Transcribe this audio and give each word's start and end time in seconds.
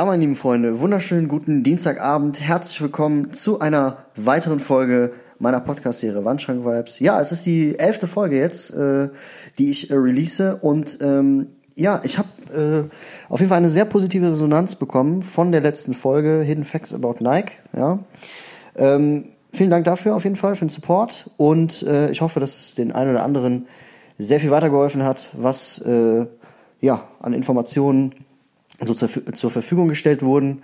Ja, 0.00 0.06
meine 0.06 0.22
lieben 0.22 0.34
Freunde, 0.34 0.80
wunderschönen 0.80 1.28
guten 1.28 1.62
Dienstagabend. 1.62 2.40
Herzlich 2.40 2.80
willkommen 2.80 3.34
zu 3.34 3.60
einer 3.60 4.06
weiteren 4.16 4.58
Folge 4.58 5.12
meiner 5.38 5.60
Podcast-Serie 5.60 6.24
Wandschrank 6.24 6.64
Vibes. 6.64 7.00
Ja, 7.00 7.20
es 7.20 7.32
ist 7.32 7.44
die 7.44 7.78
elfte 7.78 8.06
Folge 8.06 8.38
jetzt, 8.38 8.70
äh, 8.70 9.10
die 9.58 9.68
ich 9.68 9.90
äh, 9.90 9.94
release 9.96 10.56
und 10.56 10.96
ähm, 11.02 11.48
ja, 11.74 12.00
ich 12.02 12.16
habe 12.16 12.28
äh, 12.50 13.30
auf 13.30 13.40
jeden 13.40 13.50
Fall 13.50 13.58
eine 13.58 13.68
sehr 13.68 13.84
positive 13.84 14.30
Resonanz 14.30 14.74
bekommen 14.74 15.22
von 15.22 15.52
der 15.52 15.60
letzten 15.60 15.92
Folge 15.92 16.40
Hidden 16.40 16.64
Facts 16.64 16.94
About 16.94 17.16
Nike. 17.20 17.58
Ja, 17.76 17.98
ähm, 18.76 19.24
vielen 19.52 19.68
Dank 19.68 19.84
dafür 19.84 20.16
auf 20.16 20.24
jeden 20.24 20.36
Fall 20.36 20.56
für 20.56 20.64
den 20.64 20.70
Support 20.70 21.30
und 21.36 21.82
äh, 21.82 22.10
ich 22.10 22.22
hoffe, 22.22 22.40
dass 22.40 22.56
es 22.56 22.74
den 22.74 22.92
einen 22.92 23.10
oder 23.10 23.22
anderen 23.22 23.66
sehr 24.16 24.40
viel 24.40 24.50
weitergeholfen 24.50 25.04
hat, 25.04 25.34
was 25.36 25.78
äh, 25.80 26.24
ja 26.80 27.04
an 27.20 27.34
Informationen 27.34 28.14
so 28.82 28.94
zur, 28.94 29.08
zur 29.32 29.50
Verfügung 29.50 29.88
gestellt 29.88 30.22
wurden. 30.22 30.62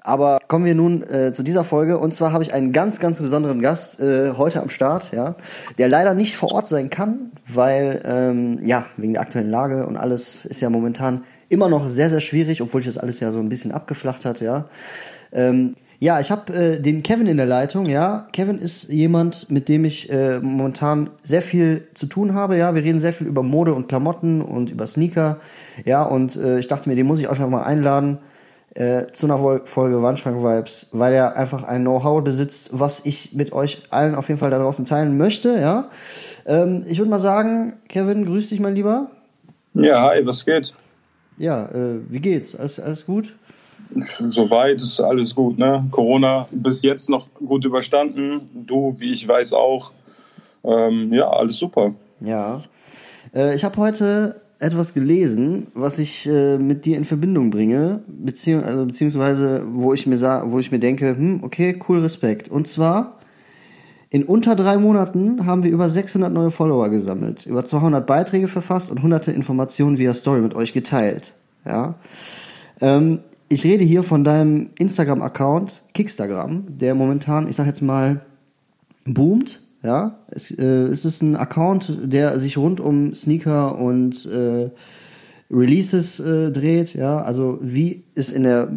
Aber 0.00 0.38
kommen 0.46 0.64
wir 0.64 0.76
nun 0.76 1.02
äh, 1.02 1.32
zu 1.32 1.42
dieser 1.42 1.64
Folge. 1.64 1.98
Und 1.98 2.14
zwar 2.14 2.32
habe 2.32 2.44
ich 2.44 2.54
einen 2.54 2.72
ganz, 2.72 3.00
ganz 3.00 3.20
besonderen 3.20 3.60
Gast 3.60 4.00
äh, 4.00 4.34
heute 4.36 4.62
am 4.62 4.68
Start, 4.68 5.12
ja, 5.12 5.34
der 5.78 5.88
leider 5.88 6.14
nicht 6.14 6.36
vor 6.36 6.52
Ort 6.52 6.68
sein 6.68 6.90
kann, 6.90 7.32
weil 7.44 8.02
ähm, 8.04 8.64
ja 8.64 8.86
wegen 8.96 9.14
der 9.14 9.22
aktuellen 9.22 9.50
Lage 9.50 9.84
und 9.86 9.96
alles 9.96 10.44
ist 10.44 10.60
ja 10.60 10.70
momentan 10.70 11.24
immer 11.48 11.68
noch 11.68 11.88
sehr, 11.88 12.08
sehr 12.08 12.20
schwierig, 12.20 12.62
obwohl 12.62 12.82
sich 12.82 12.94
das 12.94 13.02
alles 13.02 13.18
ja 13.18 13.32
so 13.32 13.40
ein 13.40 13.48
bisschen 13.48 13.72
abgeflacht 13.72 14.24
hat, 14.24 14.40
ja. 14.40 14.66
Ähm, 15.32 15.74
ja, 15.98 16.20
ich 16.20 16.30
habe 16.30 16.52
äh, 16.52 16.80
den 16.80 17.02
Kevin 17.02 17.26
in 17.26 17.36
der 17.36 17.46
Leitung. 17.46 17.86
Ja, 17.86 18.26
Kevin 18.32 18.58
ist 18.58 18.90
jemand, 18.90 19.50
mit 19.50 19.68
dem 19.68 19.84
ich 19.84 20.10
äh, 20.10 20.40
momentan 20.40 21.10
sehr 21.22 21.42
viel 21.42 21.88
zu 21.94 22.06
tun 22.06 22.34
habe. 22.34 22.56
Ja, 22.56 22.74
wir 22.74 22.82
reden 22.82 23.00
sehr 23.00 23.12
viel 23.12 23.26
über 23.26 23.42
Mode 23.42 23.72
und 23.72 23.88
Klamotten 23.88 24.42
und 24.42 24.70
über 24.70 24.86
Sneaker. 24.86 25.38
Ja, 25.84 26.02
und 26.02 26.36
äh, 26.36 26.58
ich 26.58 26.68
dachte 26.68 26.88
mir, 26.88 26.96
den 26.96 27.06
muss 27.06 27.20
ich 27.20 27.30
einfach 27.30 27.48
mal 27.48 27.62
einladen 27.62 28.18
äh, 28.74 29.06
zu 29.06 29.26
einer 29.26 29.38
Folge 29.64 30.02
Wandschrank 30.02 30.42
Vibes, 30.42 30.88
weil 30.92 31.14
er 31.14 31.36
einfach 31.36 31.64
ein 31.64 31.80
Know-how 31.80 32.22
besitzt, 32.22 32.70
was 32.72 33.06
ich 33.06 33.32
mit 33.32 33.52
euch 33.52 33.82
allen 33.90 34.14
auf 34.14 34.28
jeden 34.28 34.38
Fall 34.38 34.50
da 34.50 34.58
draußen 34.58 34.84
teilen 34.84 35.16
möchte. 35.16 35.58
Ja, 35.58 35.88
ähm, 36.44 36.84
ich 36.86 36.98
würde 36.98 37.10
mal 37.10 37.18
sagen, 37.18 37.74
Kevin, 37.88 38.26
grüß 38.26 38.50
dich, 38.50 38.60
mein 38.60 38.74
Lieber. 38.74 39.10
Ja, 39.72 40.10
hi, 40.10 40.26
was 40.26 40.44
geht? 40.44 40.74
Ja, 41.38 41.66
äh, 41.66 42.00
wie 42.08 42.20
geht's? 42.20 42.54
Alles, 42.54 42.78
alles 42.78 43.06
gut? 43.06 43.34
Soweit 44.28 44.82
ist 44.82 45.00
alles 45.00 45.34
gut, 45.34 45.58
ne? 45.58 45.86
Corona 45.90 46.48
bis 46.50 46.82
jetzt 46.82 47.08
noch 47.08 47.28
gut 47.34 47.64
überstanden. 47.64 48.42
Du, 48.54 48.96
wie 48.98 49.12
ich 49.12 49.26
weiß, 49.26 49.52
auch. 49.52 49.92
Ähm, 50.64 51.12
ja, 51.12 51.28
alles 51.30 51.58
super. 51.58 51.94
Ja. 52.20 52.60
Äh, 53.34 53.54
ich 53.54 53.64
habe 53.64 53.76
heute 53.78 54.40
etwas 54.58 54.94
gelesen, 54.94 55.68
was 55.74 55.98
ich 55.98 56.26
äh, 56.26 56.58
mit 56.58 56.86
dir 56.86 56.96
in 56.96 57.04
Verbindung 57.04 57.50
bringe, 57.50 58.02
beziehungs 58.08 58.64
also, 58.64 58.86
beziehungsweise 58.86 59.66
wo 59.70 59.92
ich 59.92 60.06
mir 60.06 60.18
wo 60.46 60.58
ich 60.58 60.72
mir 60.72 60.78
denke, 60.78 61.10
hm, 61.10 61.44
okay, 61.44 61.78
cool, 61.88 61.98
Respekt. 61.98 62.48
Und 62.48 62.66
zwar 62.66 63.18
in 64.08 64.24
unter 64.24 64.54
drei 64.54 64.78
Monaten 64.78 65.46
haben 65.46 65.62
wir 65.62 65.70
über 65.70 65.88
600 65.88 66.32
neue 66.32 66.50
Follower 66.50 66.88
gesammelt, 66.88 67.44
über 67.44 67.64
200 67.64 68.06
Beiträge 68.06 68.48
verfasst 68.48 68.90
und 68.90 69.02
hunderte 69.02 69.32
Informationen 69.32 69.98
via 69.98 70.14
Story 70.14 70.40
mit 70.40 70.54
euch 70.54 70.72
geteilt. 70.72 71.34
Ja. 71.66 71.96
Ähm, 72.80 73.20
ich 73.48 73.64
rede 73.64 73.84
hier 73.84 74.02
von 74.02 74.24
deinem 74.24 74.70
Instagram-Account, 74.78 75.84
Kickstagram, 75.94 76.78
der 76.78 76.94
momentan, 76.94 77.48
ich 77.48 77.56
sag 77.56 77.66
jetzt 77.66 77.82
mal, 77.82 78.22
boomt. 79.04 79.62
Ja, 79.82 80.18
es, 80.28 80.50
äh, 80.50 80.64
es 80.64 81.04
ist 81.04 81.22
ein 81.22 81.36
Account, 81.36 81.98
der 82.02 82.40
sich 82.40 82.58
rund 82.58 82.80
um 82.80 83.14
Sneaker 83.14 83.78
und 83.78 84.26
äh, 84.26 84.70
Releases 85.48 86.18
äh, 86.18 86.50
dreht. 86.50 86.94
Ja, 86.94 87.22
also 87.22 87.58
wie 87.62 88.02
es 88.14 88.32
in 88.32 88.42
der 88.42 88.72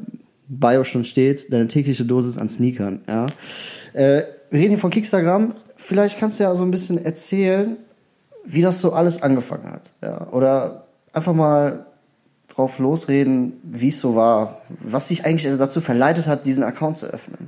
Bio 0.47 0.83
schon 0.83 1.05
steht, 1.05 1.51
deine 1.51 1.67
tägliche 1.67 2.05
Dosis 2.05 2.37
an 2.37 2.49
Sneakern. 2.49 3.01
Ja, 3.07 3.27
äh, 3.93 4.23
wir 4.51 4.59
reden 4.59 4.69
hier 4.69 4.77
von 4.77 4.91
Kickstagram. 4.91 5.53
Vielleicht 5.75 6.19
kannst 6.19 6.39
du 6.39 6.43
ja 6.43 6.55
so 6.55 6.63
ein 6.63 6.71
bisschen 6.71 7.03
erzählen, 7.03 7.77
wie 8.45 8.61
das 8.61 8.81
so 8.81 8.93
alles 8.93 9.23
angefangen 9.23 9.71
hat. 9.71 9.93
Ja, 10.03 10.31
oder 10.31 10.87
einfach 11.13 11.33
mal 11.33 11.87
drauf 12.59 12.77
losreden, 12.77 13.53
wie 13.63 13.87
es 13.87 14.01
so 14.01 14.15
war, 14.15 14.61
was 14.81 15.07
dich 15.07 15.25
eigentlich 15.25 15.47
dazu 15.57 15.79
verleitet 15.79 16.27
hat, 16.27 16.45
diesen 16.45 16.63
Account 16.63 16.97
zu 16.97 17.07
öffnen. 17.07 17.47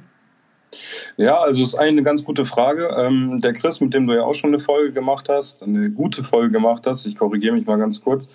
Ja, 1.17 1.41
also 1.41 1.61
ist 1.61 1.75
eine 1.75 2.01
ganz 2.01 2.23
gute 2.23 2.45
Frage. 2.45 2.95
Ähm, 2.97 3.41
der 3.41 3.51
Chris, 3.51 3.81
mit 3.81 3.93
dem 3.93 4.07
du 4.07 4.13
ja 4.13 4.23
auch 4.23 4.35
schon 4.35 4.51
eine 4.51 4.59
Folge 4.59 4.93
gemacht 4.93 5.27
hast, 5.27 5.63
eine 5.63 5.89
gute 5.89 6.23
Folge 6.23 6.51
gemacht 6.51 6.87
hast, 6.87 7.05
ich 7.05 7.17
korrigiere 7.17 7.53
mich 7.53 7.65
mal 7.65 7.77
ganz 7.77 8.01
kurz. 8.01 8.29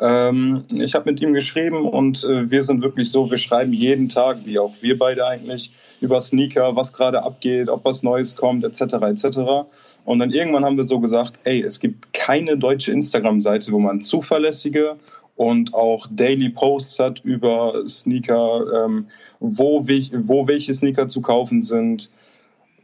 Ähm, 0.00 0.64
ich 0.76 0.94
habe 0.94 1.10
mit 1.10 1.20
ihm 1.20 1.34
geschrieben 1.34 1.88
und 1.88 2.22
äh, 2.22 2.48
wir 2.48 2.62
sind 2.62 2.82
wirklich 2.82 3.10
so, 3.10 3.28
wir 3.28 3.38
schreiben 3.38 3.72
jeden 3.72 4.08
Tag, 4.08 4.46
wie 4.46 4.60
auch 4.60 4.74
wir 4.80 4.96
beide 4.96 5.26
eigentlich, 5.26 5.72
über 6.00 6.20
Sneaker, 6.20 6.76
was 6.76 6.92
gerade 6.92 7.24
abgeht, 7.24 7.68
ob 7.68 7.84
was 7.84 8.04
Neues 8.04 8.36
kommt, 8.36 8.64
etc. 8.64 8.94
etc. 8.94 9.38
Und 10.04 10.20
dann 10.20 10.30
irgendwann 10.30 10.64
haben 10.64 10.76
wir 10.76 10.84
so 10.84 11.00
gesagt, 11.00 11.34
ey, 11.44 11.62
es 11.62 11.80
gibt 11.80 12.12
keine 12.12 12.56
deutsche 12.56 12.92
Instagram-Seite, 12.92 13.72
wo 13.72 13.80
man 13.80 14.00
zuverlässige 14.00 14.96
und 15.42 15.74
auch 15.74 16.06
Daily 16.08 16.50
Posts 16.50 16.98
hat 17.00 17.24
über 17.24 17.82
Sneaker, 17.88 18.84
ähm, 18.84 19.06
wo, 19.40 19.80
wo 19.80 20.46
welche 20.46 20.72
Sneaker 20.72 21.08
zu 21.08 21.20
kaufen 21.20 21.62
sind, 21.62 22.10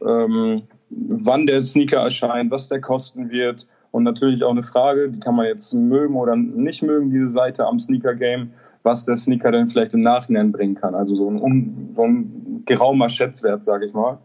ähm, 0.05 0.63
wann 0.89 1.47
der 1.47 1.63
Sneaker 1.63 2.01
erscheint, 2.01 2.51
was 2.51 2.67
der 2.67 2.81
kosten 2.81 3.29
wird. 3.29 3.65
Und 3.91 4.03
natürlich 4.03 4.43
auch 4.43 4.51
eine 4.51 4.63
Frage, 4.63 5.09
die 5.09 5.21
kann 5.21 5.35
man 5.35 5.45
jetzt 5.45 5.73
mögen 5.73 6.15
oder 6.15 6.35
nicht 6.35 6.83
mögen, 6.83 7.11
diese 7.11 7.27
Seite 7.27 7.65
am 7.65 7.79
Sneaker 7.79 8.13
Game, 8.13 8.51
was 8.83 9.05
der 9.05 9.15
Sneaker 9.15 9.53
denn 9.53 9.69
vielleicht 9.69 9.93
im 9.93 10.01
Nachhinein 10.01 10.51
bringen 10.51 10.75
kann. 10.75 10.95
Also 10.95 11.15
so 11.15 11.29
ein, 11.29 11.89
so 11.93 12.03
ein 12.03 12.63
geraumer 12.65 13.07
Schätzwert, 13.07 13.63
sage 13.63 13.85
ich 13.85 13.93
mal. 13.93 14.17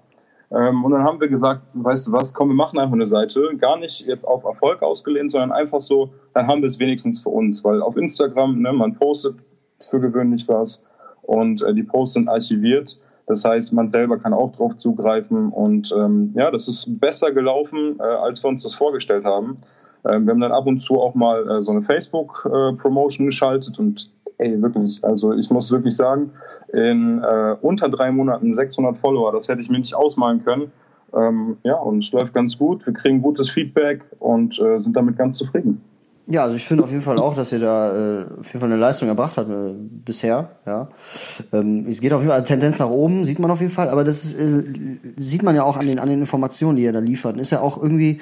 Ähm, 0.54 0.84
und 0.84 0.92
dann 0.92 1.04
haben 1.04 1.20
wir 1.20 1.28
gesagt, 1.28 1.62
weißt 1.74 2.06
du 2.06 2.12
was, 2.12 2.32
komm, 2.32 2.48
wir 2.48 2.54
machen 2.54 2.78
einfach 2.78 2.94
eine 2.94 3.06
Seite, 3.06 3.56
gar 3.58 3.78
nicht 3.78 4.00
jetzt 4.00 4.24
auf 4.24 4.44
Erfolg 4.44 4.82
ausgelehnt, 4.82 5.32
sondern 5.32 5.52
einfach 5.52 5.80
so, 5.80 6.12
dann 6.32 6.46
haben 6.46 6.62
wir 6.62 6.68
es 6.68 6.78
wenigstens 6.78 7.22
für 7.22 7.30
uns, 7.30 7.64
weil 7.64 7.82
auf 7.82 7.96
Instagram, 7.96 8.60
ne, 8.60 8.72
man 8.72 8.94
postet 8.94 9.36
für 9.80 10.00
gewöhnlich 10.00 10.46
was 10.48 10.82
und 11.22 11.62
äh, 11.62 11.74
die 11.74 11.82
Posts 11.82 12.14
sind 12.14 12.28
archiviert. 12.28 12.98
Das 13.26 13.44
heißt, 13.44 13.72
man 13.72 13.88
selber 13.88 14.18
kann 14.18 14.34
auch 14.34 14.52
drauf 14.52 14.76
zugreifen 14.76 15.48
und 15.48 15.92
ähm, 15.96 16.32
ja, 16.36 16.50
das 16.50 16.68
ist 16.68 17.00
besser 17.00 17.32
gelaufen, 17.32 17.98
äh, 17.98 18.02
als 18.02 18.42
wir 18.44 18.48
uns 18.48 18.62
das 18.62 18.74
vorgestellt 18.74 19.24
haben. 19.24 19.58
Ähm, 20.06 20.26
wir 20.26 20.32
haben 20.32 20.40
dann 20.40 20.52
ab 20.52 20.66
und 20.66 20.78
zu 20.78 21.00
auch 21.00 21.14
mal 21.14 21.48
äh, 21.48 21.62
so 21.62 21.70
eine 21.70 21.82
Facebook-Promotion 21.82 23.26
äh, 23.26 23.28
geschaltet 23.28 23.78
und 23.78 24.10
ey, 24.38 24.60
wirklich, 24.60 25.02
also 25.02 25.32
ich 25.32 25.50
muss 25.50 25.70
wirklich 25.70 25.96
sagen, 25.96 26.30
in 26.74 27.22
äh, 27.22 27.56
unter 27.60 27.88
drei 27.88 28.10
Monaten 28.10 28.52
600 28.52 28.98
Follower, 28.98 29.32
das 29.32 29.48
hätte 29.48 29.62
ich 29.62 29.70
mir 29.70 29.78
nicht 29.78 29.94
ausmalen 29.94 30.44
können. 30.44 30.72
Ähm, 31.14 31.58
ja, 31.62 31.76
und 31.76 32.04
es 32.04 32.12
läuft 32.12 32.34
ganz 32.34 32.58
gut, 32.58 32.84
wir 32.86 32.92
kriegen 32.92 33.22
gutes 33.22 33.48
Feedback 33.50 34.04
und 34.18 34.58
äh, 34.58 34.78
sind 34.78 34.96
damit 34.96 35.16
ganz 35.16 35.38
zufrieden. 35.38 35.80
Ja, 36.26 36.44
also 36.44 36.56
ich 36.56 36.64
finde 36.64 36.84
auf 36.84 36.90
jeden 36.90 37.02
Fall 37.02 37.18
auch, 37.18 37.34
dass 37.34 37.52
ihr 37.52 37.58
da 37.58 38.22
äh, 38.22 38.26
auf 38.40 38.46
jeden 38.46 38.60
Fall 38.60 38.72
eine 38.72 38.80
Leistung 38.80 39.08
erbracht 39.08 39.36
habt 39.36 39.50
äh, 39.50 39.74
bisher. 39.76 40.52
Ja, 40.66 40.88
ähm, 41.52 41.86
es 41.86 42.00
geht 42.00 42.14
auf 42.14 42.22
jeden 42.22 42.32
Fall 42.32 42.42
Tendenz 42.44 42.78
nach 42.78 42.88
oben, 42.88 43.26
sieht 43.26 43.38
man 43.38 43.50
auf 43.50 43.60
jeden 43.60 43.72
Fall. 43.72 43.90
Aber 43.90 44.04
das 44.04 44.24
ist, 44.24 44.40
äh, 44.40 44.64
sieht 45.16 45.42
man 45.42 45.54
ja 45.54 45.64
auch 45.64 45.76
an 45.76 45.86
den 45.86 45.98
an 45.98 46.08
den 46.08 46.20
Informationen, 46.20 46.76
die 46.76 46.84
ihr 46.84 46.92
da 46.92 46.98
liefert. 46.98 47.36
Ist 47.36 47.50
ja 47.50 47.60
auch 47.60 47.80
irgendwie 47.80 48.20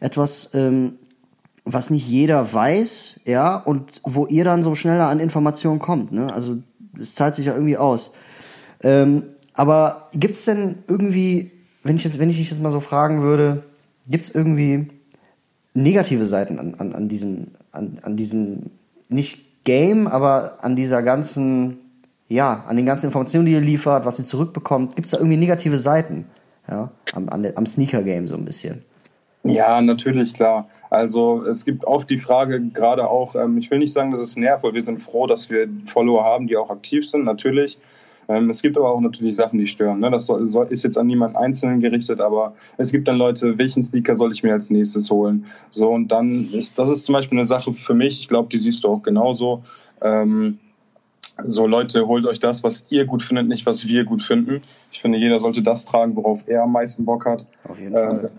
etwas, 0.00 0.50
ähm, 0.54 0.94
was 1.64 1.90
nicht 1.90 2.08
jeder 2.08 2.52
weiß, 2.52 3.20
ja, 3.26 3.56
und 3.56 4.00
wo 4.02 4.26
ihr 4.26 4.44
dann 4.44 4.62
so 4.62 4.74
schneller 4.74 5.08
an 5.08 5.20
Informationen 5.20 5.78
kommt. 5.78 6.10
Ne? 6.10 6.32
Also 6.32 6.56
es 7.00 7.14
zahlt 7.14 7.34
sich 7.34 7.46
ja 7.46 7.54
irgendwie 7.54 7.76
aus. 7.76 8.12
Ähm, 8.82 9.24
aber 9.54 10.08
gibt's 10.14 10.44
denn 10.44 10.78
irgendwie, 10.88 11.52
wenn 11.82 11.96
ich 11.96 12.04
jetzt, 12.04 12.18
wenn 12.18 12.30
ich 12.30 12.38
dich 12.38 12.50
jetzt 12.50 12.62
mal 12.62 12.70
so 12.70 12.80
fragen 12.80 13.22
würde, 13.22 13.64
gibt's 14.08 14.30
irgendwie 14.30 14.88
negative 15.74 16.24
Seiten 16.24 16.58
an, 16.58 16.74
an, 16.74 16.94
an 16.94 17.08
diesem, 17.08 17.48
an, 17.70 17.98
an 18.02 18.16
diesem 18.16 18.70
nicht 19.08 19.64
Game, 19.64 20.06
aber 20.06 20.64
an 20.64 20.74
dieser 20.74 21.02
ganzen, 21.02 21.78
ja, 22.28 22.64
an 22.66 22.76
den 22.76 22.86
ganzen 22.86 23.06
Informationen, 23.06 23.46
die 23.46 23.52
ihr 23.52 23.60
liefert, 23.60 24.04
was 24.04 24.18
ihr 24.18 24.24
zurückbekommt, 24.24 24.96
gibt's 24.96 25.12
da 25.12 25.18
irgendwie 25.18 25.36
negative 25.36 25.78
Seiten, 25.78 26.26
ja, 26.68 26.90
am, 27.12 27.28
am 27.28 27.66
Sneaker-Game 27.66 28.28
so 28.28 28.36
ein 28.36 28.44
bisschen? 28.44 28.84
Ja, 29.44 29.80
natürlich, 29.80 30.34
klar. 30.34 30.68
Also 30.88 31.44
es 31.44 31.64
gibt 31.64 31.84
oft 31.84 32.08
die 32.08 32.18
Frage, 32.18 32.60
gerade 32.60 33.08
auch, 33.08 33.34
ähm, 33.34 33.58
ich 33.58 33.70
will 33.70 33.80
nicht 33.80 33.92
sagen, 33.92 34.12
dass 34.12 34.20
es 34.20 34.36
nervt, 34.36 34.62
weil 34.62 34.74
wir 34.74 34.82
sind 34.82 34.98
froh, 34.98 35.26
dass 35.26 35.50
wir 35.50 35.68
Follower 35.84 36.22
haben, 36.22 36.46
die 36.46 36.56
auch 36.56 36.70
aktiv 36.70 37.08
sind, 37.08 37.24
natürlich. 37.24 37.78
Ähm, 38.28 38.50
es 38.50 38.62
gibt 38.62 38.76
aber 38.76 38.90
auch 38.90 39.00
natürlich 39.00 39.34
Sachen, 39.34 39.58
die 39.58 39.66
stören. 39.66 39.98
Ne? 39.98 40.10
Das 40.10 40.26
soll, 40.26 40.46
soll, 40.46 40.68
ist 40.68 40.84
jetzt 40.84 40.96
an 40.96 41.08
niemanden 41.08 41.36
Einzelnen 41.36 41.80
gerichtet, 41.80 42.20
aber 42.20 42.54
es 42.76 42.92
gibt 42.92 43.08
dann 43.08 43.16
Leute, 43.16 43.58
welchen 43.58 43.82
Sneaker 43.82 44.14
soll 44.14 44.30
ich 44.30 44.44
mir 44.44 44.52
als 44.52 44.70
nächstes 44.70 45.10
holen? 45.10 45.46
So, 45.70 45.90
und 45.90 46.08
dann 46.08 46.52
ist, 46.52 46.78
das 46.78 46.88
ist 46.88 47.04
zum 47.04 47.14
Beispiel 47.14 47.38
eine 47.38 47.46
Sache 47.46 47.72
für 47.72 47.94
mich, 47.94 48.20
ich 48.20 48.28
glaube, 48.28 48.48
die 48.48 48.58
siehst 48.58 48.84
du 48.84 48.88
auch 48.88 49.02
genauso. 49.02 49.64
Ähm, 50.00 50.58
so 51.46 51.66
Leute, 51.66 52.06
holt 52.06 52.26
euch 52.26 52.38
das, 52.38 52.62
was 52.62 52.84
ihr 52.90 53.06
gut 53.06 53.22
findet, 53.22 53.48
nicht 53.48 53.66
was 53.66 53.86
wir 53.88 54.04
gut 54.04 54.22
finden. 54.22 54.62
Ich 54.92 55.00
finde, 55.00 55.18
jeder 55.18 55.40
sollte 55.40 55.62
das 55.62 55.84
tragen, 55.84 56.14
worauf 56.14 56.46
er 56.46 56.62
am 56.62 56.72
meisten 56.72 57.04
Bock 57.04 57.24
hat. 57.24 57.44
Auf 57.68 57.80
jeden 57.80 57.94
Fall. 57.94 58.30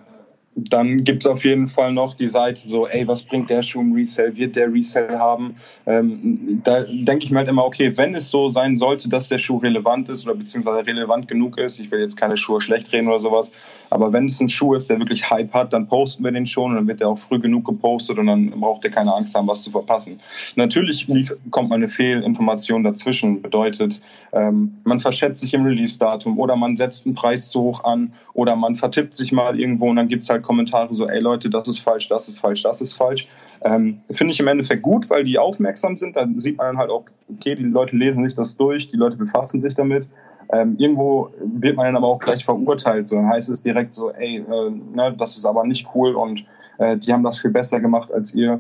Dann 0.56 1.04
gibt 1.04 1.24
es 1.24 1.28
auf 1.28 1.44
jeden 1.44 1.68
Fall 1.68 1.92
noch 1.92 2.14
die 2.14 2.28
Seite 2.28 2.62
so, 2.68 2.88
ey, 2.88 3.08
was 3.08 3.24
bringt 3.24 3.50
der 3.50 3.64
Schuh 3.64 3.82
im 3.82 3.94
Resell? 3.94 4.36
Wird 4.36 4.56
der 4.56 4.72
Resell 4.72 5.18
haben? 5.18 5.56
Ähm, 5.86 6.62
da 6.64 6.82
denke 6.82 7.26
ich 7.26 7.32
mir 7.32 7.40
halt 7.40 7.48
immer, 7.48 7.66
okay, 7.66 7.92
wenn 7.98 8.14
es 8.14 8.30
so 8.30 8.50
sein 8.50 8.78
sollte, 8.78 9.10
dass 9.10 9.30
der 9.30 9.40
Schuh 9.40 9.58
relevant 9.58 10.10
ist 10.10 10.26
oder 10.26 10.36
beziehungsweise 10.36 10.86
relevant 10.86 11.28
genug 11.28 11.58
ist, 11.58 11.80
ich 11.80 11.90
will 11.90 12.00
jetzt 12.00 12.18
keine 12.18 12.38
Schuhe 12.38 12.62
schlecht 12.62 12.92
reden 12.94 13.08
oder 13.08 13.20
sowas, 13.20 13.52
aber 13.90 14.14
wenn 14.14 14.26
es 14.26 14.40
ein 14.40 14.50
Schuh 14.50 14.76
ist, 14.76 14.90
der 14.90 15.00
wirklich 15.00 15.30
Hype 15.30 15.54
hat, 15.54 15.74
dann 15.74 15.88
posten 15.88 16.24
wir 16.24 16.32
den 16.32 16.46
schon 16.46 16.72
und 16.72 16.76
dann 16.76 16.88
wird 16.88 17.00
der 17.00 17.10
auch 17.10 17.20
früh 17.20 17.40
genug 17.40 17.66
gepostet 17.66 18.18
und 18.20 18.28
dann 18.28 18.52
braucht 18.52 18.84
ihr 18.84 18.92
keine 18.92 19.14
Angst 19.14 19.36
haben, 19.36 19.48
was 19.48 19.64
zu 19.64 19.72
verpassen. 19.72 20.20
Natürlich 20.56 21.08
kommt 21.50 21.70
mal 21.70 21.76
eine 21.76 21.90
Fehlinformation 21.90 22.84
dazwischen, 22.84 23.42
bedeutet, 23.42 24.02
ähm, 24.34 24.76
man 24.84 25.00
verschätzt 25.00 25.42
sich 25.42 25.54
im 25.54 25.64
Release-Datum 25.64 26.40
oder 26.40 26.56
man 26.56 26.76
setzt 26.76 27.06
einen 27.06 27.16
Preis 27.16 27.50
zu 27.50 27.62
hoch 27.62 27.84
an 27.84 28.14
oder 28.34 28.56
man 28.56 28.76
vertippt 28.76 29.14
sich 29.14 29.32
mal 29.32 29.60
irgendwo 29.60 29.90
und 29.90 29.96
dann 29.96 30.08
gibt 30.08 30.24
es 30.24 30.30
halt 30.30 30.43
Kommentare 30.44 30.94
so, 30.94 31.08
ey 31.08 31.20
Leute, 31.20 31.50
das 31.50 31.68
ist 31.68 31.80
falsch, 31.80 32.10
das 32.10 32.28
ist 32.28 32.40
falsch, 32.40 32.62
das 32.62 32.82
ist 32.82 32.94
falsch. 32.94 33.28
Ähm, 33.64 34.00
Finde 34.12 34.34
ich 34.34 34.40
im 34.40 34.48
Endeffekt 34.48 34.84
gut, 34.84 35.10
weil 35.10 35.24
die 35.24 35.40
aufmerksam 35.40 35.98
sind. 35.98 36.16
Dann 36.16 36.40
sieht 36.40 36.58
man 36.58 36.78
halt 36.78 36.92
auch, 36.92 37.06
okay, 37.36 37.56
die 37.56 37.64
Leute 37.64 37.96
lesen 37.96 38.24
sich 38.24 38.36
das 38.36 38.56
durch, 38.56 38.92
die 38.92 38.98
Leute 38.98 39.18
befassen 39.18 39.62
sich 39.62 39.74
damit. 39.74 40.08
Ähm, 40.52 40.76
irgendwo 40.78 41.32
wird 41.42 41.76
man 41.76 41.86
dann 41.86 41.96
aber 41.96 42.08
auch 42.08 42.20
gleich 42.20 42.46
verurteilt. 42.46 43.08
So, 43.08 43.16
dann 43.16 43.28
heißt 43.28 43.50
es 43.50 43.64
direkt 43.64 43.94
so, 43.94 44.12
ey, 44.12 44.38
äh, 44.38 44.70
ne, 44.96 45.16
das 45.18 45.38
ist 45.38 45.46
aber 45.46 45.66
nicht 45.66 45.88
cool 45.96 46.16
und 46.16 46.46
äh, 46.78 46.98
die 46.98 47.12
haben 47.12 47.24
das 47.24 47.40
viel 47.40 47.52
besser 47.52 47.80
gemacht 47.80 48.12
als 48.12 48.36
ihr. 48.36 48.60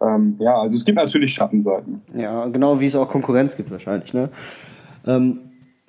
Ähm, 0.00 0.36
ja, 0.38 0.60
also 0.60 0.74
es 0.74 0.84
gibt 0.84 0.96
natürlich 0.96 1.34
Schattenseiten. 1.34 2.02
Ja, 2.14 2.46
genau 2.46 2.80
wie 2.80 2.86
es 2.86 2.96
auch 2.96 3.08
Konkurrenz 3.08 3.56
gibt 3.56 3.70
wahrscheinlich. 3.70 4.14
Ne? 4.14 4.30
Ähm, 5.06 5.40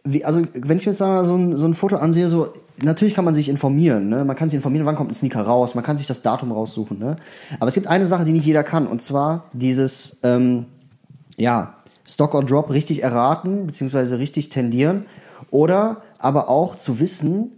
wie, 0.03 0.25
also 0.25 0.41
wenn 0.53 0.77
ich 0.77 0.85
jetzt 0.85 1.01
mal 1.01 1.25
so 1.25 1.35
ein, 1.35 1.57
so 1.57 1.67
ein 1.67 1.73
Foto 1.73 1.97
ansehe, 1.97 2.27
so 2.27 2.47
natürlich 2.83 3.13
kann 3.13 3.25
man 3.25 3.33
sich 3.33 3.49
informieren, 3.49 4.09
ne? 4.09 4.25
Man 4.25 4.35
kann 4.35 4.49
sich 4.49 4.57
informieren, 4.57 4.85
wann 4.85 4.95
kommt 4.95 5.11
ein 5.11 5.13
Sneaker 5.13 5.41
raus, 5.41 5.75
man 5.75 5.83
kann 5.83 5.97
sich 5.97 6.07
das 6.07 6.21
Datum 6.21 6.51
raussuchen, 6.51 6.99
ne? 6.99 7.15
Aber 7.59 7.67
es 7.67 7.73
gibt 7.73 7.87
eine 7.87 8.05
Sache, 8.05 8.25
die 8.25 8.31
nicht 8.31 8.45
jeder 8.45 8.63
kann, 8.63 8.87
und 8.87 9.01
zwar 9.01 9.45
dieses, 9.53 10.19
ähm, 10.23 10.65
ja, 11.37 11.75
Stock 12.05 12.33
or 12.33 12.43
Drop 12.43 12.71
richtig 12.71 13.03
erraten, 13.03 13.67
beziehungsweise 13.67 14.19
richtig 14.19 14.49
tendieren, 14.49 15.05
oder 15.51 16.01
aber 16.17 16.49
auch 16.49 16.75
zu 16.75 16.99
wissen, 16.99 17.51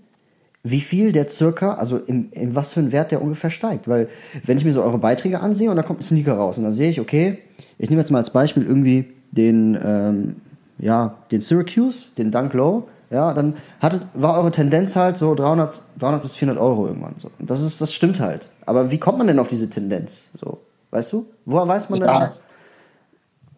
wie 0.64 0.82
viel 0.82 1.12
der 1.12 1.28
circa, 1.28 1.74
also 1.74 1.98
in, 1.98 2.30
in 2.32 2.56
was 2.56 2.74
für 2.74 2.82
einen 2.82 2.92
Wert 2.92 3.12
der 3.12 3.22
ungefähr 3.22 3.50
steigt. 3.50 3.88
Weil 3.88 4.10
wenn 4.46 4.58
ich 4.58 4.66
mir 4.66 4.74
so 4.74 4.84
eure 4.84 5.00
Beiträge 5.00 5.40
ansehe 5.40 5.70
und 5.72 5.76
da 5.76 5.84
kommt 5.84 6.02
ein 6.02 6.04
Sneaker 6.04 6.34
raus 6.34 6.58
und 6.58 6.66
dann 6.66 6.74
sehe 6.74 6.90
ich, 6.90 7.00
okay, 7.00 7.40
ich 7.80 7.90
nehme 7.90 8.02
jetzt 8.02 8.12
mal 8.12 8.20
als 8.20 8.30
Beispiel 8.30 8.64
irgendwie 8.64 9.14
den, 9.32 9.78
ähm, 9.84 10.36
ja, 10.78 11.18
den 11.32 11.42
Syracuse, 11.42 12.10
den 12.18 12.32
Dunk 12.32 12.54
Low, 12.54 12.88
ja, 13.12 13.34
dann 13.34 13.56
hatte, 13.82 14.02
war 14.14 14.38
eure 14.38 14.52
Tendenz 14.52 14.96
halt 14.96 15.18
so 15.18 15.36
300, 15.36 15.82
300 16.00 16.22
bis 16.22 16.38
400 16.38 16.64
Euro 16.64 16.88
irgendwann. 16.88 17.16
So. 17.18 17.30
Und 17.40 17.50
das 17.50 17.62
ist, 17.62 17.82
das 17.82 17.94
stimmt 17.94 18.22
halt. 18.22 18.50
Aber 18.66 18.90
wie 18.90 19.00
kommt 19.00 19.18
man 19.18 19.28
denn 19.28 19.38
auf 19.38 19.48
diese 19.48 19.70
Tendenz? 19.70 20.32
So, 20.40 20.60
weißt 20.92 21.12
du? 21.14 21.28
Woher 21.46 21.68
weiß 21.68 21.90
man 21.90 22.00
ja. 22.00 22.20
denn? 22.20 22.30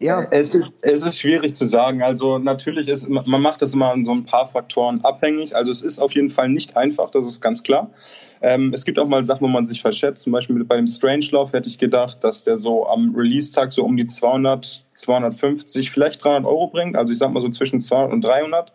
Ja. 0.00 0.26
Es 0.32 0.54
ist, 0.54 0.72
es 0.82 1.02
ist 1.04 1.20
schwierig 1.20 1.54
zu 1.54 1.66
sagen. 1.66 2.02
Also 2.02 2.38
natürlich 2.38 2.88
ist, 2.88 3.08
man 3.08 3.40
macht 3.40 3.62
das 3.62 3.74
immer 3.74 3.92
an 3.92 4.04
so 4.04 4.12
ein 4.12 4.24
paar 4.24 4.48
Faktoren 4.48 5.04
abhängig. 5.04 5.54
Also 5.54 5.70
es 5.70 5.82
ist 5.82 6.00
auf 6.00 6.12
jeden 6.12 6.30
Fall 6.30 6.48
nicht 6.48 6.76
einfach, 6.76 7.10
das 7.10 7.24
ist 7.24 7.40
ganz 7.40 7.62
klar. 7.62 7.90
Ähm, 8.46 8.74
es 8.74 8.84
gibt 8.84 8.98
auch 8.98 9.08
mal 9.08 9.24
Sachen, 9.24 9.40
wo 9.40 9.48
man 9.48 9.64
sich 9.64 9.80
verschätzt. 9.80 10.24
Zum 10.24 10.32
Beispiel 10.34 10.62
bei 10.64 10.76
dem 10.76 10.86
Strangelove 10.86 11.52
hätte 11.52 11.66
ich 11.66 11.78
gedacht, 11.78 12.22
dass 12.22 12.44
der 12.44 12.58
so 12.58 12.86
am 12.86 13.14
Release-Tag 13.16 13.72
so 13.72 13.82
um 13.82 13.96
die 13.96 14.06
200, 14.06 14.84
250, 14.92 15.90
vielleicht 15.90 16.22
300 16.22 16.44
Euro 16.44 16.66
bringt. 16.66 16.94
Also 16.94 17.10
ich 17.10 17.18
sag 17.18 17.32
mal 17.32 17.40
so 17.40 17.48
zwischen 17.48 17.80
200 17.80 18.12
und 18.12 18.22
300. 18.22 18.70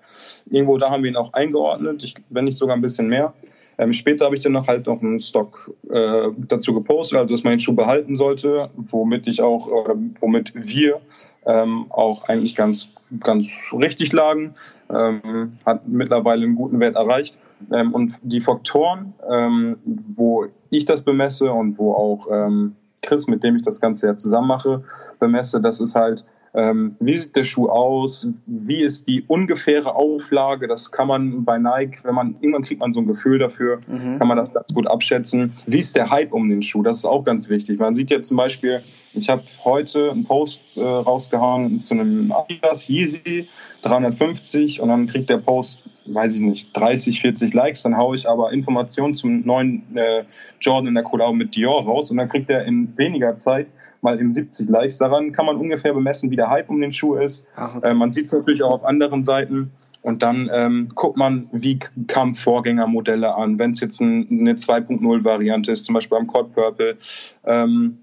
Irgendwo 0.50 0.80
da 0.80 0.89
haben 0.89 1.04
wir 1.04 1.12
ihn 1.12 1.16
auch 1.16 1.33
eingeordnet, 1.33 2.04
ich, 2.04 2.16
wenn 2.30 2.45
nicht 2.45 2.57
sogar 2.57 2.75
ein 2.75 2.81
bisschen 2.81 3.10
mehr. 3.10 3.36
Ähm, 3.77 3.94
später 3.94 4.25
habe 4.25 4.36
ich 4.36 4.42
dann 4.42 4.54
noch 4.54 4.68
halt 4.68 4.88
noch 4.88 5.04
einen 5.04 5.19
Stock 5.19 5.71
äh, 5.92 6.30
dazu 6.48 6.74
gepostet, 6.74 7.19
also 7.19 7.31
dass 7.31 7.44
man 7.44 7.54
den 7.54 7.60
Schuh 7.60 7.75
behalten 7.75 8.16
sollte, 8.16 8.71
womit 8.75 9.27
ich 9.27 9.39
auch, 9.44 9.68
oder 9.68 9.95
womit 10.19 10.51
wir 10.56 11.00
ähm, 11.45 11.86
auch 11.89 12.27
eigentlich 12.27 12.56
ganz, 12.56 12.89
ganz 13.19 13.51
richtig 13.71 14.13
lagen. 14.13 14.56
Ähm, 14.89 15.51
hat 15.63 15.88
mittlerweile 15.88 16.45
einen 16.45 16.56
guten 16.56 16.80
Wert 16.80 16.95
erreicht. 16.95 17.38
Ähm, 17.71 17.94
und 17.94 18.13
die 18.23 18.41
Faktoren, 18.41 19.13
ähm, 19.29 19.77
wo 19.85 20.47
ich 20.69 20.85
das 20.85 21.01
bemesse 21.01 21.51
und 21.51 21.77
wo 21.77 21.94
auch 21.94 22.27
ähm, 22.31 22.75
Chris, 23.01 23.27
mit 23.27 23.44
dem 23.44 23.56
ich 23.56 23.63
das 23.63 23.79
Ganze 23.79 24.07
ja 24.07 24.17
zusammen 24.17 24.47
mache, 24.47 24.83
bemesse, 25.19 25.61
das 25.61 25.79
ist 25.79 25.95
halt, 25.95 26.25
ähm, 26.54 26.96
wie 27.00 27.18
sieht 27.18 27.36
der 27.36 27.44
Schuh 27.44 27.69
aus? 27.69 28.28
Wie 28.46 28.81
ist 28.81 29.07
die 29.07 29.24
ungefähre 29.28 29.96
Auflage? 29.96 30.68
Das 30.68 30.92
kann 30.92 31.07
man 31.07 31.46
bei 31.46 31.57
Nike, 31.57 32.00
wenn 32.04 32.16
man 32.16 32.36
irgendwann 32.42 32.63
kriegt 32.63 32.80
man 32.80 32.92
so 32.92 33.00
ein 33.00 33.07
Gefühl 33.07 33.40
dafür, 33.40 33.80
mhm. 33.88 34.18
kann 34.18 34.28
man 34.28 34.38
das 34.38 34.54
ganz 34.54 34.68
gut 34.74 34.88
abschätzen. 34.88 35.54
Wie 35.68 35.80
ist 35.80 35.96
der 35.96 36.10
Hype 36.10 36.34
um 36.34 36.50
den 36.50 36.62
Schuh? 36.62 36.81
Das 36.81 36.98
ist 36.98 37.06
auch 37.06 37.24
ganz 37.24 37.50
wichtig. 37.50 37.80
Man 37.80 37.94
sieht 37.94 38.10
ja 38.10 38.22
zum 38.22 38.38
Beispiel, 38.38 38.81
ich 39.13 39.30
habe 39.30 39.44
heute 39.63 40.12
einen 40.12 40.24
Post 40.24 40.78
äh, 40.78 40.81
rausgehauen 40.81 41.81
zu 41.81 41.94
einem 41.94 42.31
Adidas 42.31 42.90
Yeezy 42.90 43.48
350 43.84 44.81
und 44.81 44.90
dann 44.90 45.07
kriegt 45.07 45.30
der 45.30 45.38
Post 45.38 45.84
weiß 46.12 46.36
ich 46.36 46.42
nicht, 46.42 46.75
30, 46.75 47.22
40 47.22 47.54
Likes, 47.54 47.84
dann 47.84 47.95
haue 47.95 48.16
ich 48.16 48.28
aber 48.28 48.52
Informationen 48.52 49.13
zum 49.13 49.45
neuen 49.45 49.84
äh, 49.95 50.24
Jordan 50.60 50.88
in 50.88 50.95
der 50.95 51.04
Collabo 51.04 51.34
mit 51.34 51.56
Dior 51.56 51.84
raus 51.84 52.10
und 52.10 52.18
dann 52.18 52.30
kriegt 52.30 52.50
er 52.50 52.66
in 52.66 52.98
weniger 52.98 53.36
Zeit 53.36 53.68
mal 54.01 54.19
eben 54.19 54.31
70 54.31 54.69
Likes. 54.69 54.98
Daran 54.98 55.31
kann 55.31 55.46
man 55.46 55.57
ungefähr 55.57 55.94
bemessen, 55.94 56.31
wie 56.31 56.36
der 56.36 56.50
Hype 56.50 56.69
um 56.69 56.80
den 56.81 56.92
Schuh 56.92 57.16
ist. 57.16 57.46
Ach, 57.56 57.75
okay. 57.75 57.90
äh, 57.90 57.94
man 57.94 58.12
sieht 58.12 58.25
es 58.25 58.34
natürlich 58.34 58.63
auch 58.63 58.72
auf 58.72 58.86
anderen 58.86 59.24
Seiten. 59.24 59.72
Und 60.01 60.24
dann 60.24 60.50
ähm, 60.54 60.90
guckt 60.96 61.18
man, 61.18 61.50
wie 61.51 61.78
kamen 62.07 62.34
Vorgängermodelle 62.34 63.36
an. 63.36 63.60
Wenn 63.60 63.72
es 63.72 63.81
jetzt 63.81 64.00
ein, 64.00 64.28
eine 64.31 64.54
2.0-Variante 64.54 65.72
ist, 65.72 65.86
zum 65.86 65.94
Beispiel 65.94 66.18
beim 66.18 66.28
Cod 66.28 66.54
Purple, 66.54 66.98
ähm, 67.46 67.98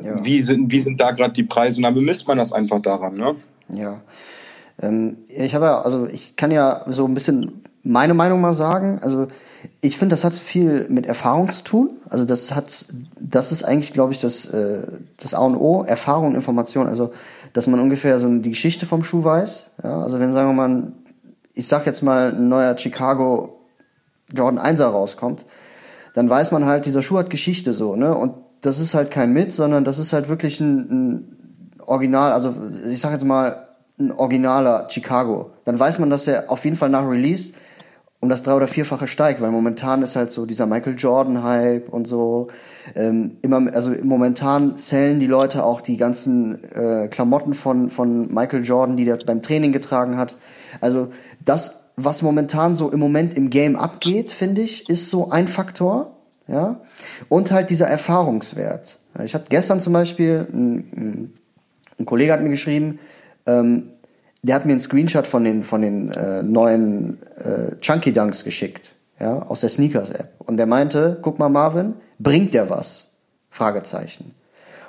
ja. 0.00 0.24
wie, 0.24 0.40
sind, 0.40 0.70
wie 0.70 0.82
sind 0.82 1.00
da 1.00 1.10
gerade 1.10 1.32
die 1.32 1.42
Preise? 1.42 1.78
Und 1.78 1.82
dann 1.82 1.94
bemisst 1.94 2.28
man 2.28 2.38
das 2.38 2.52
einfach 2.52 2.80
daran. 2.80 3.16
Ne? 3.16 3.34
Ja. 3.68 4.00
Ähm, 4.80 5.16
ich 5.28 5.54
habe 5.54 5.66
ja, 5.66 5.80
also 5.80 6.06
ich 6.06 6.36
kann 6.36 6.52
ja 6.52 6.82
so 6.86 7.04
ein 7.06 7.14
bisschen 7.14 7.64
meine 7.82 8.14
Meinung 8.14 8.40
mal 8.40 8.52
sagen. 8.52 9.00
Also 9.02 9.26
ich 9.80 9.98
finde, 9.98 10.14
das 10.14 10.24
hat 10.24 10.34
viel 10.34 10.86
mit 10.88 11.06
Erfahrung 11.06 11.50
zu 11.50 11.62
tun. 11.62 11.90
Also 12.08 12.24
das 12.24 12.54
hat, 12.54 12.86
das 13.20 13.52
ist 13.52 13.64
eigentlich, 13.64 13.92
glaube 13.92 14.12
ich, 14.12 14.20
das, 14.20 14.46
äh, 14.46 14.82
das 15.16 15.34
A 15.34 15.40
und 15.40 15.56
O, 15.56 15.84
Erfahrung 15.84 16.34
Information. 16.34 16.86
Also, 16.86 17.12
dass 17.52 17.66
man 17.66 17.80
ungefähr 17.80 18.18
so 18.18 18.28
die 18.38 18.50
Geschichte 18.50 18.86
vom 18.86 19.04
Schuh 19.04 19.24
weiß. 19.24 19.66
Ja, 19.82 20.00
also 20.00 20.20
wenn, 20.20 20.32
sagen 20.32 20.48
wir 20.48 20.54
mal, 20.54 20.92
ich 21.54 21.68
sag 21.68 21.86
jetzt 21.86 22.02
mal, 22.02 22.34
ein 22.34 22.48
neuer 22.48 22.76
Chicago 22.76 23.60
Jordan 24.32 24.64
1er 24.64 24.86
rauskommt, 24.86 25.46
dann 26.14 26.28
weiß 26.28 26.52
man 26.52 26.64
halt, 26.64 26.86
dieser 26.86 27.02
Schuh 27.02 27.18
hat 27.18 27.30
Geschichte 27.30 27.72
so, 27.72 27.96
ne? 27.96 28.16
Und 28.16 28.34
das 28.60 28.78
ist 28.78 28.94
halt 28.94 29.10
kein 29.10 29.32
Mit, 29.32 29.52
sondern 29.52 29.84
das 29.84 29.98
ist 29.98 30.12
halt 30.12 30.28
wirklich 30.28 30.60
ein, 30.60 30.78
ein 30.90 31.36
Original, 31.86 32.32
also 32.32 32.54
ich 32.88 33.00
sag 33.00 33.12
jetzt 33.12 33.24
mal, 33.24 33.68
ein 33.98 34.10
originaler 34.10 34.88
Chicago. 34.90 35.50
Dann 35.64 35.78
weiß 35.78 35.98
man, 35.98 36.10
dass 36.10 36.26
er 36.26 36.50
auf 36.50 36.64
jeden 36.64 36.76
Fall 36.76 36.88
nach 36.88 37.06
Release 37.06 37.52
um 38.24 38.30
das 38.30 38.42
drei- 38.42 38.54
oder 38.54 38.68
vierfache 38.68 39.06
steigt, 39.06 39.42
weil 39.42 39.50
momentan 39.50 40.00
ist 40.00 40.16
halt 40.16 40.32
so 40.32 40.46
dieser 40.46 40.64
Michael 40.64 40.96
Jordan-Hype 40.96 41.90
und 41.90 42.08
so. 42.08 42.48
Ähm, 42.94 43.36
immer, 43.42 43.70
also 43.74 43.92
momentan 44.02 44.78
zählen 44.78 45.20
die 45.20 45.26
Leute 45.26 45.62
auch 45.62 45.82
die 45.82 45.98
ganzen 45.98 46.64
äh, 46.72 47.08
Klamotten 47.08 47.52
von, 47.52 47.90
von 47.90 48.32
Michael 48.32 48.64
Jordan, 48.64 48.96
die 48.96 49.04
der 49.04 49.18
beim 49.26 49.42
Training 49.42 49.72
getragen 49.72 50.16
hat. 50.16 50.38
Also 50.80 51.08
das, 51.44 51.90
was 51.96 52.22
momentan 52.22 52.74
so 52.74 52.90
im 52.90 52.98
Moment 52.98 53.36
im 53.36 53.50
Game 53.50 53.76
abgeht, 53.76 54.32
finde 54.32 54.62
ich, 54.62 54.88
ist 54.88 55.10
so 55.10 55.30
ein 55.30 55.46
Faktor. 55.46 56.16
Ja. 56.48 56.80
Und 57.28 57.52
halt 57.52 57.68
dieser 57.68 57.88
Erfahrungswert. 57.88 59.00
Ich 59.22 59.34
hatte 59.34 59.50
gestern 59.50 59.80
zum 59.80 59.92
Beispiel, 59.92 60.48
ein, 60.50 61.34
ein 61.98 62.06
Kollege 62.06 62.32
hat 62.32 62.40
mir 62.40 62.48
geschrieben, 62.48 63.00
ähm, 63.44 63.90
der 64.44 64.56
hat 64.56 64.66
mir 64.66 64.72
einen 64.72 64.80
Screenshot 64.80 65.26
von 65.26 65.42
den, 65.42 65.64
von 65.64 65.80
den 65.80 66.10
äh, 66.10 66.42
neuen 66.42 67.18
äh, 67.36 67.76
Chunky 67.80 68.12
Dunks 68.12 68.44
geschickt, 68.44 68.94
ja, 69.18 69.40
aus 69.40 69.60
der 69.60 69.70
Sneakers-App. 69.70 70.34
Und 70.38 70.58
der 70.58 70.66
meinte, 70.66 71.18
guck 71.22 71.38
mal, 71.38 71.48
Marvin, 71.48 71.94
bringt 72.18 72.52
der 72.52 72.68
was? 72.68 73.12
Fragezeichen. 73.48 74.34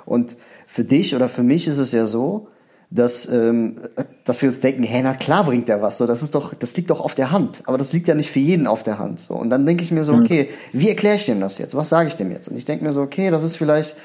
Und 0.04 0.36
für 0.66 0.84
dich 0.84 1.14
oder 1.14 1.28
für 1.30 1.42
mich 1.42 1.68
ist 1.68 1.78
es 1.78 1.92
ja 1.92 2.04
so, 2.04 2.48
dass, 2.90 3.26
ähm, 3.30 3.76
dass 4.24 4.42
wir 4.42 4.50
uns 4.50 4.60
denken, 4.60 4.82
hey, 4.82 5.00
na 5.02 5.14
klar 5.14 5.44
bringt 5.44 5.68
der 5.68 5.80
was. 5.80 5.96
So, 5.96 6.06
das 6.06 6.22
ist 6.22 6.34
doch, 6.34 6.52
das 6.52 6.76
liegt 6.76 6.90
doch 6.90 7.00
auf 7.00 7.14
der 7.14 7.30
Hand. 7.30 7.62
Aber 7.64 7.78
das 7.78 7.94
liegt 7.94 8.08
ja 8.08 8.14
nicht 8.14 8.30
für 8.30 8.38
jeden 8.40 8.66
auf 8.66 8.82
der 8.82 8.98
Hand. 8.98 9.20
So. 9.20 9.34
Und 9.34 9.48
dann 9.48 9.64
denke 9.64 9.82
ich 9.82 9.90
mir 9.90 10.04
so, 10.04 10.12
mhm. 10.12 10.24
okay, 10.24 10.50
wie 10.72 10.90
erkläre 10.90 11.16
ich 11.16 11.24
dem 11.24 11.40
das 11.40 11.56
jetzt? 11.56 11.74
Was 11.74 11.88
sage 11.88 12.08
ich 12.08 12.16
dem 12.16 12.30
jetzt? 12.30 12.48
Und 12.48 12.56
ich 12.56 12.66
denke 12.66 12.84
mir 12.84 12.92
so, 12.92 13.00
okay, 13.00 13.30
das 13.30 13.42
ist 13.42 13.56
vielleicht, 13.56 13.96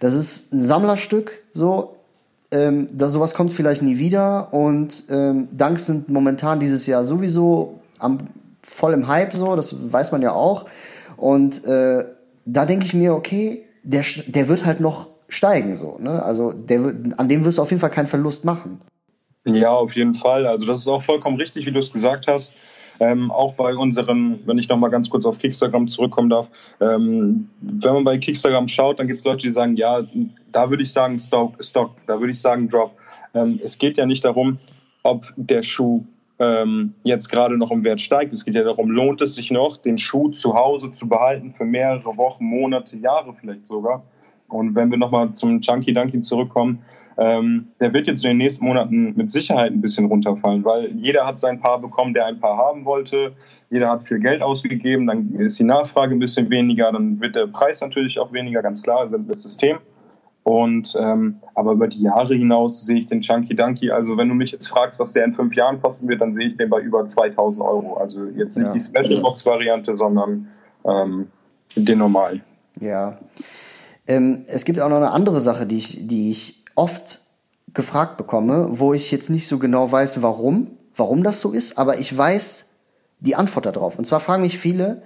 das 0.00 0.14
ist 0.14 0.52
ein 0.52 0.60
Sammlerstück, 0.60 1.32
so, 1.54 1.96
ähm, 2.50 2.86
da 2.92 3.08
sowas 3.08 3.34
kommt 3.34 3.52
vielleicht 3.52 3.82
nie 3.82 3.98
wieder 3.98 4.52
und 4.52 5.04
ähm, 5.10 5.48
Dunks 5.52 5.86
sind 5.86 6.08
momentan 6.08 6.60
dieses 6.60 6.86
Jahr 6.86 7.04
sowieso 7.04 7.80
am, 7.98 8.18
voll 8.62 8.92
im 8.94 9.08
Hype 9.08 9.32
so, 9.32 9.56
das 9.56 9.92
weiß 9.92 10.12
man 10.12 10.22
ja 10.22 10.32
auch. 10.32 10.66
Und 11.16 11.64
äh, 11.64 12.04
da 12.44 12.64
denke 12.64 12.86
ich 12.86 12.94
mir, 12.94 13.14
okay, 13.14 13.64
der, 13.82 14.04
der 14.26 14.48
wird 14.48 14.64
halt 14.64 14.80
noch 14.80 15.08
steigen 15.28 15.76
so, 15.76 15.98
ne? 16.00 16.22
Also 16.22 16.52
der, 16.52 16.94
an 17.16 17.28
dem 17.28 17.44
wirst 17.44 17.58
du 17.58 17.62
auf 17.62 17.70
jeden 17.70 17.80
Fall 17.80 17.90
keinen 17.90 18.06
Verlust 18.06 18.44
machen. 18.44 18.80
Ja, 19.44 19.72
auf 19.72 19.94
jeden 19.94 20.14
Fall. 20.14 20.46
Also 20.46 20.66
das 20.66 20.78
ist 20.78 20.88
auch 20.88 21.02
vollkommen 21.02 21.36
richtig, 21.36 21.66
wie 21.66 21.72
du 21.72 21.80
es 21.80 21.92
gesagt 21.92 22.26
hast. 22.26 22.54
Ähm, 23.00 23.30
auch 23.30 23.54
bei 23.54 23.74
unseren, 23.74 24.40
wenn 24.46 24.58
ich 24.58 24.68
noch 24.68 24.76
mal 24.76 24.88
ganz 24.88 25.08
kurz 25.08 25.24
auf 25.24 25.38
Kickstagram 25.38 25.86
zurückkommen 25.86 26.30
darf, 26.30 26.48
ähm, 26.80 27.48
wenn 27.60 27.94
man 27.94 28.04
bei 28.04 28.18
Kickstagram 28.18 28.66
schaut, 28.66 28.98
dann 28.98 29.06
gibt 29.06 29.20
es 29.20 29.24
Leute, 29.24 29.42
die 29.42 29.50
sagen, 29.50 29.76
ja, 29.76 30.02
da 30.52 30.68
würde 30.68 30.82
ich 30.82 30.92
sagen 30.92 31.18
Stock, 31.18 31.54
Stock, 31.60 31.92
da 32.06 32.18
würde 32.18 32.32
ich 32.32 32.40
sagen 32.40 32.68
Drop. 32.68 32.92
Ähm, 33.34 33.60
es 33.62 33.78
geht 33.78 33.96
ja 33.96 34.06
nicht 34.06 34.24
darum, 34.24 34.58
ob 35.02 35.32
der 35.36 35.62
Schuh 35.62 36.04
ähm, 36.38 36.94
jetzt 37.04 37.28
gerade 37.28 37.56
noch 37.56 37.70
im 37.70 37.84
Wert 37.84 38.00
steigt. 38.00 38.32
Es 38.32 38.44
geht 38.44 38.54
ja 38.54 38.62
darum, 38.62 38.90
lohnt 38.90 39.20
es 39.20 39.34
sich 39.34 39.50
noch, 39.50 39.76
den 39.76 39.98
Schuh 39.98 40.28
zu 40.28 40.54
Hause 40.54 40.90
zu 40.90 41.08
behalten 41.08 41.50
für 41.50 41.64
mehrere 41.64 42.16
Wochen, 42.16 42.44
Monate, 42.44 42.96
Jahre 42.96 43.34
vielleicht 43.34 43.66
sogar. 43.66 44.02
Und 44.48 44.74
wenn 44.74 44.90
wir 44.90 44.98
nochmal 44.98 45.32
zum 45.32 45.60
Chunky 45.60 45.92
Dunky 45.92 46.20
zurückkommen, 46.20 46.82
ähm, 47.18 47.64
der 47.80 47.92
wird 47.92 48.06
jetzt 48.06 48.24
in 48.24 48.30
den 48.30 48.36
nächsten 48.38 48.64
Monaten 48.64 49.12
mit 49.16 49.28
Sicherheit 49.30 49.72
ein 49.72 49.80
bisschen 49.80 50.06
runterfallen, 50.06 50.64
weil 50.64 50.92
jeder 50.92 51.26
hat 51.26 51.40
sein 51.40 51.58
Paar 51.58 51.80
bekommen, 51.80 52.14
der 52.14 52.26
ein 52.26 52.38
Paar 52.38 52.56
haben 52.56 52.84
wollte. 52.84 53.32
Jeder 53.70 53.90
hat 53.90 54.04
viel 54.04 54.20
Geld 54.20 54.40
ausgegeben, 54.40 55.08
dann 55.08 55.34
ist 55.34 55.58
die 55.58 55.64
Nachfrage 55.64 56.14
ein 56.14 56.20
bisschen 56.20 56.48
weniger, 56.48 56.92
dann 56.92 57.20
wird 57.20 57.34
der 57.34 57.48
Preis 57.48 57.80
natürlich 57.80 58.20
auch 58.20 58.32
weniger, 58.32 58.62
ganz 58.62 58.84
klar, 58.84 59.08
das 59.08 59.42
System. 59.42 59.78
Und 60.44 60.96
ähm, 60.98 61.40
aber 61.54 61.72
über 61.72 61.88
die 61.88 62.02
Jahre 62.02 62.34
hinaus 62.34 62.86
sehe 62.86 63.00
ich 63.00 63.06
den 63.06 63.20
Chunky 63.20 63.54
Dunky. 63.54 63.90
Also 63.90 64.16
wenn 64.16 64.28
du 64.28 64.34
mich 64.34 64.52
jetzt 64.52 64.66
fragst, 64.66 64.98
was 65.00 65.12
der 65.12 65.24
in 65.24 65.32
fünf 65.32 65.54
Jahren 65.56 65.82
kosten 65.82 66.08
wird, 66.08 66.20
dann 66.20 66.32
sehe 66.34 66.46
ich 66.46 66.56
den 66.56 66.70
bei 66.70 66.80
über 66.80 67.04
2000 67.04 67.62
Euro. 67.62 67.98
Also 67.98 68.24
jetzt 68.36 68.56
nicht 68.56 68.66
ja. 68.66 68.72
die 68.72 68.80
Special 68.80 69.20
Box 69.20 69.44
Variante, 69.44 69.94
sondern 69.94 70.48
ähm, 70.86 71.26
den 71.76 71.98
normalen. 71.98 72.40
Ja. 72.80 73.18
Ähm, 74.06 74.44
es 74.46 74.64
gibt 74.64 74.80
auch 74.80 74.88
noch 74.88 74.96
eine 74.96 75.10
andere 75.10 75.40
Sache, 75.40 75.66
die 75.66 75.76
ich, 75.76 76.06
die 76.06 76.30
ich 76.30 76.57
oft 76.78 77.22
gefragt 77.74 78.16
bekomme, 78.16 78.68
wo 78.70 78.94
ich 78.94 79.10
jetzt 79.10 79.28
nicht 79.28 79.46
so 79.48 79.58
genau 79.58 79.92
weiß, 79.92 80.22
warum, 80.22 80.78
warum 80.94 81.22
das 81.22 81.40
so 81.40 81.52
ist, 81.52 81.76
aber 81.76 81.98
ich 81.98 82.16
weiß 82.16 82.70
die 83.20 83.34
Antwort 83.34 83.66
darauf. 83.66 83.98
Und 83.98 84.06
zwar 84.06 84.20
fragen 84.20 84.42
mich 84.42 84.58
viele, 84.58 85.02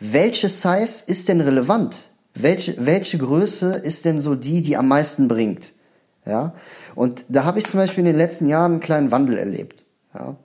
welche 0.00 0.48
Size 0.48 1.04
ist 1.06 1.28
denn 1.28 1.40
relevant? 1.40 2.10
Welche, 2.34 2.74
welche 2.78 3.18
Größe 3.18 3.74
ist 3.74 4.04
denn 4.04 4.20
so 4.20 4.36
die, 4.36 4.62
die 4.62 4.76
am 4.76 4.88
meisten 4.88 5.28
bringt? 5.28 5.72
Ja, 6.24 6.54
und 6.94 7.24
da 7.28 7.44
habe 7.44 7.58
ich 7.58 7.66
zum 7.66 7.80
Beispiel 7.80 8.00
in 8.00 8.06
den 8.06 8.16
letzten 8.16 8.48
Jahren 8.48 8.72
einen 8.72 8.80
kleinen 8.80 9.10
Wandel 9.10 9.38
erlebt. 9.38 9.84
Ja, 10.14 10.36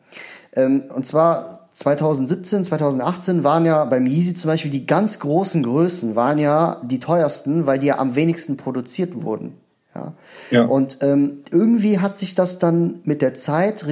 ähm, 0.56 0.84
und 0.94 1.06
zwar 1.06 1.70
2017, 1.74 2.63
2018 2.63 3.44
waren 3.44 3.65
ja 3.65 3.84
beim 3.86 4.06
Yeezy 4.06 4.34
zum 4.34 4.50
Beispiel 4.50 4.72
die 4.72 4.86
ganz 4.86 5.20
großen 5.20 5.62
Größen 5.62 6.15
waren 6.15 6.39
ja 6.39 6.82
die 6.84 7.00
teuersten, 7.00 7.65
weil 7.65 7.80
die 7.80 7.88
ja 7.88 8.00
am 8.00 8.15
wenigsten 8.15 8.58
produziert 8.58 9.24
wurden. 9.24 9.58
Ja. 9.95 10.13
ja. 10.51 10.65
Und 10.65 10.97
ähm, 11.01 11.43
irgendwie 11.51 12.00
hat 12.00 12.17
sich 12.17 12.35
das 12.35 12.57
dann 12.57 13.01
mit 13.03 13.21
der 13.21 13.33
Zeit 13.33 13.85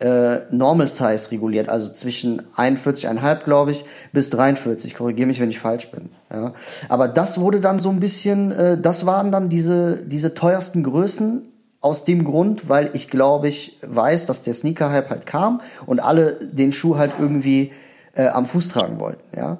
äh, 0.00 0.40
Normal 0.50 0.88
Size 0.88 1.30
reguliert, 1.30 1.68
also 1.68 1.90
zwischen 1.90 2.42
41,5, 2.56 3.44
glaube 3.44 3.72
ich, 3.72 3.84
bis 4.12 4.30
43. 4.30 4.94
Korrigiere 4.94 5.26
mich, 5.26 5.40
wenn 5.40 5.50
ich 5.50 5.60
falsch 5.60 5.90
bin. 5.90 6.10
Ja. 6.32 6.52
Aber 6.88 7.08
das 7.08 7.38
wurde 7.40 7.60
dann 7.60 7.78
so 7.78 7.90
ein 7.90 8.00
bisschen, 8.00 8.52
äh, 8.52 8.78
das 8.78 9.06
waren 9.06 9.32
dann 9.32 9.48
diese, 9.48 10.04
diese 10.04 10.34
teuersten 10.34 10.82
Größen 10.82 11.42
aus 11.80 12.04
dem 12.04 12.24
Grund, 12.24 12.68
weil 12.68 12.90
ich 12.94 13.08
glaube, 13.08 13.48
ich 13.48 13.78
weiß, 13.82 14.26
dass 14.26 14.42
der 14.42 14.54
Sneaker-Hype 14.54 15.10
halt 15.10 15.26
kam 15.26 15.60
und 15.86 16.00
alle 16.00 16.34
den 16.34 16.72
Schuh 16.72 16.96
halt 16.96 17.12
irgendwie 17.18 17.72
äh, 18.14 18.26
am 18.28 18.46
Fuß 18.46 18.68
tragen 18.68 19.00
wollten. 19.00 19.22
Ja. 19.36 19.58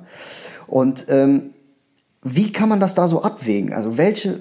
Und 0.67 1.07
ähm, 1.09 1.54
wie 2.25 2.51
kann 2.51 2.71
man 2.71 2.81
das 2.81 2.95
da 2.95 3.07
so 3.07 3.23
abwägen? 3.23 3.75
Also 3.75 3.99
welche, 3.99 4.41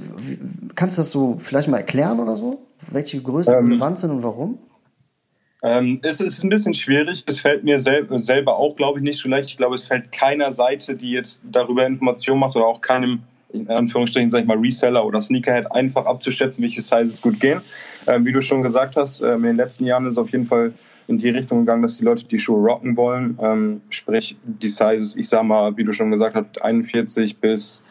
kannst 0.73 0.97
du 0.97 1.01
das 1.01 1.11
so 1.11 1.37
vielleicht 1.39 1.67
mal 1.67 1.77
erklären 1.77 2.21
oder 2.21 2.35
so? 2.35 2.65
Welche 2.91 3.21
Größen 3.21 3.53
ähm, 3.53 3.67
relevant 3.67 3.99
sind 3.99 4.11
und 4.11 4.23
warum? 4.23 4.57
Ähm, 5.61 5.99
es 6.01 6.21
ist 6.21 6.43
ein 6.43 6.49
bisschen 6.49 6.73
schwierig. 6.73 7.25
Es 7.27 7.41
fällt 7.41 7.65
mir 7.65 7.79
sel 7.79 8.07
selber 8.21 8.55
auch, 8.55 8.77
glaube 8.77 8.99
ich, 8.99 9.03
nicht 9.03 9.19
so 9.19 9.27
leicht. 9.27 9.49
Ich 9.49 9.57
glaube, 9.57 9.75
es 9.75 9.85
fällt 9.85 10.13
keiner 10.13 10.53
Seite, 10.53 10.95
die 10.95 11.11
jetzt 11.11 11.41
darüber 11.51 11.85
Informationen 11.85 12.39
macht 12.39 12.55
oder 12.55 12.65
auch 12.65 12.79
keinem, 12.79 13.19
in 13.51 13.69
Anführungsstrichen, 13.69 14.29
sag 14.29 14.41
ich 14.41 14.47
mal, 14.47 14.57
Reseller 14.57 15.05
oder 15.05 15.19
Sneakerhead 15.19 15.69
einfach 15.73 16.05
abzuschätzen, 16.05 16.63
welche 16.63 16.81
Sizes 16.81 17.21
gut 17.21 17.41
gehen. 17.41 17.61
Ähm, 18.07 18.25
wie 18.25 18.31
du 18.31 18.41
schon 18.41 18.61
gesagt 18.61 18.95
hast, 18.95 19.21
äh, 19.21 19.33
in 19.33 19.43
den 19.43 19.57
letzten 19.57 19.85
Jahren 19.85 20.05
ist 20.05 20.17
auf 20.17 20.31
jeden 20.31 20.45
Fall 20.45 20.73
in 21.07 21.17
die 21.17 21.29
Richtung 21.29 21.59
gegangen, 21.59 21.81
dass 21.81 21.97
die 21.97 22.03
Leute 22.03 22.25
die 22.25 22.39
Schuhe 22.39 22.63
rocken 22.63 22.95
wollen. 22.95 23.37
Ähm, 23.41 23.81
sprich, 23.89 24.37
die 24.43 24.69
Sizes, 24.69 25.15
ich 25.15 25.29
sag 25.29 25.43
mal, 25.43 25.75
wie 25.77 25.83
du 25.83 25.91
schon 25.91 26.11
gesagt 26.11 26.35
hast, 26.35 26.61
41 26.61 27.39
bis 27.39 27.83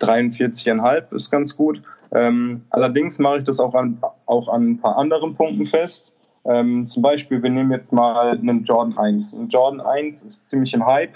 43,5 0.00 1.14
ist 1.14 1.30
ganz 1.30 1.56
gut. 1.56 1.82
Ähm, 2.12 2.62
allerdings 2.70 3.18
mache 3.18 3.38
ich 3.38 3.44
das 3.44 3.60
auch 3.60 3.74
an, 3.74 3.98
auch 4.26 4.48
an 4.48 4.72
ein 4.72 4.78
paar 4.78 4.96
anderen 4.96 5.34
Punkten 5.34 5.66
fest. 5.66 6.12
Ähm, 6.46 6.86
zum 6.86 7.02
Beispiel, 7.02 7.42
wir 7.42 7.50
nehmen 7.50 7.70
jetzt 7.70 7.92
mal 7.92 8.38
einen 8.38 8.64
Jordan 8.64 8.98
1. 8.98 9.34
Ein 9.34 9.48
Jordan 9.48 9.80
1 9.80 10.22
ist 10.22 10.46
ziemlich 10.46 10.74
im 10.74 10.86
Hype. 10.86 11.14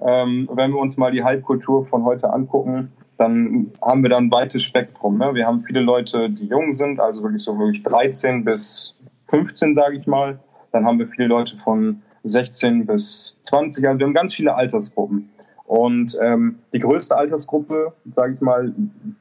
Ähm, 0.00 0.48
wenn 0.52 0.72
wir 0.72 0.78
uns 0.78 0.96
mal 0.96 1.12
die 1.12 1.22
Hype-Kultur 1.22 1.84
von 1.84 2.04
heute 2.04 2.32
angucken, 2.32 2.90
dann 3.18 3.70
haben 3.82 4.02
wir 4.02 4.08
da 4.08 4.16
ein 4.16 4.32
weites 4.32 4.64
Spektrum. 4.64 5.18
Ne? 5.18 5.34
Wir 5.34 5.46
haben 5.46 5.60
viele 5.60 5.80
Leute, 5.80 6.30
die 6.30 6.46
jung 6.46 6.72
sind, 6.72 6.98
also 7.00 7.22
wirklich 7.22 7.42
so 7.42 7.58
wirklich 7.58 7.82
13 7.82 8.44
bis 8.44 8.98
15, 9.20 9.74
sage 9.74 9.98
ich 9.98 10.06
mal. 10.06 10.38
Dann 10.72 10.86
haben 10.86 10.98
wir 10.98 11.06
viele 11.06 11.28
Leute 11.28 11.56
von 11.56 12.02
16 12.24 12.86
bis 12.86 13.38
20. 13.42 13.86
Also 13.86 13.98
wir 13.98 14.06
haben 14.06 14.14
ganz 14.14 14.34
viele 14.34 14.54
Altersgruppen. 14.54 15.30
Und 15.66 16.18
ähm, 16.20 16.58
die 16.72 16.80
größte 16.80 17.16
Altersgruppe, 17.16 17.92
sage 18.10 18.34
ich 18.34 18.40
mal, 18.40 18.74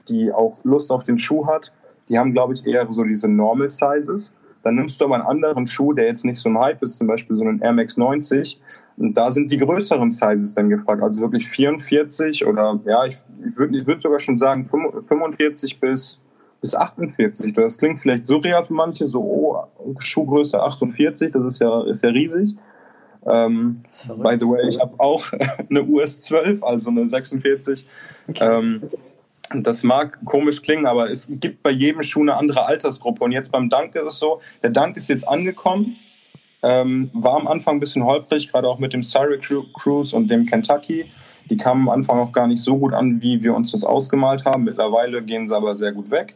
die 0.07 0.31
auch 0.31 0.59
Lust 0.63 0.91
auf 0.91 1.03
den 1.03 1.19
Schuh 1.19 1.45
hat, 1.45 1.71
die 2.09 2.17
haben, 2.17 2.33
glaube 2.33 2.53
ich, 2.53 2.65
eher 2.65 2.89
so 2.89 3.03
diese 3.03 3.27
Normal 3.27 3.69
Sizes. 3.69 4.33
Dann 4.63 4.75
nimmst 4.75 4.99
du 4.99 5.05
aber 5.05 5.15
einen 5.15 5.25
anderen 5.25 5.67
Schuh, 5.67 5.93
der 5.93 6.07
jetzt 6.07 6.25
nicht 6.25 6.39
so 6.39 6.49
ein 6.49 6.57
Hype 6.57 6.81
ist, 6.81 6.97
zum 6.97 7.07
Beispiel 7.07 7.37
so 7.37 7.45
einen 7.45 7.61
Air 7.61 7.73
Max 7.73 7.97
90. 7.97 8.59
Und 8.97 9.15
da 9.15 9.31
sind 9.31 9.51
die 9.51 9.57
größeren 9.57 10.11
Sizes 10.11 10.53
dann 10.53 10.69
gefragt. 10.69 11.01
Also 11.01 11.21
wirklich 11.21 11.47
44 11.47 12.45
oder 12.45 12.79
ja, 12.85 13.05
ich, 13.05 13.15
ich 13.47 13.57
würde 13.57 13.77
ich 13.77 13.87
würd 13.87 14.01
sogar 14.01 14.19
schon 14.19 14.37
sagen 14.37 14.67
45 15.07 15.79
bis, 15.79 16.19
bis 16.61 16.75
48. 16.75 17.53
Das 17.53 17.77
klingt 17.77 17.99
vielleicht 17.99 18.27
surreal 18.27 18.65
für 18.65 18.73
manche, 18.73 19.07
so 19.07 19.21
oh, 19.21 19.95
Schuhgröße 19.99 20.61
48, 20.61 21.31
das 21.31 21.45
ist 21.45 21.59
ja, 21.59 21.83
ist 21.83 22.03
ja 22.03 22.09
riesig. 22.09 22.55
Ähm, 23.25 23.83
by 24.17 24.37
the 24.39 24.47
way, 24.47 24.67
ich 24.67 24.79
habe 24.79 24.93
auch 24.99 25.25
eine 25.69 25.83
US 25.83 26.19
12, 26.21 26.63
also 26.63 26.89
eine 26.89 27.07
46. 27.07 27.85
Okay. 28.29 28.45
Ähm, 28.45 28.81
das 29.55 29.83
mag 29.83 30.19
komisch 30.25 30.61
klingen, 30.61 30.85
aber 30.85 31.09
es 31.09 31.27
gibt 31.27 31.63
bei 31.63 31.71
jedem 31.71 32.03
Schuh 32.03 32.21
eine 32.21 32.35
andere 32.35 32.65
Altersgruppe. 32.65 33.23
Und 33.23 33.31
jetzt 33.31 33.51
beim 33.51 33.69
Dank 33.69 33.95
ist 33.95 34.05
es 34.05 34.19
so, 34.19 34.41
der 34.61 34.69
Dank 34.69 34.95
ist 34.95 35.09
jetzt 35.09 35.27
angekommen, 35.27 35.95
ähm, 36.61 37.09
war 37.13 37.35
am 37.35 37.47
Anfang 37.47 37.77
ein 37.77 37.79
bisschen 37.79 38.03
holprig, 38.03 38.51
gerade 38.51 38.67
auch 38.67 38.79
mit 38.79 38.93
dem 38.93 39.01
Syracuse 39.01 40.15
und 40.15 40.29
dem 40.29 40.45
Kentucky. 40.45 41.05
Die 41.49 41.57
kamen 41.57 41.89
am 41.89 41.89
Anfang 41.89 42.19
auch 42.19 42.31
gar 42.31 42.47
nicht 42.47 42.61
so 42.61 42.77
gut 42.77 42.93
an, 42.93 43.21
wie 43.21 43.41
wir 43.41 43.55
uns 43.55 43.71
das 43.71 43.83
ausgemalt 43.83 44.45
haben. 44.45 44.65
Mittlerweile 44.65 45.21
gehen 45.23 45.47
sie 45.47 45.55
aber 45.55 45.75
sehr 45.75 45.93
gut 45.93 46.11
weg. 46.11 46.35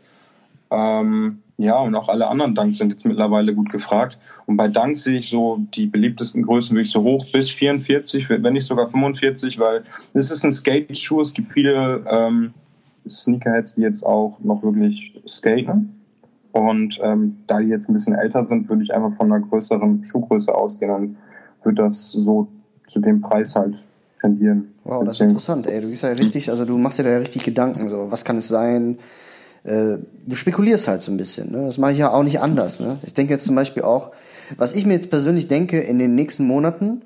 Ähm, 0.74 1.40
ja, 1.58 1.80
und 1.80 1.94
auch 1.96 2.10
alle 2.10 2.28
anderen 2.28 2.56
Dunks 2.56 2.80
sind 2.80 2.90
jetzt 2.90 3.06
mittlerweile 3.06 3.54
gut 3.54 3.72
gefragt. 3.72 4.18
Und 4.48 4.58
bei 4.58 4.68
Dunks 4.68 5.04
sehe 5.04 5.18
ich 5.18 5.30
so 5.30 5.60
die 5.76 5.86
beliebtesten 5.86 6.44
Größen 6.44 6.76
wirklich 6.76 6.92
so 6.92 7.04
hoch 7.04 7.26
bis 7.32 7.52
44, 7.52 8.30
wenn 8.30 8.54
nicht 8.54 8.66
sogar 8.66 8.88
45, 8.88 9.60
weil 9.60 9.84
es 10.14 10.32
ist 10.32 10.44
ein 10.44 10.52
Skate-Schuh. 10.52 11.22
Es 11.22 11.34
gibt 11.34 11.48
viele 11.48 12.04
ähm, 12.10 12.54
Sneakerheads, 13.08 13.76
die 13.76 13.82
jetzt 13.82 14.04
auch 14.04 14.40
noch 14.40 14.64
wirklich 14.64 15.14
skaten. 15.28 16.02
Und 16.52 17.00
ähm, 17.02 17.38
da 17.48 17.60
die 17.60 17.68
jetzt 17.68 17.90
ein 17.90 17.94
bisschen 17.94 18.16
älter 18.16 18.44
sind, 18.46 18.70
würde 18.70 18.84
ich 18.84 18.94
einfach 18.94 19.14
von 19.14 19.32
einer 19.32 19.44
größeren 19.46 20.04
Schuhgröße 20.04 20.54
ausgehen 20.54 20.92
und 20.92 21.18
würde 21.64 21.84
das 21.84 22.12
so 22.12 22.48
zu 22.88 23.00
dem 23.00 23.22
Preis 23.22 23.56
halt 23.56 23.76
tendieren. 24.22 24.74
Wow, 24.84 25.04
das 25.04 25.16
ist 25.16 25.22
interessant, 25.22 25.68
ey. 25.68 25.82
Du 25.82 25.90
bist 25.90 26.04
ja 26.04 26.10
richtig, 26.10 26.50
also 26.50 26.64
du 26.64 26.78
machst 26.78 27.00
dir 27.00 27.04
da 27.04 27.12
ja 27.12 27.18
richtig 27.20 27.44
Gedanken, 27.44 27.90
so, 27.90 28.12
was 28.12 28.26
kann 28.26 28.38
es 28.38 28.48
sein? 28.48 28.98
Äh, 29.64 29.98
du 30.26 30.36
spekulierst 30.36 30.88
halt 30.88 31.02
so 31.02 31.12
ein 31.12 31.18
bisschen, 31.18 31.52
ne? 31.52 31.66
Das 31.66 31.78
mache 31.78 31.94
ich 31.94 31.98
ja 31.98 32.12
auch 32.12 32.24
nicht 32.24 32.40
anders, 32.40 32.80
ne? 32.80 33.00
Ich 33.04 33.14
denke 33.14 33.34
jetzt 33.34 33.46
zum 33.46 33.56
Beispiel 33.56 33.84
auch, 33.84 34.12
was 34.58 34.74
ich 34.74 34.86
mir 34.86 34.94
jetzt 34.94 35.10
persönlich 35.10 35.48
denke, 35.48 35.80
in 35.80 36.00
den 36.00 36.16
nächsten 36.16 36.46
Monaten 36.46 37.02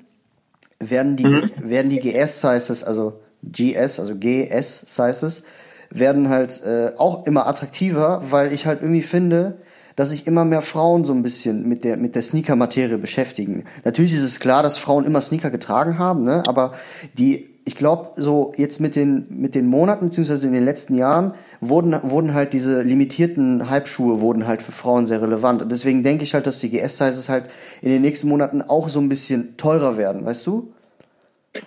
werden 0.80 1.16
die, 1.16 1.26
mhm. 1.26 1.50
werden 1.62 1.90
die 1.90 2.00
GS-Sizes, 2.00 2.84
also 2.84 3.20
GS, 3.42 4.00
also 4.00 4.14
GS-Sizes, 4.16 5.44
werden 5.90 6.28
halt 6.28 6.62
äh, 6.64 6.92
auch 6.96 7.26
immer 7.26 7.46
attraktiver, 7.46 8.22
weil 8.30 8.52
ich 8.52 8.66
halt 8.66 8.82
irgendwie 8.82 9.02
finde, 9.02 9.58
dass 9.96 10.10
sich 10.10 10.26
immer 10.26 10.44
mehr 10.44 10.62
Frauen 10.62 11.04
so 11.04 11.12
ein 11.12 11.22
bisschen 11.22 11.66
mit 11.68 11.82
der 11.82 11.96
mit 11.96 12.14
der 12.14 12.22
Sneaker-Materie 12.22 12.98
beschäftigen. 12.98 13.64
Natürlich 13.84 14.14
ist 14.14 14.22
es 14.22 14.38
klar, 14.38 14.62
dass 14.62 14.78
Frauen 14.78 15.04
immer 15.04 15.20
Sneaker 15.20 15.50
getragen 15.50 15.98
haben, 15.98 16.24
ne? 16.24 16.42
aber 16.46 16.72
die 17.16 17.48
ich 17.68 17.76
glaube, 17.76 18.12
so 18.16 18.54
jetzt 18.56 18.80
mit 18.80 18.96
den, 18.96 19.26
mit 19.28 19.54
den 19.54 19.66
Monaten, 19.66 20.06
beziehungsweise 20.06 20.46
in 20.46 20.54
den 20.54 20.64
letzten 20.64 20.94
Jahren, 20.94 21.34
wurden, 21.60 21.94
wurden 22.02 22.32
halt 22.32 22.54
diese 22.54 22.80
limitierten 22.80 23.68
Halbschuhe 23.68 24.22
wurden 24.22 24.46
halt 24.46 24.62
für 24.62 24.72
Frauen 24.72 25.04
sehr 25.04 25.20
relevant. 25.20 25.60
Und 25.60 25.70
deswegen 25.70 26.02
denke 26.02 26.24
ich 26.24 26.32
halt, 26.32 26.46
dass 26.46 26.60
die 26.60 26.70
GS-Sizes 26.70 27.28
halt 27.28 27.50
in 27.82 27.90
den 27.90 28.00
nächsten 28.00 28.26
Monaten 28.26 28.62
auch 28.62 28.88
so 28.88 29.00
ein 29.00 29.10
bisschen 29.10 29.58
teurer 29.58 29.98
werden, 29.98 30.24
weißt 30.24 30.46
du? 30.46 30.72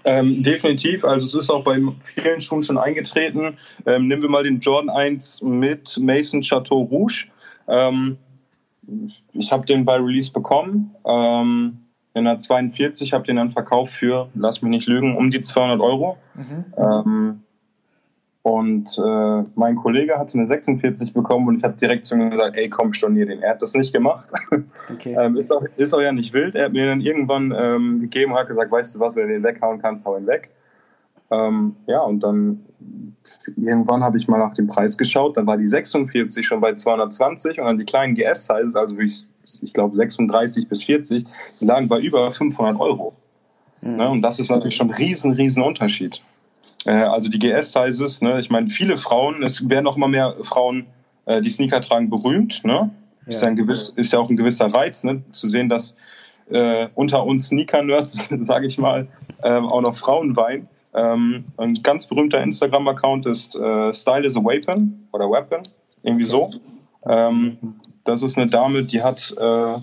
Ähm, 0.03 0.41
definitiv, 0.41 1.05
also 1.05 1.23
es 1.23 1.35
ist 1.35 1.51
auch 1.51 1.63
bei 1.63 1.79
vielen 2.15 2.41
Schuhen 2.41 2.63
schon 2.63 2.79
eingetreten. 2.79 3.57
Ähm, 3.85 4.07
nehmen 4.07 4.23
wir 4.23 4.29
mal 4.29 4.43
den 4.43 4.59
Jordan 4.59 4.89
1 4.89 5.43
mit 5.43 5.99
Mason 6.01 6.41
Chateau 6.41 6.81
Rouge. 6.81 7.27
Ähm, 7.67 8.17
ich 9.33 9.51
habe 9.51 9.67
den 9.67 9.85
bei 9.85 9.97
Release 9.97 10.31
bekommen. 10.31 10.95
Ähm, 11.05 11.77
in 12.13 12.25
der 12.25 12.37
42 12.37 13.13
habe 13.13 13.25
den 13.25 13.37
dann 13.37 13.49
verkauft 13.49 13.93
für, 13.93 14.29
lass 14.35 14.61
mich 14.61 14.69
nicht 14.69 14.87
lügen, 14.87 15.15
um 15.15 15.31
die 15.31 15.41
200 15.41 15.79
Euro. 15.79 16.17
Mhm. 16.35 16.65
Ähm, 16.77 17.43
und 18.43 18.97
äh, 18.97 19.43
mein 19.53 19.75
Kollege 19.75 20.17
hatte 20.17 20.33
eine 20.33 20.47
46 20.47 21.13
bekommen 21.13 21.47
und 21.47 21.57
ich 21.57 21.63
habe 21.63 21.77
direkt 21.77 22.05
zu 22.05 22.15
ihm 22.15 22.31
gesagt, 22.31 22.57
ey, 22.57 22.69
komm, 22.69 22.91
stornier 22.91 23.27
den. 23.27 23.43
Er 23.43 23.51
hat 23.51 23.61
das 23.61 23.75
nicht 23.75 23.93
gemacht. 23.93 24.31
Okay. 24.91 25.15
ähm, 25.19 25.37
ist, 25.37 25.51
auch, 25.51 25.63
ist 25.77 25.93
auch 25.93 26.01
ja 26.01 26.11
nicht 26.11 26.33
wild. 26.33 26.55
Er 26.55 26.65
hat 26.65 26.73
mir 26.73 26.87
dann 26.87 27.01
irgendwann 27.01 27.53
ähm, 27.55 28.01
gegeben, 28.01 28.33
hat 28.33 28.47
gesagt, 28.47 28.71
weißt 28.71 28.95
du 28.95 28.99
was, 28.99 29.15
wenn 29.15 29.27
du 29.27 29.33
den 29.35 29.43
weghauen 29.43 29.79
kannst, 29.79 30.05
hau 30.05 30.17
ihn 30.17 30.25
weg. 30.25 30.49
Ähm, 31.31 31.75
ja, 31.87 32.01
und 32.01 32.21
dann 32.21 32.65
irgendwann 33.55 34.03
habe 34.03 34.17
ich 34.17 34.27
mal 34.27 34.39
nach 34.39 34.53
dem 34.53 34.67
Preis 34.67 34.97
geschaut, 34.97 35.37
dann 35.37 35.47
war 35.47 35.57
die 35.57 35.67
46 35.67 36.45
schon 36.45 36.59
bei 36.59 36.73
220 36.73 37.59
und 37.59 37.65
dann 37.65 37.77
die 37.77 37.85
kleinen 37.85 38.15
GS-Sizes, 38.15 38.75
also 38.75 38.97
ich, 38.97 39.25
ich 39.61 39.73
glaube 39.73 39.95
36 39.95 40.67
bis 40.67 40.83
40, 40.83 41.25
die 41.59 41.65
lagen 41.65 41.87
bei 41.87 41.99
über 41.99 42.31
500 42.31 42.79
Euro. 42.79 43.13
Mhm. 43.81 43.95
Ne, 43.95 44.09
und 44.09 44.21
das 44.21 44.39
ist 44.39 44.49
natürlich 44.49 44.75
schon 44.75 44.89
ein 44.89 44.95
riesen, 44.95 45.31
riesen 45.31 45.63
Unterschied. 45.63 46.21
Äh, 46.85 46.91
also 46.91 47.29
die 47.29 47.39
GS-Sizes, 47.39 48.21
ne, 48.21 48.39
ich 48.39 48.49
meine, 48.49 48.69
viele 48.69 48.97
Frauen, 48.97 49.43
es 49.43 49.67
werden 49.69 49.87
auch 49.87 49.95
immer 49.95 50.07
mehr 50.07 50.35
Frauen, 50.43 50.85
äh, 51.25 51.41
die 51.41 51.49
Sneaker 51.49 51.81
tragen, 51.81 52.09
berühmt. 52.09 52.63
Ne? 52.63 52.89
Ja. 53.25 53.31
Ist, 53.31 53.41
ja 53.41 53.47
ein 53.47 53.55
gewiss, 53.55 53.93
ist 53.95 54.13
ja 54.13 54.19
auch 54.19 54.29
ein 54.29 54.37
gewisser 54.37 54.73
Reiz, 54.73 55.03
ne? 55.03 55.21
zu 55.31 55.49
sehen, 55.49 55.69
dass 55.69 55.95
äh, 56.49 56.87
unter 56.95 57.23
uns 57.23 57.47
Sneaker-Nerds, 57.47 58.29
sage 58.41 58.67
ich 58.67 58.77
mal, 58.77 59.07
äh, 59.43 59.51
auch 59.51 59.81
noch 59.81 59.95
Frauen 59.95 60.35
weinen. 60.35 60.67
Ähm, 60.93 61.45
ein 61.57 61.75
ganz 61.83 62.05
berühmter 62.05 62.41
Instagram-Account 62.41 63.25
ist 63.25 63.55
äh, 63.55 63.93
Style 63.93 64.25
is 64.25 64.35
a 64.35 64.43
Weapon 64.43 65.07
oder 65.13 65.29
Weapon, 65.29 65.67
irgendwie 66.03 66.25
so. 66.25 66.51
Ähm, 67.05 67.57
das 68.03 68.23
ist 68.23 68.37
eine 68.37 68.49
Dame, 68.49 68.83
die 68.83 69.01
hat 69.01 69.33
äh, 69.39 69.77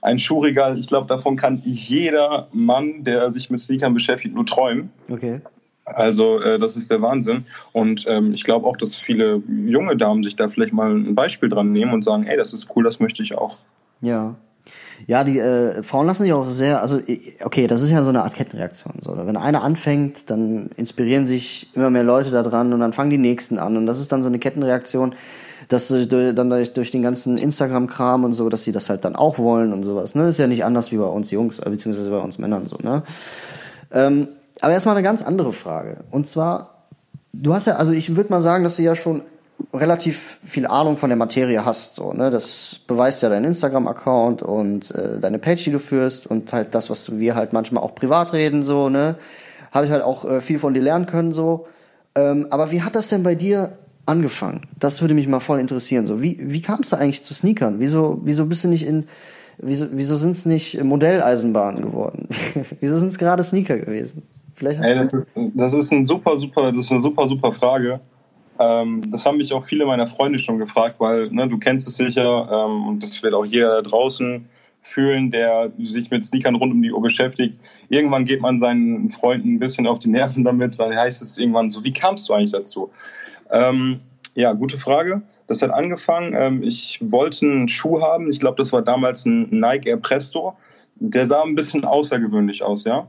ein 0.00 0.18
Schuhregal. 0.18 0.78
Ich 0.78 0.86
glaube, 0.86 1.06
davon 1.06 1.36
kann 1.36 1.60
jeder 1.64 2.48
Mann, 2.52 3.04
der 3.04 3.30
sich 3.32 3.50
mit 3.50 3.60
Sneakern 3.60 3.94
beschäftigt, 3.94 4.34
nur 4.34 4.46
träumen. 4.46 4.90
Okay. 5.10 5.40
Also 5.84 6.40
äh, 6.40 6.58
das 6.58 6.76
ist 6.76 6.90
der 6.90 7.02
Wahnsinn. 7.02 7.44
Und 7.72 8.06
ähm, 8.08 8.34
ich 8.34 8.44
glaube 8.44 8.66
auch, 8.66 8.76
dass 8.76 8.96
viele 8.96 9.42
junge 9.66 9.96
Damen 9.96 10.22
sich 10.22 10.36
da 10.36 10.48
vielleicht 10.48 10.72
mal 10.72 10.94
ein 10.94 11.14
Beispiel 11.14 11.48
dran 11.48 11.72
nehmen 11.72 11.92
und 11.92 12.04
sagen, 12.04 12.24
ey, 12.24 12.36
das 12.36 12.52
ist 12.52 12.68
cool, 12.76 12.84
das 12.84 13.00
möchte 13.00 13.22
ich 13.22 13.36
auch. 13.36 13.58
Ja. 14.00 14.34
Ja, 15.06 15.24
die 15.24 15.38
äh, 15.38 15.82
Frauen 15.82 16.06
lassen 16.06 16.24
sich 16.24 16.32
auch 16.32 16.48
sehr, 16.48 16.82
also 16.82 16.98
okay, 17.44 17.66
das 17.66 17.82
ist 17.82 17.90
ja 17.90 18.02
so 18.02 18.08
eine 18.10 18.22
Art 18.22 18.34
Kettenreaktion. 18.34 18.94
So. 19.00 19.16
Wenn 19.16 19.36
einer 19.36 19.62
anfängt, 19.62 20.30
dann 20.30 20.70
inspirieren 20.76 21.26
sich 21.26 21.70
immer 21.74 21.90
mehr 21.90 22.04
Leute 22.04 22.30
da 22.30 22.42
dran 22.42 22.72
und 22.72 22.80
dann 22.80 22.92
fangen 22.92 23.10
die 23.10 23.18
nächsten 23.18 23.58
an. 23.58 23.76
Und 23.76 23.86
das 23.86 24.00
ist 24.00 24.10
dann 24.12 24.22
so 24.22 24.28
eine 24.28 24.38
Kettenreaktion, 24.38 25.14
dass 25.68 25.88
sie 25.88 26.06
dann 26.06 26.50
durch, 26.50 26.72
durch 26.72 26.90
den 26.90 27.02
ganzen 27.02 27.36
Instagram-Kram 27.36 28.24
und 28.24 28.32
so, 28.32 28.48
dass 28.48 28.64
sie 28.64 28.72
das 28.72 28.88
halt 28.88 29.04
dann 29.04 29.16
auch 29.16 29.38
wollen 29.38 29.72
und 29.72 29.82
sowas. 29.84 30.14
Ne? 30.14 30.28
Ist 30.28 30.38
ja 30.38 30.46
nicht 30.46 30.64
anders 30.64 30.92
wie 30.92 30.96
bei 30.96 31.06
uns 31.06 31.30
Jungs, 31.30 31.58
äh, 31.58 31.70
beziehungsweise 31.70 32.10
bei 32.10 32.18
uns 32.18 32.38
Männern 32.38 32.66
so, 32.66 32.76
ne? 32.82 33.02
Ähm, 33.90 34.28
aber 34.60 34.72
erstmal 34.72 34.96
eine 34.96 35.04
ganz 35.04 35.22
andere 35.22 35.52
Frage. 35.52 35.98
Und 36.10 36.26
zwar, 36.26 36.84
du 37.32 37.54
hast 37.54 37.66
ja, 37.66 37.76
also 37.76 37.92
ich 37.92 38.16
würde 38.16 38.30
mal 38.30 38.40
sagen, 38.40 38.64
dass 38.64 38.76
du 38.76 38.82
ja 38.82 38.94
schon 38.94 39.22
relativ 39.72 40.38
viel 40.44 40.66
Ahnung 40.66 40.96
von 40.96 41.10
der 41.10 41.16
Materie 41.16 41.64
hast. 41.64 41.94
So, 41.94 42.12
ne? 42.12 42.30
Das 42.30 42.80
beweist 42.86 43.22
ja 43.22 43.28
dein 43.28 43.44
Instagram-Account 43.44 44.42
und 44.42 44.90
äh, 44.92 45.18
deine 45.20 45.38
Page, 45.38 45.64
die 45.64 45.72
du 45.72 45.78
führst 45.78 46.26
und 46.26 46.52
halt 46.52 46.74
das, 46.74 46.90
was 46.90 47.18
wir 47.18 47.34
halt 47.34 47.52
manchmal 47.52 47.82
auch 47.82 47.94
privat 47.94 48.32
reden, 48.32 48.62
so, 48.62 48.88
ne? 48.88 49.16
Habe 49.72 49.86
ich 49.86 49.92
halt 49.92 50.02
auch 50.02 50.24
äh, 50.24 50.40
viel 50.40 50.58
von 50.58 50.74
dir 50.74 50.82
lernen 50.82 51.06
können, 51.06 51.32
so. 51.32 51.66
Ähm, 52.14 52.46
aber 52.50 52.70
wie 52.70 52.82
hat 52.82 52.96
das 52.96 53.08
denn 53.08 53.22
bei 53.22 53.34
dir 53.34 53.76
angefangen? 54.06 54.62
Das 54.78 55.02
würde 55.02 55.14
mich 55.14 55.28
mal 55.28 55.40
voll 55.40 55.60
interessieren. 55.60 56.06
So, 56.06 56.22
wie, 56.22 56.38
wie 56.40 56.62
kamst 56.62 56.92
du 56.92 56.96
eigentlich 56.96 57.22
zu 57.22 57.34
Sneakern? 57.34 57.80
Wieso, 57.80 58.20
wieso 58.24 58.46
bist 58.46 58.64
du 58.64 58.68
nicht 58.68 58.86
in, 58.86 59.06
wieso, 59.58 59.86
wieso 59.92 60.16
sind 60.16 60.32
es 60.32 60.46
nicht 60.46 60.82
Modelleisenbahnen 60.82 61.84
geworden? 61.84 62.28
wieso 62.80 62.96
sind 62.96 63.08
es 63.08 63.18
gerade 63.18 63.44
Sneaker 63.44 63.78
gewesen? 63.78 64.22
Vielleicht 64.54 64.82
Ey, 64.82 64.94
das, 64.96 65.12
ist, 65.12 65.26
das 65.54 65.72
ist 65.74 65.92
ein 65.92 66.04
super, 66.04 66.38
super, 66.38 66.72
das 66.72 66.86
ist 66.86 66.92
eine 66.92 67.00
super, 67.00 67.28
super 67.28 67.52
Frage. 67.52 68.00
Ähm, 68.58 69.10
das 69.10 69.24
haben 69.24 69.38
mich 69.38 69.52
auch 69.52 69.64
viele 69.64 69.86
meiner 69.86 70.06
Freunde 70.06 70.38
schon 70.38 70.58
gefragt, 70.58 70.96
weil 70.98 71.30
ne, 71.30 71.48
du 71.48 71.58
kennst 71.58 71.86
es 71.86 71.96
sicher 71.96 72.48
ähm, 72.50 72.88
und 72.88 73.02
das 73.02 73.22
wird 73.22 73.34
auch 73.34 73.44
jeder 73.44 73.82
da 73.82 73.82
draußen 73.82 74.48
fühlen, 74.82 75.30
der 75.30 75.70
sich 75.78 76.10
mit 76.10 76.24
Sneakern 76.24 76.54
rund 76.54 76.72
um 76.72 76.82
die 76.82 76.92
Uhr 76.92 77.02
beschäftigt. 77.02 77.58
Irgendwann 77.88 78.24
geht 78.24 78.40
man 78.40 78.58
seinen 78.58 79.08
Freunden 79.10 79.54
ein 79.54 79.58
bisschen 79.58 79.86
auf 79.86 79.98
die 79.98 80.08
Nerven 80.08 80.44
damit, 80.44 80.78
weil 80.78 80.96
heißt 80.96 81.22
es 81.22 81.38
irgendwann 81.38 81.70
so, 81.70 81.84
wie 81.84 81.92
kamst 81.92 82.28
du 82.28 82.32
eigentlich 82.32 82.52
dazu? 82.52 82.90
Ähm, 83.50 84.00
ja, 84.34 84.52
gute 84.52 84.78
Frage. 84.78 85.22
Das 85.46 85.62
hat 85.62 85.70
angefangen. 85.70 86.34
Ähm, 86.36 86.62
ich 86.62 86.98
wollte 87.00 87.46
einen 87.46 87.68
Schuh 87.68 88.00
haben. 88.00 88.30
Ich 88.30 88.40
glaube, 88.40 88.56
das 88.56 88.72
war 88.72 88.82
damals 88.82 89.24
ein 89.24 89.48
Nike 89.50 89.88
Air 89.88 89.96
Presto. 89.96 90.56
Der 90.96 91.26
sah 91.26 91.42
ein 91.42 91.54
bisschen 91.54 91.84
außergewöhnlich 91.84 92.62
aus, 92.62 92.84
ja. 92.84 93.08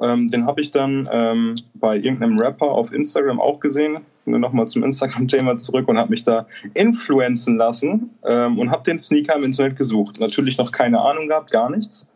Ähm, 0.00 0.28
den 0.28 0.46
habe 0.46 0.60
ich 0.60 0.70
dann 0.70 1.08
ähm, 1.12 1.60
bei 1.74 1.96
irgendeinem 1.96 2.38
Rapper 2.38 2.66
auf 2.66 2.92
Instagram 2.92 3.40
auch 3.40 3.60
gesehen. 3.60 3.98
Nochmal 4.26 4.66
zum 4.66 4.82
Instagram-Thema 4.84 5.58
zurück 5.58 5.88
und 5.88 5.98
habe 5.98 6.10
mich 6.10 6.24
da 6.24 6.46
influenzen 6.74 7.56
lassen 7.56 8.10
ähm, 8.26 8.58
und 8.58 8.70
habe 8.70 8.82
den 8.82 8.98
Sneaker 8.98 9.36
im 9.36 9.44
Internet 9.44 9.76
gesucht. 9.76 10.18
Natürlich 10.18 10.58
noch 10.58 10.72
keine 10.72 11.00
Ahnung 11.00 11.28
gehabt, 11.28 11.50
gar 11.50 11.70
nichts. 11.70 12.08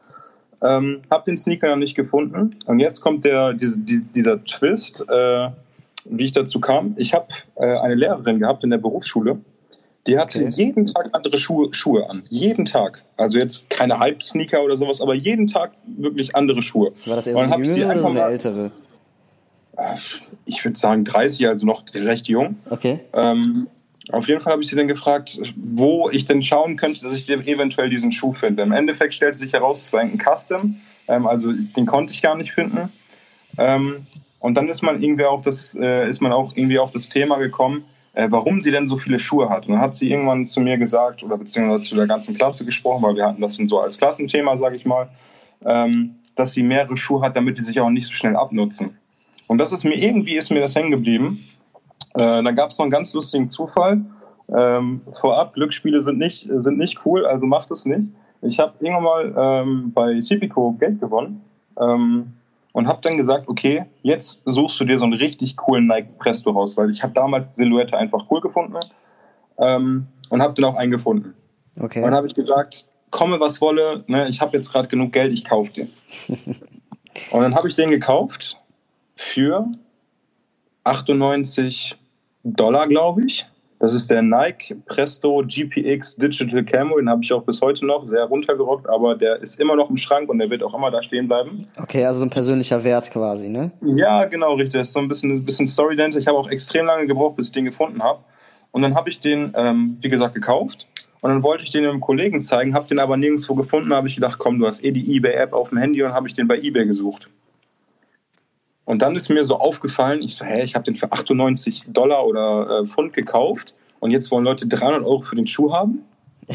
Ähm, 0.62 1.02
habe 1.10 1.24
den 1.26 1.36
Sneaker 1.36 1.68
noch 1.68 1.76
nicht 1.76 1.94
gefunden. 1.94 2.50
Und 2.66 2.80
jetzt 2.80 3.00
kommt 3.00 3.24
der, 3.24 3.52
dieser, 3.52 3.76
dieser 3.76 4.44
Twist, 4.44 5.04
äh, 5.08 5.50
wie 6.04 6.24
ich 6.24 6.32
dazu 6.32 6.60
kam. 6.60 6.94
Ich 6.96 7.14
habe 7.14 7.28
äh, 7.56 7.78
eine 7.78 7.94
Lehrerin 7.94 8.40
gehabt 8.40 8.64
in 8.64 8.70
der 8.70 8.78
Berufsschule, 8.78 9.38
die 10.08 10.18
hatte 10.18 10.40
okay. 10.40 10.52
jeden 10.54 10.86
Tag 10.86 11.10
andere 11.12 11.36
Schuhe, 11.36 11.72
Schuhe 11.74 12.08
an. 12.08 12.22
Jeden 12.30 12.64
Tag. 12.64 13.04
Also 13.18 13.38
jetzt 13.38 13.68
keine 13.68 13.98
Hype-Sneaker 13.98 14.62
oder 14.62 14.78
sowas, 14.78 15.02
aber 15.02 15.14
jeden 15.14 15.46
Tag 15.46 15.72
wirklich 15.86 16.34
andere 16.34 16.62
Schuhe. 16.62 16.92
War 17.04 17.16
das 17.16 17.26
eher 17.26 17.34
so 17.34 17.40
eine 17.40 17.64
jüngere 17.64 17.90
oder 17.90 18.00
so 18.00 18.06
eine 18.06 18.22
ältere? 18.22 18.70
Ich 20.44 20.64
würde 20.64 20.78
sagen 20.78 21.04
30, 21.04 21.46
also 21.48 21.66
noch 21.66 21.82
recht 21.94 22.28
jung. 22.28 22.56
Okay. 22.68 23.00
Ähm, 23.14 23.68
auf 24.10 24.26
jeden 24.26 24.40
Fall 24.40 24.52
habe 24.52 24.62
ich 24.62 24.68
sie 24.68 24.76
dann 24.76 24.88
gefragt, 24.88 25.38
wo 25.56 26.08
ich 26.10 26.24
denn 26.24 26.42
schauen 26.42 26.76
könnte, 26.76 27.02
dass 27.02 27.14
ich 27.14 27.28
eventuell 27.28 27.90
diesen 27.90 28.10
Schuh 28.10 28.32
finde. 28.32 28.62
Im 28.62 28.72
Endeffekt 28.72 29.14
stellt 29.14 29.36
sich 29.36 29.52
heraus, 29.52 29.82
es 29.82 29.92
war 29.92 30.00
ein 30.00 30.18
Custom, 30.18 30.76
ähm, 31.08 31.26
also 31.26 31.52
den 31.52 31.86
konnte 31.86 32.12
ich 32.12 32.22
gar 32.22 32.36
nicht 32.36 32.52
finden. 32.52 32.90
Ähm, 33.58 34.06
und 34.40 34.54
dann 34.54 34.68
ist 34.68 34.82
man 34.82 35.02
irgendwie 35.02 35.24
auf 35.24 35.42
das, 35.42 35.74
äh, 35.74 36.08
ist 36.08 36.20
man 36.22 36.32
auch 36.32 36.56
irgendwie 36.56 36.78
auf 36.78 36.90
das 36.90 37.08
Thema 37.08 37.38
gekommen, 37.38 37.84
äh, 38.14 38.28
warum 38.30 38.60
sie 38.60 38.70
denn 38.70 38.86
so 38.86 38.96
viele 38.96 39.18
Schuhe 39.18 39.50
hat. 39.50 39.66
Und 39.66 39.74
dann 39.74 39.80
hat 39.80 39.94
sie 39.94 40.10
irgendwann 40.10 40.48
zu 40.48 40.60
mir 40.60 40.78
gesagt, 40.78 41.22
oder 41.22 41.36
beziehungsweise 41.36 41.82
zu 41.82 41.94
der 41.96 42.06
ganzen 42.06 42.34
Klasse 42.34 42.64
gesprochen, 42.64 43.02
weil 43.02 43.16
wir 43.16 43.26
hatten 43.26 43.42
das 43.42 43.54
so 43.54 43.80
als 43.80 43.98
Klassenthema, 43.98 44.56
sage 44.56 44.76
ich 44.76 44.86
mal, 44.86 45.08
ähm, 45.64 46.14
dass 46.34 46.52
sie 46.52 46.62
mehrere 46.62 46.96
Schuhe 46.96 47.20
hat, 47.20 47.36
damit 47.36 47.58
die 47.58 47.62
sich 47.62 47.80
auch 47.80 47.90
nicht 47.90 48.06
so 48.06 48.14
schnell 48.14 48.36
abnutzen. 48.36 48.96
Und 49.48 49.58
das 49.58 49.72
ist 49.72 49.84
mir 49.84 49.96
irgendwie 49.96 50.36
ist 50.36 50.50
mir 50.50 50.60
das 50.60 50.76
hängen 50.76 50.90
geblieben. 50.90 51.44
Äh, 52.14 52.42
da 52.42 52.50
gab 52.52 52.70
es 52.70 52.78
noch 52.78 52.84
einen 52.84 52.92
ganz 52.92 53.12
lustigen 53.12 53.48
Zufall. 53.48 54.02
Ähm, 54.56 55.00
vorab, 55.12 55.54
Glücksspiele 55.54 56.00
sind 56.00 56.18
nicht, 56.18 56.48
sind 56.50 56.78
nicht 56.78 57.04
cool, 57.04 57.26
also 57.26 57.44
macht 57.44 57.70
es 57.70 57.84
nicht. 57.84 58.10
Ich 58.42 58.60
habe 58.60 58.74
irgendwann 58.80 59.04
mal 59.04 59.62
ähm, 59.62 59.92
bei 59.92 60.20
Tipico 60.20 60.72
Geld 60.78 61.00
gewonnen. 61.00 61.42
Ähm, 61.80 62.34
und 62.72 62.86
habe 62.86 63.00
dann 63.02 63.16
gesagt, 63.16 63.48
okay, 63.48 63.86
jetzt 64.02 64.42
suchst 64.44 64.78
du 64.78 64.84
dir 64.84 64.98
so 64.98 65.04
einen 65.04 65.14
richtig 65.14 65.56
coolen 65.56 65.86
Nike 65.88 66.10
Presto 66.18 66.50
raus, 66.50 66.76
weil 66.76 66.90
ich 66.90 67.02
habe 67.02 67.12
damals 67.12 67.48
die 67.48 67.54
Silhouette 67.54 67.96
einfach 67.96 68.26
cool 68.30 68.40
gefunden 68.40 68.76
ähm, 69.58 70.06
und 70.28 70.42
habe 70.42 70.54
dann 70.54 70.64
auch 70.66 70.76
einen 70.76 70.92
gefunden. 70.92 71.34
Okay. 71.80 71.98
Und 71.98 72.04
dann 72.04 72.14
habe 72.14 72.26
ich 72.26 72.34
gesagt, 72.34 72.86
komme 73.10 73.40
was 73.40 73.60
wolle, 73.60 74.04
ne, 74.06 74.28
ich 74.28 74.40
habe 74.40 74.56
jetzt 74.56 74.70
gerade 74.70 74.86
genug 74.86 75.12
Geld, 75.12 75.32
ich 75.32 75.44
kaufe 75.44 75.72
den. 75.72 75.90
und 77.32 77.40
dann 77.40 77.54
habe 77.54 77.68
ich 77.68 77.74
den 77.74 77.90
gekauft 77.90 78.57
für 79.18 79.66
98 80.84 81.96
Dollar, 82.44 82.86
glaube 82.86 83.24
ich. 83.24 83.44
Das 83.80 83.92
ist 83.92 84.10
der 84.10 84.22
Nike 84.22 84.76
Presto 84.86 85.42
GPX 85.44 86.16
Digital 86.16 86.64
Camo. 86.64 86.96
Den 86.96 87.08
habe 87.08 87.22
ich 87.22 87.32
auch 87.32 87.42
bis 87.42 87.60
heute 87.60 87.84
noch 87.84 88.04
sehr 88.06 88.24
runtergerockt, 88.24 88.88
aber 88.88 89.16
der 89.16 89.40
ist 89.40 89.60
immer 89.60 89.76
noch 89.76 89.90
im 89.90 89.96
Schrank 89.96 90.28
und 90.28 90.38
der 90.38 90.50
wird 90.50 90.62
auch 90.62 90.74
immer 90.74 90.90
da 90.90 91.02
stehen 91.02 91.26
bleiben. 91.26 91.66
Okay, 91.76 92.04
also 92.04 92.20
so 92.20 92.26
ein 92.26 92.30
persönlicher 92.30 92.82
Wert 92.84 93.10
quasi, 93.10 93.48
ne? 93.48 93.72
Ja, 93.82 94.24
genau, 94.24 94.54
richtig. 94.54 94.80
Das 94.80 94.88
ist 94.88 94.94
so 94.94 95.00
ein 95.00 95.08
bisschen, 95.08 95.32
ein 95.32 95.44
bisschen 95.44 95.66
Story 95.66 95.96
dahinter. 95.96 96.18
Ich 96.18 96.26
habe 96.26 96.38
auch 96.38 96.50
extrem 96.50 96.86
lange 96.86 97.06
gebraucht, 97.06 97.36
bis 97.36 97.48
ich 97.48 97.52
den 97.52 97.64
gefunden 97.64 98.02
habe. 98.02 98.20
Und 98.70 98.82
dann 98.82 98.94
habe 98.94 99.10
ich 99.10 99.20
den, 99.20 99.52
ähm, 99.56 99.96
wie 100.00 100.08
gesagt, 100.08 100.34
gekauft. 100.34 100.86
Und 101.20 101.30
dann 101.30 101.42
wollte 101.42 101.64
ich 101.64 101.70
den 101.70 101.84
einem 101.84 102.00
Kollegen 102.00 102.42
zeigen, 102.42 102.74
habe 102.74 102.86
den 102.86 103.00
aber 103.00 103.16
nirgendwo 103.16 103.54
gefunden. 103.54 103.92
habe 103.92 104.06
ich 104.06 104.14
gedacht, 104.14 104.38
komm, 104.38 104.60
du 104.60 104.66
hast 104.66 104.84
eh 104.84 104.92
die 104.92 105.16
eBay-App 105.16 105.52
auf 105.52 105.70
dem 105.70 105.78
Handy 105.78 106.02
und 106.04 106.12
habe 106.12 106.28
ich 106.28 106.34
den 106.34 106.46
bei 106.46 106.58
eBay 106.58 106.86
gesucht. 106.86 107.28
Und 108.88 109.02
dann 109.02 109.14
ist 109.16 109.28
mir 109.28 109.44
so 109.44 109.58
aufgefallen, 109.58 110.22
ich 110.22 110.34
so, 110.34 110.46
hä, 110.46 110.62
ich 110.62 110.74
habe 110.74 110.82
den 110.82 110.94
für 110.94 111.12
98 111.12 111.88
Dollar 111.88 112.24
oder 112.24 112.80
äh, 112.80 112.86
Pfund 112.86 113.12
gekauft 113.12 113.74
und 114.00 114.12
jetzt 114.12 114.30
wollen 114.30 114.46
Leute 114.46 114.66
300 114.66 115.02
Euro 115.02 115.20
für 115.20 115.36
den 115.36 115.46
Schuh 115.46 115.72
haben. 115.72 116.04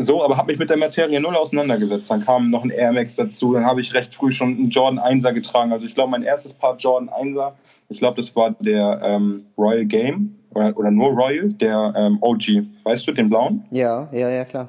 So, 0.00 0.22
aber 0.22 0.36
habe 0.36 0.52
mich 0.52 0.60
mit 0.60 0.70
der 0.70 0.76
Materie 0.76 1.20
null 1.20 1.34
auseinandergesetzt. 1.34 2.08
Dann 2.08 2.24
kam 2.24 2.50
noch 2.50 2.62
ein 2.62 2.70
Air 2.70 2.92
Max 2.92 3.16
dazu. 3.16 3.54
Dann 3.54 3.66
habe 3.66 3.80
ich 3.80 3.94
recht 3.94 4.14
früh 4.14 4.30
schon 4.30 4.50
einen 4.50 4.70
Jordan 4.70 5.00
1er 5.00 5.32
getragen. 5.32 5.72
Also 5.72 5.86
ich 5.86 5.94
glaube, 5.96 6.12
mein 6.12 6.22
erstes 6.22 6.54
Paar 6.54 6.76
Jordan 6.76 7.08
1er, 7.08 7.54
ich 7.88 7.98
glaube, 7.98 8.16
das 8.18 8.36
war 8.36 8.54
der 8.60 9.00
ähm, 9.02 9.46
Royal 9.56 9.84
Game 9.86 10.36
oder, 10.54 10.76
oder 10.78 10.92
nur 10.92 11.08
Royal, 11.08 11.48
der 11.48 11.94
ähm, 11.96 12.18
OG. 12.20 12.62
Weißt 12.84 13.08
du, 13.08 13.12
den 13.12 13.28
blauen? 13.28 13.64
Ja, 13.72 14.08
ja, 14.12 14.30
ja, 14.30 14.44
klar. 14.44 14.68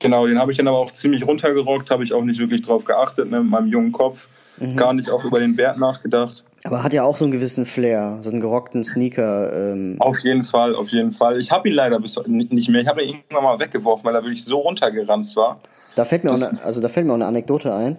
Genau, 0.00 0.26
den 0.26 0.40
habe 0.40 0.50
ich 0.50 0.58
dann 0.58 0.66
aber 0.66 0.78
auch 0.78 0.90
ziemlich 0.90 1.24
runtergerockt, 1.24 1.88
habe 1.92 2.02
ich 2.02 2.12
auch 2.12 2.24
nicht 2.24 2.40
wirklich 2.40 2.62
drauf 2.62 2.84
geachtet, 2.84 3.30
ne, 3.30 3.42
mit 3.42 3.50
meinem 3.50 3.68
jungen 3.68 3.92
Kopf. 3.92 4.26
Mhm. 4.58 4.76
Gar 4.76 4.92
nicht 4.94 5.10
auch 5.10 5.24
über 5.24 5.40
den 5.40 5.56
Wert 5.56 5.78
nachgedacht. 5.78 6.44
Aber 6.64 6.82
hat 6.82 6.92
ja 6.92 7.04
auch 7.04 7.16
so 7.16 7.24
einen 7.24 7.32
gewissen 7.32 7.64
Flair, 7.64 8.18
so 8.22 8.30
einen 8.30 8.40
gerockten 8.40 8.82
Sneaker. 8.82 9.72
Ähm. 9.72 9.96
Auf 10.00 10.18
jeden 10.20 10.44
Fall, 10.44 10.74
auf 10.74 10.88
jeden 10.88 11.12
Fall. 11.12 11.38
Ich 11.38 11.52
habe 11.52 11.68
ihn 11.68 11.74
leider 11.74 12.00
bis 12.00 12.18
nicht 12.26 12.68
mehr. 12.68 12.82
Ich 12.82 12.88
habe 12.88 13.02
ihn 13.02 13.16
irgendwann 13.16 13.44
mal 13.44 13.58
weggeworfen, 13.60 14.04
weil 14.04 14.14
er 14.14 14.22
wirklich 14.22 14.44
so 14.44 14.58
runtergeranzt 14.58 15.36
war. 15.36 15.60
Da 15.94 16.04
fällt 16.04 16.24
mir, 16.24 16.32
auch 16.32 16.36
eine, 16.36 16.58
also 16.64 16.80
da 16.80 16.88
fällt 16.88 17.06
mir 17.06 17.12
auch 17.12 17.16
eine 17.16 17.26
Anekdote 17.26 17.72
ein. 17.74 17.98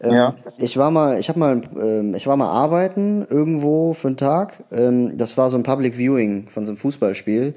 Ähm, 0.00 0.12
ja. 0.12 0.34
Ich 0.58 0.76
war 0.76 0.90
mal, 0.90 1.18
ich 1.18 1.28
habe 1.28 1.38
mal, 1.38 1.60
ähm, 1.80 2.14
ich 2.14 2.26
war 2.26 2.36
mal 2.36 2.50
arbeiten 2.50 3.26
irgendwo 3.28 3.94
für 3.94 4.08
einen 4.08 4.16
Tag. 4.16 4.64
Ähm, 4.70 5.16
das 5.16 5.36
war 5.36 5.50
so 5.50 5.56
ein 5.56 5.62
Public 5.62 5.96
Viewing 5.96 6.48
von 6.48 6.64
so 6.64 6.70
einem 6.70 6.76
Fußballspiel. 6.76 7.54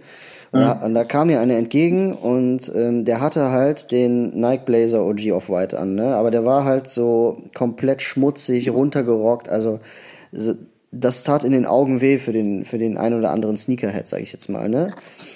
Und, 0.57 0.63
da, 0.63 0.85
und 0.85 0.93
da 0.93 1.03
kam 1.03 1.27
mir 1.27 1.39
einer 1.39 1.55
entgegen 1.55 2.13
und 2.13 2.71
ähm, 2.75 3.05
der 3.05 3.21
hatte 3.21 3.51
halt 3.51 3.91
den 3.91 4.39
Nike 4.39 4.65
Blazer 4.65 5.05
OG 5.05 5.31
of 5.31 5.49
White 5.49 5.77
an, 5.77 5.95
ne? 5.95 6.15
Aber 6.15 6.31
der 6.31 6.45
war 6.45 6.65
halt 6.65 6.87
so 6.87 7.41
komplett 7.53 8.01
schmutzig, 8.01 8.69
runtergerockt, 8.69 9.49
also 9.49 9.79
das 10.91 11.23
tat 11.23 11.43
in 11.43 11.51
den 11.51 11.65
Augen 11.65 12.01
weh 12.01 12.17
für 12.17 12.33
den, 12.33 12.65
für 12.65 12.77
den 12.77 12.97
einen 12.97 13.17
oder 13.17 13.31
anderen 13.31 13.57
Sneakerhead, 13.57 14.07
sage 14.07 14.23
ich 14.23 14.33
jetzt 14.33 14.49
mal, 14.49 14.69
ne? 14.69 14.93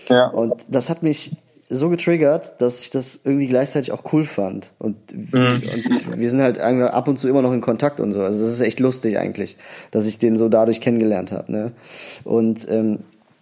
Ja. 0.10 0.27
Und 0.27 0.53
das 0.69 0.89
hat 0.89 1.03
mich 1.03 1.31
so 1.73 1.89
getriggert, 1.89 2.62
dass 2.62 2.81
ich 2.81 2.89
das 2.89 3.21
irgendwie 3.23 3.47
gleichzeitig 3.47 3.93
auch 3.93 4.12
cool 4.12 4.25
fand. 4.25 4.73
Und, 4.77 4.97
mhm. 5.13 5.29
und 5.34 5.63
ich, 5.63 6.19
wir 6.19 6.29
sind 6.29 6.41
halt 6.41 6.60
ab 6.60 7.07
und 7.07 7.17
zu 7.17 7.29
immer 7.29 7.41
noch 7.41 7.53
in 7.53 7.62
Kontakt 7.62 8.01
und 8.01 8.12
so. 8.12 8.21
Also 8.21 8.41
das 8.41 8.51
ist 8.51 8.62
echt 8.62 8.81
lustig 8.81 9.17
eigentlich, 9.17 9.57
dass 9.89 10.05
ich 10.05 10.19
den 10.19 10.38
so 10.38 10.49
dadurch 10.49 10.81
kennengelernt 10.81 11.31
habe. 11.31 11.49
Ne? 11.49 11.71
Und 12.25 12.67
ähm, 12.69 12.99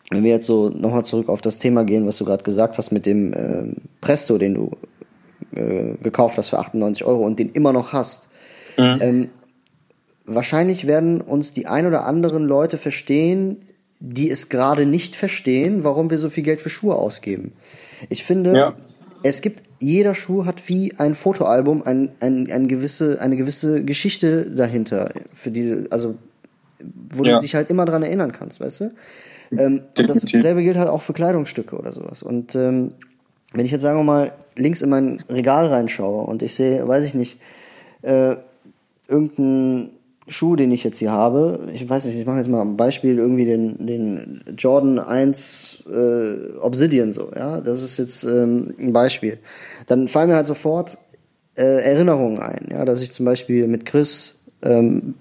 wenn 0.09 0.23
wir 0.23 0.31
jetzt 0.31 0.47
so 0.47 0.69
nochmal 0.69 1.05
zurück 1.05 1.29
auf 1.29 1.41
das 1.41 1.59
Thema 1.59 1.83
gehen, 1.83 2.07
was 2.07 2.17
du 2.17 2.25
gerade 2.25 2.43
gesagt 2.43 2.77
hast 2.77 2.91
mit 2.91 3.05
dem 3.05 3.33
ähm, 3.33 3.75
Presto, 4.01 4.37
den 4.37 4.55
du 4.55 4.71
äh, 5.55 5.95
gekauft 6.01 6.37
hast 6.37 6.49
für 6.49 6.59
98 6.59 7.05
Euro 7.05 7.25
und 7.25 7.39
den 7.39 7.49
immer 7.49 7.73
noch 7.73 7.93
hast. 7.93 8.29
Mhm. 8.77 8.97
Ähm, 9.01 9.29
wahrscheinlich 10.25 10.87
werden 10.87 11.21
uns 11.21 11.53
die 11.53 11.67
ein 11.67 11.85
oder 11.85 12.05
anderen 12.05 12.45
Leute 12.45 12.77
verstehen, 12.77 13.57
die 13.99 14.29
es 14.29 14.49
gerade 14.49 14.85
nicht 14.85 15.15
verstehen, 15.15 15.83
warum 15.83 16.09
wir 16.09 16.17
so 16.17 16.29
viel 16.29 16.43
Geld 16.43 16.61
für 16.61 16.69
Schuhe 16.69 16.95
ausgeben. 16.95 17.51
Ich 18.09 18.23
finde, 18.23 18.55
ja. 18.55 18.73
es 19.23 19.41
gibt, 19.41 19.63
jeder 19.79 20.15
Schuh 20.15 20.45
hat 20.45 20.69
wie 20.69 20.93
ein 20.97 21.15
Fotoalbum 21.15 21.83
ein, 21.83 22.09
ein, 22.19 22.49
ein 22.49 22.67
gewisse, 22.67 23.21
eine 23.21 23.35
gewisse 23.35 23.83
Geschichte 23.83 24.49
dahinter, 24.49 25.09
für 25.33 25.51
die, 25.51 25.83
also, 25.89 26.15
wo 27.11 27.25
ja. 27.25 27.35
du 27.35 27.41
dich 27.41 27.55
halt 27.55 27.69
immer 27.69 27.85
dran 27.85 28.03
erinnern 28.03 28.31
kannst, 28.31 28.61
weißt 28.61 28.81
du? 28.81 28.91
Ähm, 29.51 29.81
und 29.97 30.09
dasselbe 30.09 30.63
gilt 30.63 30.77
halt 30.77 30.89
auch 30.89 31.01
für 31.01 31.13
Kleidungsstücke 31.13 31.77
oder 31.77 31.91
sowas. 31.91 32.23
Und 32.23 32.55
ähm, 32.55 32.93
wenn 33.53 33.65
ich 33.65 33.71
jetzt 33.71 33.81
sagen 33.81 33.99
wir 33.99 34.03
mal 34.03 34.31
links 34.55 34.81
in 34.81 34.89
mein 34.89 35.21
Regal 35.29 35.67
reinschaue 35.67 36.25
und 36.25 36.41
ich 36.43 36.55
sehe, 36.55 36.88
weiß 36.88 37.05
ich 37.05 37.13
nicht, 37.13 37.39
äh, 38.01 38.35
irgendein 39.07 39.89
Schuh, 40.27 40.55
den 40.55 40.71
ich 40.71 40.83
jetzt 40.83 40.99
hier 40.99 41.12
habe, 41.12 41.67
ich 41.73 41.89
weiß 41.89 42.05
nicht, 42.05 42.17
ich 42.17 42.25
mache 42.25 42.38
jetzt 42.38 42.49
mal 42.49 42.62
ein 42.62 42.77
Beispiel, 42.77 43.17
irgendwie 43.17 43.45
den, 43.45 43.88
den 43.88 44.43
Jordan 44.55 44.99
1 44.99 45.85
äh, 45.91 46.57
Obsidian 46.62 47.13
so, 47.13 47.31
ja, 47.35 47.62
das 47.62 47.83
ist 47.83 47.97
jetzt 47.97 48.23
ähm, 48.25 48.75
ein 48.77 48.93
Beispiel. 48.93 49.39
Dann 49.88 50.07
fallen 50.07 50.29
mir 50.29 50.35
halt 50.35 50.45
sofort 50.45 50.99
äh, 51.57 51.83
Erinnerungen 51.83 52.39
ein, 52.39 52.67
ja, 52.71 52.85
dass 52.85 53.01
ich 53.01 53.12
zum 53.12 53.25
Beispiel 53.25 53.67
mit 53.67 53.85
Chris 53.85 54.39
ähm, 54.62 55.15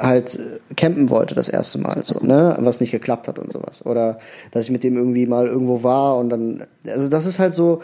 halt 0.00 0.38
campen 0.76 1.10
wollte 1.10 1.34
das 1.34 1.48
erste 1.48 1.78
Mal, 1.78 2.02
so, 2.02 2.24
ne, 2.24 2.56
was 2.60 2.80
nicht 2.80 2.90
geklappt 2.90 3.28
hat 3.28 3.38
und 3.38 3.52
sowas. 3.52 3.84
Oder 3.84 4.18
dass 4.50 4.64
ich 4.64 4.70
mit 4.70 4.84
dem 4.84 4.96
irgendwie 4.96 5.26
mal 5.26 5.46
irgendwo 5.46 5.82
war 5.82 6.16
und 6.18 6.30
dann, 6.30 6.66
also 6.86 7.08
das 7.08 7.26
ist 7.26 7.38
halt 7.38 7.54
so, 7.54 7.82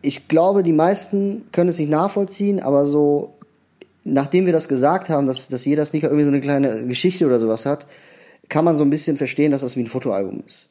ich 0.00 0.28
glaube, 0.28 0.62
die 0.62 0.72
meisten 0.72 1.46
können 1.52 1.68
es 1.68 1.78
nicht 1.78 1.90
nachvollziehen, 1.90 2.60
aber 2.60 2.86
so 2.86 3.34
nachdem 4.04 4.46
wir 4.46 4.52
das 4.52 4.68
gesagt 4.68 5.08
haben, 5.08 5.26
dass, 5.26 5.48
dass 5.48 5.64
jeder 5.64 5.84
Sneaker 5.84 6.08
irgendwie 6.08 6.24
so 6.24 6.30
eine 6.30 6.40
kleine 6.40 6.86
Geschichte 6.86 7.26
oder 7.26 7.38
sowas 7.38 7.66
hat, 7.66 7.86
kann 8.48 8.64
man 8.64 8.76
so 8.76 8.84
ein 8.84 8.90
bisschen 8.90 9.16
verstehen, 9.16 9.52
dass 9.52 9.62
das 9.62 9.76
wie 9.76 9.80
ein 9.80 9.86
Fotoalbum 9.86 10.42
ist. 10.44 10.68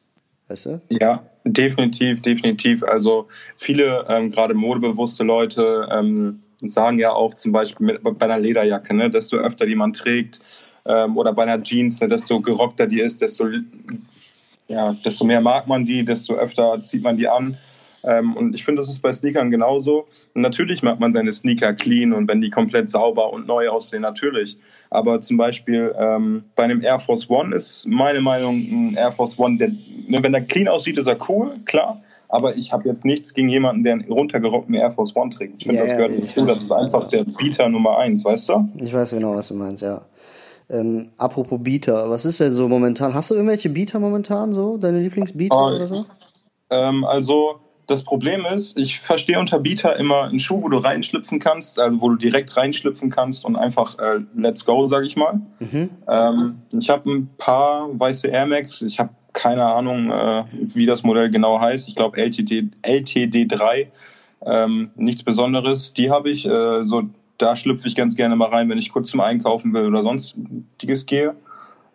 Weißt 0.48 0.66
du? 0.66 0.80
Ja, 0.90 1.24
definitiv, 1.44 2.20
definitiv. 2.20 2.82
Also 2.82 3.28
viele, 3.56 4.04
ähm, 4.08 4.30
gerade 4.30 4.54
modebewusste 4.54 5.24
Leute, 5.24 5.88
ähm, 5.90 6.42
sagen 6.68 6.98
ja 6.98 7.12
auch 7.12 7.34
zum 7.34 7.52
Beispiel 7.52 7.86
mit, 7.86 8.02
bei 8.02 8.24
einer 8.26 8.38
Lederjacke, 8.38 8.94
ne, 8.94 9.10
desto 9.10 9.36
öfter 9.36 9.66
die 9.66 9.74
man 9.74 9.92
trägt, 9.92 10.40
ähm, 10.84 11.16
oder 11.16 11.32
bei 11.32 11.42
einer 11.44 11.62
Jeans, 11.62 12.00
ne, 12.00 12.08
desto 12.08 12.40
gerockter 12.40 12.86
die 12.86 13.00
ist, 13.00 13.20
desto, 13.22 13.46
ja, 14.68 14.94
desto 15.04 15.24
mehr 15.24 15.40
mag 15.40 15.66
man 15.66 15.84
die, 15.84 16.04
desto 16.04 16.34
öfter 16.34 16.82
zieht 16.84 17.02
man 17.02 17.16
die 17.16 17.28
an. 17.28 17.56
Ähm, 18.04 18.36
und 18.36 18.54
ich 18.54 18.64
finde, 18.64 18.80
das 18.80 18.90
ist 18.90 19.00
bei 19.00 19.12
Sneakern 19.12 19.50
genauso. 19.50 20.08
Natürlich 20.34 20.82
macht 20.82 20.98
man 20.98 21.12
seine 21.12 21.32
Sneaker 21.32 21.72
clean 21.72 22.12
und 22.12 22.26
wenn 22.28 22.40
die 22.40 22.50
komplett 22.50 22.90
sauber 22.90 23.32
und 23.32 23.46
neu 23.46 23.68
aussehen, 23.68 24.02
natürlich. 24.02 24.56
Aber 24.90 25.20
zum 25.20 25.36
Beispiel 25.36 25.94
ähm, 25.96 26.44
bei 26.56 26.64
einem 26.64 26.82
Air 26.82 27.00
Force 27.00 27.30
One 27.30 27.54
ist 27.54 27.86
meine 27.86 28.20
Meinung 28.20 28.56
ein 28.56 28.94
Air 28.96 29.12
Force 29.12 29.38
One, 29.38 29.56
der, 29.56 29.68
ne, 29.68 30.18
wenn 30.20 30.32
der 30.32 30.42
clean 30.42 30.68
aussieht, 30.68 30.98
ist 30.98 31.06
er 31.06 31.18
cool, 31.28 31.52
klar. 31.64 32.00
Aber 32.32 32.56
ich 32.56 32.72
habe 32.72 32.88
jetzt 32.88 33.04
nichts 33.04 33.34
gegen 33.34 33.50
jemanden, 33.50 33.84
der 33.84 33.92
einen 33.92 34.10
runtergerockten 34.10 34.74
Air 34.74 34.90
Force 34.90 35.14
One 35.14 35.30
trägt. 35.30 35.56
Ich 35.58 35.64
finde, 35.64 35.76
ja, 35.76 35.82
das 35.84 35.92
gehört 35.92 36.12
ja, 36.12 36.20
dazu. 36.20 36.46
Das 36.46 36.62
ist 36.62 36.72
einfach 36.72 37.08
der 37.08 37.24
Beater 37.24 37.68
Nummer 37.68 37.98
eins, 37.98 38.24
weißt 38.24 38.48
du? 38.48 38.68
Ich 38.78 38.92
weiß 38.92 39.10
genau, 39.10 39.36
was 39.36 39.48
du 39.48 39.54
meinst, 39.54 39.82
ja. 39.82 40.00
Ähm, 40.70 41.10
apropos 41.18 41.58
Beater, 41.62 42.08
was 42.08 42.24
ist 42.24 42.40
denn 42.40 42.54
so 42.54 42.68
momentan? 42.68 43.12
Hast 43.12 43.30
du 43.30 43.34
irgendwelche 43.34 43.68
Beater 43.68 44.00
momentan 44.00 44.54
so? 44.54 44.78
Deine 44.78 45.00
Lieblingsbeater 45.00 45.54
oh, 45.54 45.66
oder 45.66 45.86
so? 45.86 46.06
Ähm, 46.70 47.04
also 47.04 47.60
das 47.86 48.02
Problem 48.02 48.46
ist, 48.46 48.78
ich 48.78 48.98
verstehe 48.98 49.38
unter 49.38 49.58
Beater 49.58 49.96
immer 49.96 50.22
einen 50.22 50.38
Schuh, 50.38 50.62
wo 50.62 50.70
du 50.70 50.78
reinschlüpfen 50.78 51.38
kannst, 51.38 51.78
also 51.78 52.00
wo 52.00 52.08
du 52.08 52.16
direkt 52.16 52.56
reinschlüpfen 52.56 53.10
kannst 53.10 53.44
und 53.44 53.56
einfach 53.56 53.98
äh, 53.98 54.20
let's 54.34 54.64
go, 54.64 54.86
sag 54.86 55.04
ich 55.04 55.16
mal. 55.16 55.40
Mhm. 55.60 55.90
Ähm, 56.08 56.62
ich 56.78 56.88
habe 56.88 57.10
ein 57.10 57.28
paar 57.36 57.88
weiße 57.92 58.28
Air 58.28 58.46
Max. 58.46 58.80
Ich 58.80 58.98
habe 58.98 59.10
keine 59.42 59.64
Ahnung, 59.64 60.12
äh, 60.12 60.44
wie 60.52 60.86
das 60.86 61.02
Modell 61.02 61.28
genau 61.28 61.58
heißt. 61.58 61.88
Ich 61.88 61.96
glaube 61.96 62.16
LTD, 62.16 62.68
LTD3. 62.82 63.88
Ähm, 64.46 64.90
nichts 64.94 65.24
Besonderes. 65.24 65.94
Die 65.94 66.12
habe 66.12 66.30
ich. 66.30 66.46
Äh, 66.46 66.84
so, 66.84 67.02
da 67.38 67.56
schlüpfe 67.56 67.88
ich 67.88 67.96
ganz 67.96 68.14
gerne 68.14 68.36
mal 68.36 68.50
rein, 68.50 68.68
wenn 68.68 68.78
ich 68.78 68.92
kurz 68.92 69.10
zum 69.10 69.18
Einkaufen 69.18 69.74
will 69.74 69.86
oder 69.86 70.04
sonstiges 70.04 71.06
gehe. 71.06 71.34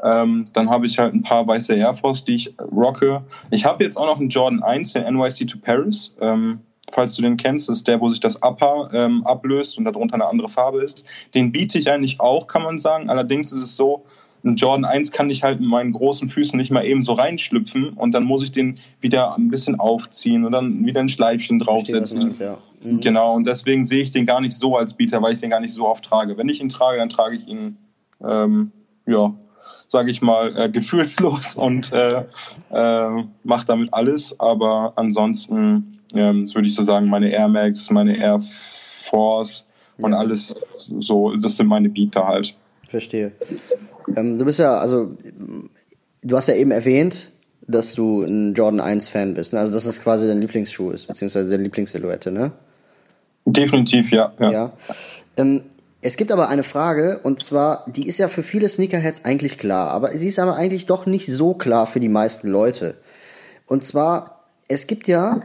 Ähm, 0.04 0.44
dann 0.52 0.70
habe 0.70 0.88
ich 0.88 1.00
halt 1.00 1.14
ein 1.14 1.24
paar 1.24 1.48
weiße 1.48 1.74
Air 1.74 1.94
Force, 1.94 2.26
die 2.26 2.36
ich 2.36 2.54
rocke. 2.60 3.24
Ich 3.50 3.64
habe 3.64 3.82
jetzt 3.82 3.96
auch 3.96 4.08
noch 4.08 4.20
einen 4.20 4.28
Jordan 4.28 4.62
1, 4.62 4.92
den 4.92 5.16
NYC 5.16 5.48
to 5.48 5.58
Paris. 5.58 6.14
Ähm, 6.20 6.60
falls 6.92 7.16
du 7.16 7.22
den 7.22 7.38
kennst, 7.38 7.70
ist 7.70 7.88
der, 7.88 8.02
wo 8.02 8.10
sich 8.10 8.20
das 8.20 8.44
Upper 8.44 8.90
ähm, 8.92 9.26
ablöst 9.26 9.78
und 9.78 9.86
darunter 9.86 10.16
eine 10.16 10.26
andere 10.26 10.50
Farbe 10.50 10.84
ist. 10.84 11.06
Den 11.34 11.54
biete 11.54 11.80
ich 11.80 11.90
eigentlich 11.90 12.20
auch, 12.20 12.48
kann 12.48 12.64
man 12.64 12.78
sagen. 12.78 13.10
Allerdings 13.10 13.54
ist 13.54 13.64
es 13.64 13.76
so, 13.78 14.04
ein 14.43 14.56
Jordan 14.56 14.86
1 14.86 15.12
kann 15.12 15.30
ich 15.30 15.43
halt 15.43 15.60
mit 15.60 15.69
meinen 15.69 15.91
großen 15.91 16.30
Füßen 16.30 16.58
nicht 16.58 16.71
mal 16.71 16.86
eben 16.86 17.04
so 17.04 17.13
reinschlüpfen 17.13 17.89
und 17.89 18.12
dann 18.13 18.23
muss 18.23 18.43
ich 18.43 18.52
den 18.52 18.80
wieder 19.02 19.36
ein 19.36 19.50
bisschen 19.50 19.80
aufziehen 19.80 20.45
und 20.45 20.52
dann 20.52 20.86
wieder 20.86 21.02
ein 21.02 21.10
Schleifchen 21.10 21.60
draufsetzen. 21.60 22.23
Meinst, 22.23 22.41
ja. 22.41 22.58
mhm. 22.84 23.02
Genau, 23.02 23.34
und 23.34 23.45
deswegen 23.45 23.86
sehe 23.86 24.02
ich 24.02 24.12
den 24.12 24.26
gar 24.26 24.41
nicht 24.41 24.56
so 24.56 24.78
als 24.78 24.93
Bieter, 24.93 25.21
weil 25.21 25.34
ich 25.34 25.39
den 25.39 25.50
gar 25.50 25.60
nicht 25.60 25.73
so 25.73 25.88
oft 25.88 26.06
trage. 26.06 26.38
Wenn 26.38 26.50
ich 26.50 26.62
ihn 26.62 26.69
trage, 26.69 26.97
dann 26.97 27.10
trage 27.10 27.36
ich 27.36 27.47
ihn 27.47 27.78
ähm, 28.23 28.71
ja, 29.06 29.34
sage 29.88 30.12
ich 30.12 30.21
mal, 30.21 30.54
äh, 30.58 30.69
gefühlslos 30.69 31.56
und 31.56 31.91
äh, 31.93 32.23
äh, 32.71 33.23
macht 33.43 33.69
damit 33.69 33.93
alles. 33.93 34.39
Aber 34.39 34.93
ansonsten 34.95 36.00
ähm, 36.13 36.54
würde 36.54 36.67
ich 36.67 36.76
so 36.76 36.84
sagen, 36.84 37.08
meine 37.08 37.30
Air 37.30 37.47
Max, 37.47 37.89
meine 37.89 38.17
Air 38.17 38.39
Force 38.39 39.65
und 39.97 40.12
ja. 40.12 40.17
alles 40.17 40.62
so, 40.73 41.34
das 41.36 41.56
sind 41.56 41.67
meine 41.67 41.89
Beater 41.89 42.28
halt. 42.28 42.56
Verstehe. 42.89 43.32
Ähm, 44.15 44.38
du 44.38 44.45
bist 44.45 44.60
ja, 44.60 44.78
also, 44.78 45.17
du 46.21 46.38
hast 46.38 46.47
ja 46.47 46.56
eben 46.56 46.71
erwähnt, 46.71 47.32
dass 47.67 47.93
du 47.93 48.23
ein 48.23 48.54
Jordan 48.54 48.80
1 48.80 49.10
Fan 49.10 49.34
bist. 49.34 49.54
Ne? 49.54 49.60
Also, 49.60 49.73
dass 49.73 49.84
das 49.84 50.02
quasi 50.02 50.28
dein 50.28 50.39
Lieblingsschuh 50.41 50.91
ist, 50.91 51.08
beziehungsweise 51.08 51.50
deine 51.50 51.63
Lieblingssilhouette, 51.63 52.32
ne? 52.32 52.52
Definitiv, 53.45 54.12
ja. 54.12 54.34
ja. 54.39 54.52
ja. 54.52 54.73
Ähm, 55.38 55.63
es 56.02 56.15
gibt 56.15 56.32
aber 56.32 56.50
eine 56.50 56.63
Frage, 56.63 57.19
und 57.23 57.39
zwar, 57.39 57.86
die 57.88 58.08
ist 58.08 58.17
ja 58.19 58.28
für 58.28 58.43
viele 58.43 58.69
Sneakerheads 58.69 59.26
eigentlich 59.26 59.58
klar, 59.58 59.89
aber 59.91 60.10
sie 60.17 60.28
ist 60.28 60.39
aber 60.39 60.56
eigentlich 60.56 60.86
doch 60.86 61.06
nicht 61.06 61.28
so 61.28 61.54
klar 61.54 61.88
für 61.88 62.00
die 62.00 62.10
meisten 62.10 62.50
Leute. 62.50 62.95
Und 63.65 63.84
zwar, 63.84 64.45
es 64.67 64.88
gibt 64.88 65.08
ja 65.08 65.39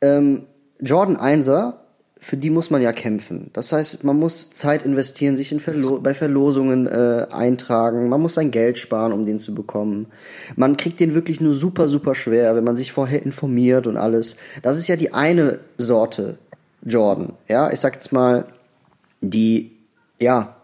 ähm, 0.00 0.46
Jordan 0.80 1.16
1er, 1.16 1.74
für 2.20 2.36
die 2.36 2.50
muss 2.50 2.70
man 2.70 2.82
ja 2.82 2.92
kämpfen. 2.92 3.50
Das 3.52 3.72
heißt, 3.72 4.04
man 4.04 4.18
muss 4.18 4.50
Zeit 4.50 4.84
investieren, 4.84 5.36
sich 5.36 5.52
in 5.52 5.60
Verlo 5.60 6.00
bei 6.00 6.14
Verlosungen 6.14 6.86
äh, 6.86 7.26
eintragen, 7.30 8.08
man 8.08 8.20
muss 8.20 8.34
sein 8.34 8.50
Geld 8.50 8.78
sparen, 8.78 9.12
um 9.12 9.26
den 9.26 9.38
zu 9.38 9.54
bekommen. 9.54 10.06
Man 10.56 10.76
kriegt 10.76 11.00
den 11.00 11.14
wirklich 11.14 11.40
nur 11.40 11.54
super, 11.54 11.88
super 11.88 12.14
schwer, 12.14 12.56
wenn 12.56 12.64
man 12.64 12.76
sich 12.76 12.92
vorher 12.92 13.22
informiert 13.22 13.86
und 13.86 13.96
alles. 13.96 14.36
Das 14.62 14.78
ist 14.78 14.88
ja 14.88 14.96
die 14.96 15.14
eine 15.14 15.58
Sorte 15.76 16.38
Jordan. 16.84 17.32
Ja, 17.48 17.70
ich 17.70 17.80
sag 17.80 17.94
jetzt 17.94 18.12
mal, 18.12 18.46
die, 19.20 19.72
ja, 20.20 20.56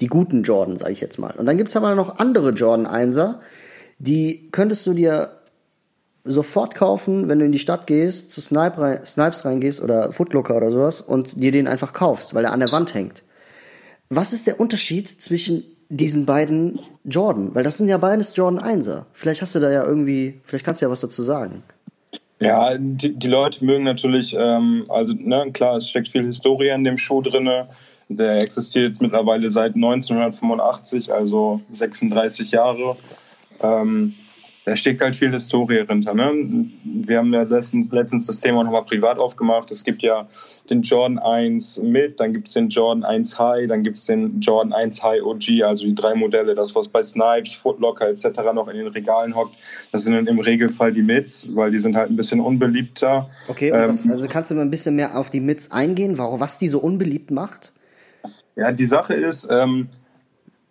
die 0.00 0.06
guten 0.08 0.42
Jordan, 0.42 0.76
sage 0.76 0.92
ich 0.92 1.00
jetzt 1.00 1.18
mal. 1.18 1.34
Und 1.36 1.46
dann 1.46 1.56
gibt's 1.56 1.76
aber 1.76 1.94
noch 1.94 2.18
andere 2.18 2.50
Jordan 2.50 2.86
1er, 2.86 3.36
die 3.98 4.48
könntest 4.50 4.86
du 4.86 4.92
dir 4.92 5.30
sofort 6.24 6.74
kaufen, 6.74 7.28
wenn 7.28 7.38
du 7.38 7.44
in 7.44 7.52
die 7.52 7.58
Stadt 7.58 7.86
gehst, 7.86 8.30
zu 8.30 8.40
Snipe 8.40 8.78
rein, 8.78 9.04
Snipes 9.04 9.44
reingehst 9.44 9.82
oder 9.82 10.10
Footlooker 10.12 10.56
oder 10.56 10.70
sowas 10.70 11.00
und 11.02 11.42
dir 11.42 11.52
den 11.52 11.68
einfach 11.68 11.92
kaufst, 11.92 12.34
weil 12.34 12.44
er 12.44 12.52
an 12.52 12.60
der 12.60 12.72
Wand 12.72 12.94
hängt. 12.94 13.22
Was 14.08 14.32
ist 14.32 14.46
der 14.46 14.58
Unterschied 14.58 15.08
zwischen 15.08 15.64
diesen 15.90 16.24
beiden 16.24 16.80
Jordan? 17.04 17.54
Weil 17.54 17.64
das 17.64 17.78
sind 17.78 17.88
ja 17.88 17.98
beides 17.98 18.34
Jordan 18.36 18.60
1er. 18.60 19.04
Vielleicht 19.12 19.42
hast 19.42 19.54
du 19.54 19.60
da 19.60 19.70
ja 19.70 19.84
irgendwie, 19.84 20.40
vielleicht 20.44 20.64
kannst 20.64 20.80
du 20.80 20.86
ja 20.86 20.90
was 20.90 21.00
dazu 21.00 21.22
sagen. 21.22 21.62
Ja, 22.40 22.76
die, 22.76 23.14
die 23.14 23.28
Leute 23.28 23.64
mögen 23.64 23.84
natürlich, 23.84 24.34
ähm, 24.38 24.86
also 24.88 25.14
ne, 25.16 25.50
klar, 25.52 25.76
es 25.76 25.88
steckt 25.88 26.08
viel 26.08 26.24
Historie 26.24 26.70
in 26.70 26.84
dem 26.84 26.98
Schuh 26.98 27.22
drinne. 27.22 27.68
Der 28.08 28.40
existiert 28.40 28.86
jetzt 28.86 29.00
mittlerweile 29.00 29.50
seit 29.50 29.74
1985, 29.74 31.12
also 31.12 31.60
36 31.72 32.50
Jahre. 32.50 32.96
Ähm, 33.62 34.14
da 34.64 34.76
steckt 34.76 35.02
halt 35.02 35.14
viel 35.14 35.30
Historie 35.30 35.84
hinter. 35.86 36.14
Ne? 36.14 36.70
Wir 36.84 37.18
haben 37.18 37.34
ja 37.34 37.42
letztens, 37.42 37.92
letztens 37.92 38.26
das 38.26 38.40
Thema 38.40 38.64
nochmal 38.64 38.84
privat 38.84 39.18
aufgemacht. 39.18 39.70
Es 39.70 39.84
gibt 39.84 40.02
ja 40.02 40.26
den 40.70 40.80
Jordan 40.80 41.18
1 41.18 41.82
mit, 41.82 42.18
dann 42.18 42.32
gibt 42.32 42.48
es 42.48 42.54
den 42.54 42.70
Jordan 42.70 43.04
1 43.04 43.38
High, 43.38 43.68
dann 43.68 43.82
gibt 43.82 43.98
es 43.98 44.06
den 44.06 44.40
Jordan 44.40 44.72
1 44.72 45.02
High 45.02 45.22
OG, 45.22 45.62
also 45.64 45.84
die 45.84 45.94
drei 45.94 46.14
Modelle. 46.14 46.54
Das, 46.54 46.74
was 46.74 46.88
bei 46.88 47.02
Snipes, 47.02 47.54
Footlocker 47.54 48.08
etc. 48.08 48.24
noch 48.54 48.68
in 48.68 48.78
den 48.78 48.86
Regalen 48.86 49.36
hockt, 49.36 49.54
das 49.92 50.04
sind 50.04 50.14
dann 50.14 50.26
im 50.26 50.38
Regelfall 50.38 50.92
die 50.92 51.02
Mids, 51.02 51.46
weil 51.54 51.70
die 51.70 51.78
sind 51.78 51.94
halt 51.94 52.10
ein 52.10 52.16
bisschen 52.16 52.40
unbeliebter. 52.40 53.28
Okay, 53.48 53.68
ähm, 53.68 53.90
was, 53.90 54.08
also 54.08 54.28
kannst 54.28 54.50
du 54.50 54.54
mal 54.54 54.62
ein 54.62 54.70
bisschen 54.70 54.96
mehr 54.96 55.18
auf 55.18 55.28
die 55.28 55.40
Mids 55.40 55.72
eingehen, 55.72 56.16
warum, 56.16 56.40
was 56.40 56.56
die 56.56 56.68
so 56.68 56.78
unbeliebt 56.78 57.30
macht? 57.30 57.74
Ja, 58.56 58.72
die 58.72 58.86
Sache 58.86 59.12
ist, 59.12 59.46
ähm, 59.50 59.88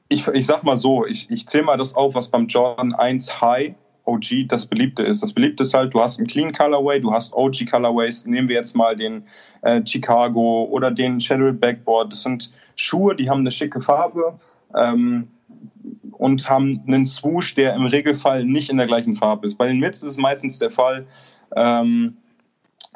ich, 0.09 0.27
ich 0.27 0.47
sag 0.47 0.63
mal 0.63 0.77
so, 0.77 1.05
ich, 1.05 1.29
ich 1.29 1.47
zähle 1.47 1.65
mal 1.65 1.77
das 1.77 1.95
auf, 1.95 2.15
was 2.15 2.29
beim 2.29 2.47
Jordan 2.47 2.93
1 2.93 3.39
High 3.39 3.75
OG 4.05 4.47
das 4.47 4.65
Beliebte 4.65 5.03
ist. 5.03 5.23
Das 5.23 5.33
Beliebte 5.33 5.63
ist 5.63 5.73
halt, 5.73 5.93
du 5.93 6.01
hast 6.01 6.17
einen 6.17 6.27
Clean 6.27 6.51
Colorway, 6.51 6.99
du 6.99 7.13
hast 7.13 7.33
OG 7.33 7.65
Colorways. 7.69 8.25
Nehmen 8.25 8.47
wir 8.47 8.55
jetzt 8.55 8.75
mal 8.75 8.95
den 8.95 9.23
äh, 9.61 9.81
Chicago 9.85 10.67
oder 10.69 10.91
den 10.91 11.19
Shadow 11.19 11.53
Backboard. 11.53 12.11
Das 12.11 12.23
sind 12.23 12.51
Schuhe, 12.75 13.15
die 13.15 13.29
haben 13.29 13.41
eine 13.41 13.51
schicke 13.51 13.81
Farbe 13.81 14.37
ähm, 14.75 15.27
und 16.11 16.49
haben 16.49 16.81
einen 16.87 17.05
Swoosh, 17.05 17.55
der 17.55 17.75
im 17.75 17.85
Regelfall 17.85 18.43
nicht 18.43 18.69
in 18.69 18.77
der 18.77 18.87
gleichen 18.87 19.13
Farbe 19.13 19.45
ist. 19.45 19.55
Bei 19.55 19.67
den 19.67 19.79
Mids 19.79 20.03
ist 20.03 20.11
es 20.11 20.17
meistens 20.17 20.59
der 20.59 20.71
Fall, 20.71 21.05
ähm, 21.55 22.17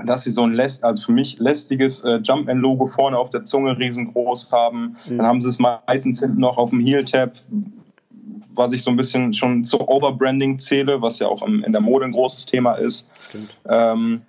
dass 0.06 0.24
sie 0.24 0.32
so 0.32 0.44
ein 0.44 0.54
läst, 0.54 0.84
also 0.84 1.06
für 1.06 1.12
mich 1.12 1.40
lästiges 1.40 2.04
äh, 2.04 2.20
Jumpman-Logo 2.24 2.86
vorne 2.88 3.18
auf 3.18 3.30
der 3.32 3.44
Zunge 3.44 3.78
riesengroß 3.78 4.52
haben. 4.52 4.96
Mhm. 5.08 5.18
Dann 5.18 5.26
haben 5.26 5.42
sie 5.42 5.50
es 5.50 5.60
meistens 5.60 6.20
hinten 6.20 6.40
noch 6.40 6.58
auf 6.58 6.70
dem 6.70 6.80
Heel-Tab, 6.80 7.34
was 8.56 8.72
ich 8.74 8.84
so 8.84 8.90
ein 8.90 8.98
bisschen 8.98 9.34
schon 9.34 9.64
zu 9.64 9.80
Overbranding 9.88 10.60
zähle, 10.60 11.02
was 11.02 11.20
ja 11.20 11.28
auch 11.28 11.42
in 11.42 11.72
der 11.72 11.82
Mode 11.82 12.06
ein 12.06 12.12
großes 12.12 12.46
Thema 12.46 12.74
ist. 12.74 13.10
Ähm, 13.68 14.22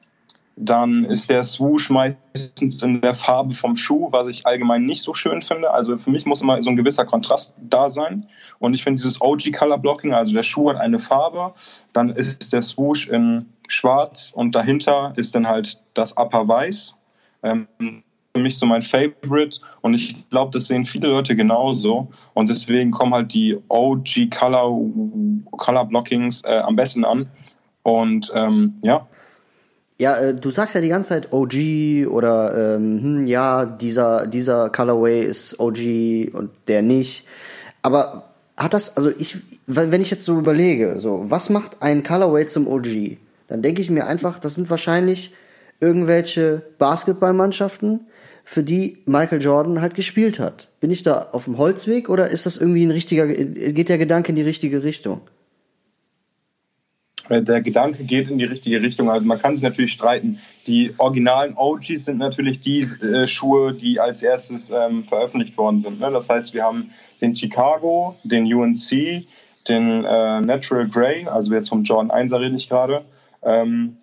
dann 0.61 1.05
ist 1.05 1.31
der 1.31 1.45
Swoosh 1.45 1.89
meistens 1.89 2.83
in 2.83 3.01
der 3.01 3.15
Farbe 3.15 3.55
vom 3.55 3.77
Schuh, 3.77 4.09
was 4.11 4.27
ich 4.27 4.45
allgemein 4.45 4.87
nicht 4.87 5.03
so 5.03 5.15
schön 5.15 5.41
finde. 5.41 5.71
Also 5.71 5.97
für 5.97 6.11
mich 6.11 6.27
muss 6.27 6.43
immer 6.43 6.61
so 6.63 6.71
ein 6.71 6.77
gewisser 6.77 7.05
Kontrast 7.05 7.55
da 7.61 7.89
sein. 7.89 8.27
Und 8.59 8.75
ich 8.75 8.83
finde 8.83 8.97
dieses 8.97 9.21
OG 9.21 9.53
Color 9.53 9.79
Blocking, 9.79 10.13
also 10.13 10.35
der 10.35 10.43
Schuh 10.43 10.71
hat 10.71 10.77
eine 10.77 10.99
Farbe, 10.99 11.55
dann 11.93 12.11
ist 12.11 12.53
der 12.53 12.63
Swoosh 12.63 13.07
in 13.07 13.47
schwarz 13.69 14.33
und 14.35 14.55
dahinter 14.55 15.13
ist 15.15 15.35
dann 15.35 15.47
halt 15.47 15.81
das 15.95 16.17
Upper 16.17 16.49
weiß. 16.49 16.97
Ähm, 17.45 17.69
für 18.35 18.43
mich 18.43 18.59
so 18.59 18.67
mein 18.67 18.83
Favorite 18.83 19.61
und 19.81 19.95
ich 19.95 20.29
glaube, 20.31 20.51
das 20.53 20.67
sehen 20.67 20.87
viele 20.87 21.09
Leute 21.09 21.35
genauso 21.35 22.09
und 22.35 22.49
deswegen 22.49 22.91
kommen 22.91 23.15
halt 23.15 23.33
die 23.33 23.57
OG 23.69 24.31
Color, 24.31 24.81
Color 25.53 25.87
Blockings 25.87 26.43
äh, 26.45 26.59
am 26.59 26.77
besten 26.77 27.05
an 27.05 27.29
und 27.83 28.31
ähm, 28.35 28.75
ja. 28.83 29.07
Ja, 30.01 30.17
äh, 30.17 30.35
du 30.35 30.51
sagst 30.51 30.77
ja 30.77 30.81
die 30.81 30.89
ganze 30.89 31.09
Zeit 31.09 31.33
OG 31.33 32.07
oder 32.09 32.77
ähm, 32.77 33.03
hm, 33.03 33.27
ja, 33.27 33.67
dieser, 33.67 34.27
dieser 34.29 34.71
Colorway 34.71 35.23
ist 35.23 35.59
OG 35.59 36.35
und 36.35 36.51
der 36.69 36.83
nicht. 36.83 37.27
Aber 37.83 38.29
hat 38.57 38.75
das, 38.75 38.97
also 38.97 39.11
ich, 39.11 39.39
wenn 39.67 40.01
ich 40.01 40.11
jetzt 40.11 40.25
so 40.25 40.39
überlege, 40.39 40.99
so, 40.99 41.25
was 41.29 41.51
macht 41.51 41.79
ein 41.81 42.05
Colorway 42.05 42.47
zum 42.47 42.69
OG? 42.69 43.17
Dann 43.49 43.63
denke 43.63 43.83
ich 43.83 43.91
mir 43.91 44.07
einfach, 44.07 44.39
das 44.39 44.55
sind 44.55 44.71
wahrscheinlich 44.71 45.33
irgendwelche 45.81 46.63
Basketballmannschaften, 46.79 48.07
für 48.49 48.63
die 48.63 48.97
Michael 49.05 49.43
Jordan 49.43 49.83
halt 49.83 49.95
gespielt 49.95 50.39
hat. 50.39 50.69
Bin 50.81 50.91
ich 50.91 51.03
da 51.03 51.29
auf 51.33 51.45
dem 51.45 51.59
Holzweg 51.59 52.09
oder 52.09 52.29
ist 52.31 52.47
das 52.47 52.57
irgendwie 52.57 52.83
ein 52.83 52.91
richtiger, 52.91 53.27
geht 53.27 53.91
der 53.91 53.99
Gedanke 53.99 54.31
in 54.31 54.37
die 54.37 54.43
richtige 54.43 54.83
Richtung? 54.85 55.21
Äh, 57.29 57.43
der 57.43 57.61
Gedanke 57.61 58.05
geht 58.05 58.31
in 58.31 58.39
die 58.39 58.47
richtige 58.47 58.81
Richtung. 58.81 59.11
Also 59.11 59.27
man 59.27 59.39
kann 59.39 59.55
sich 59.55 59.63
natürlich 59.63 59.93
streiten. 59.93 60.39
Die 60.67 60.95
originalen 60.97 61.59
OGs 61.59 62.07
sind 62.07 62.17
natürlich 62.17 62.61
die 62.61 62.79
äh, 62.79 63.27
Schuhe, 63.27 63.75
die 63.75 64.01
als 64.01 64.23
erstes 64.23 64.71
ähm, 64.71 65.05
veröffentlicht 65.05 65.59
worden 65.59 65.81
sind. 65.83 66.01
Ne? 66.01 66.11
Das 66.11 66.31
heißt, 66.31 66.55
wir 66.55 66.65
haben 66.65 66.91
den 67.21 67.37
Chicago, 67.37 68.17
den 68.25 68.51
UNC, 68.51 69.27
den 69.69 70.05
äh, 70.07 70.41
Natural 70.41 70.89
Grey, 70.89 71.27
also 71.27 71.53
jetzt 71.53 71.69
vom 71.69 71.83
Jordan 71.83 72.11
1er 72.11 72.41
rede 72.41 72.57
ich 72.57 72.71
gerade. 72.71 73.05
Ähm, 73.43 73.99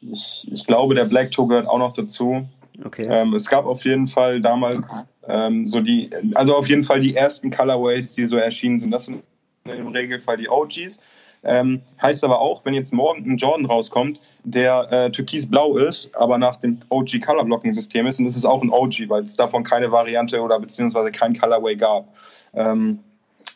ich, 0.00 0.46
ich 0.52 0.66
glaube, 0.68 0.94
der 0.94 1.06
Black 1.06 1.32
Toe 1.32 1.48
gehört 1.48 1.66
auch 1.66 1.78
noch 1.78 1.94
dazu. 1.94 2.46
Okay. 2.84 3.06
Ähm, 3.10 3.34
es 3.34 3.48
gab 3.48 3.66
auf 3.66 3.84
jeden 3.84 4.06
Fall 4.06 4.40
damals 4.40 4.92
ähm, 5.28 5.66
so 5.66 5.80
die, 5.80 6.10
also 6.34 6.56
auf 6.56 6.68
jeden 6.68 6.82
Fall 6.82 7.00
die 7.00 7.14
ersten 7.14 7.50
Colorways, 7.50 8.14
die 8.14 8.26
so 8.26 8.36
erschienen 8.36 8.78
sind. 8.78 8.90
Das 8.90 9.06
sind 9.06 9.22
im 9.64 9.88
Regelfall 9.88 10.36
die 10.36 10.48
OGs. 10.48 11.00
Ähm, 11.44 11.82
heißt 12.00 12.22
aber 12.22 12.40
auch, 12.40 12.64
wenn 12.64 12.74
jetzt 12.74 12.92
morgen 12.92 13.28
ein 13.28 13.36
Jordan 13.36 13.66
rauskommt, 13.66 14.20
der 14.44 14.92
äh, 14.92 15.10
türkisblau 15.10 15.76
ist, 15.76 16.14
aber 16.14 16.38
nach 16.38 16.56
dem 16.56 16.78
OG 16.88 17.20
Color 17.20 17.44
Blocking 17.44 17.72
System 17.72 18.06
ist, 18.06 18.20
und 18.20 18.26
das 18.26 18.36
ist 18.36 18.44
auch 18.44 18.62
ein 18.62 18.70
OG, 18.70 19.08
weil 19.08 19.24
es 19.24 19.34
davon 19.34 19.64
keine 19.64 19.90
Variante 19.90 20.40
oder 20.40 20.60
beziehungsweise 20.60 21.10
kein 21.10 21.36
Colorway 21.36 21.74
gab. 21.74 22.06
Ähm, 22.54 23.00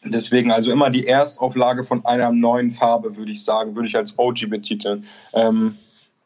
deswegen 0.05 0.51
also 0.51 0.73
immer 0.73 0.91
die 0.91 1.07
Erstauflage 1.07 1.85
von 1.85 2.05
einer 2.05 2.33
neuen 2.33 2.71
Farbe, 2.71 3.17
würde 3.17 3.31
ich 3.31 3.45
sagen, 3.45 3.77
würde 3.77 3.89
ich 3.89 3.97
als 3.97 4.19
OG 4.19 4.51
betiteln. 4.51 5.05
Ähm, 5.33 5.77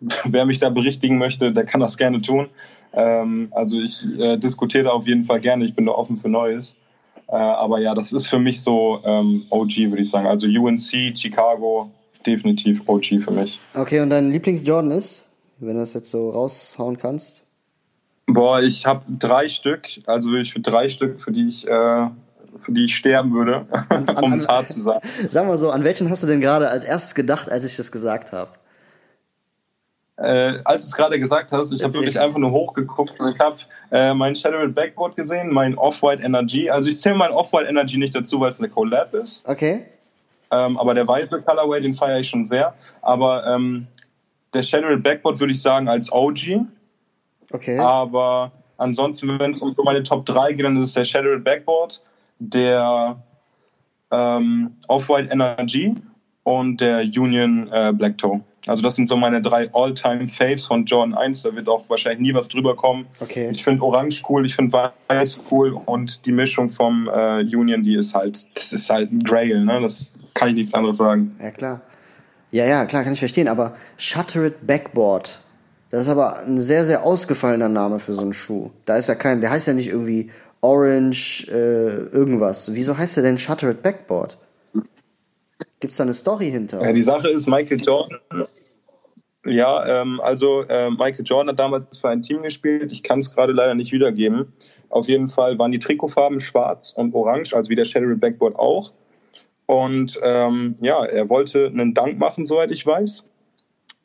wer 0.24 0.46
mich 0.46 0.60
da 0.60 0.70
berichtigen 0.70 1.18
möchte, 1.18 1.52
der 1.52 1.66
kann 1.66 1.80
das 1.80 1.98
gerne 1.98 2.22
tun. 2.22 2.48
Ähm, 2.92 3.48
also 3.52 3.80
ich 3.80 4.04
äh, 4.18 4.36
diskutiere 4.36 4.84
da 4.84 4.90
auf 4.90 5.06
jeden 5.06 5.24
Fall 5.24 5.40
gerne, 5.40 5.64
ich 5.64 5.74
bin 5.74 5.86
da 5.86 5.92
offen 5.92 6.18
für 6.18 6.28
Neues. 6.28 6.76
Äh, 7.28 7.36
aber 7.36 7.80
ja, 7.80 7.94
das 7.94 8.12
ist 8.12 8.26
für 8.26 8.38
mich 8.38 8.60
so 8.60 9.00
ähm, 9.04 9.44
OG, 9.50 9.76
würde 9.90 10.02
ich 10.02 10.10
sagen. 10.10 10.26
Also 10.26 10.46
UNC, 10.46 11.16
Chicago, 11.16 11.90
definitiv 12.26 12.82
OG 12.88 13.20
für 13.20 13.30
mich. 13.30 13.60
Okay, 13.74 14.00
und 14.00 14.10
dein 14.10 14.32
Lieblings-Jordan 14.32 14.90
ist, 14.90 15.24
wenn 15.58 15.74
du 15.74 15.80
das 15.80 15.94
jetzt 15.94 16.10
so 16.10 16.30
raushauen 16.30 16.98
kannst? 16.98 17.44
Boah, 18.26 18.60
ich 18.60 18.86
habe 18.86 19.02
drei 19.08 19.48
Stück, 19.48 19.88
also 20.06 20.34
ich 20.34 20.52
für 20.52 20.60
drei 20.60 20.88
Stück, 20.88 21.20
für 21.20 21.32
die 21.32 21.46
ich, 21.46 21.66
äh, 21.66 22.06
für 22.56 22.72
die 22.72 22.84
ich 22.84 22.96
sterben 22.96 23.32
würde, 23.32 23.66
um 24.22 24.32
es 24.32 24.48
hart 24.48 24.68
zu 24.68 24.80
sagen. 24.80 25.06
Sag 25.30 25.46
mal 25.46 25.58
so, 25.58 25.70
an 25.70 25.84
welchen 25.84 26.10
hast 26.10 26.22
du 26.22 26.26
denn 26.26 26.40
gerade 26.40 26.68
als 26.68 26.84
erstes 26.84 27.14
gedacht, 27.14 27.50
als 27.50 27.64
ich 27.64 27.76
das 27.76 27.92
gesagt 27.92 28.32
habe? 28.32 28.50
Äh, 30.20 30.60
als 30.64 30.82
du 30.82 30.88
es 30.88 30.94
gerade 30.94 31.18
gesagt 31.18 31.50
hast, 31.50 31.72
ich 31.72 31.82
habe 31.82 31.94
wirklich 31.94 32.20
einfach 32.20 32.38
nur 32.38 32.50
hochgeguckt 32.50 33.18
und 33.18 33.34
ich 33.34 33.40
habe 33.40 33.56
äh, 33.90 34.12
mein 34.12 34.36
Shadow 34.36 34.68
Backboard 34.68 35.16
gesehen, 35.16 35.50
mein 35.50 35.76
Off-White 35.78 36.22
Energy. 36.22 36.68
Also 36.68 36.90
ich 36.90 37.00
zähle 37.00 37.14
mein 37.14 37.30
Off-White 37.30 37.66
Energy 37.66 37.96
nicht 37.96 38.14
dazu, 38.14 38.38
weil 38.38 38.50
es 38.50 38.60
eine 38.60 38.68
Collab 38.68 39.14
ist. 39.14 39.48
Okay. 39.48 39.86
Ähm, 40.50 40.76
aber 40.78 40.94
der 40.94 41.08
weiße 41.08 41.40
Colorway, 41.40 41.80
den 41.80 41.94
feiere 41.94 42.20
ich 42.20 42.28
schon 42.28 42.44
sehr. 42.44 42.74
Aber 43.00 43.46
ähm, 43.46 43.86
der 44.52 44.62
Shadow 44.62 44.94
Backboard 44.98 45.40
würde 45.40 45.54
ich 45.54 45.62
sagen 45.62 45.88
als 45.88 46.12
OG. 46.12 46.66
Okay. 47.52 47.78
Aber 47.78 48.52
ansonsten, 48.76 49.38
wenn 49.38 49.52
es 49.52 49.62
um 49.62 49.74
meine 49.84 50.02
Top 50.02 50.26
3 50.26 50.52
geht, 50.52 50.66
dann 50.66 50.76
ist 50.76 50.82
es 50.82 50.94
der 50.94 51.06
Shadow 51.06 51.38
Backboard, 51.38 52.02
der 52.40 53.16
ähm, 54.10 54.76
Off-White 54.88 55.32
Energy 55.32 55.94
und 56.42 56.82
der 56.82 57.00
Union 57.00 57.70
äh, 57.72 57.90
Black 57.94 58.18
Toe. 58.18 58.42
Also 58.66 58.82
das 58.82 58.96
sind 58.96 59.08
so 59.08 59.16
meine 59.16 59.40
drei 59.40 59.70
All-Time-Faves 59.72 60.66
von 60.66 60.84
Jordan 60.84 61.14
1. 61.14 61.42
Da 61.42 61.54
wird 61.54 61.68
auch 61.68 61.88
wahrscheinlich 61.88 62.20
nie 62.20 62.34
was 62.34 62.48
drüber 62.48 62.76
kommen. 62.76 63.06
Okay. 63.20 63.50
Ich 63.52 63.64
finde 63.64 63.82
Orange 63.82 64.22
cool, 64.28 64.44
ich 64.44 64.54
finde 64.54 64.90
Weiß 65.08 65.40
cool 65.50 65.78
und 65.86 66.26
die 66.26 66.32
Mischung 66.32 66.68
vom 66.68 67.08
äh, 67.08 67.40
Union, 67.40 67.82
die 67.82 67.94
ist 67.94 68.14
halt, 68.14 68.46
das 68.54 68.72
ist 68.72 68.90
halt 68.90 69.12
ein 69.12 69.22
Grail, 69.24 69.64
ne? 69.64 69.80
Das 69.80 70.12
kann 70.34 70.48
ich 70.48 70.54
nichts 70.54 70.74
anderes 70.74 70.98
sagen. 70.98 71.36
Ja, 71.40 71.50
klar. 71.50 71.80
Ja, 72.50 72.66
ja, 72.66 72.84
klar, 72.84 73.04
kann 73.04 73.12
ich 73.12 73.18
verstehen. 73.18 73.48
Aber 73.48 73.74
Shuttered 73.96 74.66
Backboard, 74.66 75.40
das 75.90 76.02
ist 76.02 76.08
aber 76.08 76.40
ein 76.40 76.60
sehr, 76.60 76.84
sehr 76.84 77.04
ausgefallener 77.04 77.68
Name 77.68 77.98
für 77.98 78.12
so 78.12 78.22
einen 78.22 78.32
Schuh. 78.32 78.70
Da 78.84 78.96
ist 78.96 79.08
ja 79.08 79.14
kein, 79.14 79.40
der 79.40 79.50
heißt 79.50 79.68
ja 79.68 79.72
nicht 79.72 79.88
irgendwie 79.88 80.30
Orange 80.60 81.46
äh, 81.48 82.14
irgendwas. 82.14 82.74
Wieso 82.74 82.98
heißt 82.98 83.16
der 83.16 83.24
denn 83.24 83.38
Shuttered 83.38 83.82
Backboard? 83.82 84.36
Gibt 85.80 85.92
es 85.92 85.96
da 85.96 86.04
eine 86.04 86.14
Story 86.14 86.50
hinter? 86.50 86.82
Ja, 86.82 86.92
die 86.92 87.02
Sache 87.02 87.28
ist, 87.28 87.46
Michael 87.46 87.80
Jordan. 87.80 88.18
Ja, 89.46 90.02
ähm, 90.02 90.20
also 90.22 90.62
äh, 90.64 90.90
Michael 90.90 91.24
Jordan 91.24 91.48
hat 91.48 91.58
damals 91.58 91.96
für 91.96 92.10
ein 92.10 92.22
Team 92.22 92.40
gespielt. 92.40 92.92
Ich 92.92 93.02
kann 93.02 93.20
es 93.20 93.34
gerade 93.34 93.52
leider 93.52 93.74
nicht 93.74 93.90
wiedergeben. 93.90 94.52
Auf 94.90 95.08
jeden 95.08 95.30
Fall 95.30 95.58
waren 95.58 95.72
die 95.72 95.78
Trikotfarben 95.78 96.40
schwarz 96.40 96.92
und 96.94 97.14
orange, 97.14 97.54
also 97.54 97.70
wie 97.70 97.74
der 97.74 97.86
Shadow 97.86 98.14
Backboard 98.16 98.56
auch. 98.56 98.92
Und 99.64 100.18
ähm, 100.22 100.76
ja, 100.82 101.04
er 101.04 101.28
wollte 101.30 101.66
einen 101.66 101.94
Dank 101.94 102.18
machen, 102.18 102.44
soweit 102.44 102.70
ich 102.70 102.84
weiß. 102.84 103.24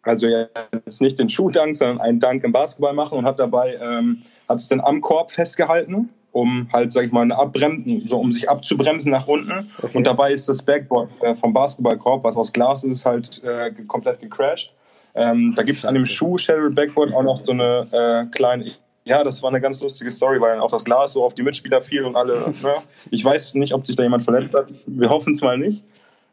also 0.04 0.28
jetzt 0.28 1.02
nicht 1.02 1.20
den 1.20 1.30
Schuhdank, 1.30 1.76
sondern 1.76 2.00
einen 2.00 2.20
Dank 2.20 2.44
im 2.44 2.52
Basketball 2.52 2.94
machen 2.94 3.18
und 3.18 3.26
hat 3.26 3.40
dabei, 3.40 3.76
ähm, 3.82 4.22
hat 4.48 4.60
es 4.60 4.70
dann 4.70 4.80
am 4.80 5.02
Korb 5.02 5.32
festgehalten, 5.32 6.10
um 6.36 6.68
halt, 6.74 6.92
sag 6.92 7.06
ich 7.06 7.14
mal, 7.14 7.22
eine 7.22 7.38
Abbremsen, 7.38 8.08
so 8.10 8.18
um 8.18 8.34
sich 8.34 8.50
abzubremsen 8.50 9.10
nach 9.10 9.26
unten. 9.26 9.72
Okay. 9.82 9.98
Und 9.98 10.06
dabei 10.06 10.34
ist 10.34 10.50
das 10.50 10.62
Backboard 10.62 11.10
äh, 11.22 11.34
vom 11.34 11.54
Basketballkorb, 11.54 12.26
was 12.26 12.36
aus 12.36 12.52
Glas 12.52 12.84
ist, 12.84 13.06
halt 13.06 13.42
äh, 13.46 13.72
komplett 13.88 14.20
gecrashed. 14.20 14.74
Ähm, 15.16 15.54
da 15.56 15.64
gibt 15.64 15.78
es 15.78 15.86
an 15.86 15.96
dem 15.96 16.06
Schuh 16.06 16.36
Cheryl 16.36 16.72
Backboard 16.72 17.14
auch 17.14 17.24
noch 17.24 17.38
so 17.38 17.54
eine 17.54 17.88
äh, 17.90 18.36
kleine, 18.36 18.74
ja, 19.06 19.24
das 19.24 19.42
war 19.44 19.50
eine 19.50 19.62
ganz 19.62 19.82
lustige 19.82 20.12
Story, 20.12 20.42
weil 20.42 20.52
dann 20.52 20.60
auch 20.60 20.72
das 20.72 20.84
Glas 20.84 21.14
so 21.14 21.24
auf 21.24 21.34
die 21.36 21.42
Mitspieler 21.42 21.82
fiel 21.82 22.04
und 22.04 22.18
alle, 22.18 22.54
ne? 22.64 22.74
ich 23.12 23.24
weiß 23.24 23.54
nicht, 23.54 23.74
ob 23.74 23.88
sich 23.88 23.96
da 23.96 24.04
jemand 24.04 24.26
verletzt 24.26 24.54
hat. 24.54 24.74
Wir 24.88 25.10
hoffen 25.10 25.32
es 25.32 25.42
mal 25.42 25.58
nicht. 25.58 25.86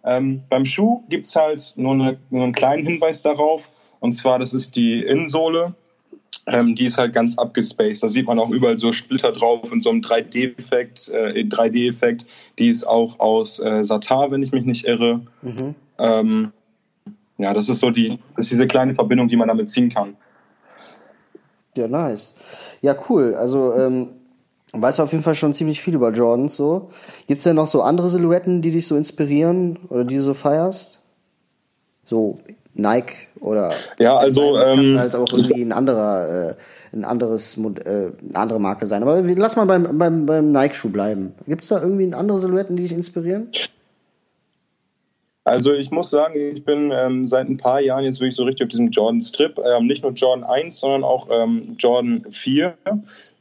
Ähm, 0.05 0.43
beim 0.49 0.65
Schuh 0.65 1.05
gibt 1.11 1.29
es 1.29 1.37
halt 1.37 1.75
nur, 1.77 1.93
eine, 1.93 2.19
nur, 2.31 2.43
einen 2.43 2.53
kleinen 2.53 2.85
Hinweis 2.85 3.23
darauf. 3.23 3.69
Und 4.01 4.15
zwar, 4.15 4.41
das 4.41 4.53
ist 4.53 4.75
die 4.75 5.01
Innensohle. 5.01 5.75
Ähm, 6.47 6.75
die 6.75 6.87
ist 6.87 6.99
halt 6.99 7.13
ganz 7.13 7.39
abgespaced. 7.39 8.03
Da 8.03 8.09
sieht 8.09 8.27
man 8.27 8.39
auch 8.39 8.51
überall 8.51 8.79
so 8.79 8.93
Splitter 8.93 9.33
drauf 9.33 9.71
in 9.71 9.81
so 9.81 9.91
einem 9.91 10.01
3D-Effekt. 10.01 11.09
Äh, 11.09 11.45
3D-Effekt. 11.45 12.27
Die 12.59 12.69
ist 12.69 12.85
auch 12.85 13.21
aus 13.21 13.61
äh, 13.61 13.85
Satar, 13.85 14.31
wenn 14.31 14.43
ich 14.43 14.53
mich 14.53 14.65
nicht 14.65 14.85
irre. 14.85 15.21
Mhm. 15.43 15.75
Ähm, 15.99 16.53
ja, 17.39 17.53
das 17.53 17.69
ist 17.69 17.79
so 17.79 17.91
die, 17.91 18.19
das 18.37 18.47
ist 18.47 18.53
diese 18.53 18.67
kleine 18.67 18.95
Verbindung, 18.95 19.29
die 19.29 19.37
man 19.37 19.49
damit 19.49 19.71
ziehen 19.71 19.89
kann. 19.89 20.17
Ja, 21.77 21.89
nice. 21.89 22.35
Ja, 22.81 22.97
cool. 23.09 23.35
Also 23.35 23.73
ähm, 23.75 24.09
weißt 24.73 24.99
du 24.99 25.03
auf 25.05 25.13
jeden 25.13 25.25
Fall 25.25 25.35
schon 25.35 25.55
ziemlich 25.55 25.81
viel 25.81 25.95
über 25.95 26.13
Jordans 26.13 26.57
so. 26.57 26.91
Gibt's 27.27 27.45
denn 27.45 27.57
noch 27.57 27.67
so 27.67 27.83
andere 27.83 28.11
Silhouetten, 28.11 28.63
die 28.63 28.71
dich 28.71 28.87
so 28.87 28.97
inspirieren 28.97 29.79
oder 29.89 30.05
die 30.05 30.17
du 30.17 30.23
so 30.23 30.35
feierst? 30.35 31.03
So 32.05 32.41
Nike 32.75 33.29
oder 33.41 33.73
ja, 33.99 34.17
also 34.17 34.55
das 34.57 34.71
ähm, 34.71 34.99
halt 34.99 35.15
auch 35.15 35.31
irgendwie 35.33 35.63
ein 35.63 35.73
anderer, 35.73 36.51
äh, 36.51 36.55
ein 36.95 37.05
anderes, 37.05 37.59
äh, 37.59 37.61
eine 37.61 38.13
andere 38.35 38.61
Marke 38.61 38.87
sein. 38.87 39.03
Aber 39.03 39.21
lass 39.21 39.57
mal 39.57 39.67
beim, 39.67 39.99
beim, 39.99 40.27
beim 40.27 40.53
Nike-Schuh 40.53 40.91
bleiben. 40.91 41.35
Gibt's 41.47 41.69
da 41.69 41.83
irgendwie 41.83 42.13
andere 42.15 42.39
Silhouetten, 42.39 42.77
die 42.77 42.85
dich 42.85 42.93
inspirieren? 42.93 43.49
Also 45.45 45.73
ich 45.73 45.91
muss 45.91 46.11
sagen, 46.11 46.35
ich 46.37 46.65
bin 46.65 46.93
ähm, 46.95 47.27
seit 47.27 47.49
ein 47.49 47.57
paar 47.57 47.83
Jahren 47.83 48.05
jetzt 48.05 48.21
wirklich 48.21 48.37
so 48.37 48.45
richtig 48.45 48.65
auf 48.67 48.71
diesem 48.71 48.91
Jordan-Strip. 48.91 49.59
Ähm, 49.59 49.87
nicht 49.87 50.05
nur 50.05 50.13
Jordan 50.13 50.45
1, 50.45 50.79
sondern 50.79 51.03
auch 51.03 51.29
ähm, 51.31 51.77
Jordan 51.79 52.25
4. 52.31 52.75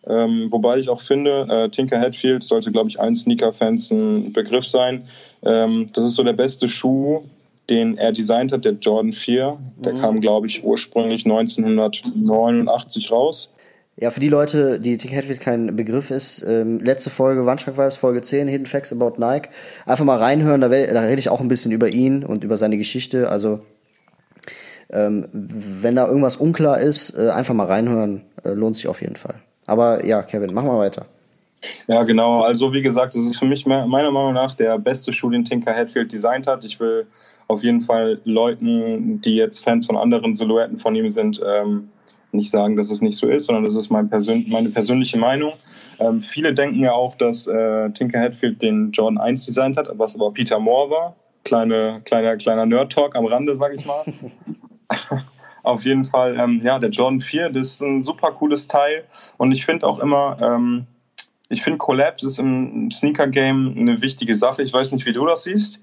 Ähm, 0.07 0.47
wobei 0.49 0.79
ich 0.79 0.89
auch 0.89 0.99
finde, 0.99 1.45
äh, 1.47 1.69
Tinker 1.69 1.99
Hatfield 1.99 2.43
sollte, 2.43 2.71
glaube 2.71 2.89
ich, 2.89 2.99
allen 2.99 3.15
Sneaker-Fans 3.15 3.91
ein 3.91 4.33
Begriff 4.33 4.65
sein. 4.65 5.03
Ähm, 5.43 5.85
das 5.93 6.05
ist 6.05 6.15
so 6.15 6.23
der 6.23 6.33
beste 6.33 6.69
Schuh, 6.69 7.23
den 7.69 7.97
er 7.97 8.11
designt 8.11 8.51
hat, 8.51 8.65
der 8.65 8.73
Jordan 8.73 9.13
4. 9.13 9.57
Der 9.77 9.93
mhm. 9.93 9.99
kam, 9.99 10.21
glaube 10.21 10.47
ich, 10.47 10.63
ursprünglich 10.63 11.25
1989 11.25 13.11
raus. 13.11 13.49
Ja, 13.97 14.09
für 14.09 14.19
die 14.19 14.29
Leute, 14.29 14.79
die 14.79 14.97
Tinker 14.97 15.17
Hatfield 15.17 15.41
kein 15.41 15.75
Begriff 15.75 16.11
ist, 16.11 16.43
ähm, 16.47 16.79
letzte 16.79 17.09
Folge, 17.09 17.45
Wandschrank 17.45 17.77
Vibes, 17.77 17.97
Folge 17.97 18.21
10, 18.21 18.47
Hidden 18.47 18.65
Facts 18.65 18.93
about 18.93 19.19
Nike. 19.19 19.49
Einfach 19.85 20.05
mal 20.05 20.17
reinhören, 20.17 20.61
da, 20.61 20.69
da 20.69 21.01
rede 21.01 21.19
ich 21.19 21.29
auch 21.29 21.41
ein 21.41 21.49
bisschen 21.49 21.71
über 21.71 21.89
ihn 21.89 22.23
und 22.23 22.43
über 22.43 22.57
seine 22.57 22.77
Geschichte. 22.77 23.29
Also, 23.29 23.59
ähm, 24.89 25.27
wenn 25.31 25.95
da 25.95 26.07
irgendwas 26.07 26.37
unklar 26.37 26.79
ist, 26.79 27.17
äh, 27.17 27.29
einfach 27.29 27.53
mal 27.53 27.67
reinhören, 27.67 28.23
äh, 28.43 28.53
lohnt 28.53 28.75
sich 28.75 28.87
auf 28.87 29.01
jeden 29.01 29.17
Fall. 29.17 29.35
Aber 29.67 30.05
ja, 30.05 30.23
Kevin, 30.23 30.53
mach 30.53 30.63
mal 30.63 30.79
weiter. 30.79 31.05
Ja, 31.87 32.03
genau. 32.03 32.41
Also 32.41 32.73
wie 32.73 32.81
gesagt, 32.81 33.13
das 33.15 33.25
ist 33.25 33.37
für 33.37 33.45
mich 33.45 33.65
meiner 33.65 33.85
Meinung 33.87 34.33
nach 34.33 34.55
der 34.55 34.79
beste 34.79 35.13
Schuh, 35.13 35.29
den 35.29 35.45
Tinker 35.45 35.75
Hatfield 35.75 36.11
designt 36.11 36.47
hat. 36.47 36.63
Ich 36.63 36.79
will 36.79 37.05
auf 37.51 37.63
jeden 37.63 37.81
Fall 37.81 38.19
Leuten, 38.23 39.21
die 39.21 39.35
jetzt 39.35 39.63
Fans 39.63 39.85
von 39.85 39.97
anderen 39.97 40.33
Silhouetten 40.33 40.77
von 40.77 40.95
ihm 40.95 41.11
sind, 41.11 41.41
ähm, 41.45 41.89
nicht 42.31 42.49
sagen, 42.49 42.77
dass 42.77 42.89
es 42.89 43.01
nicht 43.01 43.17
so 43.17 43.27
ist, 43.27 43.45
sondern 43.45 43.65
das 43.65 43.75
ist 43.75 43.89
mein 43.89 44.09
Persön 44.09 44.45
meine 44.47 44.69
persönliche 44.69 45.17
Meinung. 45.17 45.53
Ähm, 45.99 46.21
viele 46.21 46.53
denken 46.53 46.81
ja 46.81 46.93
auch, 46.93 47.15
dass 47.17 47.45
äh, 47.47 47.89
Tinker 47.91 48.21
Hatfield 48.21 48.61
den 48.61 48.91
Jordan 48.91 49.17
1 49.17 49.45
designt 49.45 49.77
hat, 49.77 49.89
was 49.93 50.15
aber 50.15 50.31
Peter 50.31 50.59
Moore 50.59 50.89
war. 50.89 51.15
Kleine, 51.43 52.01
kleiner, 52.05 52.37
kleiner 52.37 52.65
Nerd-Talk 52.65 53.15
am 53.15 53.25
Rande, 53.25 53.55
sag 53.55 53.73
ich 53.73 53.85
mal. 53.85 54.03
Auf 55.63 55.83
jeden 55.83 56.05
Fall, 56.05 56.39
ähm, 56.39 56.59
ja, 56.63 56.79
der 56.79 56.89
Jordan 56.89 57.19
4, 57.19 57.49
das 57.49 57.73
ist 57.73 57.81
ein 57.81 58.01
super 58.01 58.31
cooles 58.31 58.67
Teil. 58.67 59.03
Und 59.37 59.51
ich 59.51 59.65
finde 59.65 59.85
auch 59.85 59.99
immer, 59.99 60.37
ähm, 60.41 60.87
ich 61.49 61.61
finde 61.61 61.77
Collabs 61.77 62.23
ist 62.23 62.39
im 62.39 62.89
Sneaker-Game 62.89 63.75
eine 63.77 64.01
wichtige 64.01 64.35
Sache. 64.35 64.63
Ich 64.63 64.73
weiß 64.73 64.93
nicht, 64.93 65.05
wie 65.05 65.13
du 65.13 65.25
das 65.25 65.43
siehst. 65.43 65.79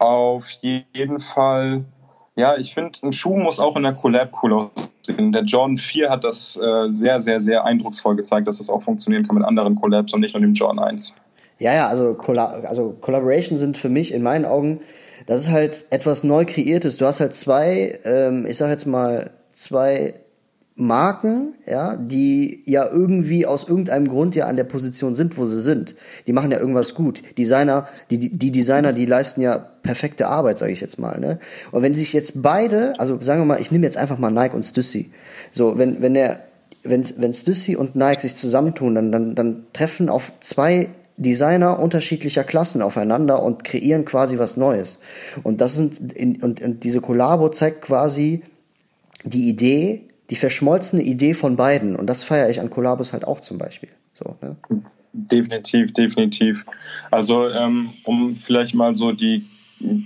Auf 0.00 0.50
jeden 0.62 1.20
Fall, 1.20 1.84
ja, 2.34 2.56
ich 2.56 2.74
finde, 2.74 2.98
ein 3.02 3.12
Schuh 3.12 3.36
muss 3.36 3.60
auch 3.60 3.76
in 3.76 3.84
der 3.84 3.94
Collab 3.94 4.42
cool 4.42 4.52
aussehen. 4.52 5.30
Der 5.30 5.44
Jordan 5.44 5.76
4 5.76 6.10
hat 6.10 6.24
das 6.24 6.56
äh, 6.56 6.90
sehr, 6.90 7.20
sehr, 7.20 7.40
sehr 7.40 7.64
eindrucksvoll 7.64 8.16
gezeigt, 8.16 8.48
dass 8.48 8.58
das 8.58 8.68
auch 8.68 8.82
funktionieren 8.82 9.24
kann 9.24 9.36
mit 9.36 9.44
anderen 9.44 9.76
Collabs 9.76 10.12
und 10.12 10.20
nicht 10.20 10.34
nur 10.34 10.40
dem 10.40 10.54
Jordan 10.54 10.80
1. 10.80 11.14
Ja, 11.58 11.74
ja, 11.74 11.88
also, 11.88 12.14
Colla 12.14 12.46
also 12.46 12.96
Collaboration 13.00 13.56
sind 13.56 13.78
für 13.78 13.90
mich 13.90 14.12
in 14.12 14.22
meinen 14.22 14.46
Augen 14.46 14.80
das 15.26 15.42
ist 15.42 15.50
halt 15.50 15.84
etwas 15.90 16.24
neu 16.24 16.44
kreiertes. 16.44 16.96
Du 16.96 17.06
hast 17.06 17.20
halt 17.20 17.34
zwei, 17.34 17.98
ähm, 18.04 18.46
ich 18.46 18.56
sag 18.56 18.70
jetzt 18.70 18.86
mal, 18.86 19.30
zwei 19.52 20.14
Marken, 20.80 21.54
ja, 21.66 21.96
die 21.96 22.62
ja 22.64 22.88
irgendwie 22.88 23.46
aus 23.46 23.68
irgendeinem 23.68 24.08
Grund 24.08 24.34
ja 24.34 24.46
an 24.46 24.56
der 24.56 24.64
Position 24.64 25.14
sind, 25.14 25.36
wo 25.36 25.46
sie 25.46 25.60
sind. 25.60 25.94
Die 26.26 26.32
machen 26.32 26.50
ja 26.50 26.58
irgendwas 26.58 26.94
gut. 26.94 27.22
Designer, 27.38 27.86
die, 28.10 28.30
die 28.30 28.50
Designer, 28.50 28.92
die 28.92 29.06
leisten 29.06 29.42
ja 29.42 29.58
perfekte 29.58 30.28
Arbeit, 30.28 30.58
sage 30.58 30.72
ich 30.72 30.80
jetzt 30.80 30.98
mal. 30.98 31.20
Ne? 31.20 31.38
Und 31.70 31.82
wenn 31.82 31.94
sich 31.94 32.12
jetzt 32.12 32.42
beide, 32.42 32.94
also 32.98 33.20
sagen 33.20 33.40
wir 33.40 33.44
mal, 33.44 33.60
ich 33.60 33.70
nehme 33.70 33.84
jetzt 33.84 33.98
einfach 33.98 34.18
mal 34.18 34.30
Nike 34.30 34.54
und 34.54 34.64
Stussy. 34.64 35.12
So, 35.50 35.78
wenn 35.78 36.02
wenn 36.02 36.14
der 36.14 36.40
wenn 36.82 37.04
wenn 37.18 37.34
Stussy 37.34 37.76
und 37.76 37.94
Nike 37.94 38.22
sich 38.22 38.34
zusammentun, 38.34 38.94
dann 38.94 39.12
dann 39.12 39.34
dann 39.34 39.66
treffen 39.72 40.08
auf 40.08 40.32
zwei 40.40 40.88
Designer 41.18 41.78
unterschiedlicher 41.78 42.44
Klassen 42.44 42.80
aufeinander 42.80 43.42
und 43.42 43.64
kreieren 43.64 44.06
quasi 44.06 44.38
was 44.38 44.56
Neues. 44.56 45.00
Und 45.42 45.60
das 45.60 45.76
sind 45.76 46.12
in, 46.14 46.42
und, 46.42 46.62
und 46.62 46.82
diese 46.82 47.02
Kollabo 47.02 47.50
zeigt 47.50 47.82
quasi 47.82 48.42
die 49.24 49.50
Idee, 49.50 50.09
die 50.30 50.36
verschmolzene 50.36 51.02
Idee 51.02 51.34
von 51.34 51.56
beiden. 51.56 51.96
Und 51.96 52.06
das 52.06 52.24
feiere 52.24 52.50
ich 52.50 52.60
an 52.60 52.70
Kollabos 52.70 53.12
halt 53.12 53.26
auch 53.26 53.40
zum 53.40 53.58
Beispiel. 53.58 53.90
So, 54.14 54.36
ne? 54.40 54.56
Definitiv, 55.12 55.92
definitiv. 55.92 56.64
Also 57.10 57.48
ähm, 57.48 57.90
um 58.04 58.36
vielleicht 58.36 58.74
mal 58.74 58.94
so 58.94 59.12
die 59.12 59.44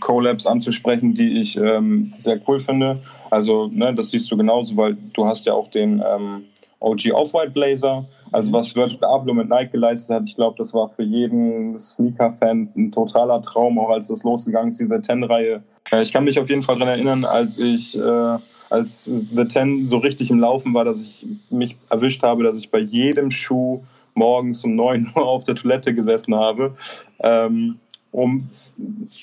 Collabs 0.01 0.47
anzusprechen, 0.47 1.15
die 1.15 1.41
ich 1.41 1.57
ähm, 1.57 2.13
sehr 2.19 2.41
cool 2.47 2.61
finde. 2.61 3.01
Also 3.31 3.69
ne, 3.73 3.95
das 3.95 4.11
siehst 4.11 4.31
du 4.31 4.37
genauso, 4.37 4.77
weil 4.77 4.97
du 5.13 5.27
hast 5.27 5.47
ja 5.47 5.53
auch 5.53 5.69
den 5.69 6.03
ähm, 6.07 6.45
OG 6.81 7.13
Off-White 7.13 7.51
Blazer. 7.51 8.05
Also 8.31 8.53
was 8.53 8.75
Virgil 8.75 9.05
Abloh 9.05 9.35
mit 9.35 9.49
Nike 9.49 9.73
geleistet 9.73 10.17
hat, 10.17 10.23
ich 10.27 10.37
glaube, 10.37 10.57
das 10.59 10.75
war 10.75 10.89
für 10.89 11.03
jeden 11.03 11.79
Sneaker-Fan 11.79 12.69
ein 12.77 12.93
totaler 12.93 13.43
Traum, 13.43 13.79
auch 13.79 13.91
als 13.91 14.09
das 14.09 14.23
losgegangen 14.23 14.71
ist, 14.71 14.81
diese 14.81 15.01
Ten-Reihe. 15.01 15.63
Äh, 15.91 16.03
ich 16.03 16.13
kann 16.13 16.25
mich 16.25 16.39
auf 16.39 16.49
jeden 16.49 16.63
Fall 16.63 16.79
daran 16.79 16.95
erinnern, 16.95 17.25
als 17.25 17.59
ich, 17.59 17.99
äh, 17.99 18.39
als 18.71 19.05
The 19.05 19.45
Ten 19.45 19.87
so 19.87 19.99
richtig 19.99 20.31
im 20.31 20.41
Laufen 20.41 20.75
war, 20.75 20.85
dass 20.85 21.05
ich 21.05 21.27
mich 21.51 21.77
erwischt 21.91 22.23
habe, 22.23 22.43
dass 22.43 22.59
ich 22.59 22.71
bei 22.71 22.79
jedem 22.79 23.31
Schuh 23.31 23.83
morgens 24.15 24.65
um 24.65 24.75
9 24.75 25.13
Uhr 25.17 25.27
auf 25.27 25.45
der 25.45 25.55
Toilette 25.55 25.95
gesessen 25.95 26.35
habe, 26.35 26.75
ähm, 27.21 27.79
um, 28.13 28.47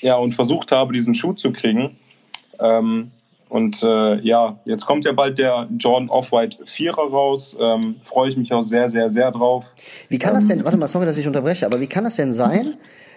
ja, 0.00 0.16
und 0.16 0.32
versucht 0.34 0.70
habe, 0.70 0.92
diesen 0.92 1.14
Schuh 1.14 1.32
zu 1.32 1.50
kriegen. 1.52 1.96
Ähm, 2.60 3.10
und 3.48 3.82
äh, 3.82 4.18
ja, 4.20 4.58
jetzt 4.64 4.86
kommt 4.86 5.04
ja 5.04 5.12
bald 5.12 5.38
der 5.38 5.68
Jordan 5.78 6.08
Off-White 6.08 6.64
4er 6.64 7.10
raus. 7.10 7.54
Ähm, 7.60 7.96
Freue 8.02 8.30
ich 8.30 8.36
mich 8.38 8.52
auch 8.52 8.62
sehr, 8.62 8.88
sehr, 8.88 9.10
sehr 9.10 9.30
drauf. 9.30 9.74
Wie 10.08 10.18
kann 10.18 10.34
das 10.34 10.48
denn, 10.48 10.60
ähm, 10.60 10.64
warte 10.64 10.78
mal, 10.78 10.88
sorry, 10.88 11.04
dass 11.04 11.18
ich 11.18 11.26
unterbreche, 11.26 11.66
aber 11.66 11.80
wie 11.80 11.86
kann 11.86 12.04
das 12.04 12.16
denn 12.16 12.32
sein, 12.32 12.76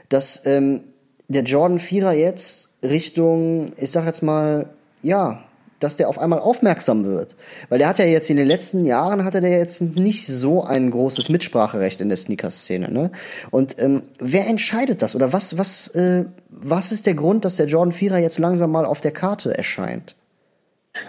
dass 0.10 0.46
ähm, 0.46 0.82
der 1.30 1.44
Jordan 1.44 1.80
4er 1.80 2.12
jetzt 2.12 2.70
Richtung, 2.84 3.72
ich 3.78 3.92
sag 3.92 4.06
jetzt 4.06 4.24
mal, 4.24 4.70
ja, 5.02 5.42
dass 5.80 5.98
der 5.98 6.10
auf 6.10 6.20
einmal 6.20 6.40
aufmerksam 6.40 7.06
wird. 7.06 7.36
Weil 7.70 7.80
der 7.80 7.88
hat 7.88 8.00
ja 8.00 8.06
jetzt 8.06 8.30
in 8.30 8.38
den 8.38 8.48
letzten 8.48 8.86
Jahren 8.86 9.24
hatte 9.24 9.42
der 9.42 9.58
jetzt 9.58 9.82
nicht 9.82 10.28
so 10.28 10.64
ein 10.64 10.92
großes 10.92 11.30
Mitspracherecht 11.30 12.02
in 12.02 12.10
der 12.10 12.18
Sneaker-Szene. 12.18 12.92
Ne? 12.92 13.12
Und 13.52 13.76
ähm, 13.80 14.04
wer 14.20 14.48
entscheidet 14.48 15.02
das? 15.02 15.16
Oder 15.16 15.34
was, 15.34 15.58
was, 15.58 15.90
äh, 15.90 16.26
was 16.50 16.92
ist 16.92 17.06
der 17.06 17.16
Grund, 17.16 17.46
dass 17.46 17.58
der 17.58 17.68
Jordan 17.68 17.94
4er 17.94 18.18
jetzt 18.18 18.40
langsam 18.40 18.72
mal 18.72 18.86
auf 18.86 19.02
der 19.02 19.12
Karte 19.12 19.58
erscheint? 19.58 20.16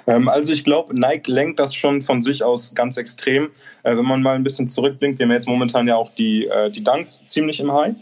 Ähm, 0.06 0.28
also 0.28 0.52
ich 0.52 0.64
glaube, 0.64 0.98
Nike 0.98 1.30
lenkt 1.30 1.60
das 1.60 1.74
schon 1.74 2.02
von 2.02 2.22
sich 2.22 2.42
aus 2.42 2.74
ganz 2.74 2.96
extrem. 2.96 3.50
Äh, 3.82 3.96
wenn 3.96 4.04
man 4.04 4.22
mal 4.22 4.34
ein 4.34 4.42
bisschen 4.42 4.68
zurückblinkt, 4.68 5.18
wir 5.18 5.26
haben 5.26 5.32
jetzt 5.32 5.48
momentan 5.48 5.86
ja 5.86 5.96
auch 5.96 6.10
die, 6.14 6.46
äh, 6.46 6.70
die 6.70 6.82
Dunks 6.82 7.20
ziemlich 7.24 7.60
im 7.60 7.72
Hype. 7.72 7.96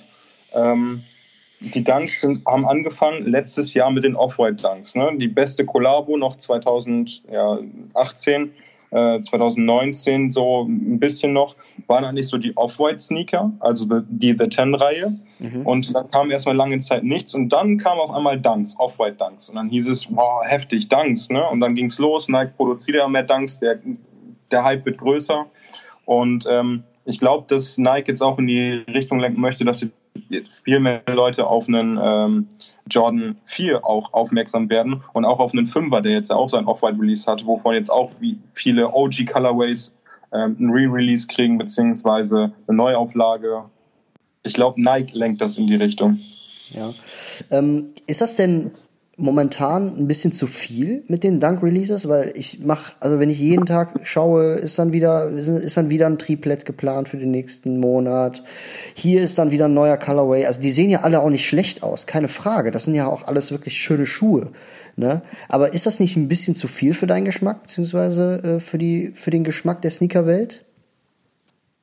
Die 1.61 1.85
Dunks 1.85 2.21
sind, 2.21 2.45
haben 2.47 2.67
angefangen 2.67 3.27
letztes 3.27 3.75
Jahr 3.75 3.91
mit 3.91 4.05
den 4.05 4.17
Off-White 4.17 4.63
Dunks. 4.63 4.95
Ne? 4.95 5.11
Die 5.17 5.29
beste 5.29 5.65
Kollabo 5.65 6.17
noch 6.17 6.37
2018. 6.37 8.53
äh, 8.95 9.21
2019 9.21 10.31
so 10.31 10.63
ein 10.63 11.01
bisschen 11.01 11.33
noch, 11.33 11.57
waren 11.89 12.05
eigentlich 12.05 12.29
so 12.29 12.39
die 12.39 12.57
Off-White-Sneaker, 12.57 13.53
also 13.59 13.87
die 14.09 14.37
The 14.39 14.49
Ten-Reihe. 14.49 15.19
Mhm. 15.41 15.67
Und 15.67 15.95
dann 15.95 16.11
kam 16.11 16.31
erstmal 16.31 16.55
lange 16.55 16.79
Zeit 16.79 17.03
nichts 17.03 17.35
und 17.35 17.49
dann 17.49 17.77
kam 17.77 17.99
auf 17.99 18.11
einmal 18.11 18.41
Dunks, 18.41 18.79
Off-White 18.79 19.17
Dunks. 19.17 19.49
Und 19.49 19.57
dann 19.57 19.69
hieß 19.69 19.89
es, 19.89 20.09
wow, 20.15 20.45
heftig, 20.47 20.89
Dunks, 20.89 21.29
ne? 21.29 21.45
Und 21.49 21.61
dann 21.61 21.75
ging 21.75 21.87
es 21.87 21.99
los, 21.99 22.29
Nike 22.29 22.53
produziert 22.57 22.99
ja 22.99 23.09
mehr 23.09 23.25
Dunks, 23.25 23.59
der, 23.59 23.81
der 24.53 24.65
Hype 24.65 24.87
wird 24.87 24.99
größer. 24.99 25.45
Und 26.05 26.47
ähm, 26.49 26.85
ich 27.05 27.19
glaube, 27.19 27.47
dass 27.49 27.77
Nike 27.79 28.09
jetzt 28.09 28.23
auch 28.23 28.39
in 28.39 28.47
die 28.47 28.85
Richtung 28.89 29.19
lenken 29.19 29.41
möchte, 29.41 29.65
dass 29.65 29.81
sie 29.81 29.91
viel 30.65 30.81
mehr 30.81 31.03
Leute 31.09 31.47
auf 31.47 31.69
einen 31.69 31.99
ähm, 32.01 32.49
Jordan 32.89 33.37
4 33.45 33.85
auch 33.85 34.13
aufmerksam 34.13 34.71
werden 34.71 35.03
und 35.13 35.25
auch 35.25 35.41
auf 35.41 35.53
einen 35.53 35.67
5er, 35.67 36.01
der 36.01 36.13
jetzt 36.13 36.31
ja 36.31 36.37
auch 36.37 36.49
sein 36.49 36.67
Off-White-Release 36.67 37.31
hat, 37.31 37.47
wovon 37.47 37.75
jetzt 37.75 37.91
auch 37.91 38.13
wie 38.21 38.39
viele 38.45 38.93
OG-Colorways 38.93 39.97
ähm, 40.33 40.57
ein 40.59 40.71
Re-Release 40.71 41.27
kriegen, 41.27 41.59
beziehungsweise 41.59 42.53
eine 42.67 42.77
Neuauflage. 42.77 43.65
Ich 44.43 44.55
glaube, 44.55 44.81
Nike 44.81 45.15
lenkt 45.15 45.41
das 45.41 45.57
in 45.57 45.67
die 45.67 45.77
Richtung. 45.77 46.19
Ja. 46.71 46.93
Ähm, 47.51 47.91
ist 48.07 48.21
das 48.21 48.37
denn 48.37 48.71
momentan 49.17 49.97
ein 49.97 50.09
bisschen 50.09 50.33
zu 50.33 50.47
viel 50.47 51.05
mit 51.09 51.23
den 51.23 51.39
Dunk 51.39 51.63
Releases, 51.63 52.09
weil 52.09 52.33
ich 52.35 52.61
mache, 52.65 52.95
also 53.01 53.21
wenn 53.21 53.31
ich 53.31 53.39
jeden 53.39 53.67
Tag 53.67 54.01
schaue, 54.03 54.55
ist 54.55 54.79
dann 54.79 54.93
wieder 54.93 55.29
ist 55.31 55.77
dann 55.77 55.91
wieder 55.91 56.07
ein 56.07 56.19
Triplett 56.19 56.65
geplant 56.65 57.09
für 57.09 57.17
den 57.17 57.31
nächsten 57.31 57.79
Monat. 57.79 58.43
Hier 58.95 59.23
ist 59.23 59.39
dann 59.39 59.51
wieder 59.51 59.67
ein 59.67 59.75
neuer 59.75 59.97
Colorway. 59.97 60.47
Also 60.47 60.61
die 60.61 60.71
sehen 60.71 60.91
ja 60.91 61.03
alle 61.03 61.21
auch 61.21 61.31
nicht 61.31 61.47
schlecht 61.47 61.83
aus, 61.83 62.07
keine 62.07 62.29
Frage. 62.29 62.71
Das 62.71 62.85
sind 62.85 62.95
ja 62.95 63.07
auch 63.07 63.27
alles 63.27 63.53
wirklich 63.53 63.77
schöne 63.77 64.07
Schuhe. 64.07 64.51
Ne? 64.97 65.23
Aber 65.49 65.75
ist 65.75 65.87
das 65.87 66.01
nicht 66.01 66.17
ein 66.17 66.29
bisschen 66.29 66.55
zu 66.55 66.69
viel 66.69 66.95
für 66.95 67.07
deinen 67.07 67.25
Geschmack 67.25 67.63
beziehungsweise 67.63 68.43
äh, 68.43 68.61
für 68.61 68.79
die 68.79 69.13
für 69.15 69.31
den 69.31 69.45
Geschmack 69.45 69.83
der 69.83 69.91
Sneakerwelt? 69.91 70.65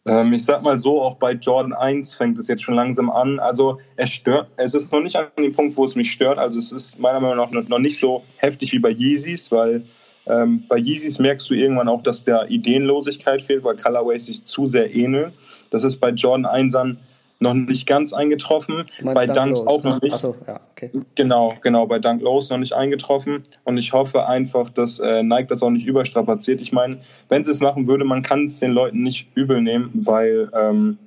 Ähm, 0.06 0.34
ich 0.34 0.46
sag 0.46 0.64
mal 0.64 0.80
so, 0.80 1.02
auch 1.02 1.16
bei 1.16 1.34
Jordan 1.34 1.74
1 1.74 2.16
fängt 2.16 2.40
es 2.40 2.48
jetzt 2.48 2.64
schon 2.64 2.76
langsam 2.76 3.10
an. 3.10 3.40
Also 3.40 3.80
es 3.96 4.12
stört, 4.12 4.48
es 4.58 4.74
ist 4.74 4.92
noch 4.92 5.02
nicht 5.02 5.16
an 5.16 5.28
dem 5.38 5.54
Punkt, 5.54 5.78
wo 5.78 5.86
es 5.86 5.96
mich 5.96 6.12
stört. 6.12 6.40
Also 6.40 6.60
es 6.60 6.72
ist 6.72 7.00
meiner 7.00 7.20
Meinung 7.20 7.38
nach 7.38 7.52
noch 7.52 7.80
nicht 7.80 8.00
so 8.00 8.24
heftig 8.38 8.72
wie 8.72 8.80
bei 8.80 8.90
Yeezys, 8.90 9.52
weil 9.52 9.84
ähm, 10.28 10.64
bei 10.68 10.78
Yeezys 10.78 11.20
merkst 11.20 11.50
du 11.50 11.54
irgendwann 11.54 11.88
auch, 11.88 12.02
dass 12.04 12.24
der 12.24 12.50
Ideenlosigkeit 12.50 13.42
fehlt, 13.42 13.64
weil 13.64 13.78
Colorways 13.78 14.26
sich 14.26 14.44
zu 14.46 14.68
sehr 14.68 14.94
ähneln. 14.96 15.32
Das 15.70 15.84
ist 15.84 15.98
bei 15.98 16.10
Jordan 16.10 16.46
1 16.46 16.76
an 16.76 16.98
noch 17.42 17.54
nicht 17.54 17.88
ganz 17.88 18.14
eingetroffen. 18.14 18.86
Bei 19.04 19.26
Dunk 19.26 19.56
Dunks 19.56 19.62
auch 19.62 19.84
noch 19.84 20.02
nicht. 20.02 20.14
Achso, 20.14 20.36
ja, 20.48 20.60
okay. 20.72 20.92
Genau, 21.16 21.54
genau, 21.62 21.88
bei 21.88 22.00
Dunk 22.00 22.22
Lows 22.22 22.50
noch 22.50 22.60
nicht 22.60 22.74
eingetroffen. 22.74 23.42
Und 23.64 23.78
ich 23.78 23.94
hoffe 23.94 24.28
einfach, 24.28 24.70
dass 24.70 25.00
äh, 25.00 25.24
Nike 25.24 25.48
das 25.48 25.64
auch 25.64 25.72
nicht 25.72 25.88
überstrapaziert. 25.88 26.62
Ich 26.62 26.72
meine, 26.72 27.00
wenn 27.30 27.44
sie 27.44 27.52
es 27.52 27.60
machen 27.60 27.88
würde, 27.88 28.06
man 28.06 28.22
kann 28.22 28.46
es 28.46 28.60
den 28.60 28.72
Leuten 28.72 29.02
nicht 29.02 29.28
übel 29.36 29.62
nehmen, 29.62 29.90
weil 29.94 30.50
ähm, 30.54 30.98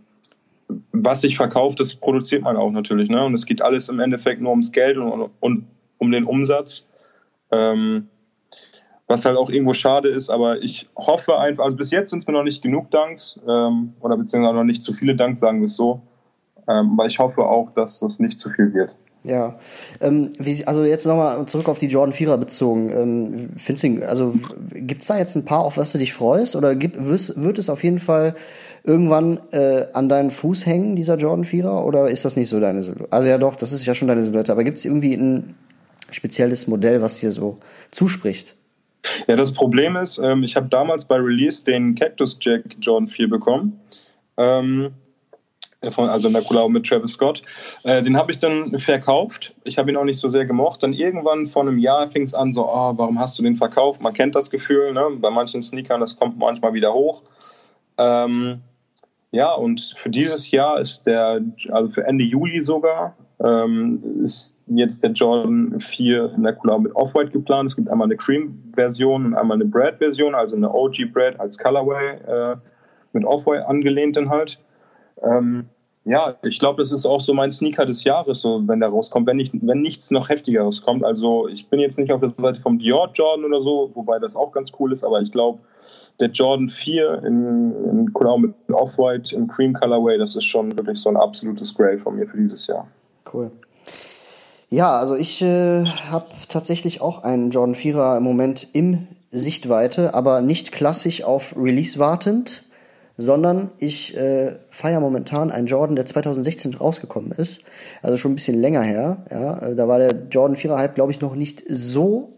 was 0.93 1.21
sich 1.21 1.37
verkauft, 1.37 1.79
das 1.79 1.95
produziert 1.95 2.43
man 2.43 2.57
auch 2.57 2.71
natürlich. 2.71 3.09
Ne? 3.09 3.25
Und 3.25 3.35
es 3.35 3.47
geht 3.47 3.63
alles 3.63 3.89
im 3.89 4.01
Endeffekt 4.01 4.41
nur 4.41 4.51
ums 4.51 4.73
Geld 4.73 4.97
und, 4.97 5.31
und 5.41 5.67
um 5.99 6.11
den 6.11 6.25
Umsatz. 6.25 6.87
Ähm, 7.53 8.09
was 9.07 9.25
halt 9.25 9.37
auch 9.37 9.51
irgendwo 9.51 9.75
schade 9.75 10.09
ist, 10.09 10.31
aber 10.31 10.63
ich 10.63 10.89
hoffe 10.97 11.39
einfach, 11.39 11.65
also 11.65 11.77
bis 11.77 11.91
jetzt 11.91 12.09
sind 12.11 12.21
es 12.21 12.27
mir 12.27 12.33
noch 12.33 12.43
nicht 12.43 12.63
genug 12.63 12.91
Danks 12.91 13.39
ähm, 13.47 13.93
oder 14.01 14.17
beziehungsweise 14.17 14.57
noch 14.57 14.65
nicht 14.65 14.83
zu 14.83 14.95
viele 14.95 15.15
Danks, 15.15 15.41
sagen 15.41 15.61
wir 15.61 15.67
es 15.67 15.77
so. 15.77 16.01
Ähm, 16.69 16.93
aber 16.93 17.07
ich 17.07 17.19
hoffe 17.19 17.43
auch, 17.43 17.71
dass 17.73 18.01
das 18.01 18.19
nicht 18.19 18.39
zu 18.39 18.51
viel 18.51 18.73
wird. 18.75 18.97
Ja, 19.25 19.55
ähm, 20.03 20.31
wie, 20.39 20.67
also 20.67 20.85
jetzt 20.85 21.07
nochmal 21.07 21.47
zurück 21.47 21.71
auf 21.71 21.79
die 21.79 21.87
Jordan 21.87 22.15
4er 22.15 22.37
bezogen. 22.37 22.93
Ähm, 22.93 23.51
du, 23.57 24.07
also 24.07 24.35
gibt's 24.71 25.07
da 25.07 25.17
jetzt 25.17 25.35
ein 25.35 25.47
paar, 25.47 25.65
auf 25.65 25.79
was 25.79 25.93
du 25.93 25.99
dich 25.99 26.13
freust? 26.13 26.57
Oder 26.57 26.75
gibt, 26.75 27.03
wird, 27.03 27.43
wird 27.43 27.59
es 27.59 27.71
auf 27.71 27.83
jeden 27.83 28.01
Fall 28.01 28.35
irgendwann 28.85 29.41
äh, 29.53 29.87
an 29.95 30.11
deinen 30.11 30.31
Fuß 30.31 30.67
hängen, 30.67 30.95
dieser 30.95 31.17
Jordan 31.17 31.47
4er? 31.47 31.85
Oder 31.85 32.11
ist 32.11 32.27
das 32.27 32.37
nicht 32.37 32.51
so 32.51 32.61
deine 32.61 32.83
Silhouette? 32.83 33.13
Also 33.13 33.29
ja 33.29 33.39
doch, 33.39 33.57
das 33.57 33.73
ist 33.73 33.87
ja 33.87 33.95
schon 33.95 34.09
deine 34.09 34.23
Silhouette. 34.23 34.53
Aber 34.53 34.63
gibt 34.63 34.77
es 34.77 34.85
irgendwie 34.85 35.15
ein 35.15 35.55
spezielles 36.11 36.67
Modell, 36.67 37.01
was 37.01 37.19
dir 37.21 37.33
so 37.33 37.59
zuspricht? 37.91 38.57
Ja, 39.27 39.37
das 39.37 39.53
Problem 39.53 39.97
ist, 39.97 40.19
ähm, 40.19 40.45
ich 40.45 40.55
habe 40.55 40.69
damals 40.69 41.07
bei 41.07 41.17
Release 41.17 41.65
den 41.65 41.95
Cactus 41.95 42.37
Jack 42.41 42.63
Jordan 42.81 43.09
4 43.09 43.31
bekommen. 43.31 43.81
Ähm, 44.37 44.91
von, 45.91 46.09
also 46.09 46.29
in 46.29 46.35
der 46.35 46.43
Collabo 46.43 46.69
mit 46.69 46.87
Travis 46.87 47.13
Scott. 47.13 47.43
Äh, 47.83 48.03
den 48.03 48.17
habe 48.17 48.33
ich 48.33 48.39
dann 48.39 48.79
verkauft. 48.79 49.55
Ich 49.65 49.79
habe 49.79 49.91
ihn 49.91 49.97
auch 49.97 50.05
nicht 50.05 50.19
so 50.19 50.29
sehr 50.29 50.45
gemocht. 50.45 50.83
Dann 50.83 50.93
irgendwann 50.93 51.47
vor 51.47 51.63
einem 51.63 51.79
Jahr 51.79 52.09
fing 52.09 52.23
es 52.23 52.35
an, 52.35 52.53
so, 52.53 52.67
oh, 52.69 52.93
warum 52.97 53.19
hast 53.19 53.39
du 53.39 53.43
den 53.43 53.57
verkauft? 53.57 54.01
Man 54.01 54.15
kennt 54.15 54.35
das 54.35 54.51
Gefühl, 54.51 54.93
ne? 54.93 55.05
bei 55.19 55.31
manchen 55.31 55.63
Sneakern, 55.63 56.01
das 56.01 56.17
kommt 56.17 56.39
manchmal 56.39 56.75
wieder 56.75 56.93
hoch. 56.93 57.23
Ähm, 57.99 58.61
ja, 59.31 59.53
und 59.53 59.81
für 59.97 60.11
dieses 60.11 60.51
Jahr 60.51 60.81
ist 60.81 61.07
der, 61.07 61.41
also 61.71 61.89
für 61.89 62.07
Ende 62.07 62.25
Juli 62.25 62.63
sogar, 62.63 63.17
ähm, 63.43 64.01
ist 64.23 64.59
jetzt 64.69 65.03
der 65.03 65.11
Jordan 65.11 65.79
4 65.79 66.35
in 66.37 66.45
der 66.45 66.55
Collabo 66.55 66.83
mit 66.83 66.95
Off-White 66.95 67.33
geplant. 67.33 67.71
Es 67.71 67.77
gibt 67.77 67.89
einmal 67.89 68.07
eine 68.07 68.17
Cream-Version 68.17 69.27
und 69.27 69.35
einmal 69.35 69.57
eine 69.57 69.65
Brad-Version, 69.65 70.35
also 70.35 70.57
eine 70.57 70.73
OG 70.73 71.13
Brad 71.13 71.41
als 71.41 71.59
Colorway 71.59 72.15
äh, 72.27 72.57
mit 73.13 73.25
Off-White 73.25 73.67
angelehnt 73.69 74.17
dann 74.17 74.31
halt. 74.31 74.61
Ähm, 75.23 75.67
ja, 76.05 76.37
ich 76.43 76.59
glaube, 76.59 76.83
das 76.83 76.93
ist 76.93 77.07
auch 77.07 77.21
so 77.21 77.33
mein 77.33 77.51
Sneaker 77.51 77.87
des 77.87 78.05
Jahres, 78.05 78.41
so 78.41 78.67
wenn 78.69 78.81
der 78.81 78.91
rauskommt, 78.91 79.27
wenn, 79.27 79.39
nicht, 79.39 79.53
wenn 79.63 79.81
nichts 79.81 80.11
noch 80.11 80.29
heftigeres 80.29 80.83
kommt. 80.83 81.03
Also 81.03 81.49
ich 81.49 81.69
bin 81.69 81.81
jetzt 81.81 81.99
nicht 81.99 82.13
auf 82.13 82.21
der 82.21 82.33
Seite 82.39 82.61
vom 82.61 82.79
Dior 82.79 83.11
Jordan 83.15 83.47
oder 83.47 83.63
so, 83.63 83.91
wobei 83.95 84.19
das 84.19 84.37
auch 84.37 84.53
ganz 84.53 84.71
cool 84.79 84.93
ist, 84.93 85.03
aber 85.03 85.23
ich 85.23 85.33
glaube, 85.33 85.61
der 86.21 86.29
Jordan 86.29 86.69
4 86.69 87.23
in, 87.25 87.73
in 87.91 88.13
genau 88.13 88.37
mit 88.39 88.55
Off-White 88.71 89.35
im 89.35 89.49
Cream 89.49 89.73
Colorway, 89.73 90.19
das 90.19 90.37
ist 90.37 90.45
schon 90.45 90.77
wirklich 90.77 90.99
so 90.99 91.09
ein 91.09 91.17
absolutes 91.17 91.75
Grey 91.75 91.99
von 91.99 92.17
mir 92.17 92.27
für 92.27 92.37
dieses 92.37 92.67
Jahr. 92.67 92.87
Cool. 93.33 93.51
Ja, 94.69 94.99
also 94.99 95.17
ich 95.17 95.41
äh, 95.41 95.85
habe 95.87 96.27
tatsächlich 96.49 97.01
auch 97.01 97.23
einen 97.23 97.51
Jordan 97.51 97.75
4er 97.75 98.19
im 98.19 98.23
Moment 98.23 98.69
im 98.75 99.07
Sichtweite, 99.31 100.15
aber 100.15 100.43
nicht 100.43 100.71
klassisch 100.71 101.25
auf 101.25 101.57
Release 101.57 101.99
wartend 101.99 102.64
sondern 103.17 103.71
ich 103.79 104.17
äh, 104.17 104.57
feiere 104.71 105.01
momentan 105.01 105.53
einen 105.53 105.67
Jordan, 105.67 105.97
der 105.97 106.07
2016 106.07 106.75
rausgekommen 106.75 107.33
ist, 107.33 107.63
also 108.03 108.17
schon 108.17 108.33
ein 108.33 108.35
bisschen 108.35 108.61
länger 108.61 108.83
her. 108.83 109.19
Ja, 109.31 109.59
äh, 109.59 109.75
da 109.77 109.87
war 109.89 109.99
der 109.99 110.15
Jordan 110.31 110.57
4er 110.57 110.79
Hype, 110.79 110.95
glaube 110.95 111.13
ich, 111.13 111.21
noch 111.21 111.37
nicht 111.37 111.63
so 111.69 112.33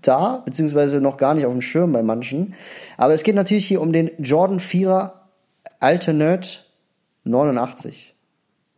da, 0.00 0.42
beziehungsweise 0.44 1.00
noch 1.00 1.16
gar 1.16 1.34
nicht 1.34 1.44
auf 1.44 1.52
dem 1.52 1.60
Schirm 1.60 1.92
bei 1.92 2.02
manchen. 2.02 2.54
Aber 2.96 3.14
es 3.14 3.22
geht 3.22 3.34
natürlich 3.34 3.66
hier 3.66 3.80
um 3.80 3.92
den 3.92 4.10
Jordan 4.18 4.60
4er 4.60 5.12
Alternate 5.80 6.60
89. 7.24 8.14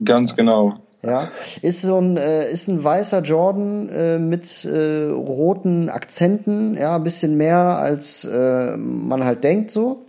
Ganz 0.05 0.35
genau. 0.35 0.75
Ja, 1.03 1.31
ist 1.63 1.81
so 1.81 1.99
ein 1.99 2.19
äh, 2.19 2.51
ist 2.51 2.69
ein 2.69 2.85
weißer 2.85 3.23
Jordan 3.23 3.89
äh, 3.89 4.19
mit 4.19 4.67
äh, 4.67 5.07
roten 5.09 5.89
Akzenten, 5.89 6.77
ja, 6.77 6.97
ein 6.97 7.03
bisschen 7.03 7.39
mehr 7.39 7.57
als 7.57 8.27
äh, 8.27 8.77
man 8.77 9.25
halt 9.25 9.43
denkt 9.43 9.71
so. 9.71 10.05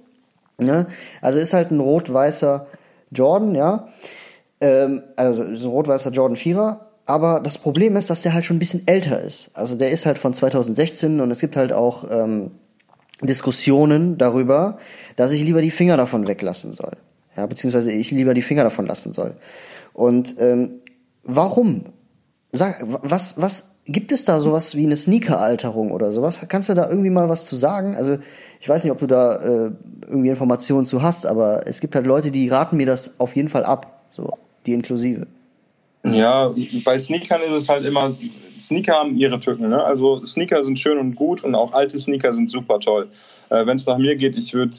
Ne? 0.62 0.86
Also 1.22 1.40
ist 1.40 1.54
halt 1.54 1.72
ein 1.72 1.80
rot-weißer 1.80 2.68
Jordan, 3.12 3.56
ja. 3.56 3.88
Ähm, 4.62 5.02
also 5.16 5.56
so 5.56 5.70
ein 5.70 5.72
rot-weißer 5.72 6.12
Jordan 6.12 6.38
4er. 6.38 6.80
Aber 7.06 7.40
das 7.40 7.58
Problem 7.58 7.96
ist, 7.98 8.10
dass 8.10 8.22
der 8.22 8.34
halt 8.34 8.46
schon 8.46 8.58
ein 8.58 8.60
bisschen 8.60 8.88
älter 8.88 9.22
ist. 9.22 9.50
Also 9.54 9.76
der 9.76 9.90
ist 9.90 10.06
halt 10.06 10.20
von 10.20 10.34
2016 10.34 11.20
und 11.20 11.32
es 11.32 11.40
gibt 11.40 11.58
halt 11.58 11.74
auch 11.74 12.06
ähm, 12.10 12.52
Diskussionen 13.22 14.18
darüber, 14.18 14.78
dass 15.16 15.32
ich 15.32 15.44
lieber 15.44 15.62
die 15.62 15.72
Finger 15.72 15.98
davon 15.98 16.28
weglassen 16.28 16.74
soll. 16.74 16.92
Ja, 17.36 17.46
beziehungsweise 17.48 17.92
ich 17.92 18.12
lieber 18.12 18.34
die 18.34 18.42
Finger 18.42 18.64
davon 18.64 18.86
lassen 18.86 19.14
soll. 19.14 19.34
Und 19.94 20.36
ähm, 20.40 20.82
warum? 21.24 21.86
Sag, 22.52 22.84
was, 22.86 23.40
was 23.42 23.72
Gibt 23.86 24.12
es 24.12 24.26
da 24.26 24.40
sowas 24.40 24.76
wie 24.76 24.86
eine 24.86 24.96
Sneaker-Alterung 24.96 25.92
oder 25.92 26.12
sowas? 26.12 26.40
Kannst 26.48 26.70
du 26.70 26.76
da 26.76 26.88
irgendwie 26.88 27.10
mal 27.10 27.30
was 27.30 27.46
zu 27.46 27.56
sagen? 27.56 27.96
Also 27.96 28.20
ich 28.60 28.70
weiß 28.70 28.84
nicht, 28.84 28.92
ob 28.92 29.00
du 29.00 29.08
da 29.08 29.36
äh, 29.38 29.72
irgendwie 30.08 30.30
Informationen 30.30 30.86
zu 30.86 31.02
hast, 31.02 31.26
aber 31.26 31.66
es 31.66 31.82
gibt 31.82 31.96
halt 31.96 32.06
Leute, 32.06 32.30
die 32.30 32.48
raten 32.48 32.78
mir 32.78 32.86
das 32.86 33.20
auf 33.20 33.36
jeden 33.36 33.50
Fall 33.50 33.66
ab, 33.66 34.04
so 34.12 34.32
die 34.68 34.74
inklusive. 34.74 35.26
Ja, 36.04 36.54
bei 36.86 37.00
Sneakern 37.00 37.42
ist 37.42 37.52
es 37.52 37.70
halt 37.70 37.86
immer, 37.86 38.12
Sneaker 38.60 38.94
haben 38.94 39.18
ihre 39.18 39.40
Tücken. 39.40 39.70
Ne? 39.70 39.84
Also 39.84 40.24
Sneaker 40.26 40.64
sind 40.64 40.78
schön 40.78 41.00
und 41.00 41.16
gut 41.16 41.44
und 41.44 41.56
auch 41.56 41.74
alte 41.74 42.00
Sneaker 42.00 42.34
sind 42.34 42.52
super 42.52 42.80
toll. 42.80 43.10
Äh, 43.50 43.66
Wenn 43.66 43.78
es 43.78 43.88
nach 43.88 43.98
mir 43.98 44.16
geht, 44.16 44.36
ich 44.36 44.54
würde 44.54 44.78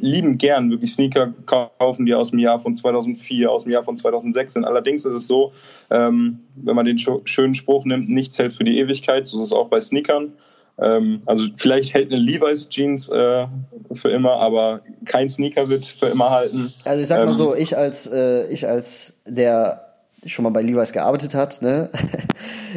lieben 0.00 0.38
gern 0.38 0.70
wirklich 0.70 0.92
Sneaker 0.92 1.32
kaufen, 1.46 2.06
die 2.06 2.14
aus 2.14 2.30
dem 2.30 2.38
Jahr 2.38 2.58
von 2.58 2.74
2004, 2.74 3.50
aus 3.50 3.64
dem 3.64 3.72
Jahr 3.72 3.84
von 3.84 3.96
2006 3.96 4.54
sind. 4.54 4.64
Allerdings 4.64 5.04
ist 5.04 5.12
es 5.12 5.26
so, 5.26 5.52
ähm, 5.90 6.38
wenn 6.56 6.76
man 6.76 6.86
den 6.86 6.98
schönen 6.98 7.54
Spruch 7.54 7.84
nimmt, 7.84 8.08
nichts 8.08 8.38
hält 8.38 8.52
für 8.52 8.64
die 8.64 8.78
Ewigkeit, 8.78 9.26
so 9.26 9.38
ist 9.38 9.44
es 9.44 9.52
auch 9.52 9.68
bei 9.68 9.80
Sneakern. 9.80 10.32
Ähm, 10.78 11.20
also 11.26 11.44
vielleicht 11.56 11.92
hält 11.94 12.12
eine 12.12 12.20
Levi's 12.20 12.68
Jeans 12.68 13.08
äh, 13.10 13.46
für 13.92 14.08
immer, 14.08 14.32
aber 14.32 14.80
kein 15.04 15.28
Sneaker 15.28 15.68
wird 15.68 15.84
für 15.84 16.06
immer 16.06 16.30
halten. 16.30 16.72
Also 16.84 17.00
ich 17.00 17.08
sag 17.08 17.18
mal 17.18 17.28
ähm, 17.28 17.32
so, 17.34 17.54
ich 17.54 17.76
als 17.76 18.06
äh, 18.06 18.50
ich 18.50 18.66
als 18.66 19.20
der 19.26 19.86
schon 20.26 20.42
mal 20.42 20.50
bei 20.50 20.62
Levi's 20.62 20.92
gearbeitet 20.92 21.34
hat, 21.34 21.62
ne? 21.62 21.90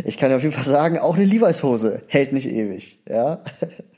Ich 0.05 0.17
kann 0.17 0.31
ja 0.31 0.37
auf 0.37 0.41
jeden 0.41 0.55
Fall 0.55 0.63
sagen, 0.63 0.97
auch 0.97 1.15
eine 1.15 1.25
Levi's 1.25 1.61
Hose 1.61 2.01
hält 2.07 2.33
nicht 2.33 2.49
ewig, 2.49 2.97
ja? 3.07 3.39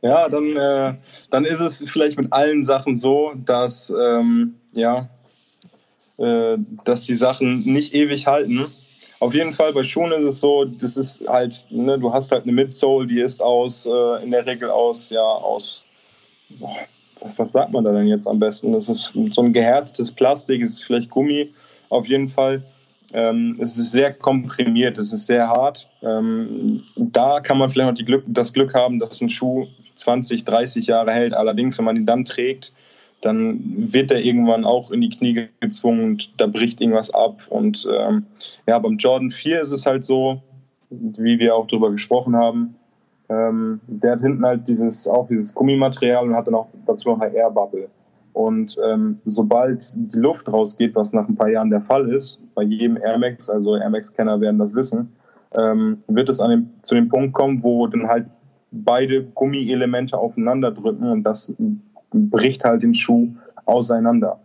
Ja, 0.05 0.29
dann, 0.29 0.55
äh, 0.55 0.93
dann 1.31 1.45
ist 1.45 1.61
es 1.61 1.83
vielleicht 1.91 2.15
mit 2.19 2.31
allen 2.31 2.61
Sachen 2.61 2.95
so, 2.95 3.33
dass, 3.43 3.89
ähm, 3.89 4.53
ja, 4.75 5.09
äh, 6.17 6.57
dass 6.83 7.05
die 7.05 7.15
Sachen 7.15 7.61
nicht 7.63 7.95
ewig 7.95 8.27
halten. 8.27 8.67
Auf 9.19 9.33
jeden 9.33 9.51
Fall 9.51 9.73
bei 9.73 9.81
Schuhen 9.81 10.11
ist 10.11 10.27
es 10.27 10.39
so, 10.41 10.63
das 10.63 10.95
ist 10.95 11.27
halt, 11.27 11.55
ne, 11.71 11.97
du 11.97 12.13
hast 12.13 12.31
halt 12.31 12.43
eine 12.43 12.51
Midsole, 12.51 13.07
die 13.07 13.19
ist 13.19 13.41
aus, 13.41 13.87
äh, 13.87 14.23
in 14.23 14.29
der 14.29 14.45
Regel 14.45 14.69
aus, 14.69 15.09
ja, 15.09 15.23
aus, 15.23 15.85
boah, 16.49 16.75
was, 17.35 17.53
sagt 17.53 17.71
man 17.71 17.83
da 17.83 17.91
denn 17.91 18.07
jetzt 18.07 18.27
am 18.27 18.37
besten? 18.37 18.73
Das 18.73 18.89
ist 18.89 19.11
so 19.31 19.41
ein 19.41 19.53
gehärtetes 19.53 20.11
Plastik, 20.11 20.61
ist 20.61 20.83
vielleicht 20.83 21.09
Gummi, 21.09 21.51
auf 21.89 22.05
jeden 22.05 22.27
Fall. 22.27 22.61
Ähm, 23.13 23.53
es 23.59 23.77
ist 23.77 23.91
sehr 23.91 24.13
komprimiert, 24.13 24.97
es 24.97 25.13
ist 25.13 25.27
sehr 25.27 25.47
hart. 25.47 25.87
Ähm, 26.01 26.83
da 26.95 27.39
kann 27.39 27.57
man 27.57 27.69
vielleicht 27.69 27.99
noch 27.99 28.05
Glück, 28.05 28.23
das 28.27 28.53
Glück 28.53 28.73
haben, 28.73 28.99
dass 28.99 29.21
ein 29.21 29.29
Schuh 29.29 29.67
20, 29.95 30.43
30 30.43 30.87
Jahre 30.87 31.11
hält. 31.11 31.33
Allerdings, 31.33 31.77
wenn 31.77 31.85
man 31.85 31.95
ihn 31.95 32.05
dann 32.05 32.25
trägt, 32.25 32.73
dann 33.21 33.61
wird 33.77 34.11
er 34.11 34.21
irgendwann 34.21 34.65
auch 34.65 34.91
in 34.91 35.01
die 35.01 35.09
Knie 35.09 35.47
gezwungen 35.59 36.03
und 36.03 36.39
da 36.39 36.47
bricht 36.47 36.81
irgendwas 36.81 37.09
ab. 37.11 37.41
Und 37.49 37.87
ähm, 37.91 38.25
ja, 38.67 38.77
beim 38.79 38.97
Jordan 38.97 39.29
4 39.29 39.61
ist 39.61 39.71
es 39.71 39.85
halt 39.85 40.05
so, 40.05 40.41
wie 40.89 41.39
wir 41.39 41.55
auch 41.55 41.67
darüber 41.67 41.91
gesprochen 41.91 42.35
haben, 42.35 42.75
ähm, 43.29 43.79
der 43.87 44.13
hat 44.13 44.21
hinten 44.21 44.45
halt 44.45 44.67
dieses, 44.67 45.07
auch 45.07 45.27
dieses 45.27 45.53
Gummimaterial 45.53 46.27
und 46.27 46.35
hat 46.35 46.47
dann 46.47 46.55
auch 46.55 46.67
dazu 46.85 47.09
noch 47.09 47.19
eine 47.19 47.33
Airbubble. 47.33 47.89
Und 48.36 48.75
ähm, 48.86 49.19
sobald 49.23 49.81
die 49.95 50.19
Luft 50.19 50.51
rausgeht, 50.51 50.93
was 50.93 51.13
nach 51.13 51.25
ein 51.29 51.38
paar 51.38 51.47
Jahren 51.47 51.69
der 51.69 51.79
Fall 51.79 52.13
ist, 52.13 52.41
bei 52.53 52.63
jedem 52.63 52.97
Air 52.97 53.17
Max, 53.17 53.49
also 53.49 53.77
Air 53.77 53.89
Max-Kenner 53.89 54.41
werden 54.41 54.59
das 54.59 54.75
wissen, 54.75 55.13
ähm, 55.57 55.99
wird 56.09 56.27
es 56.27 56.41
an 56.41 56.49
dem, 56.49 56.69
zu 56.83 56.95
dem 56.95 57.07
Punkt 57.07 57.33
kommen, 57.33 57.63
wo 57.63 57.88
dann 57.88 58.09
halt 58.09 58.25
beide 58.71 59.23
Gummielemente 59.23 60.17
aufeinander 60.17 60.71
drücken 60.71 61.09
und 61.09 61.23
das 61.23 61.53
bricht 62.11 62.65
halt 62.65 62.83
den 62.83 62.93
Schuh 62.93 63.29
auseinander. 63.63 64.38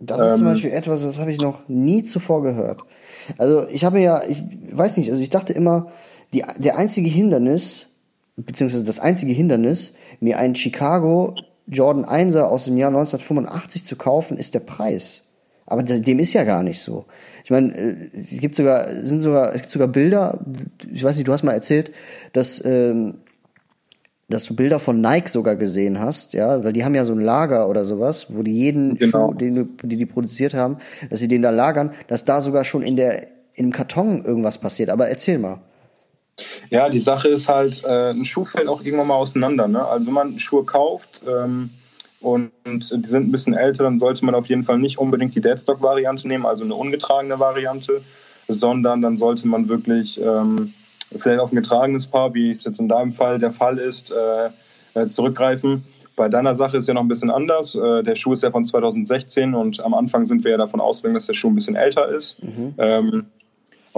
Das 0.00 0.20
ist 0.20 0.32
ähm, 0.32 0.38
zum 0.38 0.46
Beispiel 0.48 0.70
etwas, 0.72 1.04
das 1.04 1.20
habe 1.20 1.30
ich 1.30 1.38
noch 1.38 1.68
nie 1.68 2.02
zuvor 2.02 2.42
gehört. 2.42 2.82
Also 3.38 3.68
ich 3.68 3.84
habe 3.84 4.00
ja, 4.00 4.20
ich 4.28 4.42
weiß 4.72 4.96
nicht, 4.96 5.10
also 5.10 5.22
ich 5.22 5.30
dachte 5.30 5.52
immer, 5.52 5.92
die, 6.34 6.42
der 6.58 6.76
einzige 6.76 7.08
Hindernis, 7.08 7.86
beziehungsweise 8.34 8.84
das 8.84 8.98
einzige 8.98 9.32
Hindernis, 9.32 9.94
mir 10.18 10.40
einen 10.40 10.56
Chicago 10.56 11.36
Jordan 11.68 12.04
1er 12.04 12.42
aus 12.42 12.64
dem 12.64 12.76
Jahr 12.76 12.88
1985 12.88 13.84
zu 13.84 13.96
kaufen, 13.96 14.36
ist 14.36 14.54
der 14.54 14.60
Preis. 14.60 15.24
Aber 15.66 15.82
dem 15.82 16.18
ist 16.18 16.32
ja 16.32 16.44
gar 16.44 16.62
nicht 16.62 16.80
so. 16.80 17.04
Ich 17.44 17.50
meine, 17.50 17.74
äh, 17.76 17.96
es 18.14 18.40
gibt 18.40 18.54
sogar, 18.54 18.88
sind 18.94 19.20
sogar, 19.20 19.54
es 19.54 19.62
gibt 19.62 19.72
sogar 19.72 19.88
Bilder, 19.88 20.38
ich 20.90 21.04
weiß 21.04 21.16
nicht, 21.16 21.28
du 21.28 21.32
hast 21.32 21.42
mal 21.42 21.52
erzählt, 21.52 21.92
dass, 22.32 22.64
ähm, 22.64 23.16
dass 24.28 24.44
du 24.44 24.56
Bilder 24.56 24.80
von 24.80 25.00
Nike 25.00 25.28
sogar 25.28 25.56
gesehen 25.56 26.00
hast, 26.00 26.32
ja, 26.32 26.64
weil 26.64 26.72
die 26.72 26.84
haben 26.84 26.94
ja 26.94 27.04
so 27.04 27.12
ein 27.12 27.20
Lager 27.20 27.68
oder 27.68 27.84
sowas, 27.84 28.26
wo 28.30 28.42
die 28.42 28.52
jeden 28.52 28.96
genau. 28.98 29.30
Schuh, 29.30 29.34
den 29.34 29.76
die, 29.82 29.96
die 29.96 30.06
produziert 30.06 30.54
haben, 30.54 30.78
dass 31.10 31.20
sie 31.20 31.28
den 31.28 31.42
da 31.42 31.50
lagern, 31.50 31.90
dass 32.06 32.24
da 32.24 32.40
sogar 32.40 32.64
schon 32.64 32.82
in 32.82 32.96
der, 32.96 33.26
im 33.54 33.72
Karton 33.72 34.24
irgendwas 34.24 34.58
passiert. 34.58 34.88
Aber 34.90 35.08
erzähl 35.08 35.38
mal. 35.38 35.60
Ja, 36.70 36.88
die 36.88 37.00
Sache 37.00 37.28
ist 37.28 37.48
halt, 37.48 37.82
äh, 37.84 38.10
ein 38.10 38.24
Schuh 38.24 38.44
fällt 38.44 38.68
auch 38.68 38.82
irgendwann 38.82 39.08
mal 39.08 39.16
auseinander. 39.16 39.68
Ne? 39.68 39.84
Also 39.84 40.06
wenn 40.06 40.14
man 40.14 40.38
Schuhe 40.38 40.64
kauft 40.64 41.22
ähm, 41.26 41.70
und, 42.20 42.50
und, 42.64 42.90
die 42.90 43.08
sind 43.08 43.28
ein 43.28 43.32
bisschen 43.32 43.54
älter, 43.54 43.84
dann 43.84 43.98
sollte 43.98 44.24
man 44.24 44.34
auf 44.34 44.46
jeden 44.46 44.62
Fall 44.62 44.78
nicht 44.78 44.98
unbedingt 44.98 45.34
die 45.34 45.40
Deadstock-Variante 45.40 46.28
nehmen, 46.28 46.46
also 46.46 46.64
eine 46.64 46.74
ungetragene 46.74 47.38
Variante, 47.38 48.02
sondern 48.48 49.02
dann 49.02 49.18
sollte 49.18 49.46
man 49.46 49.68
wirklich 49.68 50.20
ähm, 50.20 50.72
vielleicht 51.16 51.40
auf 51.40 51.52
ein 51.52 51.56
getragenes 51.56 52.06
Paar, 52.06 52.34
wie 52.34 52.50
es 52.50 52.64
jetzt 52.64 52.80
in 52.80 52.88
deinem 52.88 53.12
Fall 53.12 53.38
der 53.38 53.52
Fall 53.52 53.78
ist, 53.78 54.10
äh, 54.10 54.50
äh, 54.94 55.08
zurückgreifen. 55.08 55.82
Bei 56.16 56.28
deiner 56.28 56.54
Sache 56.54 56.76
ist 56.76 56.88
ja 56.88 56.94
noch 56.94 57.02
ein 57.02 57.08
bisschen 57.08 57.30
anders. 57.30 57.74
Äh, 57.74 58.02
der 58.02 58.16
Schuh 58.16 58.32
ist 58.32 58.42
ja 58.42 58.50
von 58.50 58.64
2016 58.64 59.54
und 59.54 59.80
am 59.84 59.94
Anfang 59.94 60.26
sind 60.26 60.42
wir 60.44 60.52
ja 60.52 60.56
davon 60.56 60.80
ausgegangen, 60.80 61.14
dass 61.14 61.26
der 61.26 61.34
Schuh 61.34 61.48
ein 61.48 61.54
bisschen 61.54 61.76
älter 61.76 62.08
ist. 62.08 62.42
Mhm. 62.42 62.74
Ähm, 62.78 63.26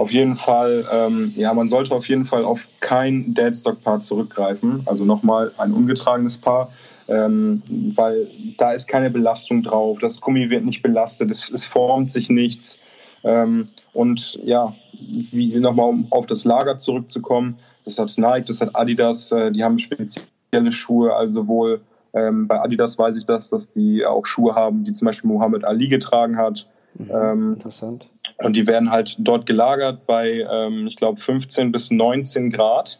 auf 0.01 0.11
jeden 0.11 0.35
Fall, 0.35 0.83
ähm, 0.91 1.31
ja, 1.35 1.53
man 1.53 1.69
sollte 1.69 1.93
auf 1.93 2.09
jeden 2.09 2.25
Fall 2.25 2.43
auf 2.43 2.67
kein 2.79 3.35
Deadstock-Paar 3.35 3.99
zurückgreifen. 3.99 4.81
Also 4.87 5.05
nochmal 5.05 5.51
ein 5.59 5.71
ungetragenes 5.71 6.39
Paar, 6.39 6.71
ähm, 7.07 7.61
weil 7.93 8.27
da 8.57 8.71
ist 8.71 8.87
keine 8.87 9.11
Belastung 9.11 9.61
drauf. 9.61 9.99
Das 9.99 10.19
Gummi 10.19 10.49
wird 10.49 10.65
nicht 10.65 10.81
belastet, 10.81 11.29
es, 11.29 11.51
es 11.51 11.65
formt 11.65 12.09
sich 12.09 12.29
nichts. 12.29 12.79
Ähm, 13.23 13.67
und 13.93 14.39
ja, 14.43 14.73
wie 14.99 15.59
nochmal 15.59 15.89
um 15.89 16.07
auf 16.09 16.25
das 16.25 16.45
Lager 16.45 16.79
zurückzukommen, 16.79 17.59
das 17.85 17.99
hat 17.99 18.11
Nike, 18.17 18.47
das 18.47 18.59
hat 18.59 18.75
Adidas, 18.75 19.31
äh, 19.31 19.51
die 19.51 19.63
haben 19.63 19.77
spezielle 19.77 20.71
Schuhe, 20.71 21.13
also 21.13 21.41
sowohl 21.41 21.81
ähm, 22.13 22.47
bei 22.47 22.59
Adidas 22.59 22.97
weiß 22.97 23.15
ich 23.17 23.25
das, 23.27 23.51
dass 23.51 23.71
die 23.71 24.03
auch 24.03 24.25
Schuhe 24.25 24.55
haben, 24.55 24.83
die 24.83 24.93
zum 24.93 25.05
Beispiel 25.05 25.29
Muhammad 25.29 25.63
Ali 25.63 25.89
getragen 25.89 26.37
hat. 26.37 26.65
Mhm, 26.95 27.09
ähm, 27.11 27.53
interessant. 27.53 28.09
Und 28.37 28.55
die 28.55 28.67
werden 28.67 28.91
halt 28.91 29.15
dort 29.19 29.45
gelagert 29.45 30.05
bei, 30.05 30.45
ähm, 30.49 30.87
ich 30.87 30.95
glaube, 30.95 31.19
15 31.19 31.71
bis 31.71 31.91
19 31.91 32.49
Grad, 32.49 32.99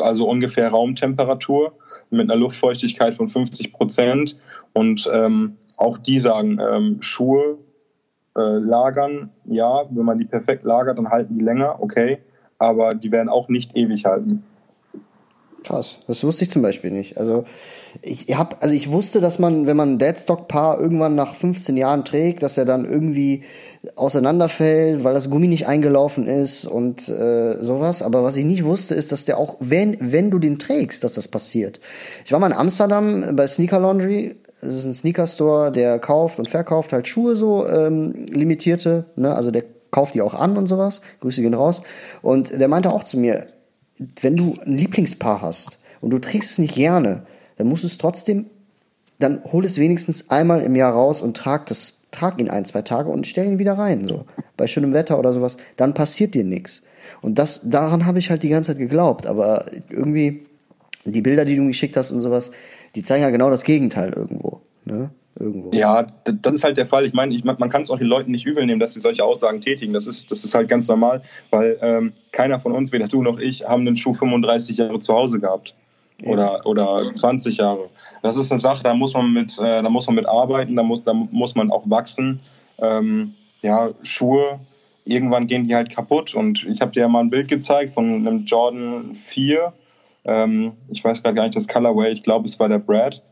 also 0.00 0.28
ungefähr 0.28 0.68
Raumtemperatur 0.68 1.72
mit 2.10 2.30
einer 2.30 2.36
Luftfeuchtigkeit 2.36 3.14
von 3.14 3.28
50 3.28 3.72
Prozent. 3.72 4.36
Und 4.72 5.08
ähm, 5.12 5.56
auch 5.76 5.98
die 5.98 6.18
sagen, 6.18 6.58
ähm, 6.60 7.02
Schuhe 7.02 7.58
äh, 8.36 8.40
lagern, 8.40 9.30
ja, 9.44 9.84
wenn 9.90 10.04
man 10.04 10.18
die 10.18 10.24
perfekt 10.24 10.64
lagert, 10.64 10.98
dann 10.98 11.10
halten 11.10 11.36
die 11.36 11.44
länger, 11.44 11.80
okay, 11.80 12.18
aber 12.58 12.94
die 12.94 13.10
werden 13.10 13.28
auch 13.28 13.48
nicht 13.48 13.76
ewig 13.76 14.04
halten. 14.04 14.44
Krass, 15.64 15.98
das 16.06 16.24
wusste 16.24 16.44
ich 16.44 16.50
zum 16.50 16.62
Beispiel 16.62 16.90
nicht. 16.90 17.18
Also 17.18 17.44
ich 18.02 18.26
hab, 18.36 18.62
also 18.62 18.74
ich 18.74 18.90
wusste, 18.90 19.20
dass 19.20 19.38
man, 19.38 19.66
wenn 19.66 19.76
man 19.76 19.92
ein 19.92 19.98
Deadstock-Paar 19.98 20.80
irgendwann 20.80 21.14
nach 21.14 21.34
15 21.34 21.76
Jahren 21.76 22.04
trägt, 22.04 22.42
dass 22.42 22.56
er 22.56 22.64
dann 22.64 22.84
irgendwie 22.84 23.44
auseinanderfällt, 23.94 25.04
weil 25.04 25.12
das 25.12 25.28
Gummi 25.28 25.48
nicht 25.48 25.66
eingelaufen 25.66 26.26
ist 26.26 26.64
und 26.64 27.08
äh, 27.08 27.62
sowas. 27.62 28.02
Aber 28.02 28.22
was 28.22 28.36
ich 28.36 28.44
nicht 28.44 28.64
wusste, 28.64 28.94
ist, 28.94 29.12
dass 29.12 29.26
der 29.26 29.38
auch, 29.38 29.56
wenn, 29.60 29.96
wenn 30.00 30.30
du 30.30 30.38
den 30.38 30.58
trägst, 30.58 31.04
dass 31.04 31.12
das 31.12 31.28
passiert. 31.28 31.80
Ich 32.24 32.32
war 32.32 32.38
mal 32.38 32.48
in 32.48 32.56
Amsterdam 32.56 33.36
bei 33.36 33.46
Sneaker 33.46 33.80
Laundry. 33.80 34.36
Das 34.62 34.74
ist 34.74 34.84
ein 34.86 34.94
Sneaker 34.94 35.26
Store, 35.26 35.72
der 35.72 35.98
kauft 35.98 36.38
und 36.38 36.48
verkauft 36.48 36.92
halt 36.92 37.06
Schuhe 37.06 37.36
so 37.36 37.66
ähm, 37.66 38.26
limitierte. 38.30 39.06
Ne? 39.16 39.34
Also 39.34 39.50
der 39.50 39.64
kauft 39.90 40.14
die 40.14 40.22
auch 40.22 40.34
an 40.34 40.56
und 40.56 40.68
sowas. 40.68 41.02
Grüße 41.20 41.42
gehen 41.42 41.54
raus. 41.54 41.82
Und 42.22 42.58
der 42.58 42.68
meinte 42.68 42.92
auch 42.92 43.04
zu 43.04 43.18
mir, 43.18 43.46
wenn 44.20 44.36
du 44.36 44.54
ein 44.64 44.76
Lieblingspaar 44.76 45.42
hast 45.42 45.78
und 46.00 46.10
du 46.10 46.18
trägst 46.18 46.52
es 46.52 46.58
nicht 46.58 46.74
gerne, 46.74 47.22
dann 47.56 47.68
musst 47.68 47.82
du 47.82 47.86
es 47.86 47.98
trotzdem, 47.98 48.46
dann 49.18 49.42
hol 49.52 49.64
es 49.64 49.78
wenigstens 49.78 50.30
einmal 50.30 50.62
im 50.62 50.74
Jahr 50.74 50.92
raus 50.92 51.20
und 51.20 51.36
trag 51.36 51.66
das, 51.66 52.00
trag 52.10 52.40
ihn 52.40 52.48
ein, 52.48 52.64
zwei 52.64 52.82
Tage 52.82 53.10
und 53.10 53.26
stell 53.26 53.46
ihn 53.46 53.58
wieder 53.58 53.74
rein, 53.74 54.06
so. 54.06 54.24
Bei 54.56 54.66
schönem 54.66 54.94
Wetter 54.94 55.18
oder 55.18 55.32
sowas, 55.32 55.58
dann 55.76 55.94
passiert 55.94 56.34
dir 56.34 56.44
nichts. 56.44 56.82
Und 57.20 57.38
das, 57.38 57.60
daran 57.64 58.06
habe 58.06 58.18
ich 58.18 58.30
halt 58.30 58.42
die 58.42 58.48
ganze 58.48 58.68
Zeit 58.68 58.78
geglaubt, 58.78 59.26
aber 59.26 59.66
irgendwie, 59.90 60.46
die 61.04 61.22
Bilder, 61.22 61.44
die 61.44 61.56
du 61.56 61.62
mir 61.62 61.68
geschickt 61.68 61.96
hast 61.96 62.12
und 62.12 62.20
sowas, 62.20 62.50
die 62.94 63.02
zeigen 63.02 63.22
ja 63.22 63.30
genau 63.30 63.50
das 63.50 63.64
Gegenteil 63.64 64.12
irgendwo, 64.14 64.60
ne? 64.84 65.10
Irgendwo. 65.40 65.70
Ja, 65.72 66.06
das 66.24 66.54
ist 66.54 66.64
halt 66.64 66.76
der 66.76 66.86
Fall. 66.86 67.04
Ich 67.06 67.12
meine, 67.12 67.34
ich, 67.34 67.44
man 67.44 67.68
kann 67.68 67.82
es 67.82 67.90
auch 67.90 67.98
den 67.98 68.06
Leuten 68.06 68.30
nicht 68.30 68.46
übel 68.46 68.64
nehmen, 68.66 68.78
dass 68.78 68.94
sie 68.94 69.00
solche 69.00 69.24
Aussagen 69.24 69.60
tätigen. 69.60 69.92
Das 69.92 70.06
ist, 70.06 70.30
das 70.30 70.44
ist 70.44 70.54
halt 70.54 70.68
ganz 70.68 70.86
normal, 70.86 71.22
weil 71.50 71.78
ähm, 71.80 72.12
keiner 72.32 72.60
von 72.60 72.72
uns, 72.72 72.92
weder 72.92 73.08
du 73.08 73.22
noch 73.22 73.38
ich, 73.38 73.66
haben 73.66 73.84
den 73.84 73.96
Schuh 73.96 74.14
35 74.14 74.76
Jahre 74.76 74.98
zu 75.00 75.14
Hause 75.14 75.40
gehabt. 75.40 75.74
Oder, 76.26 76.66
oder 76.66 77.02
20 77.10 77.56
Jahre. 77.56 77.88
Das 78.22 78.36
ist 78.36 78.52
eine 78.52 78.58
Sache, 78.58 78.82
da 78.82 78.92
muss 78.92 79.14
man 79.14 79.32
mit, 79.32 79.58
äh, 79.58 79.82
da 79.82 79.88
muss 79.88 80.06
man 80.06 80.16
mit 80.16 80.28
arbeiten, 80.28 80.76
da 80.76 80.82
muss, 80.82 81.02
da 81.02 81.14
muss 81.14 81.54
man 81.54 81.70
auch 81.70 81.88
wachsen. 81.88 82.40
Ähm, 82.78 83.32
ja, 83.62 83.88
Schuhe, 84.02 84.60
irgendwann 85.06 85.46
gehen 85.46 85.66
die 85.66 85.74
halt 85.74 85.88
kaputt. 85.88 86.34
Und 86.34 86.66
ich 86.66 86.82
habe 86.82 86.92
dir 86.92 87.00
ja 87.00 87.08
mal 87.08 87.20
ein 87.20 87.30
Bild 87.30 87.48
gezeigt 87.48 87.90
von 87.90 88.04
einem 88.04 88.44
Jordan 88.44 89.14
4. 89.14 89.72
Ähm, 90.26 90.72
ich 90.90 91.02
weiß 91.02 91.22
gerade 91.22 91.34
gar 91.34 91.44
nicht 91.44 91.56
das 91.56 91.66
Colorway, 91.66 92.12
ich 92.12 92.22
glaube, 92.22 92.46
es 92.46 92.60
war 92.60 92.68
der 92.68 92.78
Brad 92.78 93.22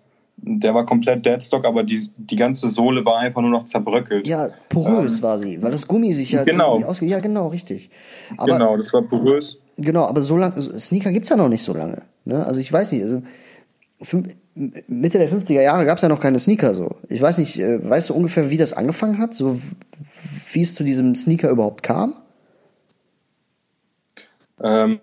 der 0.40 0.74
war 0.74 0.86
komplett 0.86 1.26
Deadstock, 1.26 1.64
aber 1.64 1.82
die, 1.82 2.00
die 2.16 2.36
ganze 2.36 2.70
Sohle 2.70 3.04
war 3.04 3.18
einfach 3.18 3.40
nur 3.40 3.50
noch 3.50 3.64
zerbröckelt. 3.64 4.26
Ja, 4.26 4.48
porös 4.68 5.18
ähm, 5.18 5.22
war 5.22 5.38
sie, 5.38 5.62
weil 5.62 5.70
das 5.70 5.86
Gummi 5.86 6.12
sich 6.12 6.32
ja 6.32 6.44
genau. 6.44 6.82
ausge... 6.84 7.06
Ja, 7.06 7.20
genau, 7.20 7.48
richtig. 7.48 7.90
Aber, 8.36 8.52
genau, 8.52 8.76
das 8.76 8.92
war 8.92 9.02
porös. 9.02 9.60
Genau, 9.76 10.04
aber 10.04 10.22
so 10.22 10.36
lange, 10.36 10.60
Sneaker 10.60 11.12
gibt's 11.12 11.28
ja 11.28 11.36
noch 11.36 11.48
nicht 11.48 11.62
so 11.62 11.74
lange. 11.74 12.02
Ne? 12.24 12.44
Also 12.44 12.60
ich 12.60 12.72
weiß 12.72 12.92
nicht, 12.92 13.02
also 13.02 13.22
Mitte 14.54 15.18
der 15.18 15.30
50er 15.30 15.60
Jahre 15.60 15.84
gab's 15.84 16.02
ja 16.02 16.08
noch 16.08 16.20
keine 16.20 16.38
Sneaker 16.38 16.74
so. 16.74 16.96
Ich 17.08 17.20
weiß 17.20 17.38
nicht, 17.38 17.58
äh, 17.58 17.88
weißt 17.88 18.10
du 18.10 18.14
ungefähr, 18.14 18.50
wie 18.50 18.56
das 18.56 18.72
angefangen 18.72 19.18
hat? 19.18 19.34
So 19.34 19.60
wie 20.52 20.62
es 20.62 20.74
zu 20.74 20.84
diesem 20.84 21.14
Sneaker 21.14 21.50
überhaupt 21.50 21.82
kam? 21.82 22.14
Ähm, 24.60 25.00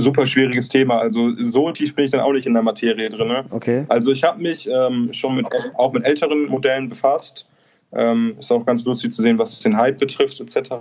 super 0.00 0.26
schwieriges 0.26 0.68
Thema. 0.68 0.98
Also 0.98 1.32
so 1.38 1.70
tief 1.72 1.94
bin 1.94 2.04
ich 2.04 2.10
dann 2.10 2.20
auch 2.20 2.32
nicht 2.32 2.46
in 2.46 2.54
der 2.54 2.62
Materie 2.62 3.08
drin. 3.08 3.28
Ne? 3.28 3.44
Okay. 3.50 3.84
Also 3.88 4.12
ich 4.12 4.24
habe 4.24 4.40
mich 4.40 4.68
ähm, 4.68 5.12
schon 5.12 5.36
mit, 5.36 5.46
auch 5.74 5.92
mit 5.92 6.04
älteren 6.04 6.46
Modellen 6.46 6.88
befasst. 6.88 7.46
Ähm, 7.92 8.36
ist 8.38 8.50
auch 8.50 8.66
ganz 8.66 8.84
lustig 8.84 9.12
zu 9.12 9.22
sehen, 9.22 9.38
was 9.38 9.60
den 9.60 9.76
Hype 9.76 9.98
betrifft 9.98 10.40
etc. 10.40 10.72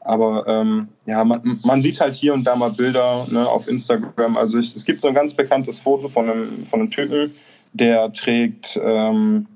Aber 0.00 0.44
ähm, 0.46 0.88
ja, 1.06 1.24
man, 1.24 1.60
man, 1.64 1.80
sieht 1.80 2.00
halt 2.00 2.14
hier 2.14 2.34
und 2.34 2.44
da 2.44 2.56
mal 2.56 2.70
Bilder 2.70 3.26
ne, 3.30 3.48
auf 3.48 3.68
Instagram. 3.68 4.36
Also 4.36 4.58
ich, 4.58 4.74
es 4.74 4.84
gibt 4.84 5.00
so 5.00 5.08
ein 5.08 5.14
ganz 5.14 5.32
bekanntes 5.32 5.80
Foto 5.80 6.08
von 6.08 6.28
einem, 6.28 6.66
von 6.66 6.80
einem 6.80 6.90
Typen, 6.90 7.34
der 7.72 8.12
trägt 8.12 8.78
ähm, 8.82 9.46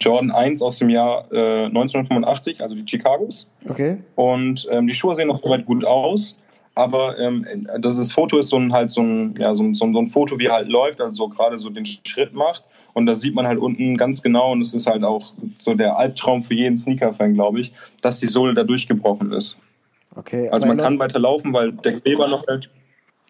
Jordan 0.00 0.30
1 0.30 0.62
aus 0.62 0.78
dem 0.78 0.90
Jahr 0.90 1.26
äh, 1.32 1.66
1985, 1.66 2.60
also 2.60 2.74
die 2.74 2.84
Chicagos. 2.84 3.50
Okay. 3.68 3.98
Und 4.14 4.68
ähm, 4.70 4.86
die 4.86 4.94
Schuhe 4.94 5.16
sehen 5.16 5.28
noch 5.28 5.42
soweit 5.42 5.66
gut 5.66 5.84
aus. 5.84 6.38
Aber 6.76 7.18
ähm, 7.18 7.66
das, 7.80 7.96
das, 7.96 8.12
Foto 8.12 8.38
ist 8.38 8.50
so 8.50 8.58
ein, 8.58 8.70
halt 8.70 8.90
so 8.90 9.00
ein, 9.00 9.34
ja, 9.38 9.54
so, 9.54 9.62
ein, 9.62 9.74
so 9.74 9.86
ein 9.86 10.08
Foto, 10.08 10.38
wie 10.38 10.44
er 10.44 10.52
halt 10.52 10.68
läuft, 10.68 11.00
also 11.00 11.24
so 11.24 11.28
gerade 11.28 11.58
so 11.58 11.70
den 11.70 11.86
Schritt 11.86 12.34
macht. 12.34 12.64
Und 12.92 13.06
da 13.06 13.16
sieht 13.16 13.34
man 13.34 13.46
halt 13.46 13.58
unten 13.58 13.96
ganz 13.96 14.22
genau, 14.22 14.52
und 14.52 14.60
es 14.60 14.74
ist 14.74 14.86
halt 14.86 15.02
auch 15.02 15.32
so 15.58 15.72
der 15.72 15.98
Albtraum 15.98 16.42
für 16.42 16.52
jeden 16.52 16.76
Sneaker-Fan, 16.76 17.32
glaube 17.32 17.60
ich, 17.60 17.72
dass 18.02 18.20
die 18.20 18.26
Sohle 18.26 18.52
da 18.52 18.62
durchgebrochen 18.62 19.32
ist. 19.32 19.56
Okay. 20.16 20.50
Also 20.50 20.66
man 20.66 20.76
kann 20.76 20.98
weiter 20.98 21.18
laufen, 21.18 21.54
weil 21.54 21.72
der 21.72 21.98
Kleber 21.98 22.28
noch. 22.28 22.44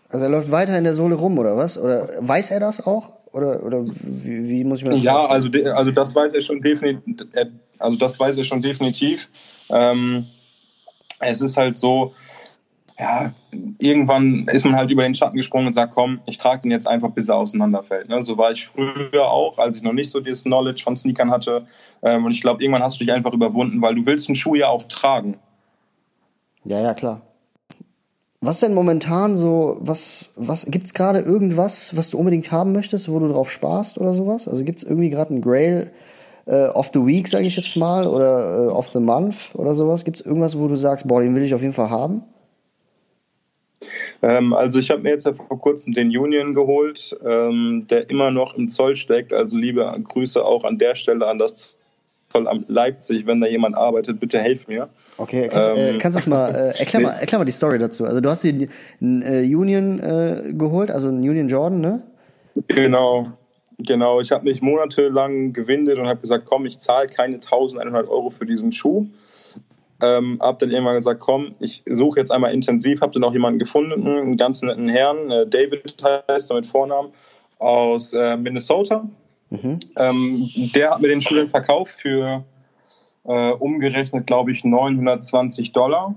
Also 0.08 0.24
er 0.24 0.30
läuft 0.30 0.50
weiter 0.50 0.76
in 0.76 0.82
der 0.82 0.94
Sohle 0.94 1.14
rum, 1.14 1.38
oder 1.38 1.56
was? 1.56 1.78
Oder 1.78 2.08
weiß 2.18 2.50
er 2.50 2.58
das 2.58 2.84
auch? 2.84 3.12
Oder, 3.30 3.62
oder 3.62 3.84
wie, 3.86 4.48
wie 4.48 4.64
muss 4.64 4.80
ich 4.80 4.84
mir 4.84 4.90
das 4.90 5.02
Ja, 5.02 5.24
also, 5.24 5.48
also 5.72 5.92
das 5.92 6.16
weiß 6.16 6.34
er 6.34 6.42
schon 6.42 6.60
definitiv. 6.62 7.28
Also 7.78 7.96
das 7.96 8.18
weiß 8.18 8.38
er 8.38 8.44
schon 8.44 8.60
definitiv. 8.60 9.28
Ähm, 9.70 10.26
es 11.20 11.40
ist 11.40 11.56
halt 11.56 11.78
so, 11.78 12.12
ja, 12.98 13.32
irgendwann 13.78 14.46
ist 14.50 14.64
man 14.64 14.74
halt 14.74 14.90
über 14.90 15.02
den 15.02 15.14
Schatten 15.14 15.36
gesprungen 15.36 15.66
und 15.66 15.72
sagt, 15.72 15.92
komm, 15.92 16.20
ich 16.24 16.38
trage 16.38 16.62
den 16.62 16.70
jetzt 16.70 16.86
einfach, 16.86 17.10
bis 17.10 17.28
er 17.28 17.36
auseinanderfällt. 17.36 18.08
Ne? 18.08 18.22
So 18.22 18.38
war 18.38 18.52
ich 18.52 18.66
früher 18.66 19.28
auch, 19.30 19.58
als 19.58 19.76
ich 19.76 19.82
noch 19.82 19.92
nicht 19.92 20.08
so 20.08 20.20
dieses 20.20 20.44
Knowledge 20.44 20.82
von 20.82 20.96
Sneakern 20.96 21.30
hatte. 21.30 21.66
Ähm, 22.02 22.24
und 22.24 22.32
ich 22.32 22.40
glaube, 22.40 22.62
irgendwann 22.62 22.82
hast 22.82 22.98
du 22.98 23.04
dich 23.04 23.12
einfach 23.12 23.34
überwunden, 23.34 23.82
weil 23.82 23.94
du 23.94 24.06
willst 24.06 24.28
einen 24.28 24.36
Schuh 24.36 24.54
ja 24.54 24.68
auch 24.68 24.84
tragen. 24.84 25.36
Ja, 26.64 26.80
ja, 26.80 26.94
klar. 26.94 27.20
Was 28.40 28.60
denn 28.60 28.72
momentan 28.72 29.36
so, 29.36 29.76
was, 29.80 30.32
was, 30.36 30.66
gibt's 30.66 30.94
gerade 30.94 31.20
irgendwas, 31.20 31.96
was 31.96 32.10
du 32.10 32.18
unbedingt 32.18 32.50
haben 32.50 32.72
möchtest, 32.72 33.10
wo 33.10 33.18
du 33.18 33.28
drauf 33.28 33.50
sparst 33.50 33.98
oder 33.98 34.14
sowas? 34.14 34.48
Also 34.48 34.64
gibt's 34.64 34.82
irgendwie 34.82 35.10
gerade 35.10 35.30
einen 35.30 35.42
Grail 35.42 35.90
äh, 36.46 36.68
of 36.68 36.90
the 36.94 37.04
Week, 37.04 37.28
sage 37.28 37.44
ich 37.46 37.56
jetzt 37.56 37.76
mal, 37.76 38.06
oder 38.06 38.68
äh, 38.68 38.68
of 38.68 38.88
the 38.88 39.00
Month 39.00 39.54
oder 39.54 39.74
sowas? 39.74 40.04
Gibt's 40.04 40.22
irgendwas, 40.22 40.58
wo 40.58 40.66
du 40.66 40.76
sagst, 40.76 41.06
boah, 41.06 41.20
den 41.20 41.36
will 41.36 41.42
ich 41.42 41.54
auf 41.54 41.60
jeden 41.60 41.74
Fall 41.74 41.90
haben? 41.90 42.22
Ähm, 44.22 44.52
also 44.52 44.78
ich 44.78 44.90
habe 44.90 45.02
mir 45.02 45.10
jetzt 45.10 45.26
ja 45.26 45.32
vor 45.32 45.58
kurzem 45.58 45.92
den 45.92 46.08
Union 46.16 46.54
geholt, 46.54 47.16
ähm, 47.24 47.86
der 47.90 48.08
immer 48.10 48.30
noch 48.30 48.54
im 48.54 48.68
Zoll 48.68 48.96
steckt. 48.96 49.32
Also 49.32 49.56
liebe 49.56 49.92
Grüße 50.02 50.44
auch 50.44 50.64
an 50.64 50.78
der 50.78 50.94
Stelle 50.94 51.26
an 51.26 51.38
das 51.38 51.76
Zollamt 52.30 52.68
Leipzig, 52.68 53.26
wenn 53.26 53.40
da 53.40 53.46
jemand 53.46 53.76
arbeitet, 53.76 54.20
bitte 54.20 54.38
helf 54.38 54.66
mir. 54.68 54.88
Okay, 55.18 55.48
kannst, 55.48 55.70
äh, 55.70 55.90
ähm, 55.90 55.96
äh, 55.96 55.98
kannst 55.98 56.26
du 56.26 56.30
mal, 56.30 56.54
äh, 56.54 56.78
erklär 56.78 57.02
mal, 57.02 57.10
erklär 57.12 57.38
mal 57.38 57.44
die 57.44 57.52
Story 57.52 57.78
dazu. 57.78 58.04
Also 58.04 58.20
du 58.20 58.28
hast 58.28 58.44
den 58.44 58.68
äh, 59.00 59.42
Union 59.54 60.00
äh, 60.00 60.52
geholt, 60.52 60.90
also 60.90 61.08
einen 61.08 61.18
Union 61.18 61.48
Jordan, 61.48 61.80
ne? 61.80 62.02
Genau, 62.68 63.28
genau. 63.78 64.20
Ich 64.20 64.32
habe 64.32 64.44
mich 64.44 64.60
monatelang 64.60 65.52
gewindet 65.52 65.98
und 65.98 66.06
habe 66.06 66.20
gesagt, 66.20 66.44
komm, 66.46 66.66
ich 66.66 66.78
zahle 66.78 67.06
keine 67.08 67.36
1100 67.36 68.08
Euro 68.08 68.30
für 68.30 68.46
diesen 68.46 68.72
Schuh. 68.72 69.06
Ähm, 70.02 70.38
hab 70.40 70.58
dann 70.58 70.70
irgendwann 70.70 70.96
gesagt, 70.96 71.20
komm, 71.20 71.54
ich 71.58 71.82
suche 71.90 72.20
jetzt 72.20 72.30
einmal 72.30 72.52
intensiv, 72.52 73.00
habe 73.00 73.12
dann 73.12 73.24
auch 73.24 73.32
jemanden 73.32 73.58
gefunden, 73.58 74.06
einen 74.06 74.36
ganz 74.36 74.60
netten 74.62 74.88
Herrn, 74.88 75.30
äh, 75.30 75.46
David 75.46 75.96
heißt 76.28 76.50
er 76.50 76.56
mit 76.56 76.66
Vornamen, 76.66 77.10
aus 77.58 78.12
äh, 78.12 78.36
Minnesota. 78.36 79.08
Mhm. 79.50 79.80
Ähm, 79.96 80.50
der 80.74 80.90
hat 80.90 81.00
mir 81.00 81.08
den 81.08 81.20
dann 81.20 81.48
verkauft 81.48 82.00
für 82.00 82.44
äh, 83.24 83.50
umgerechnet, 83.52 84.26
glaube 84.26 84.52
ich, 84.52 84.64
920 84.64 85.72
Dollar. 85.72 86.14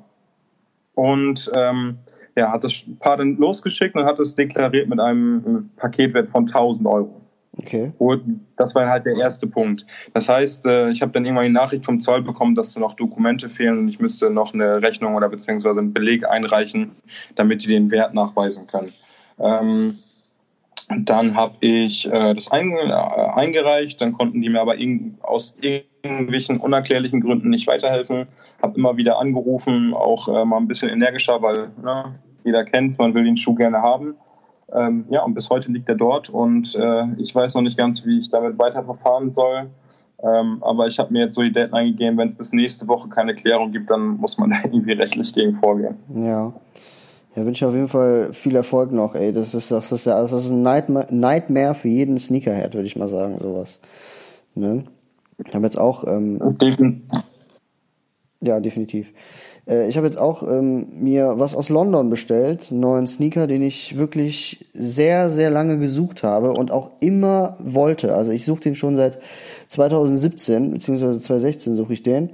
Und 0.95 1.49
ähm, 1.55 1.99
ja, 2.35 2.51
hat 2.51 2.63
das 2.63 2.83
Paar 2.99 3.17
dann 3.17 3.37
losgeschickt 3.37 3.95
und 3.95 4.05
hat 4.05 4.19
es 4.19 4.35
deklariert 4.35 4.89
mit 4.89 4.99
einem 4.99 5.69
Paketwert 5.77 6.29
von 6.29 6.45
1000 6.45 6.87
Euro. 6.87 7.21
Okay. 7.61 7.91
Und 7.97 8.45
das 8.55 8.73
war 8.73 8.87
halt 8.87 9.05
der 9.05 9.15
erste 9.17 9.45
Punkt. 9.45 9.85
Das 10.13 10.29
heißt, 10.29 10.65
äh, 10.65 10.89
ich 10.91 11.01
habe 11.01 11.11
dann 11.11 11.25
irgendwann 11.25 11.45
die 11.45 11.51
Nachricht 11.51 11.85
vom 11.85 11.99
Zoll 11.99 12.21
bekommen, 12.21 12.55
dass 12.55 12.75
noch 12.77 12.93
Dokumente 12.93 13.49
fehlen 13.49 13.79
und 13.79 13.89
ich 13.89 13.99
müsste 13.99 14.29
noch 14.29 14.53
eine 14.53 14.81
Rechnung 14.81 15.15
oder 15.15 15.27
beziehungsweise 15.27 15.79
einen 15.79 15.93
Beleg 15.93 16.27
einreichen, 16.27 16.91
damit 17.35 17.63
die 17.63 17.67
den 17.67 17.91
Wert 17.91 18.13
nachweisen 18.13 18.65
können. 18.67 18.93
Ähm, 19.39 19.99
dann 21.01 21.35
habe 21.35 21.55
ich 21.59 22.07
äh, 22.07 22.33
das 22.33 22.49
ein, 22.51 22.71
äh, 22.71 22.93
eingereicht, 22.93 23.99
dann 23.99 24.13
konnten 24.13 24.41
die 24.41 24.49
mir 24.49 24.61
aber 24.61 24.75
aus 25.21 25.55
irgendwelchen 25.59 26.59
unerklärlichen 26.59 27.19
Gründen 27.19 27.49
nicht 27.49 27.67
weiterhelfen. 27.67 28.27
Habe 28.61 28.77
immer 28.77 28.95
wieder 28.95 29.19
angerufen, 29.19 29.93
auch 29.93 30.27
mal 30.45 30.57
ein 30.57 30.67
bisschen 30.67 30.89
energischer, 30.89 31.41
weil 31.41 31.71
ne, 31.83 32.13
jeder 32.45 32.63
kennt 32.63 32.91
es, 32.91 32.97
man 32.97 33.13
will 33.13 33.25
den 33.25 33.37
Schuh 33.37 33.53
gerne 33.53 33.81
haben. 33.81 34.15
Ähm, 34.73 35.05
ja, 35.09 35.23
und 35.23 35.33
bis 35.33 35.49
heute 35.49 35.71
liegt 35.71 35.89
er 35.89 35.95
dort 35.95 36.29
und 36.29 36.75
äh, 36.75 37.05
ich 37.17 37.33
weiß 37.33 37.55
noch 37.55 37.61
nicht 37.61 37.77
ganz, 37.77 38.05
wie 38.05 38.19
ich 38.19 38.29
damit 38.29 38.59
weiter 38.59 38.83
verfahren 38.83 39.31
soll. 39.31 39.67
Ähm, 40.21 40.61
aber 40.61 40.87
ich 40.87 40.99
habe 40.99 41.13
mir 41.13 41.23
jetzt 41.25 41.35
so 41.35 41.41
die 41.41 41.51
Daten 41.51 41.73
eingegeben, 41.73 42.17
wenn 42.17 42.27
es 42.27 42.35
bis 42.35 42.51
nächste 42.51 42.87
Woche 42.87 43.07
keine 43.07 43.33
Klärung 43.33 43.71
gibt, 43.71 43.89
dann 43.89 44.17
muss 44.17 44.37
man 44.37 44.49
da 44.51 44.57
irgendwie 44.63 44.93
rechtlich 44.93 45.33
gegen 45.33 45.55
vorgehen. 45.55 45.95
Ja. 46.13 46.53
Ja, 47.35 47.45
wünsche 47.45 47.67
auf 47.67 47.75
jeden 47.75 47.87
Fall 47.87 48.33
viel 48.33 48.55
Erfolg 48.55 48.91
noch, 48.91 49.13
ey. 49.13 49.31
Das 49.31 49.53
ist, 49.53 49.71
das 49.71 49.91
ist, 49.91 50.07
das 50.07 50.33
ist 50.33 50.49
ein 50.49 50.63
Nightmare, 50.63 51.07
Nightmare 51.13 51.75
für 51.75 51.87
jeden 51.87 52.17
Sneakerhead, 52.17 52.73
würde 52.73 52.87
ich 52.87 52.95
mal 52.95 53.07
sagen, 53.07 53.37
sowas. 53.37 53.79
Ne? 54.55 54.83
Ich 55.45 55.53
habe 55.53 55.63
jetzt 55.63 55.77
auch. 55.77 56.05
Ähm, 56.05 56.39
ja, 58.41 58.59
definitiv. 58.59 59.13
Äh, 59.69 59.87
ich 59.87 59.97
habe 59.97 60.07
jetzt 60.07 60.17
auch 60.17 60.43
ähm, 60.43 60.87
mir 60.99 61.35
was 61.37 61.55
aus 61.55 61.69
London 61.69 62.09
bestellt, 62.09 62.67
einen 62.71 62.79
neuen 62.79 63.07
Sneaker, 63.07 63.47
den 63.47 63.61
ich 63.61 63.97
wirklich 63.97 64.65
sehr, 64.73 65.29
sehr 65.29 65.51
lange 65.51 65.77
gesucht 65.77 66.23
habe 66.23 66.51
und 66.51 66.71
auch 66.71 66.91
immer 66.99 67.55
wollte. 67.59 68.15
Also 68.15 68.31
ich 68.31 68.45
suche 68.45 68.61
den 68.61 68.75
schon 68.75 68.95
seit 68.95 69.19
2017, 69.67 70.71
beziehungsweise 70.71 71.19
2016 71.19 71.75
suche 71.75 71.93
ich 71.93 72.03
den. 72.03 72.31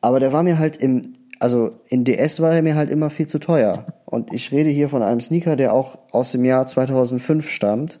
Aber 0.00 0.20
der 0.20 0.32
war 0.32 0.42
mir 0.42 0.58
halt 0.58 0.76
im, 0.76 1.02
also 1.40 1.72
in 1.88 2.04
DS 2.04 2.40
war 2.40 2.54
er 2.54 2.62
mir 2.62 2.76
halt 2.76 2.90
immer 2.90 3.10
viel 3.10 3.26
zu 3.26 3.38
teuer. 3.38 3.86
Und 4.04 4.32
ich 4.32 4.52
rede 4.52 4.70
hier 4.70 4.88
von 4.88 5.02
einem 5.02 5.20
Sneaker, 5.20 5.56
der 5.56 5.72
auch 5.74 5.98
aus 6.12 6.32
dem 6.32 6.44
Jahr 6.44 6.66
2005 6.66 7.50
stammt. 7.50 8.00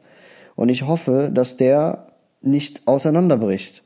Und 0.54 0.68
ich 0.68 0.86
hoffe, 0.86 1.30
dass 1.32 1.56
der 1.56 2.06
nicht 2.40 2.86
auseinanderbricht. 2.86 3.82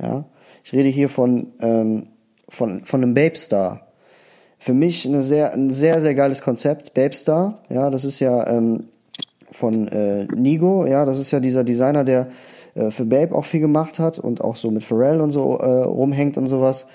Ja, 0.00 0.24
ich 0.64 0.72
rede 0.72 0.88
hier 0.88 1.08
von 1.08 1.48
ähm, 1.60 2.08
von 2.48 2.84
von 2.84 3.02
einem 3.02 3.14
Babe 3.14 3.36
Star 3.36 3.87
für 4.58 4.74
mich 4.74 5.06
eine 5.06 5.22
sehr, 5.22 5.52
ein 5.52 5.70
sehr, 5.70 6.00
sehr 6.00 6.14
geiles 6.14 6.42
Konzept. 6.42 6.94
Babestar, 6.94 7.58
ja, 7.68 7.90
das 7.90 8.04
ist 8.04 8.20
ja 8.20 8.46
ähm, 8.48 8.84
von 9.50 9.88
äh, 9.88 10.26
Nigo, 10.34 10.86
ja, 10.86 11.04
das 11.04 11.18
ist 11.18 11.30
ja 11.30 11.40
dieser 11.40 11.64
Designer, 11.64 12.04
der 12.04 12.28
äh, 12.74 12.90
für 12.90 13.04
Babe 13.04 13.34
auch 13.34 13.44
viel 13.44 13.60
gemacht 13.60 13.98
hat 13.98 14.18
und 14.18 14.40
auch 14.40 14.56
so 14.56 14.70
mit 14.70 14.84
Pharrell 14.84 15.20
und 15.20 15.30
so 15.30 15.58
äh, 15.58 15.84
rumhängt 15.84 16.36
und 16.36 16.46
sowas. 16.46 16.86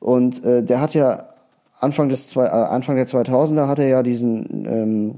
Und 0.00 0.44
äh, 0.44 0.62
der 0.62 0.80
hat 0.80 0.94
ja 0.94 1.28
Anfang 1.80 2.08
des 2.08 2.28
zwei, 2.28 2.44
äh, 2.44 2.48
Anfang 2.48 2.96
der 2.96 3.06
2000er 3.06 3.66
hat 3.66 3.78
er 3.78 3.88
ja 3.88 4.02
diesen 4.02 4.66
ähm, 4.66 5.14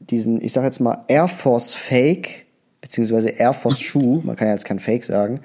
diesen, 0.00 0.42
ich 0.42 0.52
sag 0.52 0.64
jetzt 0.64 0.80
mal 0.80 1.04
Air 1.08 1.28
Force 1.28 1.74
Fake 1.74 2.46
beziehungsweise 2.80 3.30
Air 3.30 3.52
Force 3.52 3.80
Schuh, 3.80 4.20
man 4.22 4.36
kann 4.36 4.48
ja 4.48 4.54
jetzt 4.54 4.64
kein 4.64 4.78
Fake 4.78 5.04
sagen, 5.04 5.40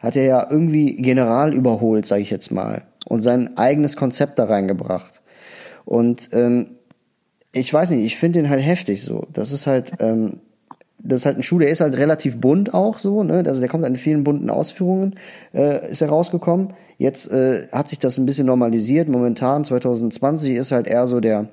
hat 0.00 0.16
er 0.16 0.24
ja 0.24 0.46
irgendwie 0.50 0.96
general 0.96 1.52
überholt, 1.52 2.06
sage 2.06 2.22
ich 2.22 2.30
jetzt 2.30 2.50
mal, 2.50 2.82
und 3.06 3.20
sein 3.20 3.56
eigenes 3.56 3.96
Konzept 3.96 4.38
da 4.38 4.44
reingebracht. 4.44 5.20
Und 5.86 6.28
ähm, 6.32 6.66
ich 7.52 7.72
weiß 7.72 7.90
nicht, 7.90 8.04
ich 8.04 8.16
finde 8.16 8.40
den 8.42 8.50
halt 8.50 8.62
heftig 8.62 9.02
so. 9.02 9.26
Das 9.32 9.52
ist 9.52 9.66
halt, 9.66 9.92
ähm, 10.00 10.40
das 10.98 11.20
ist 11.20 11.26
halt 11.26 11.38
ein 11.38 11.42
Schuh, 11.42 11.58
der 11.58 11.70
ist 11.70 11.80
halt 11.80 11.96
relativ 11.96 12.38
bunt 12.38 12.74
auch 12.74 12.98
so, 12.98 13.22
ne? 13.22 13.44
Also 13.46 13.60
der 13.60 13.70
kommt 13.70 13.86
in 13.86 13.96
vielen 13.96 14.24
bunten 14.24 14.50
Ausführungen, 14.50 15.14
äh, 15.54 15.90
ist 15.90 16.02
er 16.02 16.08
rausgekommen. 16.08 16.74
Jetzt 16.98 17.30
äh, 17.30 17.68
hat 17.72 17.88
sich 17.88 17.98
das 17.98 18.18
ein 18.18 18.26
bisschen 18.26 18.46
normalisiert. 18.46 19.08
Momentan, 19.08 19.64
2020, 19.64 20.56
ist 20.56 20.72
halt 20.72 20.86
eher 20.86 21.06
so 21.06 21.20
der 21.20 21.48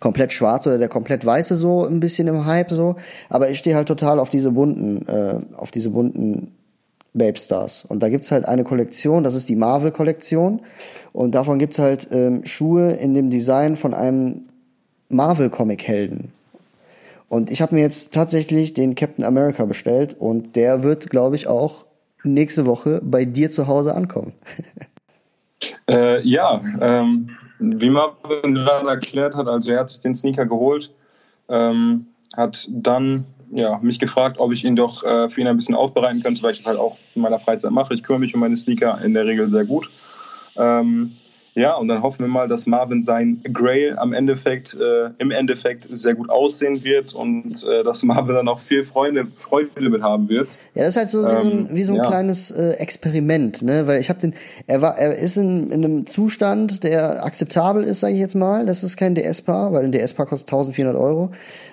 komplett 0.00 0.32
schwarze 0.32 0.70
oder 0.70 0.78
der 0.78 0.88
komplett 0.88 1.26
weiße 1.26 1.56
so 1.56 1.84
ein 1.84 2.00
bisschen 2.00 2.28
im 2.28 2.46
Hype 2.46 2.70
so. 2.70 2.96
Aber 3.28 3.50
ich 3.50 3.58
stehe 3.58 3.76
halt 3.76 3.88
total 3.88 4.18
auf 4.18 4.30
diese 4.30 4.52
bunten, 4.52 5.06
äh, 5.06 5.40
auf 5.56 5.70
diese 5.70 5.90
bunten 5.90 6.54
Babe 7.14 7.38
Stars. 7.38 7.84
Und 7.84 8.02
da 8.02 8.08
gibt's 8.08 8.30
halt 8.30 8.44
eine 8.44 8.64
Kollektion, 8.64 9.24
das 9.24 9.34
ist 9.34 9.48
die 9.48 9.56
Marvel-Kollektion. 9.56 10.60
Und 11.12 11.34
davon 11.34 11.58
gibt's 11.58 11.78
halt 11.78 12.08
ähm, 12.10 12.44
Schuhe 12.44 12.92
in 12.92 13.14
dem 13.14 13.30
Design 13.30 13.76
von 13.76 13.94
einem 13.94 14.42
Marvel-Comic-Helden. 15.08 16.32
Und 17.28 17.50
ich 17.50 17.62
habe 17.62 17.74
mir 17.74 17.80
jetzt 17.80 18.12
tatsächlich 18.12 18.74
den 18.74 18.94
Captain 18.94 19.24
America 19.24 19.64
bestellt 19.64 20.14
und 20.18 20.56
der 20.56 20.82
wird, 20.82 21.10
glaube 21.10 21.36
ich, 21.36 21.46
auch 21.46 21.86
nächste 22.22 22.66
Woche 22.66 23.00
bei 23.02 23.24
dir 23.24 23.50
zu 23.50 23.66
Hause 23.66 23.94
ankommen. 23.94 24.32
äh, 25.90 26.20
ja, 26.22 26.60
ähm, 26.80 27.30
wie 27.58 27.90
Marvin 27.90 28.54
gerade 28.54 28.88
erklärt 28.88 29.34
hat, 29.34 29.46
also 29.46 29.70
er 29.70 29.80
hat 29.80 29.90
sich 29.90 30.00
den 30.00 30.14
Sneaker 30.14 30.46
geholt, 30.46 30.92
ähm, 31.48 32.06
hat 32.36 32.68
dann 32.70 33.24
ja, 33.54 33.78
mich 33.82 33.98
gefragt, 33.98 34.40
ob 34.40 34.52
ich 34.52 34.64
ihn 34.64 34.74
doch 34.74 35.04
äh, 35.04 35.28
für 35.28 35.40
ihn 35.40 35.46
ein 35.46 35.56
bisschen 35.56 35.76
aufbereiten 35.76 36.22
könnte, 36.22 36.42
weil 36.42 36.52
ich 36.52 36.58
das 36.58 36.66
halt 36.66 36.78
auch 36.78 36.98
in 37.14 37.22
meiner 37.22 37.38
Freizeit 37.38 37.70
mache. 37.70 37.94
Ich 37.94 38.02
kümmere 38.02 38.20
mich 38.20 38.34
um 38.34 38.40
meine 38.40 38.56
Sneaker 38.56 39.00
in 39.02 39.14
der 39.14 39.26
Regel 39.26 39.48
sehr 39.48 39.64
gut. 39.64 39.88
Ähm, 40.56 41.14
ja, 41.54 41.76
und 41.76 41.86
dann 41.86 42.02
hoffen 42.02 42.20
wir 42.20 42.28
mal, 42.28 42.48
dass 42.48 42.66
Marvin 42.66 43.04
sein 43.04 43.40
Grail 43.52 43.96
am 43.96 44.12
Endeffekt, 44.12 44.74
äh, 44.74 45.10
im 45.18 45.30
Endeffekt 45.30 45.84
sehr 45.84 46.14
gut 46.14 46.28
aussehen 46.28 46.82
wird 46.82 47.14
und 47.14 47.64
äh, 47.64 47.84
dass 47.84 48.02
Marvin 48.02 48.34
dann 48.34 48.48
auch 48.48 48.58
viel 48.58 48.82
Freude, 48.82 49.26
Freude 49.38 49.88
mit 49.88 50.02
haben 50.02 50.28
wird. 50.28 50.58
Ja, 50.74 50.82
das 50.82 50.90
ist 50.90 50.96
halt 50.96 51.10
so 51.10 51.22
wie 51.24 51.36
so 51.36 51.48
ein, 51.48 51.50
Ähm, 51.50 51.68
wie 51.70 51.84
so 51.84 51.92
ein 51.92 51.98
ja. 51.98 52.06
kleines 52.06 52.50
äh, 52.50 52.70
Experiment, 52.72 53.62
ne? 53.62 53.86
Weil 53.86 54.00
ich 54.00 54.08
habe 54.08 54.18
den, 54.18 54.34
er 54.66 54.82
war, 54.82 54.98
er 54.98 55.16
ist 55.16 55.36
in, 55.36 55.70
in 55.70 55.84
einem 55.84 56.06
Zustand, 56.06 56.82
der 56.82 57.24
akzeptabel 57.24 57.84
ist, 57.84 58.00
sage 58.00 58.14
ich 58.14 58.20
jetzt 58.20 58.34
mal. 58.34 58.66
Das 58.66 58.82
ist 58.82 58.96
kein 58.96 59.14
DS-Paar, 59.14 59.72
weil 59.72 59.84
ein 59.84 59.92
DS-Paar 59.92 60.26
kostet 60.26 60.48
1400 60.48 61.00
Euro. 61.00 61.30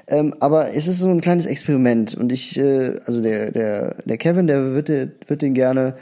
Ähm, 0.08 0.36
aber 0.40 0.76
es 0.76 0.88
ist 0.88 1.00
so 1.00 1.10
ein 1.10 1.22
kleines 1.22 1.48
Experiment 1.48 2.14
und 2.14 2.32
ich, 2.32 2.56
äh, 2.60 3.00
also 3.08 3.20
der, 3.22 3.52
der, 3.52 3.96
der 4.06 4.18
Kevin, 4.18 4.46
der 4.46 4.76
wird, 4.76 4.90
wird 4.90 5.42
den 5.42 5.56
gerne 5.56 5.96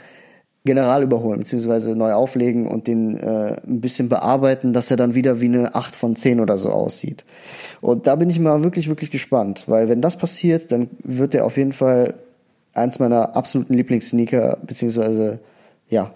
general 0.64 1.02
überholen, 1.02 1.40
beziehungsweise 1.40 1.96
neu 1.96 2.12
auflegen 2.12 2.66
und 2.66 2.86
den 2.86 3.16
äh, 3.16 3.56
ein 3.66 3.80
bisschen 3.80 4.08
bearbeiten, 4.08 4.72
dass 4.72 4.90
er 4.90 4.96
dann 4.96 5.14
wieder 5.14 5.40
wie 5.40 5.46
eine 5.46 5.74
8 5.74 5.96
von 5.96 6.16
10 6.16 6.40
oder 6.40 6.58
so 6.58 6.68
aussieht. 6.70 7.24
Und 7.80 8.06
da 8.06 8.16
bin 8.16 8.28
ich 8.28 8.38
mal 8.38 8.62
wirklich, 8.62 8.88
wirklich 8.88 9.10
gespannt, 9.10 9.64
weil 9.66 9.88
wenn 9.88 10.02
das 10.02 10.18
passiert, 10.18 10.70
dann 10.70 10.90
wird 11.02 11.34
er 11.34 11.46
auf 11.46 11.56
jeden 11.56 11.72
Fall 11.72 12.14
eins 12.74 12.98
meiner 12.98 13.36
absoluten 13.36 13.74
Lieblingssneaker, 13.74 14.58
beziehungsweise 14.66 15.40
ja, 15.88 16.12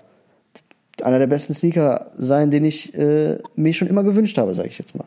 einer 1.03 1.18
der 1.18 1.26
besten 1.26 1.55
Sneaker 1.55 2.11
sein, 2.16 2.51
den 2.51 2.64
ich 2.64 2.95
äh, 2.95 3.38
mir 3.57 3.72
schon 3.72 3.88
immer 3.88 4.05
gewünscht 4.05 4.38
habe, 4.38 4.55
sage 4.55 4.68
ich 4.68 4.78
jetzt 4.78 4.95
mal. 4.95 5.07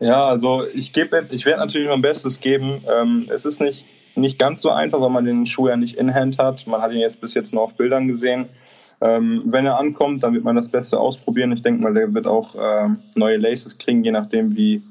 Ja, 0.00 0.26
also 0.26 0.64
ich 0.74 0.92
gebe, 0.92 1.26
ich 1.30 1.46
werde 1.46 1.60
natürlich 1.60 1.88
mein 1.88 2.02
Bestes 2.02 2.40
geben. 2.40 2.82
Ähm, 2.90 3.26
es 3.32 3.44
ist 3.44 3.60
nicht, 3.60 3.84
nicht 4.16 4.38
ganz 4.38 4.62
so 4.62 4.70
einfach, 4.70 5.00
weil 5.00 5.10
man 5.10 5.24
den 5.24 5.46
Schuh 5.46 5.68
ja 5.68 5.76
nicht 5.76 5.96
in 5.96 6.14
Hand 6.14 6.38
hat. 6.38 6.66
Man 6.66 6.80
hat 6.80 6.92
ihn 6.92 6.98
jetzt 6.98 7.20
bis 7.20 7.34
jetzt 7.34 7.52
nur 7.52 7.62
auf 7.62 7.74
Bildern 7.74 8.08
gesehen. 8.08 8.46
Ähm, 9.00 9.42
wenn 9.44 9.66
er 9.66 9.78
ankommt, 9.78 10.22
dann 10.22 10.34
wird 10.34 10.44
man 10.44 10.56
das 10.56 10.68
Beste 10.68 10.98
ausprobieren. 10.98 11.52
Ich 11.52 11.62
denke 11.62 11.82
mal, 11.82 11.94
der 11.94 12.14
wird 12.14 12.26
auch 12.26 12.54
ähm, 12.58 12.98
neue 13.14 13.36
Laces 13.36 13.78
kriegen, 13.78 14.04
je 14.04 14.12
nachdem, 14.12 14.56
wie 14.56 14.82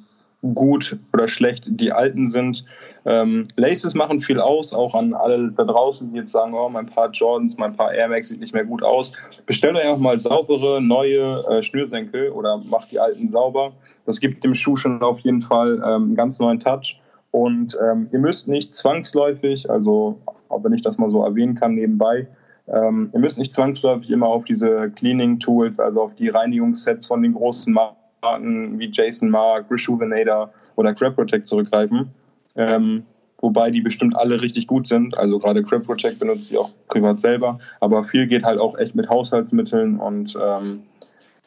gut 0.53 0.97
oder 1.13 1.27
schlecht 1.27 1.79
die 1.79 1.93
alten 1.93 2.27
sind. 2.27 2.65
Ähm, 3.05 3.47
Laces 3.55 3.95
machen 3.95 4.19
viel 4.19 4.39
aus, 4.39 4.73
auch 4.73 4.93
an 4.93 5.13
alle 5.13 5.51
da 5.51 5.63
draußen, 5.63 6.11
die 6.11 6.17
jetzt 6.17 6.31
sagen, 6.31 6.53
oh, 6.53 6.67
mein 6.67 6.87
paar 6.87 7.09
Jordans, 7.11 7.57
mein 7.57 7.75
paar 7.75 7.93
Air 7.93 8.09
Max 8.09 8.27
sieht 8.27 8.41
nicht 8.41 8.53
mehr 8.53 8.65
gut 8.65 8.83
aus. 8.83 9.13
Bestellt 9.45 9.77
euch 9.77 9.87
auch 9.87 9.97
mal 9.97 10.19
saubere, 10.19 10.81
neue 10.81 11.45
äh, 11.47 11.63
Schnürsenkel 11.63 12.29
oder 12.29 12.57
macht 12.57 12.91
die 12.91 12.99
alten 12.99 13.29
sauber. 13.29 13.71
Das 14.05 14.19
gibt 14.19 14.43
dem 14.43 14.53
Schuh 14.53 14.75
schon 14.75 15.01
auf 15.01 15.21
jeden 15.21 15.41
Fall 15.41 15.75
ähm, 15.77 16.03
einen 16.03 16.15
ganz 16.15 16.39
neuen 16.39 16.59
Touch. 16.59 16.99
Und 17.33 17.75
ähm, 17.81 18.09
ihr 18.11 18.19
müsst 18.19 18.47
nicht 18.47 18.75
zwangsläufig, 18.75 19.67
also 19.67 20.19
wenn 20.61 20.71
ich 20.71 20.83
das 20.83 20.99
mal 20.99 21.09
so 21.09 21.23
erwähnen 21.23 21.55
kann 21.55 21.73
nebenbei, 21.73 22.27
ähm, 22.67 23.09
ihr 23.11 23.19
müsst 23.19 23.39
nicht 23.39 23.51
zwangsläufig 23.51 24.11
immer 24.11 24.27
auf 24.27 24.45
diese 24.45 24.91
Cleaning-Tools, 24.91 25.79
also 25.79 26.03
auf 26.03 26.13
die 26.13 26.29
Reinigungssets 26.29 27.07
von 27.07 27.23
den 27.23 27.33
großen 27.33 27.73
Marken 27.73 28.77
wie 28.77 28.87
Jason 28.93 29.31
Mark, 29.31 29.65
Rejuvenator 29.71 30.51
oder 30.75 30.93
Crab 30.93 31.15
Protect 31.15 31.47
zurückgreifen. 31.47 32.11
Ähm, 32.55 33.03
wobei 33.39 33.71
die 33.71 33.81
bestimmt 33.81 34.15
alle 34.15 34.39
richtig 34.39 34.67
gut 34.67 34.85
sind. 34.85 35.17
Also 35.17 35.39
gerade 35.39 35.63
Crab 35.63 35.85
Protect 35.85 36.19
benutze 36.19 36.53
ich 36.53 36.59
auch 36.59 36.69
privat 36.87 37.19
selber. 37.19 37.57
Aber 37.79 38.03
viel 38.03 38.27
geht 38.27 38.43
halt 38.43 38.59
auch 38.59 38.77
echt 38.77 38.93
mit 38.93 39.09
Haushaltsmitteln 39.09 39.97
und 39.97 40.37
ähm, 40.39 40.83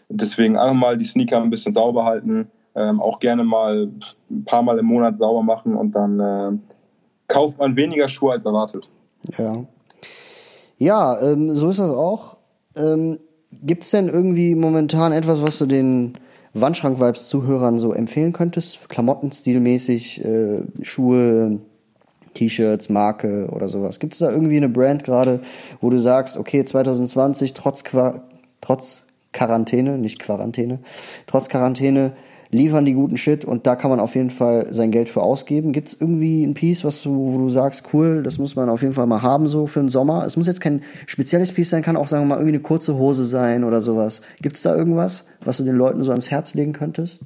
deswegen 0.08 0.58
einfach 0.58 0.74
mal 0.74 0.98
die 0.98 1.04
Sneaker 1.04 1.40
ein 1.40 1.50
bisschen 1.50 1.72
sauber 1.72 2.04
halten. 2.04 2.50
Ähm, 2.76 3.00
auch 3.00 3.18
gerne 3.20 3.42
mal 3.42 3.90
ein 4.30 4.44
paar 4.44 4.62
Mal 4.62 4.78
im 4.78 4.86
Monat 4.86 5.16
sauber 5.16 5.42
machen 5.42 5.74
und 5.74 5.92
dann 5.92 6.20
äh, 6.20 6.58
kauft 7.26 7.58
man 7.58 7.74
weniger 7.74 8.08
Schuhe 8.08 8.32
als 8.32 8.44
erwartet. 8.44 8.90
Ja. 9.38 9.52
Ja, 10.78 11.18
ähm, 11.22 11.50
so 11.50 11.70
ist 11.70 11.78
das 11.78 11.90
auch. 11.90 12.36
Ähm, 12.76 13.18
Gibt 13.50 13.84
es 13.84 13.90
denn 13.90 14.08
irgendwie 14.08 14.54
momentan 14.54 15.12
etwas, 15.12 15.42
was 15.42 15.58
du 15.58 15.66
den 15.66 16.18
Wandschrank-Vibes-Zuhörern 16.52 17.78
so 17.78 17.92
empfehlen 17.92 18.32
könntest? 18.32 18.88
Klamottenstilmäßig, 18.88 20.24
äh, 20.24 20.60
Schuhe, 20.82 21.60
T-Shirts, 22.34 22.90
Marke 22.90 23.48
oder 23.50 23.68
sowas. 23.68 23.98
Gibt 23.98 24.12
es 24.12 24.18
da 24.18 24.30
irgendwie 24.30 24.58
eine 24.58 24.68
Brand 24.68 25.04
gerade, 25.04 25.40
wo 25.80 25.90
du 25.90 25.98
sagst, 25.98 26.36
okay, 26.36 26.64
2020 26.64 27.54
trotz, 27.54 27.84
Qua 27.84 28.22
trotz 28.60 29.06
Quarantäne, 29.32 29.98
nicht 29.98 30.18
Quarantäne, 30.18 30.80
trotz 31.26 31.48
Quarantäne 31.48 32.12
liefern 32.50 32.84
die 32.84 32.94
guten 32.94 33.16
Shit 33.16 33.44
und 33.44 33.66
da 33.66 33.76
kann 33.76 33.90
man 33.90 34.00
auf 34.00 34.14
jeden 34.14 34.30
Fall 34.30 34.72
sein 34.72 34.90
Geld 34.90 35.08
für 35.08 35.22
ausgeben. 35.22 35.72
Gibt 35.72 35.88
es 35.88 36.00
irgendwie 36.00 36.44
ein 36.44 36.54
Piece, 36.54 36.84
was 36.84 37.02
du, 37.02 37.32
wo 37.32 37.38
du 37.38 37.48
sagst, 37.48 37.86
cool, 37.92 38.22
das 38.22 38.38
muss 38.38 38.56
man 38.56 38.68
auf 38.68 38.82
jeden 38.82 38.94
Fall 38.94 39.06
mal 39.06 39.22
haben 39.22 39.48
so 39.48 39.66
für 39.66 39.80
den 39.80 39.88
Sommer? 39.88 40.24
Es 40.26 40.36
muss 40.36 40.46
jetzt 40.46 40.60
kein 40.60 40.82
spezielles 41.06 41.52
Piece 41.52 41.70
sein, 41.70 41.82
kann 41.82 41.96
auch 41.96 42.08
sagen 42.08 42.24
wir 42.24 42.28
mal 42.28 42.36
irgendwie 42.36 42.54
eine 42.54 42.62
kurze 42.62 42.96
Hose 42.96 43.24
sein 43.24 43.64
oder 43.64 43.80
sowas. 43.80 44.22
Gibt 44.40 44.56
es 44.56 44.62
da 44.62 44.74
irgendwas, 44.74 45.26
was 45.44 45.58
du 45.58 45.64
den 45.64 45.76
Leuten 45.76 46.02
so 46.02 46.10
ans 46.10 46.30
Herz 46.30 46.54
legen 46.54 46.72
könntest? 46.72 47.20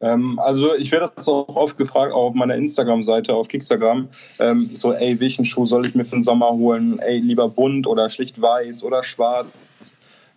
Ähm, 0.00 0.38
also 0.38 0.74
ich 0.74 0.90
werde 0.92 1.10
das 1.14 1.28
auch 1.28 1.54
oft 1.54 1.76
gefragt, 1.76 2.12
auch 2.12 2.28
auf 2.28 2.34
meiner 2.34 2.54
Instagram-Seite, 2.54 3.34
auf 3.34 3.48
Kickstagram, 3.48 4.08
ähm, 4.38 4.70
so, 4.72 4.92
ey, 4.92 5.20
welchen 5.20 5.44
Schuh 5.44 5.66
soll 5.66 5.86
ich 5.86 5.94
mir 5.94 6.04
für 6.04 6.16
den 6.16 6.24
Sommer 6.24 6.50
holen? 6.50 6.98
Ey, 7.00 7.18
lieber 7.18 7.48
bunt 7.48 7.86
oder 7.86 8.08
schlicht 8.08 8.40
weiß 8.40 8.82
oder 8.82 9.02
schwarz? 9.02 9.46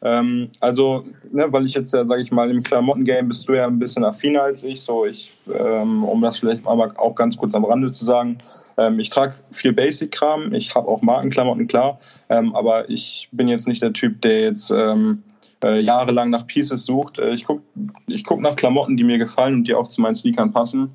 Ähm, 0.03 0.49
also, 0.59 1.05
ne, 1.31 1.45
weil 1.51 1.65
ich 1.65 1.73
jetzt 1.73 1.93
ja, 1.93 2.05
sage 2.05 2.21
ich 2.21 2.31
mal, 2.31 2.51
im 2.51 2.61
Klamotten-Game 2.61 3.29
bist 3.29 3.47
du 3.47 3.53
ja 3.53 3.65
ein 3.65 3.79
bisschen 3.79 4.03
affiner 4.03 4.43
als 4.43 4.61
ich, 4.61 4.81
so 4.81 5.05
ich, 5.05 5.31
ähm, 5.47 6.03
um 6.03 6.21
das 6.21 6.39
vielleicht 6.39 6.65
mal 6.65 6.91
auch 6.97 7.15
ganz 7.15 7.37
kurz 7.37 7.55
am 7.55 7.63
Rande 7.63 7.89
zu 7.93 8.03
sagen, 8.03 8.39
ähm, 8.77 8.99
ich 8.99 9.09
trage 9.09 9.35
viel 9.49 9.71
Basic-Kram, 9.71 10.53
ich 10.53 10.75
habe 10.75 10.89
auch 10.89 11.01
Markenklamotten, 11.01 11.67
klar, 11.67 11.99
ähm, 12.27 12.53
aber 12.53 12.89
ich 12.89 13.29
bin 13.31 13.47
jetzt 13.47 13.65
nicht 13.65 13.81
der 13.81 13.93
Typ, 13.93 14.21
der 14.21 14.41
jetzt 14.41 14.71
ähm, 14.71 15.23
äh, 15.63 15.79
jahrelang 15.79 16.29
nach 16.29 16.45
Pieces 16.47 16.83
sucht. 16.83 17.19
Äh, 17.19 17.33
ich 17.33 17.45
gucke 17.45 17.63
ich 18.07 18.25
guck 18.25 18.41
nach 18.41 18.57
Klamotten, 18.57 18.97
die 18.97 19.05
mir 19.05 19.17
gefallen 19.17 19.55
und 19.55 19.67
die 19.67 19.73
auch 19.73 19.87
zu 19.87 20.01
meinen 20.01 20.15
Sneakern 20.15 20.51
passen. 20.51 20.91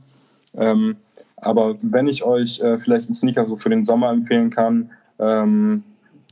Ähm, 0.55 0.97
aber 1.37 1.77
wenn 1.81 2.09
ich 2.09 2.25
euch 2.25 2.61
äh, 2.61 2.79
vielleicht 2.79 3.05
einen 3.05 3.15
Sneaker 3.15 3.47
so 3.47 3.57
für 3.57 3.71
den 3.71 3.85
Sommer 3.85 4.11
empfehlen 4.11 4.51
kann, 4.51 4.91
ähm, 5.19 5.83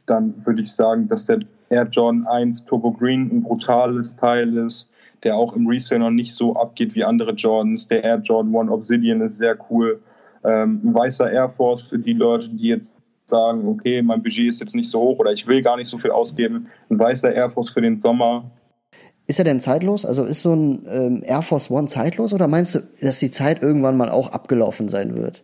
dann 0.04 0.34
würde 0.44 0.62
ich 0.62 0.72
sagen, 0.72 1.08
dass 1.08 1.26
der 1.26 1.40
Air 1.68 1.84
Jordan 1.90 2.26
1 2.26 2.64
Turbo 2.64 2.92
Green 2.92 3.30
ein 3.32 3.42
brutales 3.42 4.16
Teil 4.16 4.56
ist, 4.58 4.90
der 5.22 5.36
auch 5.36 5.54
im 5.54 5.66
Resale 5.66 6.00
noch 6.00 6.10
nicht 6.10 6.34
so 6.34 6.54
abgeht 6.56 6.94
wie 6.94 7.04
andere 7.04 7.32
Jordans. 7.32 7.88
Der 7.88 8.04
Air 8.04 8.20
Jordan 8.22 8.54
1 8.54 8.70
Obsidian 8.70 9.20
ist 9.20 9.38
sehr 9.38 9.56
cool. 9.70 10.00
Ähm, 10.44 10.80
ein 10.84 10.94
weißer 10.94 11.30
Air 11.30 11.50
Force 11.50 11.82
für 11.82 11.98
die 11.98 12.12
Leute, 12.12 12.48
die 12.48 12.68
jetzt 12.68 12.98
sagen, 13.24 13.66
okay, 13.66 14.02
mein 14.02 14.22
Budget 14.22 14.48
ist 14.48 14.60
jetzt 14.60 14.74
nicht 14.74 14.88
so 14.88 15.00
hoch 15.00 15.18
oder 15.18 15.32
ich 15.32 15.46
will 15.48 15.60
gar 15.60 15.76
nicht 15.76 15.88
so 15.88 15.98
viel 15.98 16.12
ausgeben. 16.12 16.68
Ein 16.90 16.98
weißer 16.98 17.32
Air 17.34 17.50
Force 17.50 17.70
für 17.70 17.80
den 17.80 17.98
Sommer. 17.98 18.50
Ist 19.26 19.40
er 19.40 19.44
denn 19.44 19.58
zeitlos? 19.58 20.06
Also 20.06 20.22
ist 20.22 20.42
so 20.42 20.54
ein 20.54 20.86
ähm, 20.88 21.22
Air 21.24 21.42
Force 21.42 21.70
One 21.70 21.88
zeitlos 21.88 22.32
oder 22.32 22.46
meinst 22.46 22.76
du, 22.76 22.80
dass 23.02 23.18
die 23.18 23.30
Zeit 23.30 23.60
irgendwann 23.62 23.96
mal 23.96 24.08
auch 24.08 24.30
abgelaufen 24.30 24.88
sein 24.88 25.16
wird? 25.16 25.42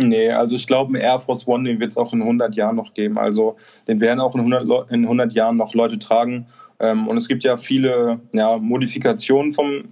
Nee, 0.00 0.30
also 0.30 0.54
ich 0.54 0.66
glaube, 0.66 0.92
ein 0.92 1.00
Air 1.00 1.18
Force 1.18 1.46
One, 1.48 1.68
den 1.68 1.80
wird 1.80 1.90
es 1.90 1.96
auch 1.96 2.12
in 2.12 2.22
100 2.22 2.54
Jahren 2.54 2.76
noch 2.76 2.94
geben. 2.94 3.18
Also 3.18 3.56
den 3.88 4.00
werden 4.00 4.20
auch 4.20 4.34
in 4.34 4.40
100, 4.40 4.64
Leu- 4.64 4.84
in 4.90 5.02
100 5.02 5.32
Jahren 5.32 5.56
noch 5.56 5.74
Leute 5.74 5.98
tragen. 5.98 6.46
Ähm, 6.78 7.08
und 7.08 7.16
es 7.16 7.26
gibt 7.26 7.42
ja 7.42 7.56
viele 7.56 8.20
ja, 8.32 8.56
Modifikationen 8.58 9.52
vom 9.52 9.84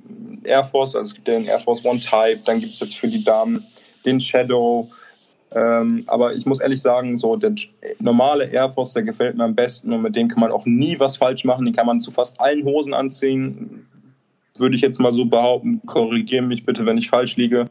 Air 0.44 0.64
Force. 0.64 0.94
Also 0.94 1.10
es 1.10 1.14
gibt 1.14 1.26
ja 1.26 1.34
den 1.34 1.46
Air 1.46 1.58
Force 1.58 1.84
One 1.84 1.98
Type, 1.98 2.40
dann 2.44 2.60
gibt 2.60 2.74
es 2.74 2.80
jetzt 2.80 2.96
für 2.96 3.08
die 3.08 3.24
Damen 3.24 3.64
den 4.04 4.20
Shadow. 4.20 4.88
Ähm, 5.52 6.04
aber 6.06 6.34
ich 6.34 6.46
muss 6.46 6.60
ehrlich 6.60 6.82
sagen, 6.82 7.18
so 7.18 7.34
der 7.34 7.54
normale 7.98 8.44
Air 8.46 8.68
Force, 8.68 8.92
der 8.92 9.02
gefällt 9.02 9.36
mir 9.36 9.44
am 9.44 9.56
besten 9.56 9.92
und 9.92 10.02
mit 10.02 10.14
dem 10.14 10.28
kann 10.28 10.40
man 10.40 10.52
auch 10.52 10.66
nie 10.66 10.98
was 11.00 11.16
falsch 11.16 11.44
machen. 11.44 11.64
Den 11.64 11.74
kann 11.74 11.86
man 11.86 12.00
zu 12.00 12.12
fast 12.12 12.40
allen 12.40 12.64
Hosen 12.64 12.94
anziehen. 12.94 13.86
Würde 14.56 14.76
ich 14.76 14.82
jetzt 14.82 15.00
mal 15.00 15.12
so 15.12 15.24
behaupten. 15.24 15.82
Korrigiere 15.84 16.42
mich 16.42 16.64
bitte, 16.64 16.86
wenn 16.86 16.96
ich 16.96 17.08
falsch 17.08 17.36
liege. 17.36 17.68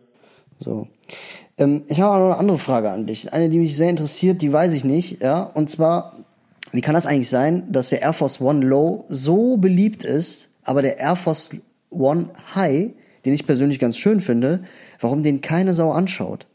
So. 0.60 0.88
Ähm, 1.58 1.84
ich 1.88 2.02
habe 2.02 2.20
noch 2.20 2.26
eine 2.26 2.38
andere 2.38 2.58
Frage 2.58 2.92
an 2.92 3.06
dich. 3.06 3.34
Eine, 3.34 3.50
die 3.50 3.60
mich 3.60 3.76
sehr 3.76 3.90
interessiert, 3.90 4.42
die 4.42 4.52
weiß 4.52 4.74
ich 4.74 4.84
nicht, 4.84 5.22
ja. 5.22 5.44
Und 5.44 5.70
zwar, 5.70 6.18
wie 6.72 6.82
kann 6.82 6.96
das 6.96 7.06
eigentlich 7.06 7.30
sein, 7.30 7.72
dass 7.72 7.90
der 7.90 8.02
Air 8.02 8.14
Force 8.14 8.42
One 8.42 8.66
Low 8.66 9.06
so 9.08 9.58
beliebt 9.58 10.04
ist, 10.04 10.50
aber 10.64 10.82
der 10.82 10.98
Air 10.98 11.16
Force 11.16 11.52
One 11.90 12.30
High, 12.56 12.92
den 13.24 13.34
ich 13.34 13.46
persönlich 13.46 13.80
ganz 13.80 13.98
schön 13.98 14.20
finde, 14.20 14.64
warum 15.00 15.24
den 15.24 15.42
keine 15.42 15.74
Sau 15.74 15.92
anschaut? 15.92 16.46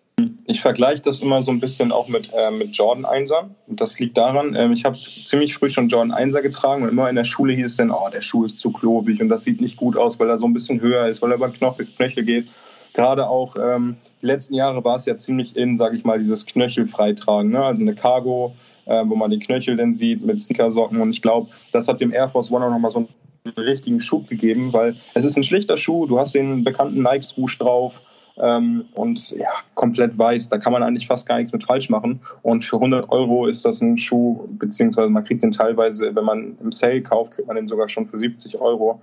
Ich 0.46 0.60
vergleiche 0.60 1.00
das 1.00 1.20
immer 1.20 1.40
so 1.40 1.50
ein 1.50 1.60
bisschen 1.60 1.92
auch 1.92 2.08
mit, 2.08 2.30
äh, 2.34 2.50
mit 2.50 2.76
Jordan 2.76 3.06
1er. 3.06 3.48
Und 3.66 3.80
das 3.80 3.98
liegt 3.98 4.18
daran, 4.18 4.54
ähm, 4.54 4.72
ich 4.72 4.84
habe 4.84 4.96
ziemlich 4.96 5.54
früh 5.54 5.70
schon 5.70 5.88
Jordan 5.88 6.12
1er 6.12 6.42
getragen 6.42 6.82
und 6.82 6.90
immer 6.90 7.08
in 7.08 7.16
der 7.16 7.24
Schule 7.24 7.54
hieß 7.54 7.66
es 7.66 7.76
dann, 7.76 7.90
oh, 7.90 8.08
der 8.12 8.20
Schuh 8.20 8.44
ist 8.44 8.58
zu 8.58 8.70
klobig 8.70 9.22
und 9.22 9.30
das 9.30 9.44
sieht 9.44 9.62
nicht 9.62 9.78
gut 9.78 9.96
aus, 9.96 10.20
weil 10.20 10.28
er 10.28 10.36
so 10.36 10.46
ein 10.46 10.52
bisschen 10.52 10.80
höher 10.82 11.06
ist, 11.06 11.22
weil 11.22 11.30
er 11.30 11.36
über 11.36 11.48
Knochel, 11.48 11.86
Knöchel 11.86 12.24
geht. 12.24 12.48
Gerade 12.92 13.28
auch 13.28 13.56
ähm, 13.56 13.96
die 14.22 14.26
letzten 14.26 14.54
Jahre 14.54 14.84
war 14.84 14.96
es 14.96 15.06
ja 15.06 15.16
ziemlich 15.16 15.56
in, 15.56 15.76
sage 15.76 15.96
ich 15.96 16.04
mal, 16.04 16.18
dieses 16.18 16.46
Knöchelfreitragen. 16.46 17.50
Ne? 17.50 17.62
Also 17.62 17.82
eine 17.82 17.94
Cargo, 17.94 18.54
äh, 18.86 19.04
wo 19.06 19.14
man 19.14 19.30
die 19.30 19.38
Knöchel 19.38 19.76
dann 19.76 19.94
sieht 19.94 20.24
mit 20.24 20.42
Sneakersocken. 20.42 21.00
Und 21.00 21.10
ich 21.10 21.22
glaube, 21.22 21.48
das 21.72 21.88
hat 21.88 22.00
dem 22.00 22.12
Air 22.12 22.28
Force 22.28 22.50
One 22.50 22.64
auch 22.64 22.70
nochmal 22.70 22.90
so 22.90 22.98
einen 22.98 23.54
richtigen 23.56 24.00
Schub 24.00 24.28
gegeben, 24.28 24.72
weil 24.72 24.94
es 25.14 25.24
ist 25.24 25.36
ein 25.36 25.44
schlichter 25.44 25.76
Schuh. 25.76 26.06
Du 26.06 26.18
hast 26.18 26.34
den 26.34 26.64
bekannten 26.64 27.02
Nike-Swoosh 27.02 27.58
drauf. 27.58 28.00
ähm, 28.42 28.84
und 28.94 29.30
ja, 29.32 29.50
komplett 29.74 30.18
weiß. 30.18 30.48
Da 30.48 30.58
kann 30.58 30.72
man 30.72 30.82
eigentlich 30.82 31.06
fast 31.06 31.26
gar 31.26 31.36
nichts 31.36 31.52
mit 31.52 31.64
falsch 31.64 31.90
machen. 31.90 32.20
Und 32.42 32.64
für 32.64 32.76
100 32.76 33.10
Euro 33.10 33.46
ist 33.46 33.64
das 33.64 33.80
ein 33.80 33.96
Schuh, 33.98 34.48
beziehungsweise 34.58 35.08
man 35.08 35.24
kriegt 35.24 35.42
den 35.42 35.50
teilweise, 35.50 36.14
wenn 36.14 36.24
man 36.24 36.56
im 36.62 36.72
Sale 36.72 37.02
kauft, 37.02 37.32
kriegt 37.32 37.48
man 37.48 37.56
den 37.56 37.68
sogar 37.68 37.88
schon 37.88 38.06
für 38.06 38.18
70 38.18 38.60
Euro. 38.60 39.00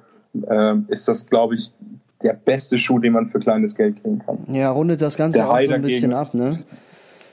Ähm, 0.49 0.85
ist 0.89 1.07
das, 1.07 1.25
glaube 1.25 1.55
ich, 1.55 1.71
der 2.23 2.33
beste 2.33 2.79
Schuh, 2.79 2.99
den 2.99 3.13
man 3.13 3.27
für 3.27 3.39
kleines 3.39 3.75
Geld 3.75 4.01
kriegen 4.01 4.19
kann. 4.19 4.39
Ja, 4.51 4.71
rundet 4.71 5.01
das 5.01 5.17
Ganze 5.17 5.39
der 5.39 5.49
auch 5.49 5.59
so 5.59 5.71
ein 5.71 5.81
bisschen 5.81 6.13
ab, 6.13 6.33
ne? 6.33 6.49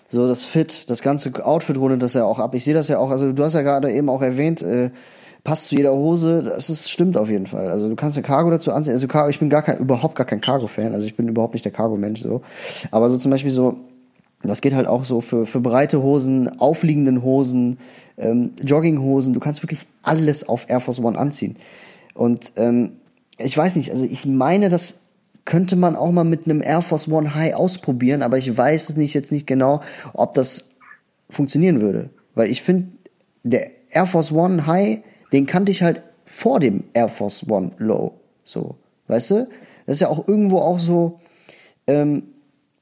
So 0.09 0.29
das 0.29 0.45
Fit, 0.45 0.91
das 0.91 1.03
ganze 1.03 1.45
Outfit 1.45 1.79
rundet 1.79 2.03
das 2.03 2.15
ja 2.15 2.25
auch 2.25 2.39
ab. 2.39 2.55
Ich 2.55 2.65
sehe 2.65 2.75
das 2.75 2.89
ja 2.89 2.99
auch, 2.99 3.11
also 3.11 3.33
du 3.33 3.43
hast 3.43 3.55
ja 3.55 3.63
gerade 3.63 3.91
eben 3.91 4.09
auch 4.11 4.23
erwähnt, 4.23 4.63
äh, 4.63 4.91
passt 5.45 5.69
zu 5.69 5.77
jeder 5.77 5.93
Hose, 5.93 6.43
das 6.43 6.71
ist, 6.71 6.91
stimmt 6.91 7.17
auf 7.17 7.29
jeden 7.29 7.47
Fall. 7.47 7.71
Also 7.71 7.89
du 7.89 7.97
kannst 7.97 8.17
eine 8.17 8.27
Cargo 8.27 8.51
dazu 8.51 8.73
ansehen. 8.73 8.95
Also 8.95 9.09
Cargo, 9.09 9.29
ich 9.29 9.39
bin 9.39 9.51
gar 9.51 9.63
kein, 9.63 9.79
überhaupt 9.79 10.15
gar 10.15 10.27
kein 10.27 10.41
Cargo-Fan, 10.41 10.95
also 10.95 11.07
ich 11.07 11.17
bin 11.17 11.29
überhaupt 11.29 11.55
nicht 11.55 11.65
der 11.65 11.73
Cargo-Mensch 11.73 12.21
so. 12.21 12.43
Aber 12.91 13.11
so 13.11 13.19
zum 13.19 13.31
Beispiel 13.31 13.51
so, 13.51 13.77
das 14.43 14.61
geht 14.61 14.75
halt 14.75 14.87
auch 14.87 15.05
so 15.05 15.21
für, 15.21 15.47
für 15.47 15.61
breite 15.61 16.03
Hosen, 16.03 16.61
aufliegenden 16.61 17.23
Hosen, 17.23 17.79
ähm, 18.19 18.53
Jogginghosen. 18.63 19.35
Du 19.35 19.41
kannst 19.41 19.63
wirklich 19.63 19.81
alles 20.03 20.49
auf 20.49 20.69
Air 20.69 20.81
Force 20.81 21.01
One 21.01 21.19
anziehen. 21.19 21.57
Und 22.15 22.53
ähm, 22.57 22.93
ich 23.39 23.57
weiß 23.57 23.77
nicht, 23.77 23.91
also 23.91 24.05
ich 24.05 24.27
meine, 24.27 24.69
das 24.69 25.01
könnte 25.45 25.77
man 25.77 25.97
auch 25.97 26.11
mal 26.11 26.25
mit 26.25 26.47
einem 26.47 26.63
Air 26.63 26.83
Force 26.83 27.09
One 27.09 27.35
High 27.35 27.55
ausprobieren, 27.55 28.23
aber 28.23 28.39
ich 28.39 28.57
weiß 28.57 28.91
es 28.91 28.97
nicht 28.97 29.15
jetzt 29.15 29.33
nicht 29.33 29.47
genau, 29.47 29.81
ob 30.15 30.35
das 30.35 30.71
funktionieren 31.29 31.81
würde. 31.81 32.11
Weil 32.35 32.49
ich 32.51 32.63
finde, 32.63 32.89
der 33.43 33.71
Air 33.91 34.07
Force 34.07 34.33
One 34.33 34.67
High 34.67 35.01
den 35.35 35.47
kannte 35.47 35.73
ich 35.73 35.83
halt 35.83 36.03
vor 36.25 36.61
dem 36.61 36.85
Air 36.93 37.09
Force 37.09 37.45
One 37.51 37.73
Low. 37.79 38.13
So, 38.45 38.77
weißt 39.09 39.33
du? 39.33 39.49
Das 39.85 39.97
ist 39.97 40.01
ja 40.01 40.09
auch 40.09 40.29
irgendwo 40.29 40.59
auch 40.59 40.79
so 40.79 41.19
ähm, 41.89 42.23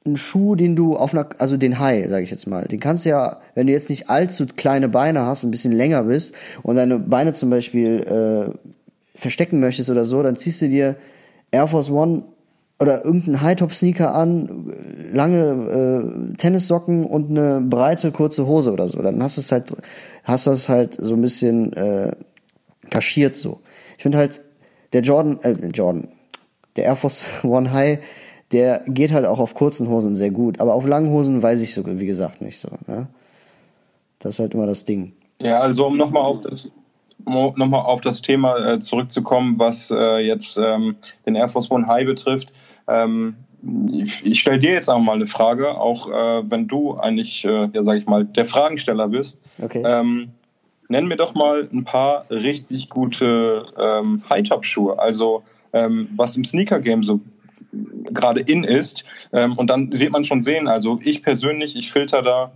ein 0.05 0.17
Schuh, 0.17 0.53
den 0.53 0.75
du 0.75 0.95
auf 0.95 1.15
einer, 1.15 1.27
also 1.39 1.57
den 1.57 1.79
High, 1.79 2.09
sage 2.09 2.23
ich 2.23 2.29
jetzt 2.29 2.45
mal, 2.45 2.65
den 2.65 2.79
kannst 2.79 3.05
du 3.05 3.09
ja, 3.09 3.39
wenn 3.55 3.65
du 3.65 3.73
jetzt 3.73 3.89
nicht 3.89 4.09
allzu 4.11 4.45
kleine 4.55 4.87
Beine 4.87 5.25
hast, 5.25 5.43
ein 5.43 5.49
bisschen 5.49 5.71
länger 5.71 6.03
bist 6.03 6.35
und 6.61 6.75
deine 6.75 6.99
Beine 6.99 7.33
zum 7.33 7.49
Beispiel 7.49 8.01
äh, 8.01 8.71
verstecken 9.15 9.59
möchtest 9.59 9.89
oder 9.89 10.05
so, 10.05 10.23
dann 10.23 10.35
ziehst 10.35 10.61
du 10.61 10.69
dir 10.69 10.95
Air 11.51 11.67
Force 11.67 11.89
One 11.91 12.23
oder 12.79 13.05
irgendeinen 13.05 13.41
High-Top-Sneaker 13.41 14.13
an, 14.13 14.73
lange 15.13 16.31
äh, 16.31 16.35
Tennissocken 16.37 17.05
und 17.05 17.29
eine 17.29 17.61
breite, 17.61 18.11
kurze 18.11 18.45
Hose 18.47 18.73
oder 18.73 18.89
so. 18.89 19.01
Dann 19.01 19.21
hast 19.23 19.37
du 19.37 19.41
es 19.41 19.51
halt, 19.51 19.71
hast 20.23 20.47
du 20.47 20.51
es 20.51 20.67
halt 20.69 20.97
so 20.99 21.15
ein 21.15 21.21
bisschen 21.21 21.73
äh, 21.73 22.11
kaschiert 22.89 23.35
so. 23.35 23.61
Ich 23.97 24.03
finde 24.03 24.17
halt, 24.17 24.41
der 24.91 25.01
Jordan, 25.01 25.39
äh, 25.41 25.67
Jordan, 25.67 26.09
der 26.75 26.85
Air 26.85 26.95
Force 26.95 27.29
One 27.43 27.71
High, 27.71 27.99
der 28.51 28.83
geht 28.87 29.13
halt 29.13 29.25
auch 29.25 29.39
auf 29.39 29.55
kurzen 29.55 29.87
Hosen 29.89 30.15
sehr 30.15 30.31
gut. 30.31 30.59
Aber 30.59 30.73
auf 30.73 30.85
langen 30.85 31.09
Hosen 31.09 31.41
weiß 31.41 31.61
ich 31.61 31.73
so, 31.73 31.83
wie 31.85 32.05
gesagt, 32.05 32.41
nicht 32.41 32.59
so. 32.59 32.69
Ne? 32.87 33.07
Das 34.19 34.35
ist 34.35 34.39
halt 34.39 34.53
immer 34.53 34.67
das 34.67 34.85
Ding. 34.85 35.13
Ja, 35.41 35.59
also 35.59 35.87
um 35.87 35.97
nochmal 35.97 36.23
auf 36.23 36.41
das 36.41 36.71
nochmal 37.25 37.81
auf 37.81 38.01
das 38.01 38.21
Thema 38.21 38.57
äh, 38.57 38.79
zurückzukommen, 38.79 39.57
was 39.59 39.91
äh, 39.91 40.19
jetzt 40.19 40.57
ähm, 40.57 40.95
den 41.25 41.35
Air 41.35 41.49
Force 41.49 41.71
One 41.71 41.87
High 41.87 42.05
betrifft. 42.05 42.53
Ähm, 42.87 43.35
ich, 43.91 44.41
stelle 44.41 44.59
dir 44.59 44.73
jetzt 44.73 44.89
auch 44.89 44.99
mal 44.99 45.13
eine 45.13 45.25
Frage, 45.25 45.79
auch 45.79 46.09
äh, 46.09 46.51
wenn 46.51 46.67
du 46.67 46.97
eigentlich, 46.97 47.43
ja 47.43 47.69
sag 47.75 47.97
ich 47.97 48.05
mal, 48.07 48.25
der 48.25 48.43
Fragensteller 48.43 49.07
bist. 49.07 49.39
Okay. 49.61 49.81
Ähm, 49.85 50.33
nenn 50.89 51.07
mir 51.07 51.15
doch 51.15 51.33
mal 51.33 51.69
ein 51.71 51.85
paar 51.85 52.25
richtig 52.29 52.89
gute 52.89 53.65
ähm, 53.77 54.21
High-Top-Schuhe, 54.29 54.99
also 54.99 55.43
ähm, 55.71 56.09
was 56.15 56.35
im 56.35 56.45
Sneaker-Game 56.45 57.03
so 57.03 57.19
gerade 58.11 58.41
in 58.41 58.63
ist. 58.63 59.03
Ähm, 59.31 59.57
und 59.57 59.69
dann 59.69 59.91
wird 59.91 60.11
man 60.11 60.23
schon 60.23 60.41
sehen, 60.41 60.67
also 60.67 60.99
ich 61.03 61.23
persönlich, 61.23 61.75
ich 61.75 61.91
filter 61.91 62.21
da, 62.21 62.51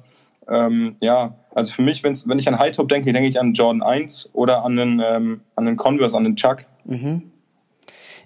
ähm, 0.47 0.95
ja, 1.01 1.35
also 1.57 1.73
für 1.73 1.81
mich, 1.81 2.03
wenn's, 2.03 2.27
wenn 2.27 2.37
ich 2.37 2.47
an 2.47 2.59
High-Top 2.59 2.87
denke, 2.87 3.11
denke 3.11 3.27
ich 3.27 3.39
an 3.39 3.53
Jordan 3.53 3.81
1 3.81 4.29
oder 4.33 4.63
an 4.63 4.75
den, 4.75 5.01
ähm, 5.03 5.41
an 5.55 5.65
den 5.65 5.75
Converse, 5.75 6.15
an 6.15 6.23
den 6.23 6.35
Chuck. 6.35 6.65
Mhm. 6.85 7.23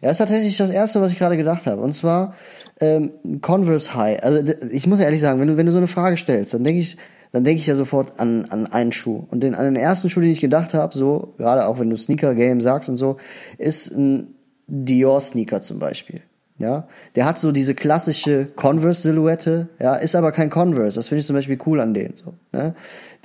Ja, 0.01 0.11
ist 0.11 0.17
tatsächlich 0.17 0.57
das 0.57 0.69
Erste, 0.69 0.99
was 0.99 1.13
ich 1.13 1.17
gerade 1.17 1.37
gedacht 1.37 1.65
habe. 1.65 1.81
Und 1.81 1.93
zwar 1.93 2.35
ähm, 2.81 3.13
Converse 3.39 3.95
High. 3.95 4.21
Also 4.21 4.53
ich 4.69 4.85
muss 4.85 4.99
ehrlich 4.99 5.21
sagen, 5.21 5.39
wenn 5.39 5.47
du, 5.47 5.55
wenn 5.55 5.65
du 5.65 5.71
so 5.71 5.77
eine 5.77 5.87
Frage 5.87 6.17
stellst, 6.17 6.53
dann 6.53 6.65
denke 6.65 6.81
ich, 6.81 6.97
dann 7.31 7.45
denke 7.45 7.61
ich 7.61 7.67
ja 7.67 7.75
sofort 7.75 8.19
an, 8.19 8.47
an 8.49 8.67
einen 8.67 8.91
Schuh. 8.91 9.23
Und 9.31 9.41
den, 9.43 9.55
an 9.55 9.63
den 9.63 9.77
ersten 9.77 10.09
Schuh, 10.09 10.19
den 10.19 10.31
ich 10.31 10.41
gedacht 10.41 10.73
habe, 10.73 10.93
so, 10.97 11.33
gerade 11.37 11.67
auch 11.67 11.79
wenn 11.79 11.89
du 11.89 11.95
Sneaker-Game 11.95 12.59
sagst 12.59 12.89
und 12.89 12.97
so, 12.97 13.15
ist 13.57 13.91
ein 13.91 14.35
Dior-Sneaker 14.67 15.61
zum 15.61 15.79
Beispiel. 15.79 16.19
Ja, 16.61 16.87
der 17.15 17.25
hat 17.25 17.39
so 17.39 17.51
diese 17.51 17.73
klassische 17.73 18.45
Converse-Silhouette, 18.55 19.69
ja, 19.79 19.95
ist 19.95 20.15
aber 20.15 20.31
kein 20.31 20.49
Converse. 20.49 20.97
Das 20.97 21.07
finde 21.07 21.21
ich 21.21 21.25
zum 21.25 21.35
Beispiel 21.35 21.57
cool 21.65 21.79
an 21.79 21.93
denen. 21.93 22.13
So, 22.15 22.33
ne? 22.51 22.75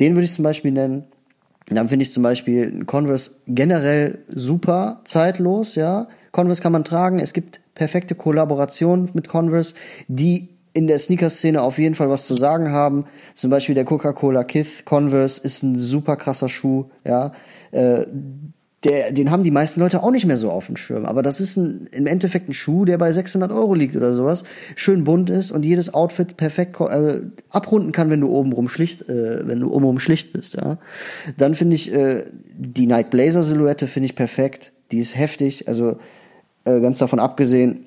Den 0.01 0.15
würde 0.15 0.25
ich 0.25 0.33
zum 0.33 0.43
Beispiel 0.43 0.73
nennen. 0.73 1.05
Dann 1.69 1.89
finde 1.89 2.05
ich 2.05 2.13
zum 2.13 2.23
Beispiel 2.23 2.85
Converse 2.85 3.33
generell 3.47 4.19
super 4.29 5.01
zeitlos, 5.05 5.75
ja. 5.75 6.09
Converse 6.33 6.63
kann 6.63 6.73
man 6.73 6.85
tragen. 6.85 7.19
Es 7.19 7.33
gibt 7.33 7.61
perfekte 7.75 8.15
Kollaborationen 8.15 9.11
mit 9.15 9.29
Converse, 9.29 9.75
die 10.09 10.49
in 10.73 10.87
der 10.87 10.99
Sneaker-Szene 10.99 11.63
auf 11.63 11.79
jeden 11.79 11.95
Fall 11.95 12.11
was 12.11 12.27
zu 12.27 12.35
sagen 12.35 12.71
haben. 12.71 13.07
Zum 13.35 13.51
Beispiel 13.51 13.75
der 13.75 13.85
Coca-Cola 13.85 14.45
Kith 14.45 14.85
Converse 14.85 15.41
ist 15.43 15.63
ein 15.63 15.79
super 15.79 16.17
krasser 16.17 16.49
Schuh, 16.49 16.87
ja. 17.05 17.33
Äh, 17.71 18.07
der, 18.87 19.13
den 19.13 19.31
haben 19.31 19.43
die 19.43 19.51
meisten 19.51 19.81
Leute 19.81 20.03
auch 20.03 20.11
nicht 20.13 20.27
mehr 20.27 20.37
so 20.37 20.51
auf 20.51 20.67
dem 20.67 20.77
Schirm. 20.77 21.07
Aber 21.07 21.23
das 21.23 21.41
ist 21.41 21.57
ein, 21.57 21.89
im 21.91 22.07
Endeffekt 22.07 22.49
ein 22.49 22.53
Schuh, 22.53 22.85
der 22.85 22.99
bei 22.99 23.11
600 23.11 23.51
Euro 23.51 23.75
liegt 23.75 23.97
oder 23.97 24.15
sowas, 24.15 24.45
schön 24.77 25.03
bunt 25.03 25.29
ist 25.29 25.51
und 25.51 25.65
jedes 25.65 25.93
Outfit 25.93 26.37
perfekt 26.37 26.81
äh, 26.81 27.23
abrunden 27.51 27.91
kann, 27.91 28.11
wenn 28.11 28.21
du 28.21 28.29
obenrum 28.29 28.69
schlicht, 28.69 29.09
äh, 29.09 29.47
wenn 29.47 29.59
du 29.61 29.73
obenrum 29.73 29.99
schlicht 29.99 30.33
bist. 30.33 30.55
Ja, 30.55 30.79
dann 31.37 31.55
finde 31.55 31.75
ich 31.75 31.93
äh, 31.93 32.25
die 32.57 32.87
Night 32.87 33.11
Blazer 33.11 33.43
Silhouette 33.43 33.89
finde 33.89 34.07
ich 34.07 34.15
perfekt. 34.15 34.73
Die 34.93 34.99
ist 34.99 35.17
heftig. 35.17 35.67
Also 35.67 35.97
äh, 36.65 36.81
ganz 36.81 36.99
davon 36.99 37.19
abgesehen, 37.19 37.87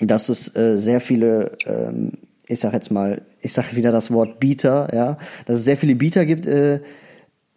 dass 0.00 0.28
es 0.28 0.54
äh, 0.54 0.76
sehr 0.76 1.00
viele, 1.00 1.52
ähm, 1.64 2.12
ich 2.46 2.60
sag 2.60 2.74
jetzt 2.74 2.90
mal, 2.90 3.22
ich 3.40 3.54
sag 3.54 3.74
wieder 3.74 3.90
das 3.90 4.10
Wort 4.10 4.38
Beater, 4.38 4.88
ja, 4.92 5.16
dass 5.46 5.60
es 5.60 5.64
sehr 5.64 5.78
viele 5.78 5.96
Beater 5.96 6.26
gibt, 6.26 6.44
äh, 6.46 6.80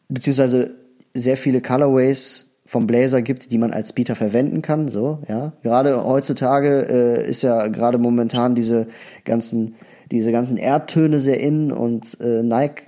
beziehungsweise 0.07 0.75
sehr 1.13 1.36
viele 1.36 1.61
Colorways 1.61 2.49
vom 2.70 2.86
Blazer 2.86 3.24
gibt, 3.24 3.51
die 3.51 3.57
man 3.57 3.72
als 3.72 3.93
Beater 3.93 4.15
verwenden 4.15 4.61
kann, 4.61 4.89
so, 4.89 5.24
ja. 5.28 5.53
Gerade 5.63 6.05
heutzutage 6.05 6.86
äh, 6.88 7.28
ist 7.28 7.41
ja 7.41 7.65
gerade 7.65 7.97
momentan 7.97 8.53
diese 8.53 8.86
ganzen, 9.26 9.74
diese 10.11 10.32
ganzen 10.32 10.55
Erdtöne 10.55 11.20
sehr 11.20 11.39
in 11.39 11.72
und 11.72 12.20
äh, 12.22 12.43
Nike 12.43 12.84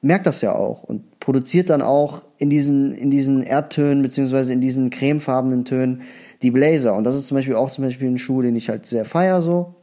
merkt 0.00 0.28
das 0.28 0.42
ja 0.42 0.54
auch 0.54 0.84
und 0.84 1.18
produziert 1.18 1.70
dann 1.70 1.82
auch 1.82 2.24
in 2.38 2.50
diesen, 2.50 2.92
in 2.92 3.10
diesen 3.10 3.42
Erdtönen 3.42 4.00
beziehungsweise 4.00 4.52
in 4.52 4.60
diesen 4.60 4.90
cremefarbenen 4.90 5.64
Tönen 5.64 6.02
die 6.42 6.52
Blazer. 6.52 6.94
Und 6.94 7.02
das 7.02 7.16
ist 7.16 7.26
zum 7.26 7.36
Beispiel 7.36 7.56
auch 7.56 7.72
zum 7.72 7.82
Beispiel 7.82 8.08
ein 8.08 8.18
Schuh, 8.18 8.42
den 8.42 8.54
ich 8.54 8.68
halt 8.68 8.86
sehr 8.86 9.04
feier 9.04 9.42
so. 9.42 9.74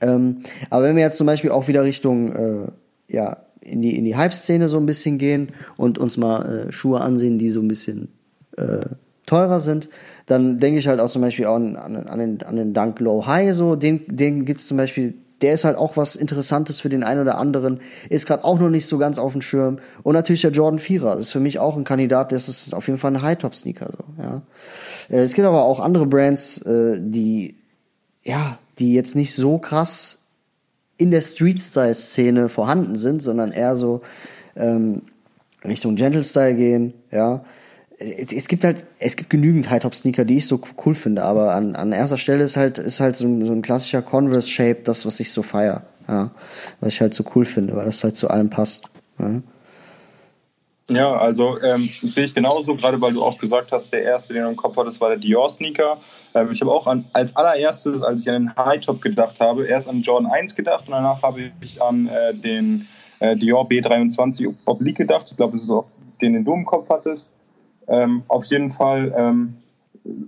Ähm, 0.00 0.42
aber 0.70 0.84
wenn 0.84 0.94
wir 0.94 1.02
jetzt 1.02 1.18
zum 1.18 1.26
Beispiel 1.26 1.50
auch 1.50 1.66
wieder 1.66 1.82
Richtung 1.82 2.32
äh, 2.36 2.66
ja 3.08 3.38
in 3.60 3.82
die 3.82 3.96
in 3.96 4.04
die 4.04 4.14
Hype-Szene 4.14 4.68
so 4.68 4.76
ein 4.76 4.86
bisschen 4.86 5.18
gehen 5.18 5.48
und 5.76 5.98
uns 5.98 6.16
mal 6.16 6.68
äh, 6.68 6.72
Schuhe 6.72 7.00
ansehen, 7.00 7.40
die 7.40 7.50
so 7.50 7.60
ein 7.60 7.66
bisschen 7.66 8.08
äh, 8.56 8.86
teurer 9.26 9.60
sind, 9.60 9.88
dann 10.26 10.58
denke 10.58 10.78
ich 10.78 10.88
halt 10.88 11.00
auch 11.00 11.10
zum 11.10 11.22
Beispiel 11.22 11.46
auch 11.46 11.56
an, 11.56 11.76
an, 11.76 12.18
den, 12.18 12.42
an 12.42 12.56
den 12.56 12.74
Dunk 12.74 13.00
Low 13.00 13.26
High 13.26 13.54
so, 13.54 13.76
den, 13.76 14.02
den 14.08 14.44
gibt's 14.44 14.66
zum 14.66 14.76
Beispiel 14.76 15.14
der 15.40 15.54
ist 15.54 15.64
halt 15.64 15.76
auch 15.76 15.96
was 15.96 16.16
Interessantes 16.16 16.80
für 16.80 16.88
den 16.88 17.02
einen 17.02 17.22
oder 17.22 17.38
anderen. 17.38 17.80
Ist 18.08 18.26
gerade 18.26 18.44
auch 18.44 18.58
noch 18.58 18.68
nicht 18.68 18.86
so 18.86 18.98
ganz 18.98 19.18
auf 19.18 19.32
dem 19.32 19.42
Schirm. 19.42 19.78
Und 20.02 20.14
natürlich 20.14 20.42
der 20.42 20.50
Jordan 20.50 20.78
4er. 20.78 21.14
Das 21.14 21.20
ist 21.20 21.32
für 21.32 21.40
mich 21.40 21.58
auch 21.58 21.76
ein 21.76 21.84
Kandidat, 21.84 22.32
das 22.32 22.48
ist 22.48 22.74
auf 22.74 22.86
jeden 22.88 22.98
Fall 22.98 23.12
ein 23.12 23.22
High-Top-Sneaker. 23.22 23.90
So, 23.90 24.22
ja. 24.22 24.42
Äh, 25.08 25.22
es 25.22 25.34
gibt 25.34 25.46
aber 25.46 25.64
auch 25.64 25.80
andere 25.80 26.06
Brands, 26.06 26.58
äh, 26.62 26.98
die, 27.00 27.56
ja, 28.22 28.58
die 28.78 28.94
jetzt 28.94 29.16
nicht 29.16 29.34
so 29.34 29.58
krass 29.58 30.18
in 30.98 31.10
der 31.10 31.22
Street-Style-Szene 31.22 32.50
vorhanden 32.50 32.96
sind, 32.96 33.22
sondern 33.22 33.52
eher 33.52 33.76
so 33.76 34.02
ähm, 34.56 35.02
Richtung 35.64 35.96
Gentle-Style 35.96 36.54
gehen, 36.54 36.92
ja 37.10 37.44
es 38.00 38.48
gibt 38.48 38.64
halt, 38.64 38.84
es 38.98 39.16
gibt 39.16 39.28
genügend 39.28 39.68
High-Top-Sneaker, 39.68 40.24
die 40.24 40.38
ich 40.38 40.46
so 40.46 40.60
cool 40.86 40.94
finde, 40.94 41.22
aber 41.22 41.54
an, 41.54 41.76
an 41.76 41.92
erster 41.92 42.16
Stelle 42.16 42.42
ist 42.42 42.56
halt, 42.56 42.78
ist 42.78 42.98
halt 42.98 43.16
so 43.16 43.26
ein, 43.26 43.44
so 43.44 43.52
ein 43.52 43.60
klassischer 43.60 44.00
Converse-Shape 44.00 44.80
das, 44.84 45.04
was 45.04 45.20
ich 45.20 45.30
so 45.32 45.42
feier, 45.42 45.82
ja. 46.08 46.30
Was 46.80 46.94
ich 46.94 47.00
halt 47.02 47.12
so 47.12 47.24
cool 47.34 47.44
finde, 47.44 47.76
weil 47.76 47.84
das 47.84 48.02
halt 48.02 48.16
zu 48.16 48.28
allem 48.28 48.48
passt. 48.48 48.88
Ja, 49.18 49.42
ja 50.88 51.12
also 51.12 51.60
ähm, 51.60 51.90
sehe 52.02 52.24
ich 52.24 52.34
genauso, 52.34 52.74
gerade 52.74 52.98
weil 53.02 53.12
du 53.12 53.22
auch 53.22 53.38
gesagt 53.38 53.70
hast, 53.70 53.92
der 53.92 54.02
erste, 54.02 54.32
den 54.32 54.44
du 54.44 54.48
im 54.48 54.56
Kopf 54.56 54.78
hattest, 54.78 54.98
war 55.02 55.10
der 55.10 55.18
Dior-Sneaker. 55.18 55.98
Ähm, 56.34 56.52
ich 56.52 56.62
habe 56.62 56.72
auch 56.72 56.86
an, 56.86 57.04
als 57.12 57.36
allererstes, 57.36 58.00
als 58.00 58.22
ich 58.22 58.30
an 58.30 58.46
den 58.46 58.56
High-Top 58.56 59.02
gedacht 59.02 59.40
habe, 59.40 59.66
erst 59.66 59.88
an 59.88 60.00
Jordan 60.00 60.32
1 60.32 60.54
gedacht 60.54 60.84
und 60.86 60.92
danach 60.92 61.22
habe 61.22 61.50
ich 61.60 61.82
an 61.82 62.08
äh, 62.08 62.32
den 62.32 62.88
äh, 63.18 63.36
Dior 63.36 63.68
B23 63.68 64.54
Oblique 64.64 64.96
gedacht. 64.96 65.26
Ich 65.30 65.36
glaube, 65.36 65.58
das 65.58 65.64
ist 65.64 65.70
auch 65.70 65.86
den, 66.22 66.32
den 66.32 66.46
du 66.46 66.54
im 66.54 66.64
Kopf 66.64 66.88
hattest. 66.88 67.30
Ähm, 67.90 68.22
auf 68.28 68.44
jeden 68.46 68.70
Fall 68.70 69.12
ähm, 69.16 69.56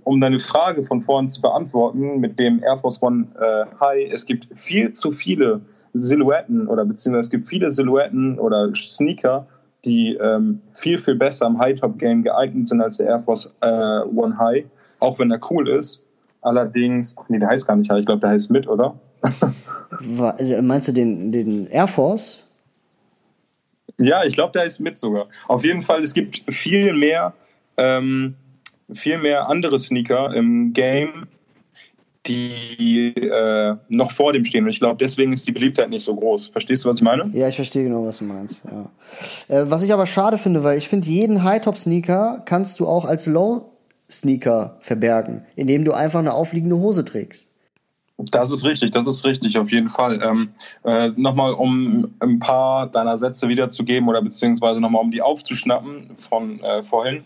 um 0.03 0.21
deine 0.21 0.39
Frage 0.39 0.83
von 0.83 1.01
vorn 1.01 1.29
zu 1.29 1.41
beantworten, 1.41 2.19
mit 2.19 2.39
dem 2.39 2.61
Air 2.61 2.77
Force 2.77 3.01
One 3.01 3.27
äh, 3.39 3.65
High, 3.79 4.11
es 4.11 4.25
gibt 4.25 4.47
viel 4.57 4.91
zu 4.91 5.11
viele 5.11 5.61
Silhouetten 5.93 6.67
oder 6.67 6.85
beziehungsweise 6.85 7.27
es 7.27 7.29
gibt 7.29 7.47
viele 7.47 7.71
Silhouetten 7.71 8.39
oder 8.39 8.73
Sneaker, 8.75 9.47
die 9.85 10.15
ähm, 10.15 10.61
viel, 10.73 10.99
viel 10.99 11.15
besser 11.15 11.47
im 11.47 11.59
High-Top-Game 11.59 12.23
geeignet 12.23 12.67
sind 12.67 12.81
als 12.81 12.97
der 12.97 13.07
Air 13.07 13.19
Force 13.19 13.51
äh, 13.61 13.67
One 13.67 14.37
High, 14.37 14.65
auch 14.99 15.19
wenn 15.19 15.31
er 15.31 15.39
cool 15.49 15.69
ist. 15.69 16.01
Allerdings, 16.41 17.15
nee, 17.29 17.39
der 17.39 17.49
heißt 17.49 17.67
gar 17.67 17.75
nicht 17.75 17.89
High, 17.89 17.99
ich 17.99 18.05
glaube, 18.05 18.21
der 18.21 18.31
heißt 18.31 18.51
mit, 18.51 18.67
oder? 18.67 18.95
Meinst 20.61 20.87
du 20.87 20.91
den, 20.91 21.31
den 21.31 21.67
Air 21.67 21.87
Force? 21.87 22.47
Ja, 23.97 24.23
ich 24.23 24.35
glaube, 24.35 24.51
der 24.53 24.63
ist 24.63 24.79
mit 24.79 24.97
sogar. 24.97 25.27
Auf 25.47 25.63
jeden 25.63 25.81
Fall, 25.81 26.01
es 26.01 26.13
gibt 26.13 26.43
viel 26.51 26.93
mehr, 26.93 27.33
ähm, 27.77 28.35
viel 28.91 29.17
mehr 29.17 29.49
andere 29.49 29.79
Sneaker 29.79 30.33
im 30.33 30.73
Game, 30.73 31.27
die 32.25 33.13
äh, 33.15 33.75
noch 33.89 34.11
vor 34.11 34.33
dem 34.33 34.45
stehen. 34.45 34.63
Und 34.63 34.69
ich 34.69 34.79
glaube, 34.79 34.97
deswegen 34.97 35.33
ist 35.33 35.47
die 35.47 35.51
Beliebtheit 35.51 35.89
nicht 35.89 36.03
so 36.03 36.15
groß. 36.15 36.47
Verstehst 36.47 36.85
du, 36.85 36.89
was 36.89 36.99
ich 36.99 37.03
meine? 37.03 37.29
Ja, 37.33 37.49
ich 37.49 37.55
verstehe 37.55 37.83
genau, 37.83 38.05
was 38.05 38.19
du 38.19 38.25
meinst. 38.25 38.63
Ja. 38.65 39.55
Äh, 39.55 39.69
was 39.69 39.83
ich 39.83 39.91
aber 39.91 40.07
schade 40.07 40.37
finde, 40.37 40.63
weil 40.63 40.77
ich 40.77 40.87
finde, 40.87 41.07
jeden 41.07 41.43
High-Top-Sneaker 41.43 42.43
kannst 42.45 42.79
du 42.79 42.87
auch 42.87 43.05
als 43.05 43.27
Low-Sneaker 43.27 44.77
verbergen, 44.79 45.45
indem 45.55 45.83
du 45.83 45.91
einfach 45.91 46.19
eine 46.19 46.33
aufliegende 46.33 46.77
Hose 46.77 47.03
trägst. 47.03 47.49
Das 48.17 48.51
ist 48.51 48.63
richtig, 48.63 48.91
das 48.91 49.07
ist 49.07 49.25
richtig, 49.25 49.57
auf 49.57 49.71
jeden 49.71 49.89
Fall. 49.89 50.19
Ähm, 50.23 50.49
äh, 50.85 51.09
nochmal, 51.17 51.53
um 51.53 52.13
ein 52.19 52.39
paar 52.39 52.87
deiner 52.87 53.17
Sätze 53.17 53.49
wiederzugeben 53.49 54.07
oder 54.07 54.21
beziehungsweise 54.21 54.79
nochmal, 54.79 55.01
um 55.01 55.11
die 55.11 55.21
aufzuschnappen 55.21 56.15
von 56.15 56.61
äh, 56.61 56.83
vorhin. 56.83 57.25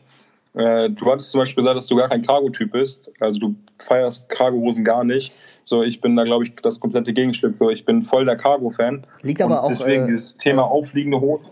Äh, 0.58 0.90
du 0.90 1.06
hattest 1.12 1.32
zum 1.32 1.40
Beispiel 1.40 1.64
gesagt, 1.64 1.78
dass 1.78 1.88
du 1.88 1.96
gar 1.96 2.10
kein 2.10 2.24
Cargo-Typ 2.24 2.72
bist. 2.72 3.12
Also 3.20 3.40
du 3.40 3.56
feierst 3.80 4.28
Cargo-Hosen 4.30 4.84
gar 4.84 5.04
nicht. 5.04 5.32
So, 5.64 5.84
ich 5.84 6.02
bin 6.02 6.16
da, 6.16 6.24
glaube 6.24 6.46
ich, 6.46 6.56
das 6.56 6.80
komplette 6.80 7.14
Gegenstück. 7.14 7.58
So, 7.58 7.70
ich 7.70 7.86
bin 7.86 8.02
voll 8.02 8.26
der 8.26 8.38
Cargo-Fan. 8.38 9.06
Liegt 9.22 9.42
aber 9.42 9.64
auch. 9.64 9.70
Deswegen 9.70 10.04
äh, 10.04 10.08
dieses 10.08 10.38
Thema 10.38 10.64
aufliegende 10.64 11.22
Hosen. 11.22 11.46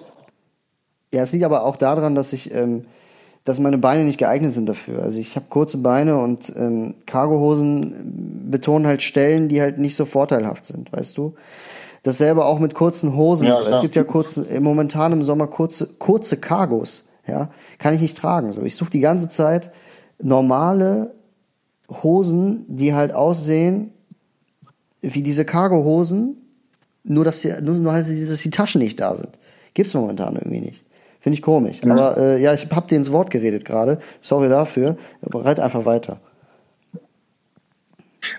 Ja, 1.14 1.22
es 1.22 1.32
liegt 1.34 1.46
aber 1.46 1.66
auch 1.66 1.76
daran, 1.76 2.16
dass 2.16 2.34
ich, 2.34 2.54
ähm, 2.54 2.86
dass 3.44 3.60
meine 3.60 3.78
Beine 3.78 4.04
nicht 4.04 4.18
geeignet 4.18 4.54
sind 4.54 4.68
dafür. 4.68 5.04
Also 5.04 5.20
ich 5.20 5.36
habe 5.36 5.46
kurze 5.50 5.78
Beine 5.78 6.18
und 6.18 6.52
ähm, 6.56 6.96
Cargohosen 7.06 8.50
betonen 8.50 8.88
halt 8.88 9.04
Stellen, 9.04 9.50
die 9.50 9.62
halt 9.62 9.78
nicht 9.78 9.96
so 9.96 10.06
vorteilhaft 10.06 10.66
sind, 10.66 10.92
weißt 10.92 11.18
du? 11.18 11.36
Dasselbe 12.02 12.46
auch 12.46 12.60
mit 12.60 12.74
kurzen 12.74 13.16
Hosen. 13.16 13.48
Ja, 13.48 13.60
es 13.60 13.82
gibt 13.82 13.96
ja 13.96 14.04
kurze, 14.04 14.48
momentan 14.62 15.12
im 15.12 15.24
Sommer 15.24 15.48
kurze, 15.48 15.88
kurze 16.00 16.38
Cargos, 16.38 17.06
ja, 17.28 17.50
kann 17.78 17.94
ich 17.94 18.02
nicht 18.02 18.18
tragen. 18.18 18.52
So, 18.52 18.62
ich 18.64 18.76
suche 18.76 18.90
die 18.90 19.00
ganze 19.00 19.28
Zeit 19.28 19.72
normale 20.22 21.14
Hosen, 22.04 22.66
die 22.68 22.94
halt 22.94 23.14
aussehen 23.14 23.92
wie 25.02 25.22
diese 25.22 25.46
Cargohosen, 25.46 26.38
nur 27.04 27.24
dass 27.24 27.42
die, 27.42 27.54
nur, 27.62 27.76
nur 27.76 27.94
halt, 27.94 28.08
dass 28.08 28.42
die 28.42 28.50
Taschen 28.50 28.82
nicht 28.82 29.00
da 29.00 29.16
sind. 29.16 29.38
Gibt's 29.74 29.94
momentan 29.94 30.36
irgendwie 30.36 30.62
nicht. 30.62 30.84
Finde 31.20 31.36
ich 31.36 31.42
komisch. 31.42 31.82
Mhm. 31.84 31.92
Aber 31.92 32.18
äh, 32.18 32.42
ja, 32.42 32.54
ich 32.54 32.68
hab 32.70 32.88
dir 32.88 32.96
ins 32.96 33.12
Wort 33.12 33.30
geredet 33.30 33.66
gerade. 33.66 34.00
Sorry 34.22 34.50
dafür. 34.50 34.98
Aber 35.22 35.46
reit 35.46 35.60
einfach 35.60 35.86
weiter. 35.86 36.20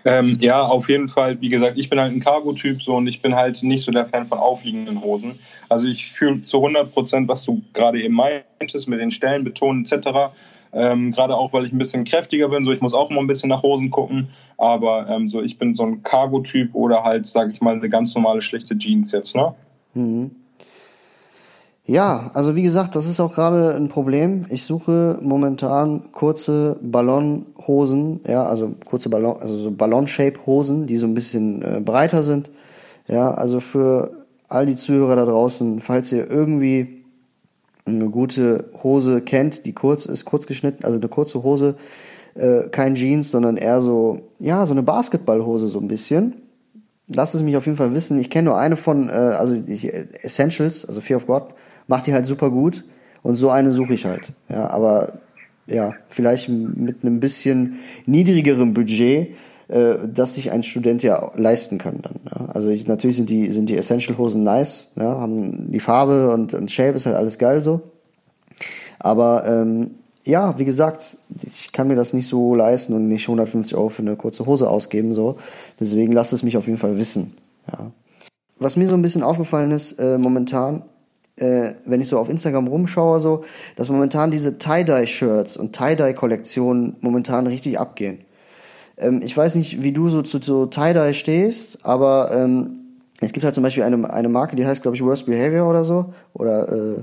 Ähm, 0.04 0.38
ja, 0.40 0.62
auf 0.62 0.88
jeden 0.88 1.08
Fall. 1.08 1.40
Wie 1.40 1.48
gesagt, 1.48 1.78
ich 1.78 1.88
bin 1.88 2.00
halt 2.00 2.12
ein 2.12 2.20
Cargo-Typ 2.20 2.82
so 2.82 2.96
und 2.96 3.06
ich 3.06 3.22
bin 3.22 3.34
halt 3.34 3.62
nicht 3.62 3.82
so 3.82 3.92
der 3.92 4.06
Fan 4.06 4.26
von 4.26 4.38
aufliegenden 4.38 5.02
Hosen. 5.02 5.38
Also 5.68 5.88
ich 5.88 6.10
fühle 6.10 6.42
zu 6.42 6.58
100 6.58 6.92
Prozent, 6.92 7.28
was 7.28 7.44
du 7.44 7.62
gerade 7.72 8.02
eben 8.02 8.14
meintest 8.14 8.88
mit 8.88 9.00
den 9.00 9.10
Stellen 9.10 9.44
betonen 9.44 9.84
etc. 9.84 10.32
Ähm, 10.72 11.10
gerade 11.10 11.36
auch, 11.36 11.52
weil 11.52 11.64
ich 11.64 11.72
ein 11.72 11.78
bisschen 11.78 12.04
kräftiger 12.04 12.48
bin, 12.48 12.64
so 12.64 12.72
ich 12.72 12.80
muss 12.80 12.94
auch 12.94 13.10
immer 13.10 13.20
ein 13.20 13.26
bisschen 13.26 13.48
nach 13.48 13.62
Hosen 13.62 13.90
gucken. 13.90 14.28
Aber 14.58 15.08
ähm, 15.08 15.28
so 15.28 15.42
ich 15.42 15.58
bin 15.58 15.74
so 15.74 15.84
ein 15.84 16.02
Cargo-Typ 16.02 16.74
oder 16.74 17.02
halt, 17.02 17.26
sage 17.26 17.52
ich 17.52 17.60
mal, 17.60 17.74
eine 17.74 17.88
ganz 17.88 18.14
normale 18.14 18.42
schlichte 18.42 18.76
Jeans 18.76 19.12
jetzt. 19.12 19.36
Ne? 19.36 19.54
Ja, 21.88 22.32
also 22.34 22.56
wie 22.56 22.62
gesagt, 22.62 22.96
das 22.96 23.06
ist 23.06 23.20
auch 23.20 23.32
gerade 23.32 23.76
ein 23.76 23.88
Problem. 23.88 24.40
Ich 24.50 24.64
suche 24.64 25.18
momentan 25.22 26.10
kurze 26.10 26.78
Ballonhosen, 26.82 28.20
ja, 28.26 28.44
also 28.44 28.74
kurze 28.84 29.08
Ballon, 29.08 29.36
also 29.40 29.56
so 29.56 29.70
Ballon-Shape-Hosen, 29.70 30.88
die 30.88 30.96
so 30.98 31.06
ein 31.06 31.14
bisschen 31.14 31.62
äh, 31.62 31.80
breiter 31.80 32.24
sind. 32.24 32.50
Ja, 33.06 33.32
also 33.32 33.60
für 33.60 34.26
all 34.48 34.66
die 34.66 34.74
Zuhörer 34.74 35.14
da 35.14 35.24
draußen, 35.26 35.80
falls 35.80 36.10
ihr 36.10 36.28
irgendwie 36.28 37.04
eine 37.84 38.10
gute 38.10 38.64
Hose 38.82 39.20
kennt, 39.20 39.64
die 39.64 39.72
kurz 39.72 40.06
ist, 40.06 40.24
kurz 40.24 40.48
geschnitten, 40.48 40.84
also 40.84 40.98
eine 40.98 41.08
kurze 41.08 41.44
Hose, 41.44 41.76
äh, 42.34 42.68
kein 42.68 42.96
Jeans, 42.96 43.30
sondern 43.30 43.56
eher 43.56 43.80
so, 43.80 44.18
ja, 44.40 44.66
so 44.66 44.74
eine 44.74 44.82
Basketballhose 44.82 45.68
so 45.68 45.78
ein 45.78 45.86
bisschen. 45.86 46.42
Lasst 47.06 47.36
es 47.36 47.42
mich 47.42 47.56
auf 47.56 47.66
jeden 47.66 47.78
Fall 47.78 47.94
wissen. 47.94 48.18
Ich 48.18 48.28
kenne 48.28 48.46
nur 48.46 48.58
eine 48.58 48.74
von, 48.74 49.08
äh, 49.08 49.12
also 49.12 49.54
Essentials, 49.54 50.84
also 50.84 51.00
Fear 51.00 51.18
of 51.18 51.28
God, 51.28 51.54
macht 51.86 52.06
die 52.06 52.12
halt 52.12 52.26
super 52.26 52.50
gut. 52.50 52.84
Und 53.22 53.36
so 53.36 53.50
eine 53.50 53.72
suche 53.72 53.94
ich 53.94 54.04
halt. 54.04 54.32
Ja, 54.48 54.70
aber 54.70 55.14
ja, 55.66 55.92
vielleicht 56.08 56.48
mit 56.48 57.02
einem 57.02 57.18
bisschen 57.18 57.80
niedrigerem 58.06 58.72
Budget, 58.72 59.34
äh, 59.68 59.94
das 60.06 60.36
sich 60.36 60.52
ein 60.52 60.62
Student 60.62 61.02
ja 61.02 61.32
leisten 61.34 61.78
kann 61.78 62.00
dann. 62.02 62.20
Ja. 62.24 62.46
Also 62.52 62.68
ich, 62.68 62.86
natürlich 62.86 63.16
sind 63.16 63.30
die, 63.30 63.50
sind 63.50 63.68
die 63.68 63.76
Essential-Hosen 63.76 64.44
nice, 64.44 64.88
ja, 64.96 65.18
haben 65.18 65.72
die 65.72 65.80
Farbe 65.80 66.32
und, 66.32 66.54
und 66.54 66.70
Shape 66.70 66.94
ist 66.96 67.06
halt 67.06 67.16
alles 67.16 67.38
geil 67.38 67.62
so. 67.62 67.82
Aber 69.00 69.44
ähm, 69.46 69.90
ja, 70.24 70.58
wie 70.58 70.64
gesagt, 70.64 71.18
ich 71.42 71.72
kann 71.72 71.88
mir 71.88 71.94
das 71.94 72.12
nicht 72.12 72.26
so 72.26 72.54
leisten 72.54 72.94
und 72.94 73.08
nicht 73.08 73.24
150 73.24 73.76
Euro 73.76 73.88
für 73.88 74.02
eine 74.02 74.16
kurze 74.16 74.46
Hose 74.46 74.68
ausgeben. 74.68 75.12
so. 75.12 75.36
Deswegen 75.78 76.12
lasst 76.12 76.32
es 76.32 76.42
mich 76.42 76.56
auf 76.56 76.66
jeden 76.66 76.78
Fall 76.78 76.98
wissen. 76.98 77.36
Ja. 77.70 77.92
Was 78.58 78.76
mir 78.76 78.88
so 78.88 78.96
ein 78.96 79.02
bisschen 79.02 79.22
aufgefallen 79.22 79.70
ist, 79.70 79.92
äh, 80.00 80.18
momentan, 80.18 80.82
äh, 81.36 81.72
wenn 81.84 82.00
ich 82.00 82.08
so 82.08 82.18
auf 82.18 82.28
Instagram 82.28 82.66
rumschaue, 82.68 83.20
so, 83.20 83.44
dass 83.76 83.88
momentan 83.88 84.30
diese 84.30 84.58
Tie-Dye-Shirts 84.58 85.56
und 85.56 85.74
Tie-Dye-Kollektionen 85.76 86.96
momentan 87.00 87.46
richtig 87.46 87.78
abgehen. 87.78 88.18
Ähm, 88.98 89.20
ich 89.22 89.36
weiß 89.36 89.54
nicht, 89.56 89.82
wie 89.82 89.92
du 89.92 90.08
so 90.08 90.22
zu 90.22 90.38
so 90.42 90.66
Tie-Dye 90.66 91.14
stehst, 91.14 91.84
aber 91.84 92.30
ähm, 92.32 92.80
es 93.20 93.32
gibt 93.32 93.44
halt 93.44 93.54
zum 93.54 93.64
Beispiel 93.64 93.82
eine, 93.82 94.10
eine 94.12 94.28
Marke, 94.28 94.56
die 94.56 94.66
heißt, 94.66 94.82
glaube 94.82 94.96
ich, 94.96 95.02
Worst 95.04 95.26
Behavior 95.26 95.68
oder 95.68 95.84
so. 95.84 96.12
Oder 96.34 96.72
äh, 96.72 97.02